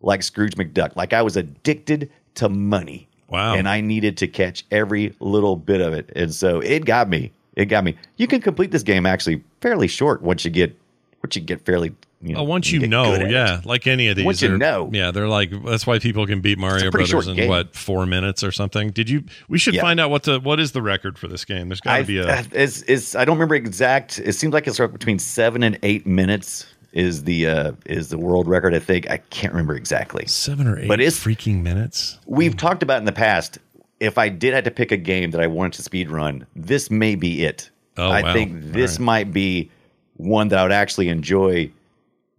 like 0.00 0.22
scrooge 0.22 0.54
mcduck 0.54 0.94
like 0.96 1.12
i 1.12 1.20
was 1.20 1.36
addicted 1.36 2.10
to 2.36 2.48
money. 2.48 3.06
Wow. 3.28 3.54
and 3.54 3.68
i 3.68 3.80
needed 3.80 4.16
to 4.18 4.26
catch 4.26 4.64
every 4.70 5.14
little 5.20 5.54
bit 5.56 5.80
of 5.80 5.92
it. 5.92 6.10
And 6.16 6.34
so 6.34 6.60
it 6.60 6.84
got 6.84 7.08
me. 7.08 7.30
It 7.56 7.66
got 7.66 7.84
me. 7.84 7.96
You 8.16 8.26
can 8.26 8.40
complete 8.40 8.70
this 8.70 8.82
game 8.82 9.06
actually 9.06 9.42
fairly 9.60 9.88
short 9.88 10.22
once 10.22 10.44
you 10.44 10.50
get 10.50 10.74
once 11.22 11.36
you 11.36 11.42
get 11.42 11.64
fairly 11.64 11.94
you 12.22 12.34
know 12.34 12.40
Oh, 12.40 12.44
once 12.44 12.70
you 12.70 12.80
you 12.80 12.86
know, 12.86 13.04
good 13.12 13.22
at 13.22 13.28
it. 13.28 13.32
yeah, 13.32 13.60
like 13.64 13.86
any 13.86 14.08
of 14.08 14.16
these. 14.16 14.24
Once 14.26 14.42
you 14.42 14.56
know. 14.58 14.90
yeah, 14.92 15.10
they're 15.10 15.28
like 15.28 15.50
that's 15.64 15.86
why 15.86 15.98
people 15.98 16.26
can 16.26 16.40
beat 16.40 16.58
Mario 16.58 16.90
Brothers 16.90 17.26
in 17.28 17.36
game. 17.36 17.48
what 17.48 17.74
four 17.74 18.04
minutes 18.06 18.44
or 18.44 18.52
something. 18.52 18.90
Did 18.90 19.08
you? 19.08 19.24
We 19.48 19.58
should 19.58 19.74
Yeah. 19.74 19.80
find 19.80 19.98
out 19.98 20.10
what 20.10 20.24
the 20.24 20.38
what 20.40 20.60
is 20.60 20.72
the 20.72 20.82
record 20.82 21.18
for 21.18 21.28
this 21.28 21.44
game. 21.44 21.68
There's 21.68 21.80
got 21.80 21.98
to 21.98 22.04
be 22.04 22.18
a. 22.18 22.44
it's, 22.52 22.82
it's, 22.82 23.14
I 23.14 23.24
don't 23.24 23.36
remember 23.36 23.54
exact. 23.54 24.18
It 24.18 24.34
seems 24.34 24.52
like 24.52 24.66
it's 24.66 24.78
between 24.78 25.18
seven 25.18 25.62
and 25.62 25.78
eight 25.82 26.06
minutes 26.06 26.66
is 26.92 27.24
the 27.24 27.46
uh, 27.46 27.72
is 27.86 28.08
the 28.10 28.18
world 28.18 28.48
record. 28.48 28.74
I 28.74 28.80
think 28.80 29.10
I 29.10 29.18
can't 29.30 29.52
remember 29.54 29.74
exactly. 29.74 30.26
Seven 30.26 30.66
or 30.66 30.78
eight 30.78 30.88
but 30.88 31.00
it's- 31.00 31.18
freaking 31.18 31.62
minutes. 31.62 32.18
We've 32.26 32.56
talked 32.56 32.82
about 32.82 32.98
in 32.98 33.04
the 33.04 33.12
past. 33.12 33.58
If 34.00 34.16
I 34.18 34.28
did 34.30 34.54
have 34.54 34.64
to 34.64 34.70
pick 34.70 34.92
a 34.92 34.96
game 34.96 35.30
that 35.32 35.40
I 35.42 35.46
wanted 35.46 35.74
to 35.74 35.82
speed 35.82 36.10
run, 36.10 36.46
this 36.56 36.90
may 36.90 37.14
be 37.16 37.44
it. 37.44 37.70
Oh, 37.98 38.08
I 38.08 38.22
wow. 38.22 38.32
think 38.32 38.72
this 38.72 38.92
right. 38.92 39.00
might 39.04 39.32
be 39.32 39.70
one 40.16 40.48
that 40.48 40.58
I 40.58 40.62
would 40.62 40.72
actually 40.72 41.08
enjoy 41.08 41.70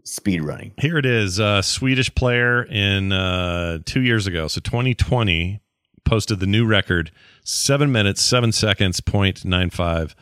speed 0.03 0.43
running. 0.43 0.73
Here 0.79 0.97
it 0.97 1.05
is. 1.05 1.39
A 1.39 1.61
Swedish 1.63 2.13
player 2.15 2.63
in 2.63 3.11
uh, 3.11 3.79
two 3.85 4.01
years 4.01 4.27
ago, 4.27 4.47
so 4.47 4.61
2020, 4.61 5.61
posted 6.05 6.39
the 6.39 6.45
new 6.47 6.65
record: 6.65 7.11
seven 7.43 7.91
minutes, 7.91 8.21
seven 8.21 8.51
seconds, 8.51 8.99
point 9.01 9.45
nine 9.45 9.69
five. 9.69 10.15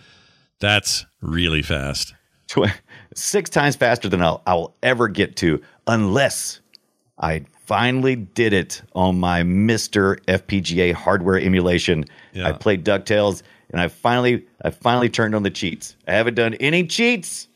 That's 0.59 1.05
really 1.21 1.61
fast. 1.61 2.13
Tw- 2.47 2.67
Six 3.15 3.49
times 3.49 3.75
faster 3.75 4.07
than 4.09 4.21
I'll, 4.21 4.41
I'll 4.45 4.75
ever 4.83 5.07
get 5.07 5.35
to, 5.37 5.61
unless 5.87 6.59
I 7.17 7.45
finally 7.65 8.15
did 8.15 8.53
it 8.53 8.81
on 8.93 9.19
my 9.19 9.41
MiSTer 9.43 10.19
FPGA 10.25 10.93
hardware 10.93 11.39
emulation. 11.39 12.05
Yeah. 12.33 12.47
I 12.47 12.51
played 12.53 12.85
DuckTales 12.85 13.41
and 13.71 13.81
I 13.81 13.87
finally 13.87 14.45
I 14.63 14.69
finally 14.69 15.09
turned 15.09 15.33
on 15.35 15.43
the 15.43 15.49
cheats. 15.49 15.95
I 16.07 16.13
haven't 16.13 16.35
done 16.35 16.53
any 16.55 16.85
cheats 16.87 17.47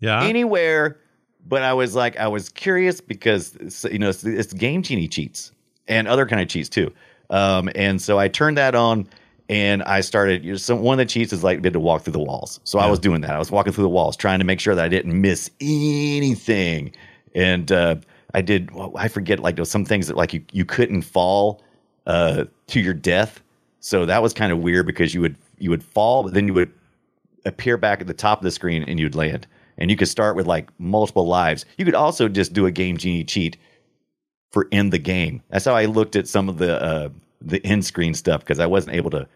Yeah. 0.00 0.22
anywhere, 0.24 0.98
but 1.46 1.62
I 1.62 1.72
was 1.72 1.94
like 1.94 2.16
I 2.18 2.28
was 2.28 2.48
curious 2.48 3.00
because 3.00 3.84
you 3.90 3.98
know 3.98 4.08
it's, 4.08 4.24
it's 4.24 4.52
Game 4.52 4.82
Genie 4.82 5.08
cheats 5.08 5.52
and 5.88 6.08
other 6.08 6.26
kind 6.26 6.40
of 6.40 6.48
cheats 6.48 6.68
too. 6.68 6.92
Um, 7.30 7.70
and 7.74 8.00
so 8.00 8.18
I 8.18 8.28
turned 8.28 8.58
that 8.58 8.74
on 8.74 9.08
and 9.48 9.82
I 9.82 10.00
started. 10.00 10.44
You 10.44 10.52
know, 10.52 10.58
some 10.58 10.80
one 10.80 10.98
of 10.98 11.06
the 11.06 11.10
cheats 11.10 11.32
is 11.32 11.42
like 11.44 11.58
able 11.58 11.70
to 11.70 11.80
walk 11.80 12.02
through 12.02 12.12
the 12.12 12.18
walls. 12.18 12.60
So 12.64 12.78
I 12.78 12.88
was 12.88 12.98
doing 12.98 13.20
that. 13.22 13.30
I 13.30 13.38
was 13.38 13.50
walking 13.50 13.72
through 13.72 13.84
the 13.84 13.90
walls, 13.90 14.16
trying 14.16 14.38
to 14.38 14.44
make 14.44 14.60
sure 14.60 14.74
that 14.74 14.84
I 14.84 14.88
didn't 14.88 15.20
miss 15.20 15.50
anything. 15.60 16.92
And 17.34 17.70
uh, 17.70 17.96
I 18.32 18.40
did. 18.40 18.70
I 18.96 19.08
forget 19.08 19.40
like 19.40 19.56
there 19.56 19.62
was 19.62 19.70
some 19.70 19.84
things 19.84 20.06
that 20.08 20.16
like 20.16 20.32
you 20.32 20.42
you 20.52 20.64
couldn't 20.64 21.02
fall 21.02 21.62
uh, 22.06 22.44
to 22.68 22.80
your 22.80 22.94
death. 22.94 23.42
So 23.80 24.06
that 24.06 24.22
was 24.22 24.32
kind 24.32 24.52
of 24.52 24.60
weird 24.60 24.86
because 24.86 25.14
you 25.14 25.20
would 25.20 25.36
you 25.58 25.70
would 25.70 25.82
fall, 25.82 26.22
but 26.22 26.34
then 26.34 26.46
you 26.46 26.54
would 26.54 26.72
appear 27.44 27.76
back 27.76 28.00
at 28.00 28.06
the 28.06 28.14
top 28.14 28.38
of 28.38 28.44
the 28.44 28.50
screen 28.50 28.82
and 28.84 28.98
you'd 28.98 29.14
land. 29.14 29.46
And 29.78 29.90
you 29.90 29.96
could 29.96 30.08
start 30.08 30.36
with 30.36 30.46
like 30.46 30.68
multiple 30.78 31.26
lives. 31.26 31.64
You 31.78 31.84
could 31.84 31.94
also 31.94 32.28
just 32.28 32.52
do 32.52 32.66
a 32.66 32.70
game 32.70 32.96
genie 32.96 33.24
cheat 33.24 33.56
for 34.52 34.68
in 34.70 34.90
the 34.90 34.98
game. 34.98 35.42
That's 35.50 35.64
how 35.64 35.74
I 35.74 35.86
looked 35.86 36.16
at 36.16 36.28
some 36.28 36.48
of 36.48 36.58
the 36.58 36.80
uh, 36.82 37.08
the 37.40 37.64
end 37.66 37.84
screen 37.84 38.14
stuff 38.14 38.40
because 38.40 38.60
I 38.60 38.66
wasn't 38.66 38.96
able 38.96 39.10
to 39.10 39.26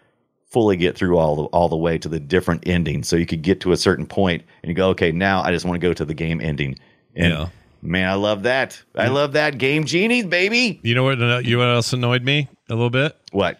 fully 0.51 0.77
get 0.77 0.97
through 0.97 1.19
all 1.19 1.37
the 1.37 1.43
all 1.45 1.69
the 1.69 1.77
way 1.77 1.99
to 1.99 2.09
the 2.09 2.21
different 2.21 2.67
endings. 2.67 3.09
So 3.09 3.17
you 3.17 3.27
could 3.27 3.43
get 3.43 3.61
to 3.63 3.73
a 3.73 3.77
certain 3.77 4.07
point 4.07 4.43
and 4.63 4.71
you 4.71 4.75
go, 4.75 4.89
okay, 4.91 5.13
now 5.13 5.43
I 5.43 5.51
just 5.51 5.65
want 5.65 5.81
to 5.81 5.87
go 5.87 5.93
to 5.93 6.05
the 6.05 6.15
game 6.15 6.41
ending. 6.41 6.79
And 7.17 7.33
Yeah. 7.33 7.49
man, 7.83 8.09
I 8.09 8.15
love 8.15 8.45
that. 8.45 8.81
I 8.95 9.09
love 9.09 9.33
that 9.33 9.59
game 9.59 9.85
genies, 9.85 10.25
baby. 10.25 10.79
You 10.83 10.95
know 10.95 11.05
what? 11.05 11.19
You 11.19 11.57
know 11.57 11.59
what 11.67 11.75
else 11.75 11.93
annoyed 11.93 12.23
me 12.23 12.49
a 12.71 12.75
little 12.75 12.91
bit? 12.91 13.17
What? 13.33 13.59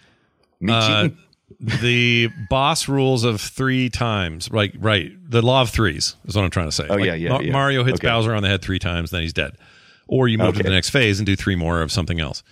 Me 0.61 0.73
Uh, 0.73 0.87
cheating? 1.03 1.19
The 1.61 2.29
boss 2.49 2.89
rules 2.89 3.25
of 3.25 3.41
three 3.41 3.89
times. 3.91 4.51
Right, 4.51 4.73
right. 4.79 5.13
The 5.29 5.43
law 5.43 5.63
of 5.63 5.71
threes 5.71 6.15
is 6.25 6.35
what 6.37 6.45
I'm 6.45 6.51
trying 6.51 6.69
to 6.69 6.73
say. 6.73 6.87
Oh, 6.89 6.97
yeah, 6.99 7.15
yeah, 7.15 7.31
Ma- 7.31 7.41
yeah. 7.41 7.53
Mario 7.53 7.85
hits 7.85 7.97
Okay. 7.99 8.07
Bowser 8.09 8.35
on 8.35 8.43
the 8.43 8.49
head 8.49 8.63
three 8.63 8.79
times, 8.79 9.11
then 9.11 9.23
he's 9.23 9.33
dead. 9.33 9.57
Or 10.07 10.29
you 10.29 10.39
move 10.39 10.57
to 10.57 10.63
the 10.63 10.71
next 10.71 10.91
phase 10.91 11.19
and 11.19 11.27
do 11.27 11.37
three 11.37 11.57
more 11.57 11.83
of 11.83 11.93
something 11.93 12.21
else. 12.21 12.43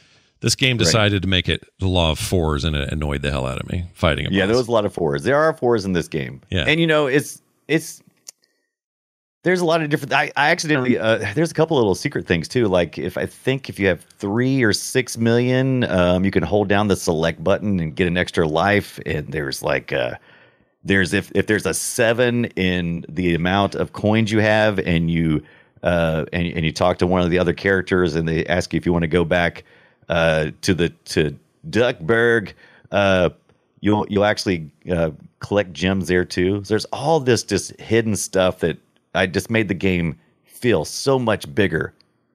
This 0.40 0.54
game 0.54 0.76
decided 0.76 1.22
to 1.22 1.28
make 1.28 1.48
it 1.48 1.64
the 1.78 1.88
law 1.88 2.10
of 2.10 2.18
fours, 2.18 2.64
and 2.64 2.76
it 2.76 2.92
annoyed 2.92 3.22
the 3.22 3.30
hell 3.30 3.46
out 3.46 3.58
of 3.58 3.68
me 3.70 3.86
fighting. 3.94 4.26
Yeah, 4.30 4.42
boss. 4.42 4.48
there 4.48 4.56
was 4.58 4.68
a 4.68 4.72
lot 4.72 4.84
of 4.84 4.92
fours. 4.92 5.22
There 5.22 5.36
are 5.38 5.52
fours 5.56 5.86
in 5.86 5.92
this 5.94 6.08
game. 6.08 6.42
Yeah. 6.50 6.64
and 6.68 6.78
you 6.78 6.86
know 6.86 7.06
it's 7.06 7.40
it's 7.68 8.02
there's 9.42 9.60
a 9.60 9.64
lot 9.64 9.80
of 9.80 9.88
different. 9.90 10.12
I, 10.12 10.32
I 10.36 10.50
accidentally 10.50 10.98
uh, 10.98 11.32
there's 11.34 11.50
a 11.50 11.54
couple 11.54 11.76
little 11.76 11.94
secret 11.94 12.26
things 12.26 12.48
too. 12.48 12.66
Like 12.66 12.98
if 12.98 13.16
I 13.16 13.26
think 13.26 13.68
if 13.68 13.78
you 13.78 13.86
have 13.86 14.02
three 14.18 14.62
or 14.62 14.72
six 14.72 15.16
million, 15.16 15.84
um, 15.84 16.24
you 16.24 16.30
can 16.30 16.42
hold 16.42 16.68
down 16.68 16.88
the 16.88 16.96
select 16.96 17.42
button 17.44 17.78
and 17.78 17.94
get 17.94 18.08
an 18.08 18.16
extra 18.16 18.46
life. 18.46 18.98
And 19.06 19.28
there's 19.28 19.62
like 19.62 19.92
uh, 19.92 20.16
there's 20.84 21.12
if 21.12 21.30
if 21.34 21.46
there's 21.46 21.66
a 21.66 21.74
seven 21.74 22.46
in 22.56 23.04
the 23.08 23.34
amount 23.34 23.74
of 23.74 23.92
coins 23.92 24.32
you 24.32 24.40
have, 24.40 24.78
and 24.80 25.10
you 25.10 25.42
uh, 25.82 26.24
and 26.32 26.46
and 26.48 26.64
you 26.64 26.72
talk 26.72 26.98
to 26.98 27.06
one 27.06 27.22
of 27.22 27.30
the 27.30 27.38
other 27.38 27.52
characters, 27.52 28.16
and 28.16 28.28
they 28.28 28.44
ask 28.46 28.72
you 28.72 28.78
if 28.78 28.86
you 28.86 28.92
want 28.92 29.04
to 29.04 29.08
go 29.08 29.24
back 29.24 29.64
uh, 30.08 30.50
to 30.62 30.74
the 30.74 30.88
to 31.06 31.36
Duckburg. 31.70 32.52
Uh, 32.90 33.30
you'll 33.80 34.06
you'll 34.08 34.24
actually 34.24 34.70
uh, 34.90 35.10
collect 35.40 35.72
gems 35.72 36.08
there 36.08 36.24
too. 36.24 36.64
So 36.64 36.74
there's 36.74 36.84
all 36.86 37.20
this 37.20 37.42
just 37.42 37.78
hidden 37.80 38.16
stuff 38.16 38.60
that 38.60 38.78
I 39.16 39.26
just 39.26 39.50
made 39.50 39.68
the 39.68 39.74
game 39.74 40.18
feel 40.44 40.84
so 40.84 41.18
much 41.18 41.52
bigger 41.54 41.94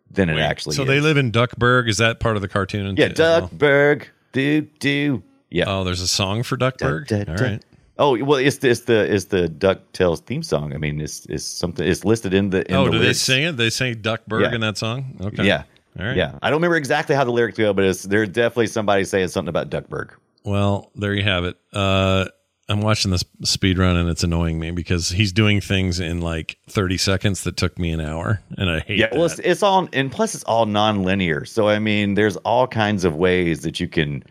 than 0.10 0.30
it 0.30 0.36
Wait, 0.36 0.42
actually 0.42 0.76
So 0.76 0.82
is. 0.84 0.88
they 0.88 1.00
live 1.00 1.18
in 1.18 1.32
Duckburg. 1.32 1.88
Is 1.88 1.98
that 1.98 2.20
part 2.20 2.36
of 2.36 2.42
the 2.42 2.48
cartoon? 2.48 2.96
yeah? 2.98 3.08
Duckburg, 3.10 4.08
do 4.34 4.62
do. 4.80 5.24
Yeah. 5.50 5.66
Oh, 5.68 5.84
there's 5.84 6.02
a 6.02 6.08
song 6.08 6.44
for 6.44 6.58
Duckburg. 6.58 7.08
Da, 7.08 7.24
da, 7.24 7.32
All 7.34 7.38
right. 7.38 7.66
Oh 7.98 8.24
well, 8.24 8.40
it's 8.40 8.58
the 8.58 8.70
it's 8.70 8.82
the 8.82 9.14
it's 9.14 9.26
the 9.26 9.48
Ducktales 9.48 10.20
theme 10.22 10.44
song. 10.44 10.74
I 10.74 10.78
mean, 10.78 11.00
it's 11.00 11.26
it's 11.28 11.44
something. 11.44 11.88
It's 11.88 12.04
listed 12.04 12.34
in 12.34 12.50
the. 12.50 12.68
In 12.70 12.76
oh, 12.76 12.86
the 12.86 12.92
do 12.92 13.00
they 13.00 13.14
sing 13.14 13.44
it? 13.44 13.58
They 13.58 13.70
sing 13.70 13.96
Duckburg 14.02 14.42
Yeah. 14.44 14.56
in 14.56 14.62
that 14.62 14.78
song. 14.78 15.18
Okay. 15.22 15.46
Yeah. 15.46 15.64
All 16.00 16.06
right. 16.06 16.16
Yeah, 16.16 16.40
I 16.42 16.50
don't 16.50 16.58
remember 16.58 16.78
exactly 16.78 17.16
how 17.16 17.26
the 17.26 17.32
lyrics 17.32 17.58
go, 17.58 17.74
but 17.74 17.84
it's 17.84 18.04
there's 18.04 18.30
definitely 18.30 18.68
somebody 18.68 19.04
saying 19.04 19.28
something 19.28 19.50
about 19.50 19.70
Duckburg. 19.70 20.12
Well, 20.46 20.90
there 20.96 21.14
you 21.14 21.24
have 21.24 21.44
it. 21.44 21.58
Uh, 21.74 22.26
I'm 22.72 22.82
watching 22.82 23.12
this 23.12 23.24
speed 23.44 23.78
run 23.78 23.96
and 23.98 24.10
it's 24.10 24.24
annoying 24.24 24.60
me 24.60 24.72
because 24.72 25.10
he's 25.10 25.32
doing 25.34 25.60
things 25.62 26.00
in 26.00 26.22
like 26.22 26.58
30 26.70 26.98
seconds 26.98 27.44
that 27.44 27.58
took 27.58 27.78
me 27.78 27.92
an 27.92 28.00
hour, 28.02 28.42
and 28.58 28.70
I 28.70 28.80
hate 28.80 28.94
it. 28.94 29.00
Yeah, 29.00 29.08
well, 29.12 29.26
it's, 29.26 29.40
it's 29.40 29.62
all, 29.64 29.88
and 29.94 30.12
plus 30.12 30.34
it's 30.36 30.44
all 30.46 30.66
non-linear. 30.66 31.46
So 31.46 31.68
I 31.68 31.80
mean, 31.80 32.14
there's 32.16 32.38
all 32.38 32.68
kinds 32.68 33.04
of 33.04 33.16
ways 33.16 33.62
that 33.62 33.80
you 33.80 33.88
can 33.88 34.24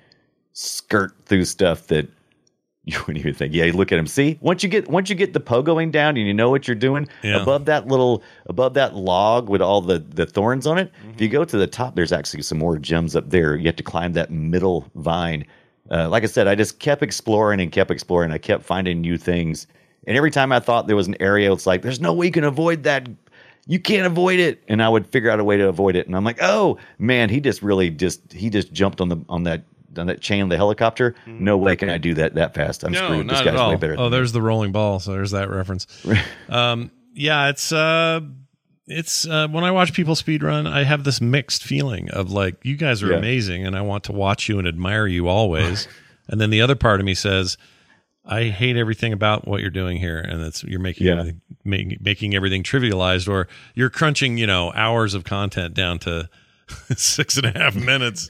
skirt 0.52 1.12
through 1.26 1.44
stuff 1.44 1.86
that 1.88 2.08
you 2.84 2.98
wouldn't 3.00 3.18
even 3.18 3.34
think. 3.34 3.52
Yeah, 3.54 3.66
you 3.66 3.72
look 3.72 3.92
at 3.92 3.98
him. 3.98 4.06
See, 4.06 4.38
once 4.40 4.62
you 4.62 4.68
get 4.68 4.88
once 4.88 5.10
you 5.10 5.14
get 5.14 5.32
the 5.34 5.40
pogoing 5.40 5.92
down 5.92 6.16
and 6.16 6.26
you 6.26 6.32
know 6.34 6.48
what 6.50 6.66
you're 6.66 6.74
doing, 6.74 7.08
Yeah. 7.22 7.42
above 7.42 7.66
that 7.66 7.86
little 7.88 8.22
above 8.46 8.74
that 8.74 8.94
log 8.96 9.48
with 9.50 9.60
all 9.60 9.80
the 9.82 9.98
the 9.98 10.24
thorns 10.26 10.66
on 10.66 10.78
it. 10.78 10.90
If 11.14 11.20
you 11.20 11.28
Mm-hmm. 11.28 11.32
go 11.36 11.44
to 11.44 11.56
the 11.58 11.66
top, 11.66 11.94
there's 11.94 12.10
actually 12.12 12.42
some 12.42 12.58
more 12.58 12.78
gems 12.78 13.14
up 13.14 13.28
there. 13.30 13.54
You 13.54 13.66
have 13.66 13.76
to 13.76 13.82
climb 13.82 14.14
that 14.14 14.30
middle 14.30 14.86
vine. 14.94 15.44
Uh, 15.90 16.08
like 16.08 16.22
I 16.22 16.26
said, 16.26 16.46
I 16.46 16.54
just 16.54 16.78
kept 16.78 17.02
exploring 17.02 17.60
and 17.60 17.72
kept 17.72 17.90
exploring. 17.90 18.30
I 18.30 18.38
kept 18.38 18.62
finding 18.64 19.00
new 19.00 19.18
things, 19.18 19.66
and 20.06 20.16
every 20.16 20.30
time 20.30 20.52
I 20.52 20.60
thought 20.60 20.86
there 20.86 20.96
was 20.96 21.08
an 21.08 21.16
area, 21.20 21.52
it's 21.52 21.66
like 21.66 21.82
there's 21.82 22.00
no 22.00 22.12
way 22.12 22.26
you 22.26 22.32
can 22.32 22.44
avoid 22.44 22.84
that. 22.84 23.08
You 23.66 23.78
can't 23.78 24.06
avoid 24.06 24.40
it. 24.40 24.62
And 24.68 24.82
i 24.82 24.88
would 24.88 25.06
figure 25.06 25.30
out 25.30 25.38
a 25.38 25.44
way 25.44 25.56
to 25.56 25.68
avoid 25.68 25.94
it. 25.94 26.06
And 26.06 26.16
i'm 26.16 26.24
like 26.24 26.38
oh 26.40 26.78
man 26.98 27.28
he 27.28 27.40
just 27.40 27.62
really 27.62 27.90
just 27.90 28.32
he 28.32 28.50
just 28.50 28.72
jumped 28.72 29.00
on 29.00 29.08
the 29.10 29.18
on 29.28 29.44
that 29.44 29.64
on 29.96 30.06
that 30.06 30.20
chain 30.20 30.42
of 30.42 30.48
the 30.48 30.56
helicopter. 30.56 31.14
No 31.26 31.56
way 31.56 31.76
can 31.76 31.90
i 31.90 31.98
do 31.98 32.14
that 32.14 32.34
that 32.34 32.54
fast. 32.54 32.82
I'm 32.82 32.92
no, 32.92 33.04
screwed. 33.04 33.26
Not 33.26 33.32
this 33.32 33.40
at 33.40 33.44
guy's 33.44 33.60
all. 33.60 33.70
way 33.70 33.76
better 33.76 33.96
Oh, 33.98 34.08
there's 34.08 34.32
the 34.32 34.42
rolling 34.42 34.72
ball. 34.72 34.98
So 34.98 35.12
there's 35.12 35.32
that 35.32 35.50
reference. 35.50 35.86
um, 36.48 36.90
yeah, 37.14 37.50
it's 37.50 37.70
uh, 37.70 38.20
it's 38.90 39.26
uh, 39.26 39.48
when 39.48 39.64
I 39.64 39.70
watch 39.70 39.92
people 39.92 40.14
speed 40.14 40.42
run, 40.42 40.66
I 40.66 40.84
have 40.84 41.04
this 41.04 41.20
mixed 41.20 41.62
feeling 41.62 42.10
of 42.10 42.30
like, 42.30 42.56
you 42.64 42.76
guys 42.76 43.02
are 43.02 43.10
Yeah. 43.12 43.18
amazing, 43.18 43.64
and 43.66 43.76
I 43.76 43.80
want 43.82 44.04
to 44.04 44.12
watch 44.12 44.48
you 44.48 44.58
and 44.58 44.66
admire 44.68 45.06
you 45.06 45.28
always. 45.28 45.88
and 46.28 46.40
then 46.40 46.50
the 46.50 46.60
other 46.60 46.74
part 46.76 47.00
of 47.00 47.06
me 47.06 47.14
says, 47.14 47.56
I 48.24 48.44
hate 48.44 48.76
everything 48.76 49.12
about 49.12 49.48
what 49.48 49.60
you're 49.62 49.70
doing 49.70 49.96
here, 49.96 50.18
and 50.18 50.42
it's 50.42 50.62
you're 50.64 50.78
making 50.80 51.06
Yeah. 51.06 51.12
everything, 51.20 51.40
making 52.00 52.34
everything 52.34 52.62
trivialized, 52.62 53.28
or 53.28 53.48
you're 53.74 53.90
crunching, 53.90 54.36
you 54.38 54.46
know, 54.46 54.72
hours 54.74 55.14
of 55.14 55.24
content 55.24 55.74
down 55.74 55.98
to 56.00 56.28
six 56.96 57.36
and 57.36 57.46
a 57.46 57.50
half 57.58 57.74
minutes, 57.74 58.28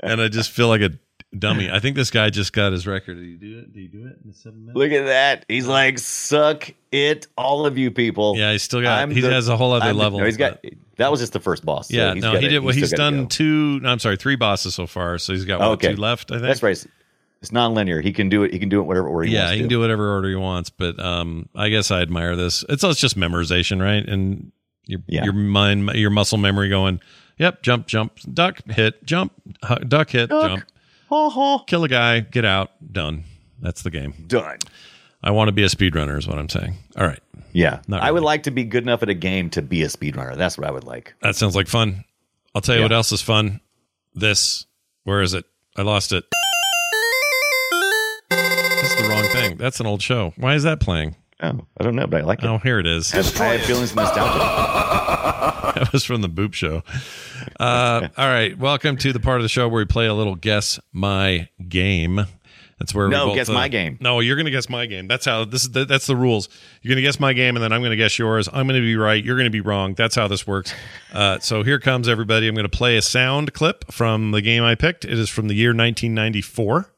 and 0.00 0.20
I 0.20 0.28
just 0.28 0.50
feel 0.50 0.68
like 0.68 0.80
a 0.82 0.90
dummy. 1.38 1.70
I 1.72 1.78
think 1.80 1.96
this 1.96 2.10
guy 2.10 2.30
just 2.30 2.52
got 2.52 2.72
his 2.72 2.86
record. 2.86 3.16
Did 3.16 3.24
he 3.24 3.34
do 3.36 3.58
it? 3.58 3.72
Did 3.72 3.80
he 3.80 3.86
do 3.88 4.06
it 4.06 4.18
in 4.24 4.32
seven 4.32 4.60
minutes? 4.66 4.76
look 4.76 4.92
at 4.92 5.06
that 5.06 5.44
he's 5.48 5.66
like 5.66 5.98
suck 5.98 6.70
it 6.92 7.26
all 7.36 7.66
of 7.66 7.76
you 7.78 7.90
people 7.90 8.36
Yeah, 8.36 8.52
he's 8.52 8.62
still 8.62 8.82
got. 8.82 9.00
I'm 9.02 9.10
he 9.10 9.20
the- 9.20 9.30
has 9.32 9.48
a 9.48 9.56
whole 9.56 9.72
other 9.72 9.86
I'm 9.86 9.96
the- 9.96 10.02
level. 10.02 10.18
no, 10.20 10.24
he's 10.24 10.36
got 10.36 10.64
that 10.96 11.10
was 11.10 11.20
just 11.20 11.32
the 11.32 11.40
first 11.40 11.64
boss 11.64 11.88
so 11.88 11.96
yeah, 11.96 12.14
he's 12.14 12.22
no, 12.22 12.32
got 12.32 12.40
he 12.40 12.46
it. 12.46 12.50
did. 12.50 12.58
Well, 12.60 12.72
still 12.72 12.82
he's 12.82 12.92
done 12.92 13.22
go. 13.22 13.28
two. 13.28 13.80
No, 13.80 13.88
I'm 13.90 13.98
sorry, 13.98 14.16
three 14.16 14.36
bosses 14.36 14.74
so 14.74 14.86
far. 14.86 15.18
So 15.18 15.32
he's 15.32 15.44
got 15.44 15.60
what, 15.60 15.68
okay 15.70 15.94
two 15.94 16.00
left. 16.00 16.30
I 16.30 16.34
think 16.34 16.46
that's 16.46 16.62
right 16.62 16.86
it's 17.42 17.52
non-linear 17.52 18.00
he 18.00 18.10
can 18.10 18.30
do 18.30 18.42
it 18.42 18.54
he 18.54 18.58
can 18.58 18.70
do 18.70 18.80
it 18.80 18.84
whatever 18.84 19.06
order 19.06 19.26
he 19.26 19.34
yeah, 19.34 19.40
wants 19.40 19.50
he 19.52 19.56
to. 19.58 19.62
can 19.64 19.68
do 19.68 19.80
whatever 19.80 20.14
order 20.14 20.28
he 20.30 20.34
wants. 20.34 20.70
But 20.70 20.98
um, 20.98 21.48
I 21.54 21.68
guess 21.68 21.90
I 21.90 22.00
admire 22.00 22.36
this. 22.36 22.64
It's 22.70 22.82
it's 22.84 23.00
just 23.00 23.18
memorization, 23.18 23.82
right? 23.82 24.02
And 24.06 24.50
your 24.86 25.00
Yeah. 25.08 25.24
your 25.24 25.32
mind, 25.34 25.90
your 25.94 26.10
muscle 26.10 26.38
memory 26.38 26.68
going. 26.70 27.00
Yep, 27.38 27.62
jump, 27.62 27.86
jump, 27.88 28.18
duck, 28.32 28.60
hit, 28.70 29.04
jump, 29.04 29.32
duck, 29.88 30.08
hit, 30.10 30.30
Duck. 30.30 30.50
jump, 30.50 30.64
Ha, 31.14 31.30
ha. 31.30 31.58
kill 31.64 31.84
a 31.84 31.88
guy, 31.88 32.18
get 32.20 32.44
out, 32.44 32.70
done. 32.92 33.22
That's 33.60 33.82
the 33.82 33.90
game. 33.90 34.14
done 34.26 34.58
I 35.22 35.30
want 35.30 35.46
to 35.48 35.52
be 35.52 35.62
a 35.62 35.68
speedrunner, 35.68 36.18
is 36.18 36.26
what 36.26 36.38
I'm 36.38 36.48
saying. 36.48 36.74
All 36.96 37.06
right, 37.06 37.20
yeah 37.52 37.80
Not 37.86 38.02
i 38.02 38.10
would 38.10 38.24
like 38.24 38.42
to 38.44 38.50
be 38.50 38.64
good 38.64 38.82
enough 38.82 39.00
at 39.04 39.08
a 39.08 39.14
game 39.14 39.48
to 39.50 39.62
be 39.62 39.82
a 39.84 39.86
speedrunner 39.86 40.36
that's 40.36 40.58
what 40.58 40.66
i 40.66 40.70
would 40.72 40.82
like 40.84 41.14
that 41.22 41.36
sounds 41.36 41.54
like 41.54 41.68
fun. 41.68 42.04
I'll 42.54 42.60
tell 42.62 42.74
you 42.74 42.80
Yeah. 42.80 42.86
what 42.86 42.92
else 42.92 43.12
is 43.12 43.22
fun. 43.22 43.60
This, 44.14 44.66
where 45.04 45.22
is 45.22 45.34
it? 45.34 45.44
I 45.76 45.82
lost 45.82 46.12
it. 46.12 46.24
This 48.30 48.90
is 48.92 48.96
the 49.02 49.08
wrong 49.08 49.24
thing. 49.32 49.56
That's 49.56 49.78
an 49.80 49.86
old 49.86 50.02
show. 50.02 50.32
Why 50.36 50.54
is 50.54 50.62
that 50.64 50.80
playing? 50.80 51.14
oh 51.42 51.60
i 51.78 51.82
don't 51.84 51.96
know 51.96 52.06
but 52.06 52.22
i 52.22 52.24
like 52.24 52.38
it 52.42 52.46
Oh, 52.46 52.58
here 52.58 52.78
it 52.78 52.86
is. 52.86 53.12
I 53.12 53.16
have, 53.16 53.40
I 53.40 53.44
have 53.56 53.62
feelings 53.66 53.90
of 53.90 53.96
nostalgia 53.96 54.38
that 55.74 55.92
was 55.92 56.04
from 56.04 56.22
the 56.22 56.28
Boop 56.28 56.54
Show. 56.54 56.82
Uh, 57.60 58.08
all 58.16 58.26
right, 58.26 58.56
welcome 58.58 58.96
to 58.98 59.12
the 59.12 59.20
part 59.20 59.38
of 59.38 59.42
the 59.42 59.48
show 59.48 59.68
where 59.68 59.78
we 59.78 59.84
play 59.84 60.06
a 60.06 60.14
little 60.14 60.34
guess 60.34 60.80
my 60.92 61.48
game. 61.68 62.26
That's 62.78 62.92
where 62.92 63.08
No, 63.08 63.26
we 63.26 63.30
both, 63.30 63.36
guess 63.36 63.48
uh, 63.48 63.52
my 63.52 63.68
game. 63.68 63.98
No, 64.00 64.20
you're 64.20 64.36
going 64.36 64.46
to 64.46 64.50
guess 64.50 64.68
my 64.68 64.86
game. 64.86 65.06
That's 65.06 65.24
how 65.24 65.44
this 65.44 65.62
is. 65.62 65.70
The, 65.70 65.84
that's 65.84 66.06
the 66.06 66.16
rules. 66.16 66.48
You're 66.82 66.90
going 66.90 67.02
to 67.02 67.02
guess 67.02 67.20
my 67.20 67.32
game, 67.32 67.56
and 67.56 67.62
then 67.62 67.72
I'm 67.72 67.80
going 67.80 67.92
to 67.92 67.96
guess 67.96 68.18
yours. 68.18 68.48
I'm 68.48 68.66
going 68.66 68.80
to 68.80 68.84
be 68.84 68.96
right. 68.96 69.22
You're 69.22 69.36
going 69.36 69.46
to 69.46 69.50
be 69.50 69.60
wrong. 69.60 69.94
That's 69.94 70.16
how 70.16 70.26
this 70.26 70.46
works. 70.46 70.74
Uh, 71.12 71.38
so 71.38 71.62
here 71.62 71.78
comes 71.78 72.08
everybody. 72.08 72.48
I'm 72.48 72.54
going 72.54 72.68
to 72.68 72.76
play 72.76 72.96
a 72.96 73.02
sound 73.02 73.52
clip 73.52 73.92
from 73.92 74.32
the 74.32 74.42
game 74.42 74.64
I 74.64 74.74
picked. 74.74 75.04
It 75.04 75.18
is 75.18 75.30
from 75.30 75.48
the 75.48 75.54
year 75.54 75.70
1994. 75.70 76.90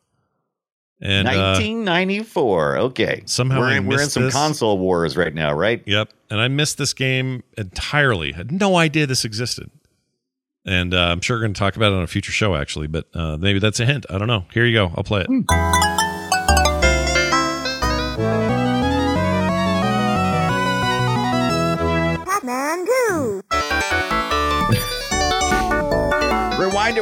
And 1.00 1.28
uh, 1.28 1.58
1994. 1.58 2.78
Okay. 2.78 3.22
somehow 3.26 3.60
we're 3.60 3.76
in, 3.76 3.86
we're 3.86 4.02
in 4.02 4.08
some 4.08 4.24
this. 4.24 4.34
console 4.34 4.78
wars 4.78 5.16
right 5.16 5.34
now, 5.34 5.52
right? 5.52 5.82
Yep. 5.86 6.12
And 6.30 6.40
I 6.40 6.48
missed 6.48 6.78
this 6.78 6.94
game 6.94 7.42
entirely. 7.58 8.32
Had 8.32 8.50
no 8.50 8.76
idea 8.76 9.06
this 9.06 9.24
existed. 9.24 9.70
And 10.64 10.94
uh, 10.94 10.98
I'm 10.98 11.20
sure 11.20 11.36
we're 11.36 11.42
going 11.42 11.54
to 11.54 11.58
talk 11.58 11.76
about 11.76 11.92
it 11.92 11.96
on 11.96 12.02
a 12.02 12.08
future 12.08 12.32
show, 12.32 12.56
actually. 12.56 12.88
But 12.88 13.06
uh, 13.14 13.36
maybe 13.36 13.58
that's 13.58 13.78
a 13.78 13.86
hint. 13.86 14.06
I 14.10 14.18
don't 14.18 14.26
know. 14.28 14.46
Here 14.52 14.64
you 14.64 14.74
go. 14.74 14.92
I'll 14.96 15.04
play 15.04 15.20
it. 15.20 15.28
Rewind 15.28 15.85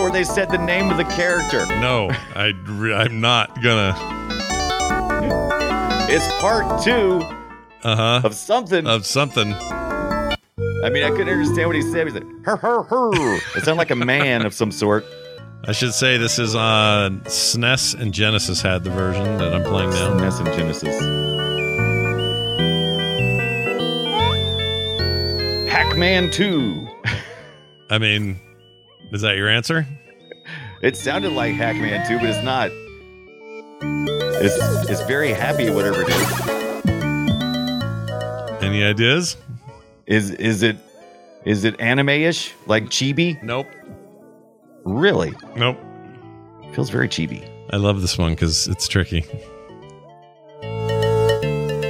where 0.04 0.12
they 0.12 0.22
said 0.22 0.50
the 0.50 0.58
name 0.58 0.90
of 0.90 0.98
the 0.98 1.04
character. 1.04 1.64
No, 1.80 2.10
I, 2.36 2.52
I'm 2.94 3.22
not 3.22 3.62
gonna. 3.62 3.94
It's 6.10 6.26
part 6.42 6.82
two 6.84 7.20
Uh 7.82 7.96
huh. 7.96 8.20
of 8.22 8.34
something. 8.34 8.86
Of 8.86 9.06
something. 9.06 9.54
I 9.54 10.90
mean, 10.90 11.04
I 11.04 11.08
couldn't 11.10 11.30
understand 11.30 11.68
what 11.68 11.76
he 11.76 11.80
said. 11.80 12.06
He 12.06 12.12
said, 12.12 12.26
her, 12.44 12.56
her, 12.56 12.82
her. 12.82 13.34
It 13.56 13.64
sounded 13.64 13.76
like 13.76 13.90
a 13.90 13.96
man 13.96 14.44
of 14.44 14.52
some 14.52 14.70
sort. 14.70 15.06
I 15.66 15.72
should 15.72 15.94
say 15.94 16.18
this 16.18 16.38
is 16.38 16.54
on 16.54 17.20
SNES 17.20 17.98
and 17.98 18.12
Genesis 18.12 18.60
had 18.60 18.84
the 18.84 18.90
version 18.90 19.24
that 19.38 19.54
I'm 19.54 19.62
playing 19.64 19.88
now. 19.90 20.10
SNES 20.18 20.40
and 20.40 20.58
Genesis. 20.58 21.24
Pac-Man 25.70 26.30
2. 26.30 26.86
I 27.90 27.96
mean, 27.98 28.38
is 29.12 29.20
that 29.22 29.36
your 29.36 29.48
answer? 29.48 29.86
It 30.82 30.96
sounded 30.96 31.32
like 31.32 31.56
Pac-Man 31.56 32.06
2, 32.06 32.18
but 32.18 32.28
it's 32.28 32.44
not. 32.44 32.70
It's, 34.42 34.90
it's 34.90 35.02
very 35.02 35.32
happy, 35.32 35.70
whatever 35.70 36.02
it 36.02 36.08
is. 36.08 36.54
Any 38.62 38.82
ideas? 38.82 39.36
Is 40.06 40.32
is 40.32 40.62
it 40.62 40.76
is 41.44 41.64
it 41.64 41.80
anime-ish 41.80 42.54
like 42.66 42.84
chibi? 42.86 43.42
Nope. 43.42 43.66
Really? 44.84 45.32
Nope. 45.56 45.78
Feels 46.74 46.90
very 46.90 47.08
chibi. 47.08 47.48
I 47.70 47.76
love 47.76 48.02
this 48.02 48.18
one 48.18 48.32
because 48.32 48.68
it's 48.68 48.86
tricky. 48.88 49.24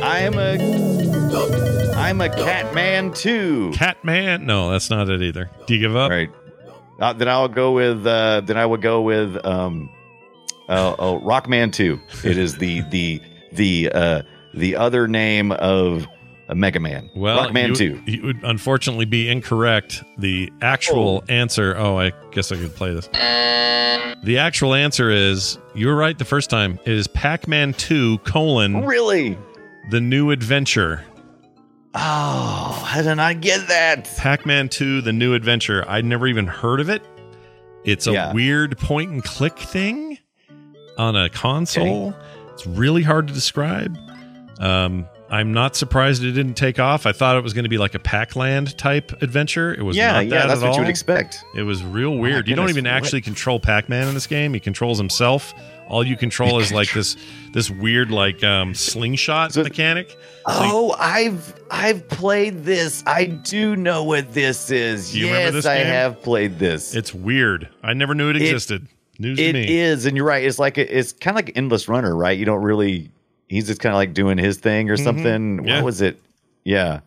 I'm 0.02 0.38
a 0.38 1.94
I'm 1.96 2.20
a 2.20 2.28
cat 2.28 2.74
man 2.74 3.12
too. 3.12 3.72
Catman? 3.74 4.46
No, 4.46 4.70
that's 4.70 4.90
not 4.90 5.08
it 5.08 5.22
either. 5.22 5.50
Do 5.66 5.74
you 5.74 5.80
give 5.80 5.96
up? 5.96 6.10
Right. 6.10 6.30
Uh, 6.98 7.12
then 7.12 7.28
I'll 7.28 7.48
go 7.48 7.72
with. 7.72 8.06
Uh, 8.06 8.40
then 8.42 8.56
I 8.56 8.66
would 8.66 8.82
go 8.82 9.02
with. 9.02 9.44
Um, 9.44 9.90
uh, 10.68 10.96
oh, 10.98 11.20
Rockman 11.20 11.72
Two. 11.72 12.00
It 12.22 12.38
is 12.38 12.56
the 12.58 12.82
the 12.90 13.20
the 13.52 13.90
uh, 13.92 14.22
the 14.54 14.76
other 14.76 15.06
name 15.08 15.52
of 15.52 16.06
a 16.48 16.54
Mega 16.54 16.80
Man. 16.80 17.10
Well, 17.14 17.38
Rockman 17.38 17.68
you, 17.70 17.74
Two. 17.74 18.02
You 18.06 18.22
would 18.22 18.42
unfortunately 18.44 19.04
be 19.04 19.28
incorrect. 19.28 20.02
The 20.18 20.52
actual 20.62 21.24
answer. 21.28 21.76
Oh, 21.76 21.98
I 21.98 22.12
guess 22.32 22.52
I 22.52 22.56
could 22.56 22.74
play 22.74 22.94
this. 22.94 23.08
The 24.22 24.38
actual 24.38 24.72
answer 24.72 25.10
is 25.10 25.58
you 25.74 25.86
were 25.86 25.94
right 25.96 26.16
the 26.16 26.24
first 26.24 26.48
time. 26.48 26.78
It 26.86 26.92
is 26.92 27.06
Pac-Man 27.08 27.74
Two 27.74 28.16
colon 28.18 28.84
Really? 28.86 29.36
the 29.90 30.00
New 30.00 30.30
Adventure. 30.30 31.04
Oh, 31.94 32.84
how 32.86 33.02
did 33.02 33.18
I 33.18 33.34
get 33.34 33.68
that? 33.68 34.10
Pac-Man 34.16 34.68
2: 34.68 35.00
The 35.00 35.12
New 35.12 35.34
Adventure. 35.34 35.84
I'd 35.88 36.04
never 36.04 36.26
even 36.26 36.46
heard 36.46 36.80
of 36.80 36.88
it. 36.88 37.02
It's 37.84 38.06
a 38.06 38.12
Yeah. 38.12 38.32
weird 38.32 38.76
point 38.78 39.10
and 39.10 39.22
click 39.22 39.56
thing 39.58 40.18
on 40.98 41.14
a 41.16 41.28
console. 41.28 42.14
It's 42.52 42.66
really 42.66 43.02
hard 43.02 43.28
to 43.28 43.34
describe. 43.34 43.96
Um, 44.58 45.06
I'm 45.30 45.52
not 45.52 45.74
surprised 45.76 46.22
it 46.24 46.32
didn't 46.32 46.54
take 46.54 46.78
off. 46.78 47.06
I 47.06 47.12
thought 47.12 47.36
it 47.36 47.42
was 47.42 47.52
going 47.52 47.64
to 47.64 47.68
be 47.68 47.78
like 47.78 47.94
a 47.94 47.98
Pac-Land 47.98 48.76
type 48.78 49.10
adventure. 49.22 49.74
It 49.74 49.82
was 49.82 49.96
yeah, 49.96 50.12
not 50.12 50.26
yeah, 50.26 50.46
that's 50.46 50.62
at 50.62 50.68
what 50.68 50.74
you 50.76 50.82
would 50.82 50.88
expect. 50.88 51.44
It 51.56 51.62
was 51.62 51.82
real 51.82 52.16
weird. 52.16 52.46
you 52.48 52.54
don't 52.56 52.68
even 52.70 52.84
what- 52.84 52.92
actually 52.92 53.20
control 53.20 53.58
Pac-Man 53.60 54.06
in 54.08 54.14
this 54.14 54.26
game. 54.26 54.54
He 54.54 54.60
controls 54.60 54.98
himself. 54.98 55.52
All 55.88 56.04
you 56.06 56.16
control 56.16 56.58
is 56.60 56.72
like 56.72 56.92
this 56.92 57.16
this 57.52 57.70
weird 57.70 58.10
like 58.10 58.42
um, 58.42 58.74
slingshot 58.74 59.54
mechanic. 59.56 60.16
Oh, 60.46 60.94
I've 60.98 61.54
I've 61.70 62.08
played 62.08 62.64
this. 62.64 63.02
I 63.06 63.26
do 63.26 63.76
know 63.76 64.04
what 64.04 64.32
this 64.34 64.70
is. 64.70 65.14
You 65.16 65.26
yes, 65.26 65.32
remember 65.34 65.50
this 65.58 65.66
I 65.66 65.74
have 65.76 66.22
played 66.22 66.58
this. 66.58 66.94
It's 66.94 67.12
weird. 67.14 67.68
I 67.82 67.92
never 67.94 68.14
knew 68.14 68.30
it 68.30 68.36
It- 68.36 68.42
existed. 68.42 68.88
News 69.16 69.38
to 69.38 69.52
me. 69.52 69.78
is, 69.78 70.06
and 70.06 70.16
you're 70.16 70.26
right. 70.26 70.42
It's 70.44 70.58
like 70.58 70.76
a, 70.76 70.98
it's 70.98 71.12
kind 71.12 71.38
of 71.38 71.44
like 71.46 71.56
endless 71.56 71.86
runner, 71.88 72.16
right? 72.16 72.36
You 72.36 72.44
don't 72.44 72.62
really. 72.64 73.10
He's 73.48 73.68
just 73.68 73.80
kind 73.80 73.92
of 73.92 73.96
like 73.96 74.12
doing 74.12 74.38
his 74.38 74.56
thing 74.56 74.90
or 74.90 74.96
Mhm. 74.96 75.04
something. 75.04 75.64
Yeah. 75.64 75.76
What 75.76 75.84
was 75.84 76.00
it? 76.00 76.20
Yeah, 76.64 77.00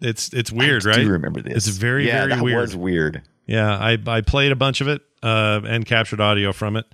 It's 0.00 0.32
it's 0.32 0.50
weird, 0.50 0.86
I 0.86 0.90
right? 0.90 0.96
do 0.96 1.10
remember 1.10 1.42
this. 1.42 1.66
It's 1.68 1.76
very 1.76 2.06
yeah, 2.06 2.20
very 2.20 2.36
that 2.36 2.42
weird. 2.42 2.60
was 2.60 2.74
weird. 2.76 3.22
Yeah, 3.46 3.76
I 3.76 3.98
I 4.06 4.22
played 4.22 4.50
a 4.50 4.56
bunch 4.56 4.80
of 4.80 4.88
it 4.88 5.02
uh, 5.22 5.60
and 5.66 5.84
captured 5.84 6.20
audio 6.22 6.52
from 6.54 6.76
it, 6.76 6.86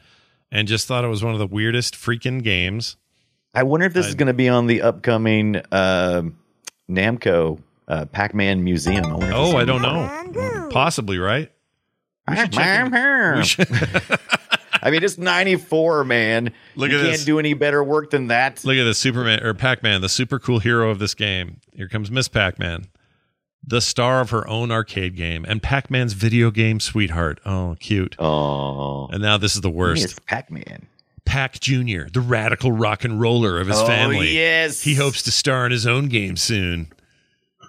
and 0.52 0.68
just 0.68 0.86
thought 0.86 1.02
it 1.04 1.08
was 1.08 1.24
one 1.24 1.32
of 1.32 1.40
the 1.40 1.46
weirdest 1.48 1.94
freaking 1.96 2.42
games. 2.44 2.96
I 3.54 3.64
wonder 3.64 3.86
if 3.86 3.92
this 3.92 4.06
is 4.06 4.14
going 4.14 4.28
to 4.28 4.32
be 4.34 4.48
on 4.48 4.66
the 4.68 4.82
upcoming 4.82 5.56
uh, 5.72 6.22
Namco 6.88 7.60
uh, 7.88 8.04
Pac-Man 8.06 8.62
Museum. 8.62 9.04
I 9.22 9.32
Oh, 9.32 9.56
I 9.56 9.64
don't 9.64 9.82
know. 9.82 10.68
Possibly, 10.70 11.18
right? 11.18 11.50
We 12.28 12.36
should 12.36 12.54
we 13.36 13.42
should- 13.44 13.68
I 14.84 14.90
mean, 14.90 15.04
it's 15.04 15.16
94, 15.18 16.02
man. 16.04 16.52
Look 16.74 16.90
you 16.90 16.96
at 16.98 17.02
can't 17.02 17.12
this. 17.12 17.24
do 17.24 17.38
any 17.38 17.54
better 17.54 17.84
work 17.84 18.10
than 18.10 18.28
that. 18.28 18.64
Look 18.64 18.76
at 18.76 18.82
the 18.84 18.94
Superman 18.94 19.40
or 19.44 19.54
Pac-Man, 19.54 20.00
the 20.00 20.08
super 20.08 20.40
cool 20.40 20.58
hero 20.58 20.90
of 20.90 20.98
this 20.98 21.14
game. 21.14 21.60
Here 21.72 21.86
comes 21.88 22.10
Miss 22.10 22.26
Pac-Man, 22.28 22.86
the 23.64 23.80
star 23.80 24.20
of 24.20 24.30
her 24.30 24.46
own 24.48 24.70
arcade 24.70 25.14
game 25.16 25.44
and 25.48 25.62
Pac-Man's 25.62 26.14
video 26.14 26.50
game 26.50 26.80
sweetheart. 26.80 27.40
Oh, 27.46 27.76
cute. 27.78 28.16
Oh, 28.18 29.06
And 29.08 29.22
now 29.22 29.38
this 29.38 29.54
is 29.54 29.60
the 29.60 29.70
worst. 29.70 30.02
Miss 30.02 30.18
Pac-Man. 30.26 30.86
Pac 31.24 31.60
Jr., 31.60 32.02
the 32.12 32.20
radical 32.20 32.72
rock 32.72 33.04
and 33.04 33.20
roller 33.20 33.60
of 33.60 33.68
his 33.68 33.78
Oh, 33.78 33.86
family. 33.86 34.34
yes. 34.34 34.82
He 34.82 34.94
hopes 34.96 35.22
to 35.22 35.30
star 35.30 35.64
in 35.66 35.70
his 35.72 35.86
own 35.86 36.08
game 36.08 36.36
soon. 36.36 36.88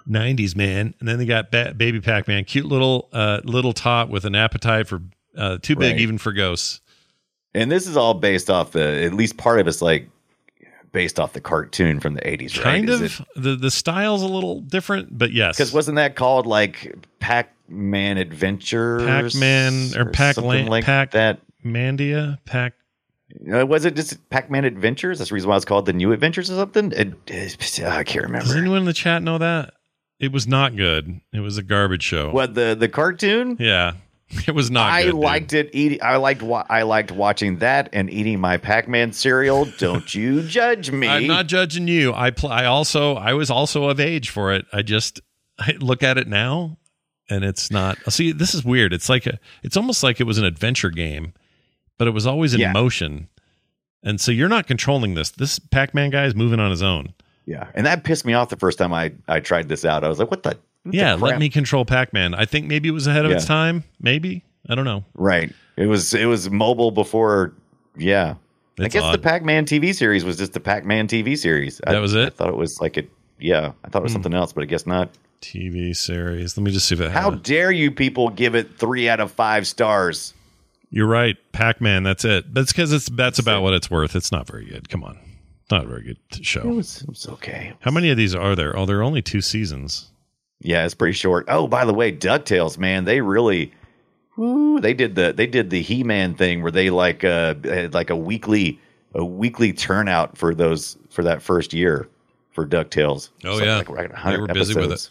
90s, 0.08 0.54
man. 0.56 0.94
And 1.00 1.08
then 1.08 1.18
they 1.18 1.24
got 1.26 1.50
ba- 1.50 1.72
Baby 1.76 2.00
Pac 2.00 2.26
Man, 2.28 2.44
cute 2.44 2.66
little 2.66 3.08
uh, 3.12 3.40
little 3.44 3.72
tot 3.72 4.10
with 4.10 4.24
an 4.24 4.34
appetite 4.34 4.86
for 4.88 5.00
uh, 5.36 5.58
too 5.62 5.76
big 5.76 5.92
Right. 5.92 6.00
even 6.00 6.18
for 6.18 6.32
ghosts. 6.32 6.80
And 7.54 7.70
this 7.70 7.86
is 7.86 7.96
all 7.96 8.14
based 8.14 8.50
off 8.50 8.72
the, 8.72 9.04
at 9.04 9.14
least 9.14 9.36
part 9.36 9.60
of 9.60 9.68
it's 9.68 9.80
like 9.80 10.10
based 10.94 11.20
off 11.20 11.34
the 11.34 11.40
cartoon 11.42 12.00
from 12.00 12.14
the 12.14 12.22
80s, 12.22 12.56
right? 12.56 12.62
Kind 12.64 12.88
of. 12.88 13.20
The, 13.36 13.56
the 13.56 13.70
style's 13.70 14.22
a 14.22 14.26
little 14.26 14.60
different, 14.62 15.18
but 15.18 15.32
yes. 15.32 15.56
Because 15.58 15.74
wasn't 15.74 15.96
that 15.96 16.16
called 16.16 16.46
like 16.46 16.94
Pac-Man 17.18 18.16
Adventures? 18.16 19.02
Pac-Man 19.04 19.90
or 19.98 20.06
Pac 20.06 20.36
something 20.36 20.66
like 20.68 20.84
Pac 20.84 21.10
that? 21.10 21.40
Mandia? 21.62 22.38
Pac. 22.46 22.72
Uh, 23.52 23.66
was 23.66 23.84
it 23.84 23.96
just 23.96 24.26
Pac-Man 24.30 24.64
Adventures? 24.64 25.18
That's 25.18 25.30
the 25.30 25.34
reason 25.34 25.50
why 25.50 25.56
it's 25.56 25.64
called 25.66 25.84
the 25.86 25.92
New 25.92 26.12
Adventures 26.12 26.50
or 26.50 26.54
something. 26.54 26.92
It, 26.92 27.12
it- 27.26 27.80
I 27.84 28.04
can't 28.04 28.24
remember. 28.24 28.46
Does 28.46 28.56
anyone 28.56 28.78
in 28.78 28.84
the 28.86 28.92
chat 28.94 29.22
know 29.22 29.36
that? 29.38 29.74
It 30.20 30.30
was 30.32 30.46
not 30.46 30.76
good. 30.76 31.20
It 31.32 31.40
was 31.40 31.58
a 31.58 31.62
garbage 31.62 32.04
show. 32.04 32.30
What 32.30 32.54
the 32.54 32.76
the 32.78 32.88
cartoon? 32.88 33.56
Yeah. 33.58 33.94
It 34.48 34.54
was 34.54 34.70
not 34.70 34.90
I 34.90 35.02
good. 35.04 35.12
dude. 35.12 35.20
liked 35.20 35.52
it. 35.54 35.70
Eating. 35.72 35.98
I 36.02 36.16
liked. 36.16 36.42
wa- 36.42 36.66
I 36.68 36.82
liked 36.82 37.10
watching 37.12 37.58
that 37.58 37.88
and 37.92 38.10
eating 38.10 38.40
my 38.40 38.56
Pac-Man 38.56 39.12
cereal. 39.12 39.66
Don't 39.78 40.14
you 40.14 40.42
judge 40.48 40.90
me? 40.90 41.08
I'm 41.08 41.26
not 41.26 41.46
judging 41.46 41.88
you. 41.88 42.12
I 42.12 42.30
pl- 42.30 42.50
I 42.50 42.64
also 42.66 43.14
I 43.14 43.32
was 43.34 43.50
also 43.50 43.88
of 43.88 43.98
age 44.00 44.30
for 44.30 44.52
it. 44.52 44.66
I 44.72 44.82
just 44.82 45.20
I 45.58 45.72
look 45.78 46.02
at 46.02 46.18
it 46.18 46.26
now 46.28 46.76
and 47.30 47.44
it's 47.44 47.70
not. 47.70 47.96
Oh, 48.06 48.10
see, 48.10 48.32
this 48.32 48.54
is 48.54 48.64
weird. 48.64 48.92
It's 48.92 49.08
like 49.08 49.26
a 49.26 49.38
it's 49.62 49.76
almost 49.76 50.02
like 50.02 50.20
it 50.20 50.24
was 50.24 50.38
an 50.38 50.44
adventure 50.44 50.90
game, 50.90 51.32
but 51.98 52.06
it 52.08 52.10
was 52.12 52.26
always 52.26 52.52
in 52.54 52.60
Yeah. 52.60 52.72
motion. 52.72 53.28
And 54.02 54.20
so 54.20 54.30
you're 54.32 54.50
not 54.50 54.66
controlling 54.66 55.14
this. 55.14 55.30
This 55.30 55.58
Pac-Man 55.58 56.10
guy 56.10 56.26
is 56.26 56.34
moving 56.34 56.60
on 56.60 56.70
his 56.70 56.82
own. 56.82 57.14
Yeah, 57.46 57.68
and 57.74 57.86
that 57.86 58.04
pissed 58.04 58.26
me 58.26 58.34
off 58.34 58.48
the 58.50 58.56
first 58.56 58.78
time 58.78 58.92
I 58.92 59.12
I 59.28 59.40
tried 59.40 59.68
this 59.68 59.84
out. 59.86 60.04
I 60.04 60.08
was 60.08 60.18
like, 60.18 60.30
what 60.30 60.42
the? 60.42 60.58
Yeah, 60.90 61.14
let 61.14 61.38
me 61.38 61.48
control 61.48 61.84
Pac-Man. 61.84 62.34
I 62.34 62.44
think 62.44 62.66
maybe 62.66 62.88
it 62.88 62.92
was 62.92 63.06
ahead 63.06 63.24
of 63.24 63.30
its 63.32 63.44
time. 63.44 63.84
Maybe. 64.00 64.42
I 64.68 64.74
don't 64.74 64.84
know. 64.84 65.04
Right. 65.14 65.52
It 65.76 65.86
was 65.86 66.14
it 66.14 66.26
was 66.26 66.50
mobile 66.50 66.90
before. 66.90 67.52
Yeah. 67.96 68.34
I 68.78 68.84
It's 68.86 68.94
guess 68.94 69.12
the. 69.12 69.18
Pac-Man 69.18 69.66
TV 69.66 69.94
series 69.94 70.24
was 70.24 70.36
just 70.36 70.52
the 70.52 70.60
Pac-Man 70.60 71.06
TV 71.06 71.36
series. 71.38 71.80
I- 71.86 71.92
That 71.92 72.00
was 72.00 72.14
it? 72.14 72.26
I 72.26 72.30
thought 72.30 72.48
it 72.48 72.56
was 72.56 72.80
like 72.80 72.96
a 72.96 73.04
yeah. 73.38 73.72
I 73.84 73.88
thought 73.88 74.00
it 74.00 74.02
was 74.04 74.12
Hmm. 74.12 74.16
something 74.16 74.34
else, 74.34 74.52
but 74.52 74.62
I 74.62 74.66
guess 74.66 74.86
not. 74.86 75.10
TV 75.42 75.94
series. 75.94 76.56
Let 76.56 76.64
me 76.64 76.70
just 76.72 76.88
see 76.88 76.94
if 76.94 77.00
it 77.02 77.10
How 77.12 77.30
dare 77.30 77.70
you 77.70 77.90
people 77.90 78.30
give 78.30 78.54
it 78.54 78.78
three 78.78 79.08
out 79.08 79.20
of 79.20 79.30
five 79.30 79.66
stars? 79.66 80.32
You're 80.90 81.06
right. 81.06 81.36
Pac-Man, 81.52 82.02
that's 82.04 82.24
it. 82.24 82.52
That's 82.54 82.72
cuz 82.72 82.92
it's 82.92 83.08
that's 83.10 83.38
about 83.38 83.62
what 83.62 83.74
it's 83.74 83.90
worth. 83.90 84.16
It's 84.16 84.32
not 84.32 84.46
very 84.46 84.64
good. 84.64 84.88
Come 84.88 85.04
on. 85.04 85.18
Not 85.70 85.84
a 85.84 85.88
very 85.88 86.02
good 86.02 86.44
show. 86.46 86.60
It 86.60 86.66
was, 86.74 87.02
it 87.02 87.08
was 87.08 87.26
okay. 87.28 87.72
How 87.80 87.90
many 87.90 88.10
of 88.10 88.16
these 88.16 88.34
are 88.34 88.54
there? 88.54 88.76
Oh, 88.78 88.86
there 88.86 88.98
are 88.98 89.02
only 89.02 89.22
two 89.22 89.40
seasons. 89.40 90.10
Yeah, 90.60 90.84
it's 90.84 90.94
pretty 90.94 91.12
short. 91.12 91.46
Oh, 91.48 91.66
by 91.66 91.84
the 91.84 91.92
way, 91.94 92.10
Ducktales, 92.12 92.78
man, 92.78 93.04
they 93.04 93.20
really, 93.20 93.72
woo, 94.36 94.80
they 94.80 94.94
did 94.94 95.14
the 95.14 95.32
they 95.32 95.46
did 95.46 95.70
the 95.70 95.82
He 95.82 96.02
Man 96.02 96.34
thing 96.34 96.62
where 96.62 96.72
they 96.72 96.90
like 96.90 97.22
uh 97.24 97.54
had 97.64 97.92
like 97.94 98.10
a 98.10 98.16
weekly 98.16 98.80
a 99.14 99.24
weekly 99.24 99.72
turnout 99.72 100.36
for 100.38 100.54
those 100.54 100.96
for 101.10 101.22
that 101.24 101.42
first 101.42 101.72
year 101.74 102.08
for 102.52 102.66
Ducktales. 102.66 103.30
Oh 103.44 103.58
Something 103.58 103.66
yeah, 103.68 103.76
like, 103.78 103.86
they 103.88 104.06
100 104.06 104.40
were 104.40 104.46
busy 104.48 104.74
with 104.74 104.92
it. 104.92 105.10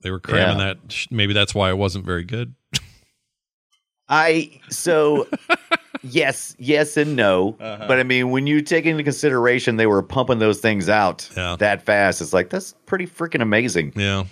They 0.00 0.10
were 0.10 0.20
cramming 0.20 0.58
Yeah. 0.58 0.74
that. 0.74 1.06
Maybe 1.10 1.32
that's 1.32 1.54
why 1.54 1.70
it 1.70 1.76
wasn't 1.78 2.04
very 2.04 2.24
good. 2.24 2.54
I 4.08 4.58
so 4.70 5.26
yes, 6.02 6.56
yes 6.58 6.96
and 6.96 7.14
no. 7.14 7.56
Uh-huh. 7.60 7.84
But 7.86 7.98
I 8.00 8.02
mean, 8.04 8.30
when 8.30 8.46
you 8.46 8.62
take 8.62 8.86
into 8.86 9.02
consideration 9.04 9.76
they 9.76 9.86
were 9.86 10.02
pumping 10.02 10.38
those 10.38 10.60
things 10.60 10.88
out 10.88 11.28
Yeah. 11.36 11.56
that 11.58 11.82
fast, 11.82 12.20
it's 12.20 12.32
like 12.32 12.50
that's 12.50 12.74
pretty 12.86 13.06
freaking 13.06 13.42
amazing. 13.42 13.92
Yeah, 13.96 14.24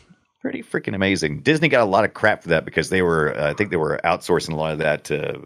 Pretty 0.46 0.62
freaking 0.62 0.94
amazing. 0.94 1.40
Disney 1.40 1.66
got 1.66 1.80
a 1.82 1.90
lot 1.90 2.04
of 2.04 2.14
crap 2.14 2.40
for 2.44 2.50
that 2.50 2.64
because 2.64 2.88
they 2.88 3.02
were, 3.02 3.36
uh, 3.36 3.50
I 3.50 3.52
think 3.52 3.70
they 3.70 3.76
were 3.76 3.98
outsourcing 4.04 4.52
a 4.52 4.54
lot 4.54 4.70
of 4.72 4.78
that 4.78 5.02
to 5.06 5.42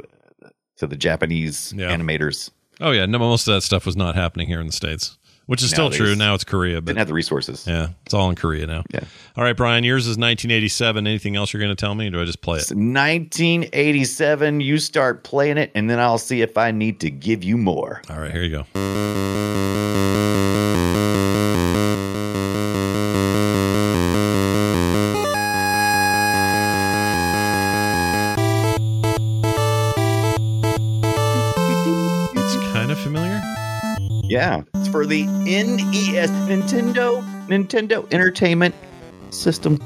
to 0.76 0.86
the 0.86 0.94
Japanese 0.94 1.72
Yeah. 1.74 1.96
animators. 1.96 2.50
Oh 2.82 2.90
yeah, 2.90 3.06
no, 3.06 3.18
most 3.18 3.48
of 3.48 3.54
that 3.54 3.62
stuff 3.62 3.86
was 3.86 3.96
not 3.96 4.14
happening 4.14 4.46
here 4.46 4.60
in 4.60 4.66
the 4.66 4.74
states, 4.74 5.16
which 5.46 5.62
is 5.62 5.72
No, 5.72 5.88
still 5.88 5.90
true. 5.90 6.14
Now 6.16 6.34
it's 6.34 6.44
Korea, 6.44 6.82
but 6.82 6.88
Didn't 6.88 6.98
have 6.98 7.08
the 7.08 7.14
resources. 7.14 7.64
yeah, 7.66 7.88
it's 8.04 8.12
all 8.12 8.28
in 8.28 8.36
Korea 8.36 8.66
now. 8.66 8.84
Yeah. 8.92 9.00
All 9.38 9.44
right, 9.44 9.56
Brian, 9.56 9.84
yours 9.84 10.06
is 10.06 10.18
1987. 10.18 11.06
Anything 11.06 11.34
else 11.34 11.54
you're 11.54 11.62
going 11.62 11.74
to 11.74 11.80
tell 11.80 11.94
me? 11.94 12.08
Or 12.08 12.10
do 12.10 12.20
I 12.20 12.26
just 12.26 12.42
play 12.42 12.58
it? 12.58 12.62
It's 12.64 12.70
1987. 12.74 14.60
You 14.60 14.76
start 14.76 15.24
playing 15.24 15.56
it, 15.56 15.70
and 15.74 15.88
then 15.88 15.98
I'll 15.98 16.18
see 16.18 16.42
if 16.42 16.58
I 16.58 16.72
need 16.72 17.00
to 17.00 17.10
give 17.10 17.42
you 17.42 17.56
more. 17.56 18.02
All 18.10 18.18
right, 18.20 18.30
here 18.32 18.42
you 18.42 18.50
go. 18.50 19.69
For 35.00 35.06
the 35.06 35.24
NES 35.24 36.30
Nintendo 36.46 37.22
Nintendo 37.46 38.06
Entertainment 38.12 38.74
System. 39.30 39.78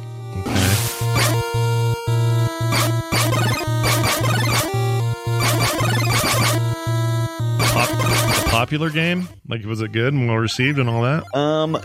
Pop- 7.71 8.47
popular 8.47 8.91
game? 8.91 9.29
Like, 9.47 9.65
was 9.65 9.81
it 9.83 9.93
good 9.93 10.15
and 10.15 10.27
well 10.27 10.39
received 10.39 10.81
and 10.81 10.91
all 10.91 11.03
that? 11.03 11.23
Um, 11.37 11.79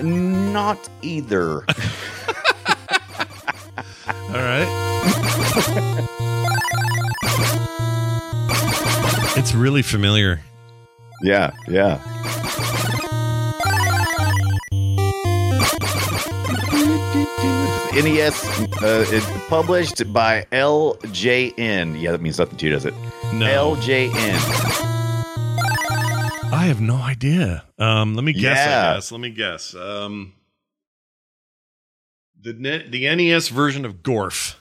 not 0.52 0.90
either. 1.04 1.58
All 4.08 4.34
right. 4.34 4.66
It's 9.38 9.54
really 9.54 9.84
familiar. 9.84 10.42
Yeah, 11.22 11.52
yeah. 11.68 12.00
NES 18.04 18.44
uh, 18.82 19.06
it's 19.10 19.26
published 19.50 20.12
by 20.14 20.46
LJN. 20.52 22.00
Yeah, 22.02 22.12
that 22.12 22.22
means 22.22 22.40
nothing 22.40 22.58
to 22.58 22.66
you, 22.66 22.72
does 22.72 22.86
it? 22.86 22.94
No. 23.34 23.76
LJN. 23.76 24.14
I 26.52 26.64
have 26.68 26.82
no 26.82 26.96
idea. 26.96 27.64
Um, 27.78 28.16
let 28.16 28.24
me 28.24 28.34
guess. 28.34 28.58
Yeah. 28.58 28.92
I 28.92 28.94
guess. 28.96 29.12
Let 29.12 29.22
me 29.22 29.30
guess. 29.32 29.76
Um, 29.76 30.34
the 32.42 32.54
the 32.90 33.16
NES 33.16 33.50
version 33.50 33.86
of 33.86 34.02
Gorf. 34.02 34.56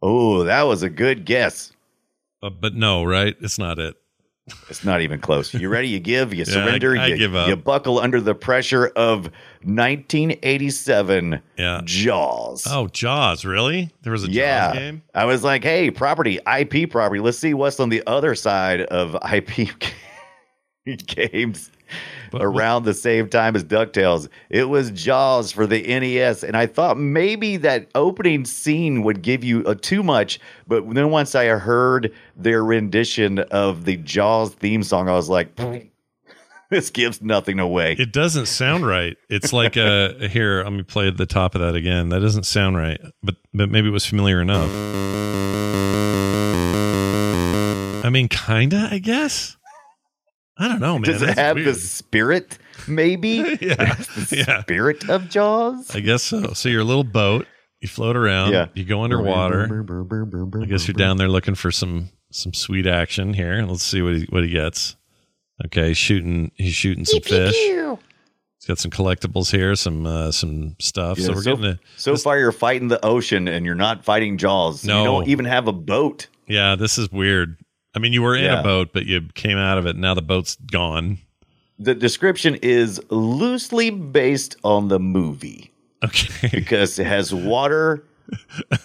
Oh, 0.00 0.44
that 0.44 0.62
was 0.62 0.82
a 0.82 0.90
good 0.90 1.24
guess. 1.24 1.72
Uh, 2.42 2.50
but 2.50 2.74
no, 2.74 3.04
right? 3.04 3.36
It's 3.40 3.58
not 3.58 3.78
it. 3.78 3.96
It's 4.68 4.84
not 4.84 5.00
even 5.00 5.20
close. 5.20 5.54
You 5.54 5.68
ready? 5.68 5.88
You 5.88 6.00
give. 6.00 6.32
You 6.34 6.40
Yeah, 6.46 6.52
surrender. 6.54 6.96
I- 6.96 7.04
I 7.04 7.06
you, 7.08 7.16
give 7.18 7.34
up. 7.34 7.48
You 7.48 7.56
buckle 7.56 7.98
under 7.98 8.20
the 8.20 8.34
pressure 8.34 8.86
of 8.88 9.30
1987 9.64 11.40
Yeah. 11.56 11.80
Jaws. 11.84 12.66
Oh, 12.68 12.88
Jaws. 12.88 13.44
Really? 13.44 13.90
There 14.02 14.12
was 14.12 14.24
a 14.24 14.30
yeah. 14.30 14.68
Jaws 14.72 14.78
game. 14.78 15.02
I 15.14 15.24
was 15.24 15.44
like, 15.44 15.62
hey, 15.62 15.90
property, 15.90 16.38
IP 16.46 16.90
property. 16.90 17.20
Let's 17.20 17.38
see 17.38 17.54
what's 17.54 17.80
on 17.80 17.88
the 17.88 18.02
other 18.06 18.34
side 18.34 18.82
of 18.82 19.16
IP 19.32 19.68
games 21.06 21.70
around 22.34 22.84
the 22.84 22.94
same 22.94 23.28
time 23.28 23.54
as 23.54 23.62
DuckTales. 23.62 24.26
It 24.48 24.64
was 24.70 24.90
Jaws 24.92 25.52
for 25.52 25.66
the 25.66 25.82
NES. 25.82 26.42
And 26.42 26.56
I 26.56 26.66
thought 26.66 26.96
maybe 26.98 27.58
that 27.58 27.88
opening 27.94 28.46
scene 28.46 29.02
would 29.02 29.20
give 29.22 29.44
you 29.44 29.60
a 29.66 29.74
too 29.74 30.02
much. 30.02 30.40
But 30.66 30.88
then 30.94 31.10
once 31.10 31.34
I 31.34 31.46
heard 31.48 32.10
their 32.36 32.64
rendition 32.64 33.40
of 33.40 33.84
the 33.84 33.98
Jaws 33.98 34.54
theme 34.54 34.82
song, 34.82 35.08
I 35.10 35.12
was 35.12 35.28
like, 35.28 35.54
this 36.82 36.88
gives 36.88 37.20
nothing 37.20 37.58
away. 37.58 37.94
It 37.98 38.12
doesn't 38.12 38.46
sound 38.46 38.86
right. 38.86 39.18
It's 39.28 39.52
like 39.52 39.76
uh, 39.76 40.14
a 40.20 40.28
here. 40.28 40.64
Let 40.64 40.72
me 40.72 40.82
play 40.82 41.10
the 41.10 41.26
top 41.26 41.54
of 41.54 41.60
that 41.60 41.74
again. 41.74 42.08
That 42.08 42.20
doesn't 42.20 42.44
sound 42.44 42.78
right, 42.78 42.98
but 43.22 43.36
but 43.52 43.70
maybe 43.70 43.88
it 43.88 43.92
was 43.92 44.06
familiar 44.06 44.40
enough. 44.40 44.70
I 48.04 48.08
mean, 48.10 48.28
kinda. 48.28 48.88
I 48.90 48.98
guess. 48.98 49.58
I 50.56 50.66
don't 50.66 50.80
know, 50.80 50.94
man. 50.94 51.02
Does 51.02 51.20
it 51.20 51.36
have 51.36 51.56
the 51.56 51.74
spirit? 51.74 52.58
Maybe 52.88 53.28
yeah, 53.60 53.94
the 53.94 54.44
yeah. 54.46 54.62
spirit 54.62 55.08
of 55.10 55.28
Jaws? 55.28 55.94
I 55.94 56.00
guess 56.00 56.22
so. 56.22 56.54
So 56.54 56.70
you're 56.70 56.80
a 56.80 56.84
little 56.84 57.04
boat. 57.04 57.46
You 57.80 57.88
float 57.88 58.16
around. 58.16 58.52
Yeah. 58.52 58.68
You 58.74 58.84
go 58.84 59.02
underwater. 59.02 59.84
I 60.60 60.64
guess 60.64 60.88
you're 60.88 60.94
down 60.94 61.18
there 61.18 61.28
looking 61.28 61.54
for 61.54 61.70
some 61.70 62.08
some 62.30 62.54
sweet 62.54 62.86
action 62.86 63.34
here. 63.34 63.62
Let's 63.62 63.84
see 63.84 64.00
what 64.00 64.14
he 64.14 64.26
what 64.30 64.42
he 64.42 64.48
gets. 64.48 64.96
Okay, 65.66 65.88
he's 65.88 65.98
shooting. 65.98 66.50
He's 66.56 66.74
shooting 66.74 67.04
some 67.04 67.20
fish. 67.20 67.54
He's 67.56 68.68
got 68.68 68.78
some 68.78 68.90
collectibles 68.90 69.50
here, 69.50 69.74
some 69.74 70.06
uh, 70.06 70.30
some 70.32 70.76
stuff. 70.78 71.18
Yeah, 71.18 71.26
so 71.26 71.32
we're 71.34 71.42
getting 71.42 71.64
a 71.64 71.78
so 71.96 72.16
far 72.16 72.38
you're 72.38 72.52
fighting 72.52 72.88
the 72.88 73.04
ocean 73.04 73.48
and 73.48 73.66
you're 73.66 73.74
not 73.74 74.04
fighting 74.04 74.38
Jaws. 74.38 74.84
No. 74.84 74.98
You 74.98 75.04
don't 75.04 75.28
even 75.28 75.44
have 75.46 75.66
a 75.68 75.72
boat. 75.72 76.28
yeah. 76.46 76.76
This 76.76 76.96
is 76.98 77.10
weird. 77.10 77.56
I 77.94 77.98
mean, 77.98 78.12
you 78.12 78.22
were 78.22 78.34
in 78.36 78.44
Yeah. 78.44 78.60
a 78.60 78.62
boat, 78.62 78.90
but 78.92 79.04
you 79.06 79.22
came 79.34 79.58
out 79.58 79.78
of 79.78 79.86
it. 79.86 79.96
Now 79.96 80.14
the 80.14 80.22
boat's 80.22 80.56
gone. 80.70 81.18
The 81.78 81.94
description 81.94 82.54
is 82.62 83.00
loosely 83.10 83.90
based 83.90 84.56
on 84.62 84.88
the 84.88 85.00
movie 85.00 85.72
Okay, 86.04 86.48
because 86.52 86.98
it 86.98 87.06
has 87.06 87.34
water 87.34 88.04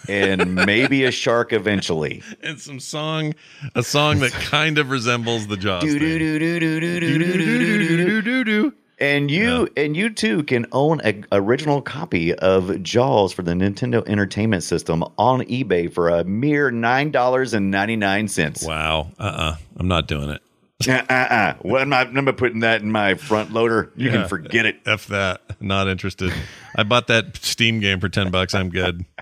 and 0.08 0.54
maybe 0.54 1.04
a 1.04 1.10
shark 1.10 1.52
eventually. 1.52 2.22
And 2.42 2.60
some 2.60 2.80
song, 2.80 3.34
a 3.74 3.82
song 3.82 4.20
that 4.20 4.32
kind 4.32 4.78
of 4.78 4.90
resembles 4.90 5.46
the 5.46 5.56
Jaws. 5.56 5.84
And 9.00 9.30
you 9.30 9.68
yeah. 9.76 9.84
and 9.84 9.96
you 9.96 10.10
too 10.10 10.42
can 10.42 10.66
own 10.72 11.00
an 11.02 11.24
original 11.30 11.80
copy 11.80 12.34
of 12.34 12.82
Jaws 12.82 13.32
for 13.32 13.42
the 13.42 13.52
Nintendo 13.52 14.04
Entertainment 14.08 14.64
System 14.64 15.04
on 15.16 15.42
eBay 15.42 15.92
for 15.92 16.08
a 16.08 16.24
mere 16.24 16.72
nine 16.72 17.12
dollars 17.12 17.54
and 17.54 17.70
ninety 17.70 17.94
nine 17.94 18.26
cents. 18.26 18.64
Wow, 18.64 19.12
uh, 19.20 19.22
uh-uh. 19.22 19.50
uh, 19.50 19.56
i 19.76 19.80
am 19.80 19.86
not 19.86 20.08
doing 20.08 20.30
it. 20.30 20.42
uh, 20.88 21.12
uh, 21.12 21.54
What 21.62 21.82
am 21.82 21.92
I'm 21.92 22.16
I'm 22.16 22.24
not 22.24 22.36
putting 22.36 22.60
that 22.60 22.82
in 22.82 22.90
my 22.90 23.14
front 23.14 23.52
loader. 23.52 23.92
You 23.96 24.10
yeah. 24.10 24.16
can 24.16 24.28
forget 24.28 24.66
it. 24.66 24.80
F 24.84 25.06
that. 25.08 25.42
Not 25.60 25.88
interested. 25.88 26.32
I 26.76 26.82
bought 26.82 27.06
that 27.06 27.36
Steam 27.36 27.78
game 27.78 28.00
for 28.00 28.08
ten 28.08 28.30
bucks. 28.30 28.54
I'm 28.54 28.70
good. 28.70 29.04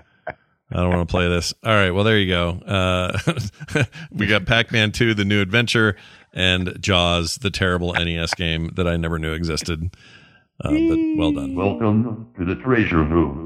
I 0.71 0.77
don't 0.77 0.89
want 0.89 1.07
to 1.07 1.11
play 1.11 1.27
this. 1.29 1.53
All 1.63 1.73
right. 1.73 1.91
Well, 1.91 2.03
there 2.03 2.17
you 2.17 2.27
go. 2.27 2.49
Uh, 2.49 3.17
we 4.11 4.27
got 4.27 4.45
Pac 4.45 4.71
Man 4.71 4.91
2, 4.91 5.13
The 5.13 5.23
New 5.25 5.41
Adventure, 5.41 5.95
and 6.33 6.77
Jaws, 6.81 7.37
the 7.37 7.49
terrible 7.49 7.93
NES 7.93 8.33
game 8.33 8.71
that 8.75 8.87
I 8.87 8.97
never 8.97 9.17
knew 9.17 9.33
existed. 9.33 9.95
Uh, 10.63 10.71
but 10.71 10.97
well 11.17 11.31
done. 11.31 11.55
Welcome 11.55 12.33
to 12.37 12.45
the 12.45 12.55
treasure 12.55 13.03
room. 13.03 13.45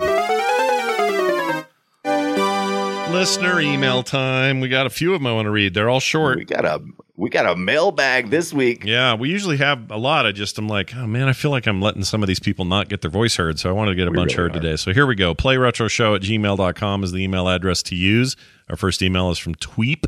Listener 3.12 3.60
email 3.60 4.04
time. 4.04 4.62
We 4.62 4.70
got 4.70 4.86
a 4.86 4.90
few 4.90 5.14
of 5.14 5.20
them 5.20 5.28
I 5.28 5.34
want 5.34 5.46
to 5.46 5.52
read. 5.52 5.74
They're 5.74 5.90
all 5.90 6.00
short. 6.00 6.38
We 6.40 6.46
got 6.46 6.66
a 6.66 6.82
we 7.18 7.30
got 7.30 7.46
a 7.46 7.56
mailbag 7.56 8.30
this 8.30 8.52
week. 8.54 8.84
Yeah, 8.84 9.14
we 9.16 9.30
usually 9.30 9.58
have 9.58 9.92
a 9.92 9.98
lot. 9.98 10.26
I 10.26 10.32
just 10.32 10.58
I'm 10.58 10.68
like, 10.68 10.96
oh 10.96 11.06
man, 11.06 11.28
I 11.28 11.34
feel 11.34 11.52
like 11.52 11.68
I'm 11.68 11.82
letting 11.82 12.04
some 12.04 12.24
of 12.24 12.28
these 12.28 12.40
people 12.40 12.66
not 12.66 12.90
get 12.90 13.02
their 13.02 13.12
voice 13.12 13.36
heard. 13.36 13.60
So 13.60 13.70
I 13.70 13.74
wanted 13.74 13.92
to 13.92 13.96
get 13.96 14.08
a 14.08 14.12
We 14.12 14.16
bunch 14.18 14.38
really 14.38 14.50
heard 14.50 14.56
are. 14.58 14.60
today. 14.62 14.76
So 14.78 14.94
here 14.94 15.06
we 15.06 15.16
go. 15.16 15.36
Playretroshow 15.36 16.16
at 16.16 16.22
gmail.com 16.22 17.04
is 17.04 17.12
the 17.12 17.24
email 17.24 17.48
address 17.50 17.84
to 17.84 17.96
use. 17.96 18.36
Our 18.70 18.76
first 18.78 19.02
email 19.02 19.30
is 19.30 19.38
from 19.38 19.56
Tweep, 19.56 20.06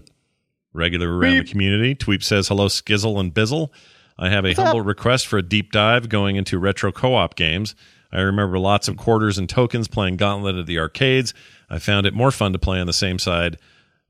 regular 0.74 1.16
around 1.16 1.38
the 1.38 1.44
community. 1.44 1.94
Tweep 1.96 2.24
says, 2.24 2.48
Hello, 2.48 2.68
Skizzle 2.68 3.20
and 3.20 3.34
Bizzle. 3.34 3.70
I 4.18 4.30
have 4.30 4.46
a 4.46 4.54
humble 4.54 4.82
request 4.82 5.28
for 5.28 5.38
a 5.38 5.44
deep 5.44 5.72
dive 5.72 6.08
going 6.10 6.36
into 6.36 6.58
retro 6.58 6.92
co 6.92 7.14
op 7.16 7.36
games. 7.36 7.76
I 8.14 8.22
remember 8.22 8.60
lots 8.60 8.88
of 8.88 8.96
quarters 8.96 9.38
and 9.38 9.50
tokens 9.50 9.88
playing 9.88 10.18
Gauntlet 10.18 10.56
at 10.56 10.66
the 10.68 10.80
arcades. 10.80 11.34
I 11.70 11.80
found 11.80 12.06
it 12.06 12.14
more 12.14 12.32
fun 12.32 12.54
to 12.54 12.60
play 12.60 12.80
on 12.80 12.88
the 12.88 12.94
same 12.94 13.18
side 13.20 13.58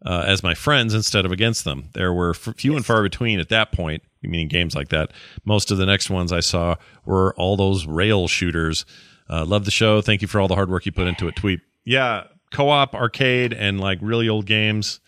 uh, 0.06 0.26
as 0.28 0.44
my 0.44 0.54
friends 0.54 0.94
instead 0.94 1.26
of 1.26 1.32
against 1.32 1.64
them. 1.64 1.90
There 1.94 2.14
were 2.14 2.32
f- 2.32 2.56
few 2.58 2.76
and 2.76 2.86
far 2.86 3.02
between 3.02 3.40
at 3.40 3.50
that 3.50 3.72
point, 3.72 4.04
meaning 4.22 4.50
games 4.50 4.76
like 4.76 4.90
that. 4.90 5.12
Most 5.46 5.72
of 5.72 5.78
the 5.78 5.86
next 5.86 6.10
ones 6.10 6.32
I 6.32 6.42
saw 6.42 6.76
were 7.06 7.34
all 7.36 7.56
those 7.56 7.86
rail 7.86 8.28
shooters. 8.28 8.86
Uh, 9.30 9.46
love 9.46 9.66
the 9.66 9.72
show. 9.72 10.02
Thank 10.02 10.22
you 10.22 10.28
for 10.28 10.42
all 10.42 10.50
the 10.50 10.56
hard 10.56 10.70
work 10.70 10.86
you 10.86 10.92
put 10.92 11.08
into 11.08 11.28
it. 11.28 11.36
Tweep. 11.36 11.62
Yeah, 11.86 12.26
co-op, 12.52 12.94
arcade, 12.94 13.54
and 13.54 13.80
like 13.80 14.00
really 14.02 14.28
old 14.28 14.46
games 14.46 15.00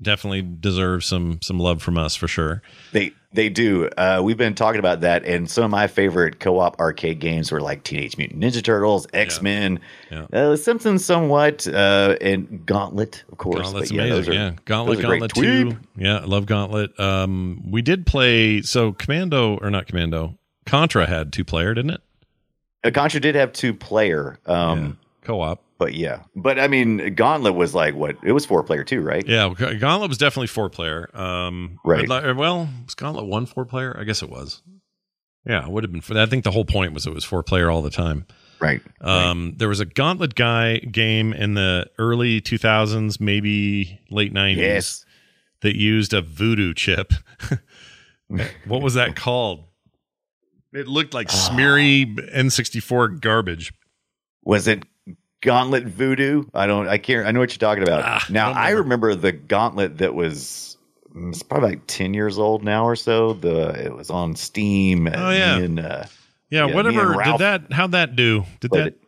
definitely 0.00 0.42
deserve 0.42 1.04
some 1.04 1.40
some 1.42 1.58
love 1.58 1.82
from 1.82 1.96
us 1.98 2.14
for 2.16 2.28
sure. 2.28 2.62
They 2.92 3.12
they 3.32 3.48
do. 3.50 3.88
Uh, 3.98 4.20
we've 4.24 4.36
been 4.38 4.54
talking 4.54 4.78
about 4.78 5.00
that, 5.02 5.24
and 5.26 5.50
some 5.50 5.64
of 5.64 5.70
my 5.70 5.86
favorite 5.88 6.40
co-op 6.40 6.78
arcade 6.80 7.18
games 7.18 7.52
were 7.52 7.60
like 7.60 7.82
Teenage 7.82 8.16
Mutant 8.16 8.40
Ninja 8.42 8.62
Turtles, 8.62 9.06
X 9.12 9.42
Men, 9.42 9.78
Yeah. 10.10 10.26
uh, 10.32 10.56
Simpsons, 10.56 11.04
somewhat, 11.04 11.66
uh, 11.66 12.16
and 12.20 12.64
Gauntlet, 12.64 13.24
of 13.30 13.36
course. 13.38 13.60
Gauntlet's 13.62 13.90
But 13.90 13.96
yeah, 13.96 14.04
amazing. 14.04 14.32
are- 14.32 14.36
yeah, 14.36 14.50
Gauntlet. 14.64 15.02
Gauntlet 15.02 15.34
Two. 15.34 15.76
Yeah, 15.98 16.18
I 16.18 16.24
love 16.24 16.46
Gauntlet. 16.46 16.98
Um, 16.98 17.62
we 17.70 17.82
did 17.82 18.06
play 18.06 18.62
so 18.62 18.92
Commando 18.92 19.58
or 19.58 19.70
not 19.70 19.86
Commando. 19.86 20.38
Contra 20.64 21.06
had 21.06 21.32
two 21.32 21.44
player, 21.44 21.74
didn't 21.74 21.90
it? 21.92 22.00
Uh, 22.84 22.90
Contra 22.90 23.20
did 23.20 23.34
have 23.34 23.52
two 23.52 23.74
player, 23.74 24.38
um, 24.46 24.98
Co-op. 25.24 25.62
But 25.78 25.94
yeah, 25.94 26.22
but 26.34 26.58
I 26.58 26.68
mean, 26.68 27.14
Gauntlet 27.14 27.54
was 27.54 27.74
like 27.74 27.94
what? 27.94 28.16
It 28.24 28.32
was 28.32 28.46
four 28.46 28.62
player 28.62 28.84
too, 28.84 29.00
right? 29.02 29.26
Yeah, 29.26 29.52
Gauntlet 29.56 30.08
was 30.08 30.18
definitely 30.18 30.46
four 30.48 30.68
player. 30.70 31.08
Um, 31.16 31.78
Right. 31.84 32.06
but 32.08 32.36
Well, 32.36 32.68
was 32.84 32.94
Gauntlet 32.94 33.26
one 33.26 33.46
four 33.46 33.64
player? 33.64 33.96
I 33.98 34.04
guess 34.04 34.22
it 34.22 34.30
was. 34.30 34.62
Yeah, 35.44 35.64
it 35.64 35.70
would 35.70 35.84
have 35.84 35.92
been. 35.92 36.00
For, 36.00 36.14
that. 36.14 36.22
I 36.24 36.26
think 36.30 36.44
the 36.44 36.50
whole 36.50 36.64
point 36.64 36.92
was 36.92 37.06
it 37.06 37.14
was 37.14 37.24
four 37.24 37.42
player 37.42 37.70
all 37.70 37.82
the 37.82 37.90
time. 37.90 38.26
Right. 38.58 38.80
Um, 39.02 39.54
there 39.58 39.68
was 39.68 39.80
a 39.80 39.84
Gauntlet 39.84 40.34
guy 40.34 40.78
game 40.78 41.32
in 41.34 41.54
the 41.54 41.86
early 41.98 42.40
2000s, 42.40 43.20
maybe 43.20 44.00
late 44.10 44.32
90s, 44.32 44.56
Yes. 44.56 45.04
that 45.60 45.76
used 45.76 46.14
a 46.14 46.22
voodoo 46.22 46.72
chip. 46.74 47.12
what 48.66 48.82
was 48.82 48.94
that 48.94 49.14
called? 49.14 49.64
It 50.72 50.88
looked 50.88 51.14
like 51.14 51.30
smeary 51.30 52.06
N64 52.34 53.20
garbage. 53.20 53.72
Was 54.44 54.66
it 54.66 54.84
Gauntlet 55.42 55.84
Voodoo? 55.84 56.44
I 56.54 56.66
don't. 56.66 56.88
I 56.88 56.98
can't. 56.98 57.26
I 57.26 57.30
know 57.30 57.40
what 57.40 57.52
you're 57.52 57.58
talking 57.58 57.82
about. 57.82 58.02
Ah, 58.04 58.24
now 58.30 58.48
don't 58.48 58.56
I 58.58 58.70
remember 58.70 59.14
the 59.14 59.32
Gauntlet 59.32 59.98
that 59.98 60.14
was. 60.14 60.76
mm, 61.14 61.28
It's 61.30 61.42
probably 61.42 61.70
like 61.70 61.86
ten 61.86 62.14
years 62.14 62.38
old 62.38 62.64
now 62.64 62.84
or 62.84 62.96
so. 62.96 63.34
The 63.34 63.84
it 63.86 63.94
was 63.94 64.10
on 64.10 64.34
Steam. 64.36 65.06
Oh, 65.06 65.30
yeah. 65.30 65.58
and 65.58 65.78
uh, 65.80 66.04
Yeah, 66.50 66.66
me 66.66 66.74
whatever. 66.74 67.14
Did 67.22 67.38
that? 67.38 67.72
How'd 67.72 67.92
that 67.92 68.16
do? 68.16 68.44
Did 68.60 68.70
that? 68.72 68.86
it. 68.88 69.00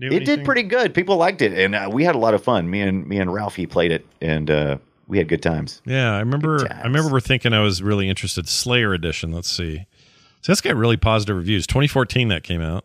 do 0.00 0.08
It 0.10 0.24
did 0.24 0.44
pretty 0.44 0.62
good. 0.62 0.94
People 0.94 1.16
liked 1.16 1.42
it, 1.42 1.52
and 1.52 1.74
uh, 1.74 1.88
we 1.92 2.04
had 2.04 2.14
a 2.14 2.18
lot 2.18 2.34
of 2.34 2.42
fun. 2.42 2.70
Me 2.70 2.80
and 2.80 3.06
me 3.06 3.18
and 3.18 3.32
Ralphie 3.32 3.66
played 3.66 3.92
it, 3.92 4.06
and 4.20 4.50
uh, 4.50 4.78
we 5.06 5.18
had 5.18 5.28
good 5.28 5.42
times. 5.42 5.82
Yeah, 5.84 6.14
I 6.14 6.20
remember. 6.20 6.66
I 6.72 6.82
remember 6.84 7.12
we're 7.12 7.20
thinking 7.20 7.52
I 7.52 7.60
was 7.60 7.82
really 7.82 8.08
interested. 8.08 8.48
Slayer 8.48 8.94
edition. 8.94 9.32
Let's 9.32 9.50
see. 9.50 9.86
So 10.40 10.52
that's 10.52 10.60
got 10.60 10.76
really 10.76 10.96
positive 10.96 11.36
reviews. 11.36 11.66
2014 11.66 12.28
that 12.28 12.42
came 12.44 12.62
out. 12.62 12.84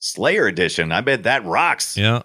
Slayer 0.00 0.46
edition. 0.46 0.92
I 0.92 1.00
bet 1.00 1.24
that 1.24 1.44
rocks. 1.44 1.96
Yeah. 1.96 2.22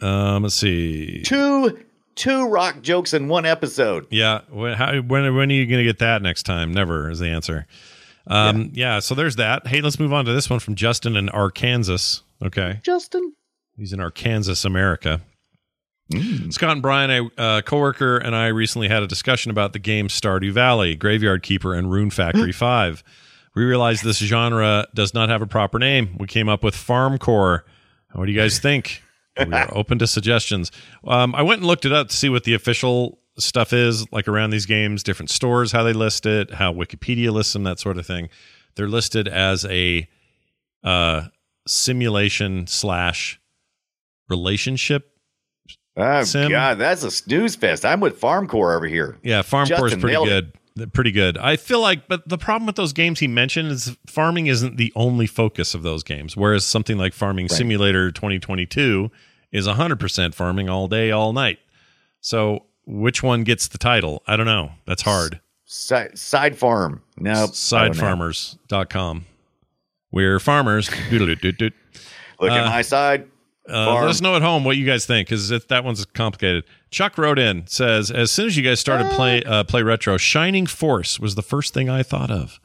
Um. 0.00 0.42
Let's 0.42 0.54
see. 0.54 1.22
Two 1.22 1.78
two 2.16 2.48
rock 2.48 2.82
jokes 2.82 3.14
in 3.14 3.28
one 3.28 3.46
episode. 3.46 4.06
Yeah. 4.10 4.40
When, 4.50 4.72
how, 4.72 5.00
when, 5.00 5.36
when 5.36 5.50
are 5.50 5.54
you 5.54 5.66
going 5.66 5.78
to 5.78 5.84
get 5.84 6.00
that 6.00 6.22
next 6.22 6.42
time? 6.42 6.72
Never 6.72 7.10
is 7.10 7.20
the 7.20 7.28
answer. 7.28 7.66
Um, 8.26 8.72
yeah. 8.74 8.98
So 8.98 9.14
there's 9.14 9.36
that. 9.36 9.66
Hey, 9.68 9.80
let's 9.80 10.00
move 10.00 10.12
on 10.12 10.24
to 10.24 10.32
this 10.32 10.50
one 10.50 10.58
from 10.58 10.74
Justin 10.74 11.16
in 11.16 11.28
Arkansas. 11.28 12.22
Okay. 12.42 12.80
Justin. 12.82 13.34
He's 13.76 13.92
in 13.92 14.00
Arkansas, 14.00 14.66
America. 14.66 15.20
Scott 16.50 16.70
and 16.70 16.82
Brian, 16.82 17.10
a 17.10 17.40
uh, 17.40 17.62
coworker, 17.62 18.16
and 18.18 18.34
I 18.34 18.46
recently 18.46 18.86
had 18.86 19.02
a 19.02 19.08
discussion 19.08 19.50
about 19.50 19.72
the 19.72 19.80
game 19.80 20.06
Stardew 20.06 20.52
Valley, 20.52 20.94
Graveyard 20.94 21.42
Keeper, 21.42 21.74
and 21.74 21.90
Rune 21.90 22.10
Factory 22.10 22.52
5. 22.52 23.02
We 23.56 23.64
realized 23.64 24.04
this 24.04 24.18
genre 24.18 24.86
does 24.94 25.14
not 25.14 25.30
have 25.30 25.42
a 25.42 25.46
proper 25.46 25.78
name. 25.78 26.16
We 26.18 26.26
came 26.26 26.48
up 26.48 26.62
with 26.62 26.76
Farmcore. 26.76 27.62
What 28.12 28.26
do 28.26 28.32
you 28.32 28.38
guys 28.38 28.58
think? 28.58 29.02
we 29.38 29.52
are 29.52 29.74
open 29.74 29.98
to 29.98 30.06
suggestions. 30.06 30.70
Um, 31.04 31.34
I 31.34 31.42
went 31.42 31.60
and 31.60 31.66
looked 31.66 31.84
it 31.84 31.92
up 31.92 32.08
to 32.08 32.16
see 32.16 32.28
what 32.28 32.44
the 32.44 32.54
official 32.54 33.18
stuff 33.38 33.72
is 33.72 34.10
like 34.12 34.28
around 34.28 34.50
these 34.50 34.66
games, 34.66 35.02
different 35.02 35.30
stores, 35.30 35.72
how 35.72 35.82
they 35.82 35.92
list 35.92 36.26
it, 36.26 36.52
how 36.54 36.72
Wikipedia 36.72 37.32
lists 37.32 37.54
them, 37.54 37.64
that 37.64 37.80
sort 37.80 37.98
of 37.98 38.06
thing. 38.06 38.28
They're 38.76 38.88
listed 38.88 39.26
as 39.26 39.64
a 39.64 40.06
uh, 40.84 41.24
simulation 41.66 42.66
slash 42.66 43.40
relationship 44.28 45.16
Oh 45.96 46.24
Sim. 46.24 46.50
God, 46.50 46.78
that's 46.78 47.02
a 47.02 47.10
snooze 47.10 47.56
fest. 47.56 47.84
I'm 47.84 48.00
with 48.00 48.20
Farmcore 48.20 48.76
over 48.76 48.86
here. 48.86 49.18
Yeah, 49.22 49.40
Farmcore 49.40 49.90
is 49.90 49.96
pretty 49.96 50.22
good. 50.24 50.52
They're 50.76 50.86
Pretty 50.86 51.10
good. 51.10 51.38
I 51.38 51.56
feel 51.56 51.80
like, 51.80 52.06
but 52.06 52.28
the 52.28 52.36
problem 52.38 52.66
with 52.66 52.76
those 52.76 52.92
games 52.92 53.18
he 53.20 53.26
mentioned 53.26 53.72
is 53.72 53.96
farming 54.06 54.46
isn't 54.46 54.76
the 54.76 54.92
only 54.94 55.26
focus 55.26 55.74
of 55.74 55.82
those 55.82 56.02
games. 56.02 56.36
Whereas 56.36 56.64
something 56.66 56.98
like 56.98 57.14
Farming 57.14 57.46
Right. 57.46 57.50
Simulator 57.56 58.10
2022 58.12 59.10
is 59.52 59.66
100% 59.66 60.34
farming 60.34 60.68
all 60.68 60.86
day, 60.86 61.10
all 61.10 61.32
night. 61.32 61.58
So 62.20 62.66
which 62.86 63.22
one 63.22 63.42
gets 63.42 63.68
the 63.68 63.78
title? 63.78 64.22
I 64.26 64.36
don't 64.36 64.44
know. 64.46 64.72
That's 64.86 65.02
hard. 65.02 65.40
Side, 65.64 66.16
side 66.18 66.56
farm. 66.58 67.02
Nope. 67.16 67.34
I 67.36 67.40
don't. 67.40 67.52
Sidefarmers.com. 67.54 69.24
We're 70.12 70.38
farmers. 70.38 70.90
Look 71.10 72.50
Uh, 72.52 72.54
at 72.54 72.66
my 72.66 72.82
side. 72.82 73.28
Uh, 73.68 73.94
let 73.94 74.04
us 74.08 74.20
know 74.20 74.36
at 74.36 74.42
home 74.42 74.64
what 74.64 74.76
you 74.76 74.86
guys 74.86 75.06
think 75.06 75.28
because 75.28 75.48
that 75.48 75.84
one's 75.84 76.04
complicated. 76.06 76.64
Chuck 76.90 77.18
wrote 77.18 77.38
in 77.38 77.66
says, 77.66 78.10
as 78.10 78.30
soon 78.30 78.46
as 78.46 78.56
you 78.56 78.62
guys 78.62 78.78
started 78.78 79.10
play 79.10 79.42
uh, 79.42 79.64
play 79.64 79.82
retro, 79.82 80.16
Shining 80.16 80.66
Force 80.66 81.18
was 81.18 81.34
the 81.34 81.42
first 81.42 81.74
thing 81.74 81.88
I 81.90 82.02
thought 82.02 82.30
of. 82.30 82.60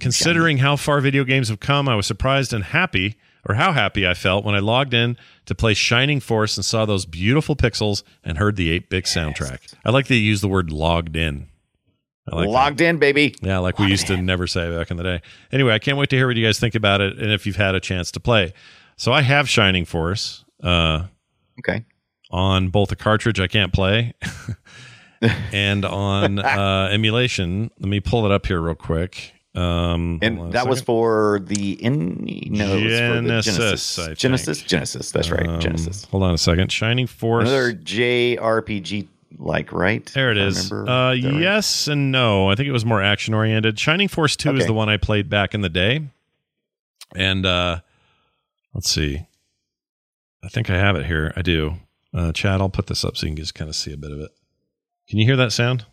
Considering 0.00 0.58
how 0.58 0.76
far 0.76 1.00
video 1.00 1.24
games 1.24 1.48
have 1.48 1.60
come, 1.60 1.88
I 1.88 1.94
was 1.94 2.06
surprised 2.06 2.52
and 2.52 2.64
happy, 2.64 3.16
or 3.48 3.54
how 3.54 3.72
happy 3.72 4.06
I 4.06 4.14
felt 4.14 4.44
when 4.44 4.54
I 4.54 4.58
logged 4.58 4.92
in 4.92 5.16
to 5.46 5.54
play 5.54 5.74
Shining 5.74 6.20
Force 6.20 6.56
and 6.56 6.64
saw 6.64 6.84
those 6.84 7.06
beautiful 7.06 7.54
pixels 7.54 8.02
and 8.24 8.38
heard 8.38 8.56
the 8.56 8.70
eight 8.70 8.90
bit 8.90 9.04
soundtrack. 9.04 9.72
I 9.84 9.90
like 9.90 10.08
that 10.08 10.16
you 10.16 10.20
use 10.20 10.40
the 10.40 10.48
word 10.48 10.72
logged 10.72 11.16
in. 11.16 11.48
I 12.30 12.36
like 12.36 12.46
that. 12.46 12.52
Logged 12.52 12.80
in, 12.80 12.98
baby. 12.98 13.34
Yeah, 13.40 13.58
like 13.58 13.78
we 13.78 13.86
used 13.86 14.06
to 14.08 14.16
never 14.16 14.46
say 14.46 14.70
back 14.76 14.90
in 14.90 14.96
the 14.96 15.02
day. 15.02 15.22
Anyway, 15.52 15.72
I 15.72 15.78
can't 15.78 15.96
wait 15.96 16.10
to 16.10 16.16
hear 16.16 16.26
what 16.26 16.36
you 16.36 16.44
guys 16.44 16.60
think 16.60 16.74
about 16.74 17.00
it 17.00 17.18
and 17.18 17.32
if 17.32 17.46
you've 17.46 17.56
had 17.56 17.74
a 17.74 17.80
chance 17.80 18.10
to 18.12 18.20
play. 18.20 18.52
So 19.00 19.14
I 19.14 19.22
have 19.22 19.48
Shining 19.48 19.86
Force 19.86 20.44
uh, 20.62 21.04
Okay. 21.60 21.86
on 22.30 22.68
both 22.68 22.92
a 22.92 22.96
cartridge 22.96 23.40
I 23.40 23.46
can't 23.46 23.72
play 23.72 24.12
and 25.52 25.86
on 25.86 26.38
uh, 26.38 26.90
emulation. 26.92 27.70
Let 27.78 27.88
me 27.88 28.00
pull 28.00 28.26
it 28.26 28.30
up 28.30 28.44
here 28.44 28.60
real 28.60 28.74
quick. 28.74 29.32
Um, 29.54 30.18
And 30.20 30.52
that 30.52 30.68
was 30.68 30.82
for 30.82 31.40
the 31.42 31.82
in 31.82 32.26
no, 32.50 32.74
was 32.74 32.82
for 32.82 32.88
Genesis, 33.22 33.46
Genesis. 33.96 34.18
Genesis. 34.18 34.62
Genesis. 34.64 35.12
That's 35.12 35.30
right. 35.30 35.48
Um, 35.48 35.60
Genesis. 35.60 36.04
Hold 36.10 36.22
on 36.22 36.34
a 36.34 36.38
second. 36.38 36.70
Shining 36.70 37.06
Force. 37.06 37.48
Another 37.48 37.72
JRPG 37.72 39.08
like, 39.38 39.72
right? 39.72 40.04
There 40.12 40.30
it 40.30 40.36
is. 40.36 40.70
Uh, 40.70 41.14
Is 41.16 41.22
that 41.22 41.30
right? 41.32 41.40
yes 41.40 41.88
and 41.88 42.12
no. 42.12 42.50
I 42.50 42.54
think 42.54 42.68
it 42.68 42.72
was 42.72 42.84
more 42.84 43.02
action 43.02 43.32
oriented. 43.32 43.78
Shining 43.78 44.08
Force 44.08 44.36
Two 44.36 44.54
is 44.56 44.66
the 44.66 44.74
one 44.74 44.90
I 44.90 44.98
played 44.98 45.30
back 45.30 45.54
in 45.54 45.62
the 45.62 45.70
day, 45.70 46.02
and 47.16 47.46
uh, 47.46 47.80
let's 48.74 48.90
see. 48.90 49.26
I 50.42 50.48
think 50.48 50.70
I 50.70 50.76
have 50.78 50.96
it 50.96 51.06
here. 51.06 51.32
I 51.36 51.42
do. 51.42 51.74
Uh, 52.14 52.32
Chad, 52.32 52.60
I'll 52.60 52.68
put 52.68 52.86
this 52.86 53.04
up 53.04 53.16
so 53.16 53.26
you 53.26 53.30
can 53.32 53.36
just 53.36 53.54
kind 53.54 53.68
of 53.68 53.76
see 53.76 53.92
a 53.92 53.96
bit 53.96 54.10
of 54.12 54.20
it. 54.20 54.30
Can 55.08 55.18
you 55.18 55.26
hear 55.26 55.36
that 55.36 55.52
sound? 55.52 55.84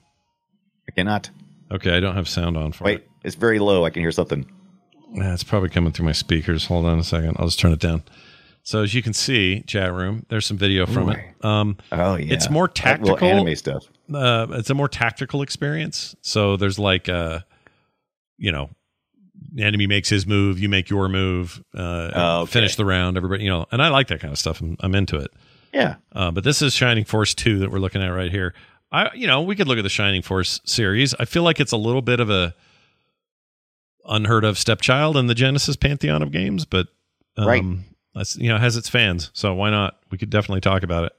I 0.88 0.92
cannot. 0.92 1.30
Okay, 1.72 1.96
I 1.96 2.00
don't 2.00 2.16
have 2.16 2.30
sound 2.30 2.56
on 2.58 2.72
for 2.72 2.86
Wait, 2.86 3.00
it. 3.00 3.10
it's 3.24 3.36
very 3.36 3.60
low. 3.60 3.84
I 3.86 3.90
can 3.90 4.02
hear 4.02 4.12
something. 4.12 4.50
Yeah, 5.14 5.34
it's 5.34 5.44
probably 5.44 5.70
coming 5.70 5.92
through 5.92 6.06
my 6.06 6.12
speakers. 6.14 6.66
Hold 6.68 6.86
on 6.86 6.98
a 7.00 7.04
second. 7.04 7.36
I'll 7.40 7.48
just 7.48 7.60
turn 7.60 7.72
it 7.74 7.80
down. 7.80 8.04
So 8.64 8.84
as 8.84 8.94
you 8.94 9.02
can 9.02 9.14
see, 9.14 9.62
chat 9.62 9.94
room, 9.94 10.26
there's 10.30 10.46
some 10.46 10.58
video 10.58 10.86
from 10.86 11.10
it. 11.10 11.20
Um, 11.46 11.78
Oh 11.92 12.16
yeah, 12.16 12.34
it's 12.34 12.50
more 12.50 12.68
That 12.68 12.76
tactical 12.76 13.24
anime 13.26 13.56
stuff. 13.56 13.86
uh, 14.14 14.48
it's 14.52 14.70
a 14.70 14.74
more 14.74 14.90
tactical 14.90 15.42
experience. 15.42 16.16
So 16.22 16.58
there's 16.58 16.78
like, 16.78 17.08
uh, 17.08 17.40
you 18.38 18.52
know, 18.52 18.70
the 19.54 19.64
enemy 19.64 19.88
makes 19.88 20.10
his 20.10 20.26
move, 20.28 20.60
you 20.60 20.70
make 20.70 20.90
your 20.90 21.08
move, 21.10 21.64
uh, 21.76 22.12
Oh, 22.14 22.40
okay. 22.42 22.52
finish 22.52 22.76
the 22.76 22.86
round. 22.86 23.18
Everybody, 23.18 23.44
you 23.44 23.50
know, 23.50 23.66
and 23.72 23.82
I 23.82 23.90
like 23.90 24.08
that 24.08 24.20
kind 24.20 24.32
of 24.32 24.38
stuff. 24.38 24.62
I'm, 24.62 24.76
I'm 24.82 24.94
into 24.96 25.18
it. 25.18 25.32
Yeah. 25.74 25.96
Uh, 26.14 26.32
but 26.32 26.44
this 26.44 26.62
is 26.62 26.74
Shining 26.74 27.06
Force 27.06 27.34
two 27.34 27.60
that 27.60 27.72
we're 27.72 27.80
looking 27.80 28.02
at 28.02 28.10
right 28.10 28.32
here. 28.32 28.54
I, 28.92 29.14
you 29.14 29.28
know, 29.28 29.42
we 29.42 29.56
could 29.56 29.68
look 29.68 29.78
at 29.78 29.84
the 29.84 29.90
Shining 29.90 30.22
Force 30.22 30.62
series. 30.66 31.14
I 31.20 31.26
feel 31.26 31.44
like 31.44 31.60
it's 31.60 31.72
a 31.74 31.78
little 31.78 32.02
bit 32.02 32.20
of 32.20 32.30
a 32.30 32.56
unheard 34.06 34.46
of 34.46 34.58
stepchild 34.58 35.18
in 35.18 35.28
the 35.28 35.36
Genesis 35.36 35.76
pantheon 35.76 36.22
of 36.22 36.32
games, 36.32 36.66
but 36.66 36.88
um, 37.36 37.46
Right. 37.48 37.64
you 38.38 38.50
know 38.50 38.58
has 38.58 38.78
its 38.78 38.90
fans. 38.90 39.30
So 39.34 39.54
why 39.54 39.70
not? 39.70 39.98
We 40.10 40.18
could 40.18 40.30
definitely 40.30 40.62
talk 40.62 40.84
about 40.84 41.04
it. 41.06 41.14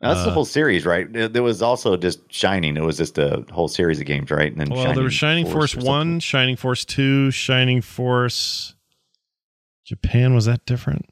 That's 0.00 0.22
the 0.24 0.30
Uh, 0.30 0.32
whole 0.32 0.44
series, 0.46 0.86
right? 0.86 1.06
There 1.12 1.42
was 1.42 1.60
also 1.60 1.96
just 1.96 2.20
Shining. 2.32 2.76
It 2.76 2.82
was 2.82 2.96
just 2.96 3.18
a 3.18 3.44
whole 3.52 3.68
series 3.68 4.00
of 4.00 4.06
games, 4.06 4.30
right? 4.30 4.50
And 4.50 4.60
then 4.60 4.70
Well, 4.70 4.94
there 4.94 5.04
was 5.04 5.12
Shining 5.14 5.44
Force, 5.46 5.74
or 5.74 5.80
something. 5.80 5.86
One, 5.88 6.20
Shining 6.20 6.56
Force 6.56 6.84
Two, 6.86 7.30
Shining 7.30 7.82
Force 7.82 8.74
Japan. 9.84 10.34
Was 10.34 10.46
that 10.46 10.64
different? 10.64 11.06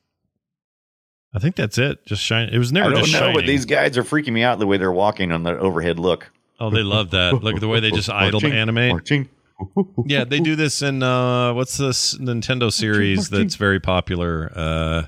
I 1.35 1.39
think 1.39 1.57
that's 1.57 1.77
it. 1.77 2.07
Just 2.07 2.23
shine. 2.23 2.49
It 2.49 2.59
was 2.59 2.73
never 2.73 2.89
I 2.89 2.93
don't 2.95 3.01
know, 3.03 3.19
shining. 3.19 3.35
but 3.35 3.45
these 3.47 3.67
guys 3.67 3.99
are 3.99 4.03
freaking 4.05 4.33
me 4.33 4.43
out 4.43 4.59
the 4.59 4.67
way 4.67 4.79
they're 4.79 4.91
walking 4.91 5.31
on 5.33 5.43
the 5.43 5.59
overhead 5.59 5.99
look. 5.99 6.31
oh, 6.59 6.71
they 6.71 6.83
love 6.83 7.11
that. 7.11 7.35
Look 7.43 7.57
at 7.57 7.61
the 7.61 7.69
way 7.69 7.81
they 7.81 7.91
just 7.91 8.09
idle 8.11 8.41
Marching, 8.41 8.53
animate. 8.59 8.91
marching. 8.91 9.29
Yeah, 10.07 10.23
they 10.25 10.39
do 10.41 10.55
this 10.57 10.83
in 10.83 11.03
uh, 11.03 11.53
what's 11.53 11.77
this 11.77 12.15
Nintendo 12.17 12.73
series 12.73 13.29
that's 13.29 13.57
very 13.57 13.81
popular? 13.81 14.51
Uh, 14.55 15.07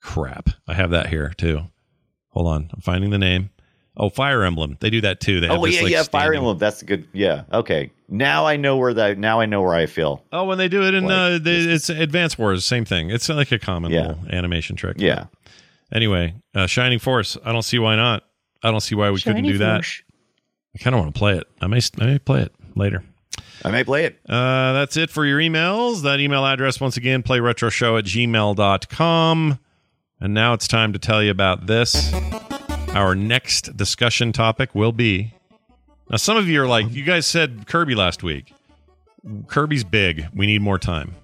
crap, 0.00 0.48
I 0.68 0.74
have 0.74 0.90
that 0.90 1.08
here 1.08 1.32
too. 1.36 1.62
Hold 2.34 2.46
on, 2.48 2.70
I'm 2.72 2.80
finding 2.80 3.10
the 3.10 3.18
name. 3.18 3.50
Oh, 3.96 4.10
Fire 4.10 4.42
Emblem. 4.42 4.76
They 4.80 4.90
do 4.90 5.00
that 5.02 5.20
too. 5.20 5.38
They 5.40 5.46
have 5.46 5.58
Oh 5.60 5.64
this, 5.64 5.76
yeah, 5.76 5.82
like, 5.82 5.92
yeah, 5.92 6.02
Fire 6.02 6.22
standing- 6.22 6.38
Emblem. 6.38 6.58
That's 6.58 6.82
good. 6.82 7.06
Yeah, 7.12 7.44
okay. 7.52 7.90
Now 8.08 8.44
I 8.44 8.56
know 8.56 8.76
where 8.76 8.92
that. 8.92 9.18
Now 9.18 9.38
I 9.40 9.46
know 9.46 9.62
where 9.62 9.74
I 9.74 9.86
feel. 9.86 10.22
Oh, 10.32 10.44
when 10.44 10.58
they 10.58 10.66
do 10.68 10.82
it 10.82 10.94
in 10.94 11.04
Like, 11.04 11.12
uh, 11.12 11.38
they, 11.38 11.56
it's 11.58 11.88
Advance 11.88 12.36
Wars, 12.36 12.64
same 12.64 12.84
thing. 12.84 13.10
It's 13.10 13.28
like 13.28 13.52
a 13.52 13.58
common 13.58 13.92
Yeah. 13.92 14.08
little 14.08 14.18
animation 14.32 14.74
trick. 14.76 14.96
Yeah. 14.98 15.26
Anyway, 15.92 16.34
uh, 16.56 16.66
Shining 16.66 16.98
Force. 16.98 17.36
I 17.44 17.52
don't 17.52 17.62
see 17.62 17.78
why 17.78 17.94
not. 17.94 18.24
I 18.64 18.70
don't 18.72 18.80
see 18.80 18.96
why 18.96 19.10
we 19.12 19.20
couldn't 19.20 19.44
do 19.44 19.58
that. 19.58 19.84
I 20.74 20.78
kind 20.82 20.94
of 20.96 21.00
want 21.02 21.14
to 21.14 21.18
play 21.18 21.34
it. 21.38 21.46
I 21.60 21.68
may, 21.68 21.78
I 22.00 22.04
may 22.06 22.18
play 22.18 22.40
it 22.42 22.52
later. 22.74 23.04
I 23.64 23.70
may 23.70 23.84
play 23.84 24.06
it. 24.06 24.18
Uh, 24.28 24.72
that's 24.72 24.96
it 24.96 25.08
for 25.08 25.24
your 25.24 25.38
emails. 25.38 26.02
That 26.02 26.18
email 26.18 26.44
address, 26.44 26.80
once 26.80 26.96
again, 26.96 27.22
playretroshow 27.22 27.96
at 27.98 28.04
gmail.com. 28.06 29.58
And 30.20 30.32
now 30.32 30.54
it's 30.54 30.68
time 30.68 30.92
to 30.92 30.98
tell 30.98 31.22
you 31.22 31.30
about 31.30 31.66
this. 31.66 32.12
Our 32.90 33.14
next 33.14 33.76
discussion 33.76 34.32
topic 34.32 34.74
will 34.74 34.92
be. 34.92 35.34
Now, 36.08 36.16
some 36.16 36.36
of 36.36 36.48
you 36.48 36.62
are 36.62 36.66
like, 36.66 36.92
you 36.92 37.04
guys 37.04 37.26
said 37.26 37.66
Kirby 37.66 37.94
last 37.94 38.22
week. 38.22 38.52
Kirby's 39.46 39.84
big. 39.84 40.26
We 40.34 40.46
need 40.46 40.62
more 40.62 40.78
time. 40.78 41.14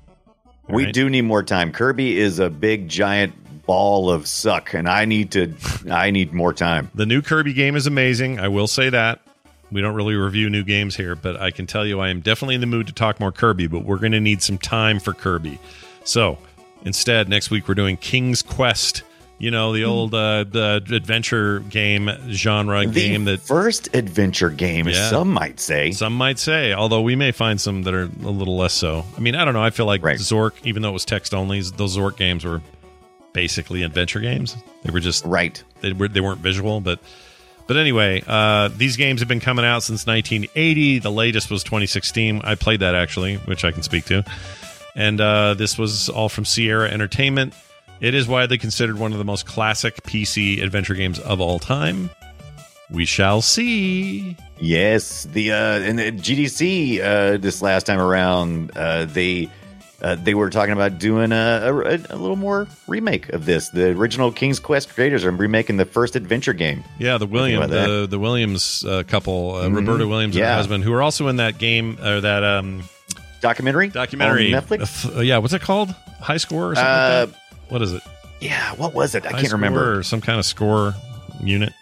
All 0.68 0.74
we 0.74 0.86
right? 0.86 0.94
do 0.94 1.08
need 1.10 1.22
more 1.22 1.42
time. 1.42 1.72
Kirby 1.72 2.18
is 2.18 2.38
a 2.38 2.50
big 2.50 2.88
giant 2.88 3.34
ball 3.66 4.10
of 4.10 4.26
suck, 4.26 4.74
and 4.74 4.88
I 4.88 5.04
need 5.04 5.30
to. 5.32 5.54
I 5.90 6.10
need 6.10 6.32
more 6.32 6.52
time. 6.52 6.90
The 6.94 7.06
new 7.06 7.22
Kirby 7.22 7.52
game 7.52 7.76
is 7.76 7.86
amazing. 7.86 8.40
I 8.40 8.48
will 8.48 8.66
say 8.66 8.88
that. 8.90 9.20
We 9.70 9.80
don't 9.80 9.94
really 9.94 10.16
review 10.16 10.50
new 10.50 10.64
games 10.64 10.96
here, 10.96 11.14
but 11.14 11.36
I 11.36 11.52
can 11.52 11.66
tell 11.66 11.86
you 11.86 12.00
I 12.00 12.08
am 12.08 12.20
definitely 12.20 12.56
in 12.56 12.60
the 12.60 12.66
mood 12.66 12.88
to 12.88 12.92
talk 12.92 13.20
more 13.20 13.30
Kirby, 13.30 13.68
but 13.68 13.84
we're 13.84 13.98
going 13.98 14.12
to 14.12 14.20
need 14.20 14.42
some 14.42 14.58
time 14.58 14.98
for 14.98 15.12
Kirby. 15.12 15.60
So 16.04 16.38
instead, 16.84 17.28
next 17.28 17.50
week 17.50 17.68
we're 17.68 17.74
doing 17.74 17.96
King's 17.96 18.42
Quest. 18.42 19.02
You 19.38 19.50
know, 19.50 19.72
the 19.72 19.84
old 19.84 20.14
uh, 20.14 20.44
the 20.44 20.82
adventure 20.92 21.60
game 21.60 22.10
genre 22.28 22.84
The 22.86 22.92
game 22.92 23.24
that 23.24 23.40
first 23.40 23.88
adventure 23.94 24.50
game, 24.50 24.86
Yeah. 24.86 25.08
some 25.08 25.30
might 25.30 25.58
say. 25.58 25.92
some 25.92 26.12
might 26.14 26.38
say, 26.38 26.74
although 26.74 27.00
we 27.00 27.16
may 27.16 27.32
find 27.32 27.58
some 27.58 27.84
that 27.84 27.94
are 27.94 28.02
a 28.22 28.28
little 28.30 28.58
less 28.58 28.74
so. 28.74 29.02
I 29.16 29.20
mean, 29.20 29.34
I 29.34 29.46
don't 29.46 29.54
know. 29.54 29.62
I 29.62 29.70
feel 29.70 29.86
like 29.86 30.04
Right. 30.04 30.18
Zork, 30.18 30.52
even 30.64 30.82
though 30.82 30.90
it 30.90 30.92
was 30.92 31.06
text 31.06 31.32
only, 31.32 31.62
those 31.62 31.96
Zork 31.96 32.18
games 32.18 32.44
were 32.44 32.60
basically 33.32 33.82
adventure 33.82 34.20
games. 34.20 34.56
They 34.82 34.90
were 34.90 35.00
just 35.00 35.24
Right. 35.24 35.62
they 35.80 35.92
were 35.94 36.08
they 36.08 36.20
weren't 36.20 36.40
visual, 36.40 36.82
but 36.82 36.98
but 37.66 37.76
anyway, 37.78 38.22
uh, 38.26 38.68
these 38.76 38.96
games 38.96 39.20
have 39.20 39.28
been 39.28 39.40
coming 39.40 39.64
out 39.64 39.82
since 39.84 40.04
1980. 40.06 40.98
The 40.98 41.10
latest 41.10 41.50
was 41.50 41.62
2016. 41.62 42.40
I 42.44 42.56
played 42.56 42.80
that 42.80 42.94
actually, 42.94 43.36
which 43.36 43.64
I 43.64 43.70
can 43.70 43.82
speak 43.84 44.04
to. 44.06 44.22
And 44.96 45.20
uh, 45.20 45.54
this 45.54 45.78
was 45.78 46.08
all 46.08 46.28
from 46.28 46.44
Sierra 46.44 46.88
Entertainment. 46.90 47.54
It 48.00 48.14
is 48.14 48.26
widely 48.26 48.58
considered 48.58 48.98
one 48.98 49.12
of 49.12 49.18
the 49.18 49.24
most 49.24 49.46
classic 49.46 50.02
PC 50.04 50.62
adventure 50.62 50.94
games 50.94 51.18
of 51.18 51.40
all 51.40 51.58
time. 51.58 52.10
We 52.90 53.04
shall 53.04 53.40
see. 53.42 54.36
Yes, 54.58 55.24
the 55.24 55.52
uh, 55.52 55.78
and 55.80 55.98
the 55.98 56.10
GDC 56.10 57.00
uh, 57.00 57.36
this 57.36 57.62
last 57.62 57.86
time 57.86 58.00
around, 58.00 58.72
uh, 58.76 59.04
they 59.04 59.48
uh, 60.02 60.16
they 60.16 60.34
were 60.34 60.50
talking 60.50 60.72
about 60.72 60.98
doing 60.98 61.30
a, 61.30 61.36
a, 61.36 61.96
a 61.96 62.16
little 62.16 62.36
more 62.36 62.66
remake 62.88 63.28
of 63.28 63.44
this. 63.46 63.68
The 63.68 63.90
original 63.90 64.32
King's 64.32 64.58
Quest 64.58 64.88
creators 64.88 65.24
are 65.24 65.30
remaking 65.30 65.76
the 65.76 65.84
first 65.84 66.16
adventure 66.16 66.52
game. 66.54 66.82
Yeah, 66.98 67.18
the 67.18 67.26
William, 67.26 67.70
the 67.70 68.06
the 68.10 68.18
Williams 68.18 68.84
uh, 68.84 69.04
couple, 69.06 69.54
uh, 69.54 69.68
Mhm. 69.68 69.76
Roberta 69.76 70.08
Williams 70.08 70.34
and 70.36 70.44
her 70.44 70.52
husband, 70.54 70.82
who 70.84 70.92
are 70.94 71.02
also 71.02 71.28
in 71.28 71.36
that 71.36 71.58
game 71.58 71.96
or 72.02 72.20
that 72.22 72.42
um, 72.42 72.82
Documentary, 73.40 73.88
documentary 73.88 74.52
on 74.54 74.62
Netflix. 74.62 75.16
Uh, 75.16 75.20
yeah, 75.20 75.38
what's 75.38 75.54
it 75.54 75.62
called? 75.62 75.90
High 76.20 76.36
score 76.36 76.72
or 76.72 76.74
something 76.74 76.90
Uh, 76.92 77.26
like 77.26 77.34
that? 77.34 77.72
What 77.72 77.82
is 77.82 77.92
it? 77.94 78.02
Yeah, 78.40 78.74
what 78.74 78.94
was 78.94 79.14
it? 79.14 79.24
I 79.26 79.30
High 79.30 79.40
can't 79.42 79.52
remember. 79.54 79.98
Or 79.98 80.02
some 80.02 80.20
kind 80.20 80.38
of 80.38 80.44
score 80.46 80.94
unit. 81.42 81.72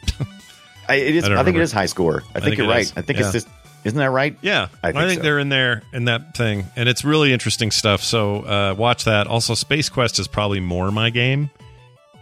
I, 0.88 0.94
it 0.96 1.16
is. 1.16 1.24
I 1.28 1.28
I, 1.28 1.28
think 1.28 1.38
remember. 1.38 1.60
it 1.60 1.64
is 1.64 1.72
high 1.72 1.86
score. 1.86 2.22
I, 2.30 2.40
think, 2.40 2.44
think 2.44 2.58
you're 2.58 2.68
right. 2.68 2.80
is. 2.82 2.92
I 2.96 3.02
think 3.02 3.18
Yeah. 3.18 3.24
it's 3.26 3.32
just. 3.32 3.48
Isn't 3.84 3.98
that 3.98 4.10
right? 4.10 4.36
Yeah, 4.42 4.68
I 4.82 4.88
I 4.88 4.92
think 4.92 5.04
think, 5.08 5.18
so. 5.20 5.22
they're 5.22 5.38
in 5.38 5.48
there 5.50 5.82
in 5.92 6.06
that 6.06 6.36
thing, 6.36 6.66
and 6.74 6.88
it's 6.88 7.04
really 7.04 7.32
interesting 7.32 7.70
stuff. 7.70 8.02
So 8.02 8.40
uh, 8.42 8.74
watch 8.76 9.04
that. 9.04 9.28
Also, 9.28 9.54
Space 9.54 9.88
Quest 9.88 10.18
is 10.18 10.26
probably 10.26 10.58
more 10.58 10.90
my 10.90 11.10
game, 11.10 11.48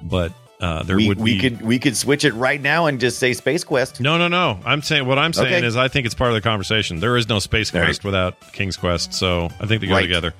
but 0.03 0.33
uh, 0.61 0.83
there 0.85 0.97
we, 0.97 1.09
would 1.09 1.19
we 1.19 1.35
be. 1.35 1.41
could 1.41 1.61
we 1.62 1.78
could 1.78 1.97
switch 1.97 2.24
it 2.24 2.33
right 2.35 2.61
now 2.61 2.87
and 2.87 2.99
just 3.01 3.19
say 3.19 3.33
Space 3.35 3.62
Quest. 3.65 4.01
No, 4.01 4.16
no, 4.19 4.28
no. 4.28 4.59
I'm 4.65 4.83
saying 4.83 5.07
what 5.07 5.19
I'm 5.19 5.33
saying 5.33 5.55
Okay. 5.55 5.66
is 5.66 5.77
I 5.77 5.89
think 5.89 6.07
it's 6.07 6.15
part 6.15 6.31
of 6.31 6.35
the 6.35 6.41
conversation. 6.41 7.01
There 7.01 7.16
is 7.16 7.28
no 7.28 7.39
Space 7.39 7.74
All 7.74 7.81
right. 7.81 7.87
Quest 7.89 8.05
without 8.05 8.41
King's 8.53 8.77
Quest, 8.77 9.12
so 9.12 9.51
I 9.61 9.66
think 9.66 9.81
they 9.83 9.87
go 9.89 9.95
Right. 9.95 10.03
together. 10.03 10.33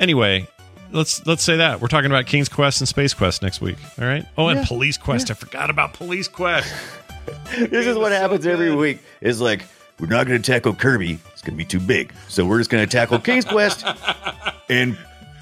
Anyway, 0.00 0.46
let's 0.92 1.26
let's 1.26 1.42
say 1.42 1.56
that 1.56 1.80
we're 1.80 1.88
talking 1.88 2.10
about 2.10 2.26
King's 2.26 2.48
Quest 2.48 2.80
and 2.80 2.88
Space 2.88 3.14
Quest 3.14 3.42
next 3.42 3.60
week. 3.60 3.76
All 4.00 4.06
right. 4.06 4.24
Oh, 4.36 4.48
and 4.48 4.60
Yeah. 4.60 4.66
Police 4.66 4.98
Quest. 4.98 5.30
I 5.30 5.34
forgot 5.34 5.70
about 5.70 5.94
Police 5.94 6.28
Quest. 6.28 6.72
this 7.58 7.86
is 7.86 7.96
what 7.96 8.12
happens 8.12 8.46
every 8.46 8.74
week. 8.74 9.00
Is 9.20 9.40
like 9.40 9.64
we're 9.98 10.06
not 10.08 10.26
going 10.26 10.40
to 10.40 10.52
tackle 10.52 10.74
Kirby; 10.74 11.18
it's 11.32 11.42
going 11.42 11.54
to 11.54 11.58
be 11.58 11.64
too 11.64 11.80
big. 11.80 12.12
So 12.28 12.44
we're 12.46 12.58
just 12.58 12.70
going 12.70 12.86
to 12.86 12.90
tackle 12.90 13.18
King's 13.18 13.44
Quest 13.44 13.84
and 14.68 14.96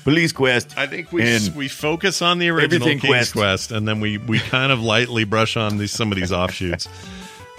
Police 0.07 0.31
Quest. 0.31 0.79
I 0.79 0.87
think 0.87 1.11
we 1.11 1.51
we 1.57 1.67
focus 1.67 2.23
on 2.23 2.39
the 2.39 2.49
original 2.51 2.77
Everything 2.77 3.01
King's 3.01 3.11
Quest. 3.11 3.33
Quest. 3.33 3.73
and 3.73 3.89
then 3.89 3.99
we 3.99 4.19
we 4.19 4.39
kind 4.39 4.71
of 4.71 4.81
lightly 4.81 5.25
brush 5.25 5.57
on 5.57 5.79
these 5.79 5.91
some 5.91 6.13
of 6.13 6.17
these 6.17 6.33
offshoots. 6.33 6.89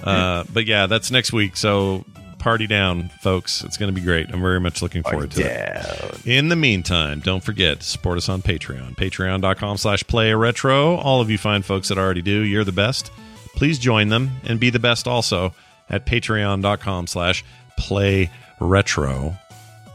Uh, 0.03 0.44
but 0.53 0.68
yeah, 0.68 0.86
that's 0.86 1.10
next 1.10 1.34
week. 1.34 1.57
So 1.57 2.06
party 2.38 2.68
down, 2.68 3.10
folks. 3.19 3.64
It's 3.64 3.78
going 3.78 3.94
to 3.94 3.99
be 3.99 4.06
great. 4.06 4.30
I'm 4.32 4.41
very 4.41 4.60
much 4.60 4.84
looking 4.84 5.02
forward 5.02 5.32
to 5.32 5.41
it. 5.41 6.26
In 6.28 6.49
the 6.49 6.56
meantime, 6.56 7.19
don't 7.19 7.44
forget 7.44 7.80
to 7.80 7.86
support 7.86 8.19
us 8.19 8.30
on 8.30 8.44
Patreon. 8.44 8.95
Patreon.com 8.95 9.78
slash 9.78 10.03
play 10.06 10.30
a 10.30 10.38
retro. 10.38 10.98
All 10.98 11.19
of 11.19 11.32
you 11.32 11.40
fine 11.40 11.64
folks 11.64 11.88
that 11.90 11.98
already 11.98 12.22
do, 12.22 12.44
you're 12.44 12.64
the 12.64 12.72
best. 12.72 13.11
Please 13.56 13.80
join 13.80 14.10
them 14.10 14.30
and 14.44 14.60
be 14.60 14.69
the 14.69 14.80
best 14.80 15.07
also 15.07 15.56
at 15.90 16.06
patreon.com 16.06 17.07
slash 17.07 17.44
play 17.76 18.30
retro. 18.60 19.36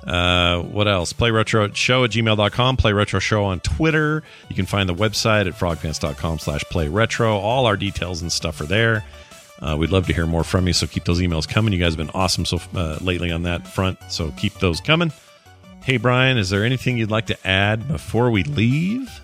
Uh, 0.07 0.63
what 0.63 0.89
else? 0.89 1.13
Play 1.13 1.31
retro 1.31 1.71
show 1.73 2.05
at 2.05 2.11
gmail.com, 2.11 2.77
play 2.77 2.93
retro 2.93 3.21
show 3.21 3.45
on 3.45 3.61
Twitter. 3.61 4.23
You 4.49 4.57
can 4.57 4.67
find 4.67 4.89
the 4.89 4.95
website 4.95 5.47
at 5.47 5.55
frogpants.com 5.55 6.39
slash 6.41 6.63
play 6.65 6.89
retro. 6.89 7.37
All 7.37 7.67
our 7.67 7.77
details 7.77 8.23
and 8.23 8.33
stuff 8.33 8.61
are 8.61 8.67
there. 8.67 9.05
Uh, 9.61 9.77
we'd 9.79 9.91
love 9.91 10.09
to 10.09 10.13
hear 10.13 10.27
more 10.27 10.43
from 10.43 10.67
you, 10.67 10.73
so 10.73 10.89
keep 10.89 11.05
those 11.05 11.21
emails 11.21 11.49
coming. 11.49 11.73
You 11.73 11.79
guys 11.79 11.93
have 11.93 11.99
been 11.99 12.11
awesome 12.11 12.45
so 12.45 12.61
uh, 12.75 12.99
lately 13.01 13.31
on 13.31 13.45
that 13.45 13.67
front, 13.67 13.99
so 14.09 14.33
keep 14.37 14.55
those 14.55 14.81
coming. 14.81 15.13
Hey, 15.85 15.99
Brian, 15.99 16.37
is 16.37 16.51
there 16.51 16.65
anything 16.65 16.97
you'd 16.97 17.11
like 17.11 17.27
to 17.27 17.47
add 17.47 17.87
before 17.87 18.31
we 18.31 18.43
leave? 18.43 19.22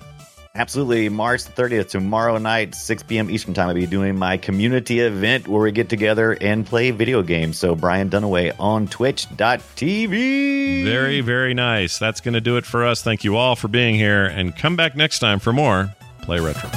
Absolutely. 0.58 1.08
March 1.08 1.44
the 1.44 1.52
30th, 1.52 1.90
tomorrow 1.90 2.36
night, 2.36 2.74
6 2.74 3.04
p.m. 3.04 3.30
Eastern 3.30 3.54
Time, 3.54 3.68
I'll 3.68 3.74
be 3.74 3.86
doing 3.86 4.16
my 4.16 4.38
community 4.38 4.98
event 4.98 5.46
where 5.46 5.62
we 5.62 5.70
get 5.70 5.88
together 5.88 6.32
and 6.32 6.66
play 6.66 6.90
video 6.90 7.22
games. 7.22 7.58
So, 7.58 7.76
Brian 7.76 8.10
Dunaway 8.10 8.52
on 8.58 8.88
twitch.tv. 8.88 10.84
Very, 10.84 11.20
very 11.20 11.54
nice. 11.54 12.00
That's 12.00 12.20
going 12.20 12.34
to 12.34 12.40
do 12.40 12.56
it 12.56 12.66
for 12.66 12.84
us. 12.84 13.02
Thank 13.02 13.22
you 13.22 13.36
all 13.36 13.54
for 13.54 13.68
being 13.68 13.94
here, 13.94 14.24
and 14.24 14.54
come 14.56 14.74
back 14.74 14.96
next 14.96 15.20
time 15.20 15.38
for 15.38 15.52
more 15.52 15.94
Play 16.22 16.40
Retro. 16.40 16.68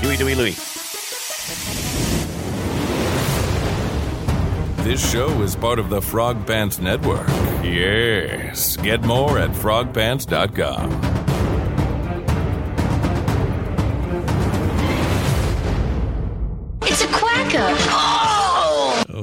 Huey, 0.00 0.18
Dewey, 0.18 0.34
Louie. 0.34 0.54
This 4.84 5.10
show 5.10 5.42
is 5.42 5.56
part 5.56 5.78
of 5.78 5.88
the 5.88 6.02
Frog 6.02 6.46
Pants 6.46 6.78
Network. 6.78 7.26
Yes. 7.64 8.76
Get 8.76 9.02
more 9.02 9.38
at 9.38 9.50
frogpants.com. 9.50 11.25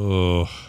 Oh. 0.06 0.63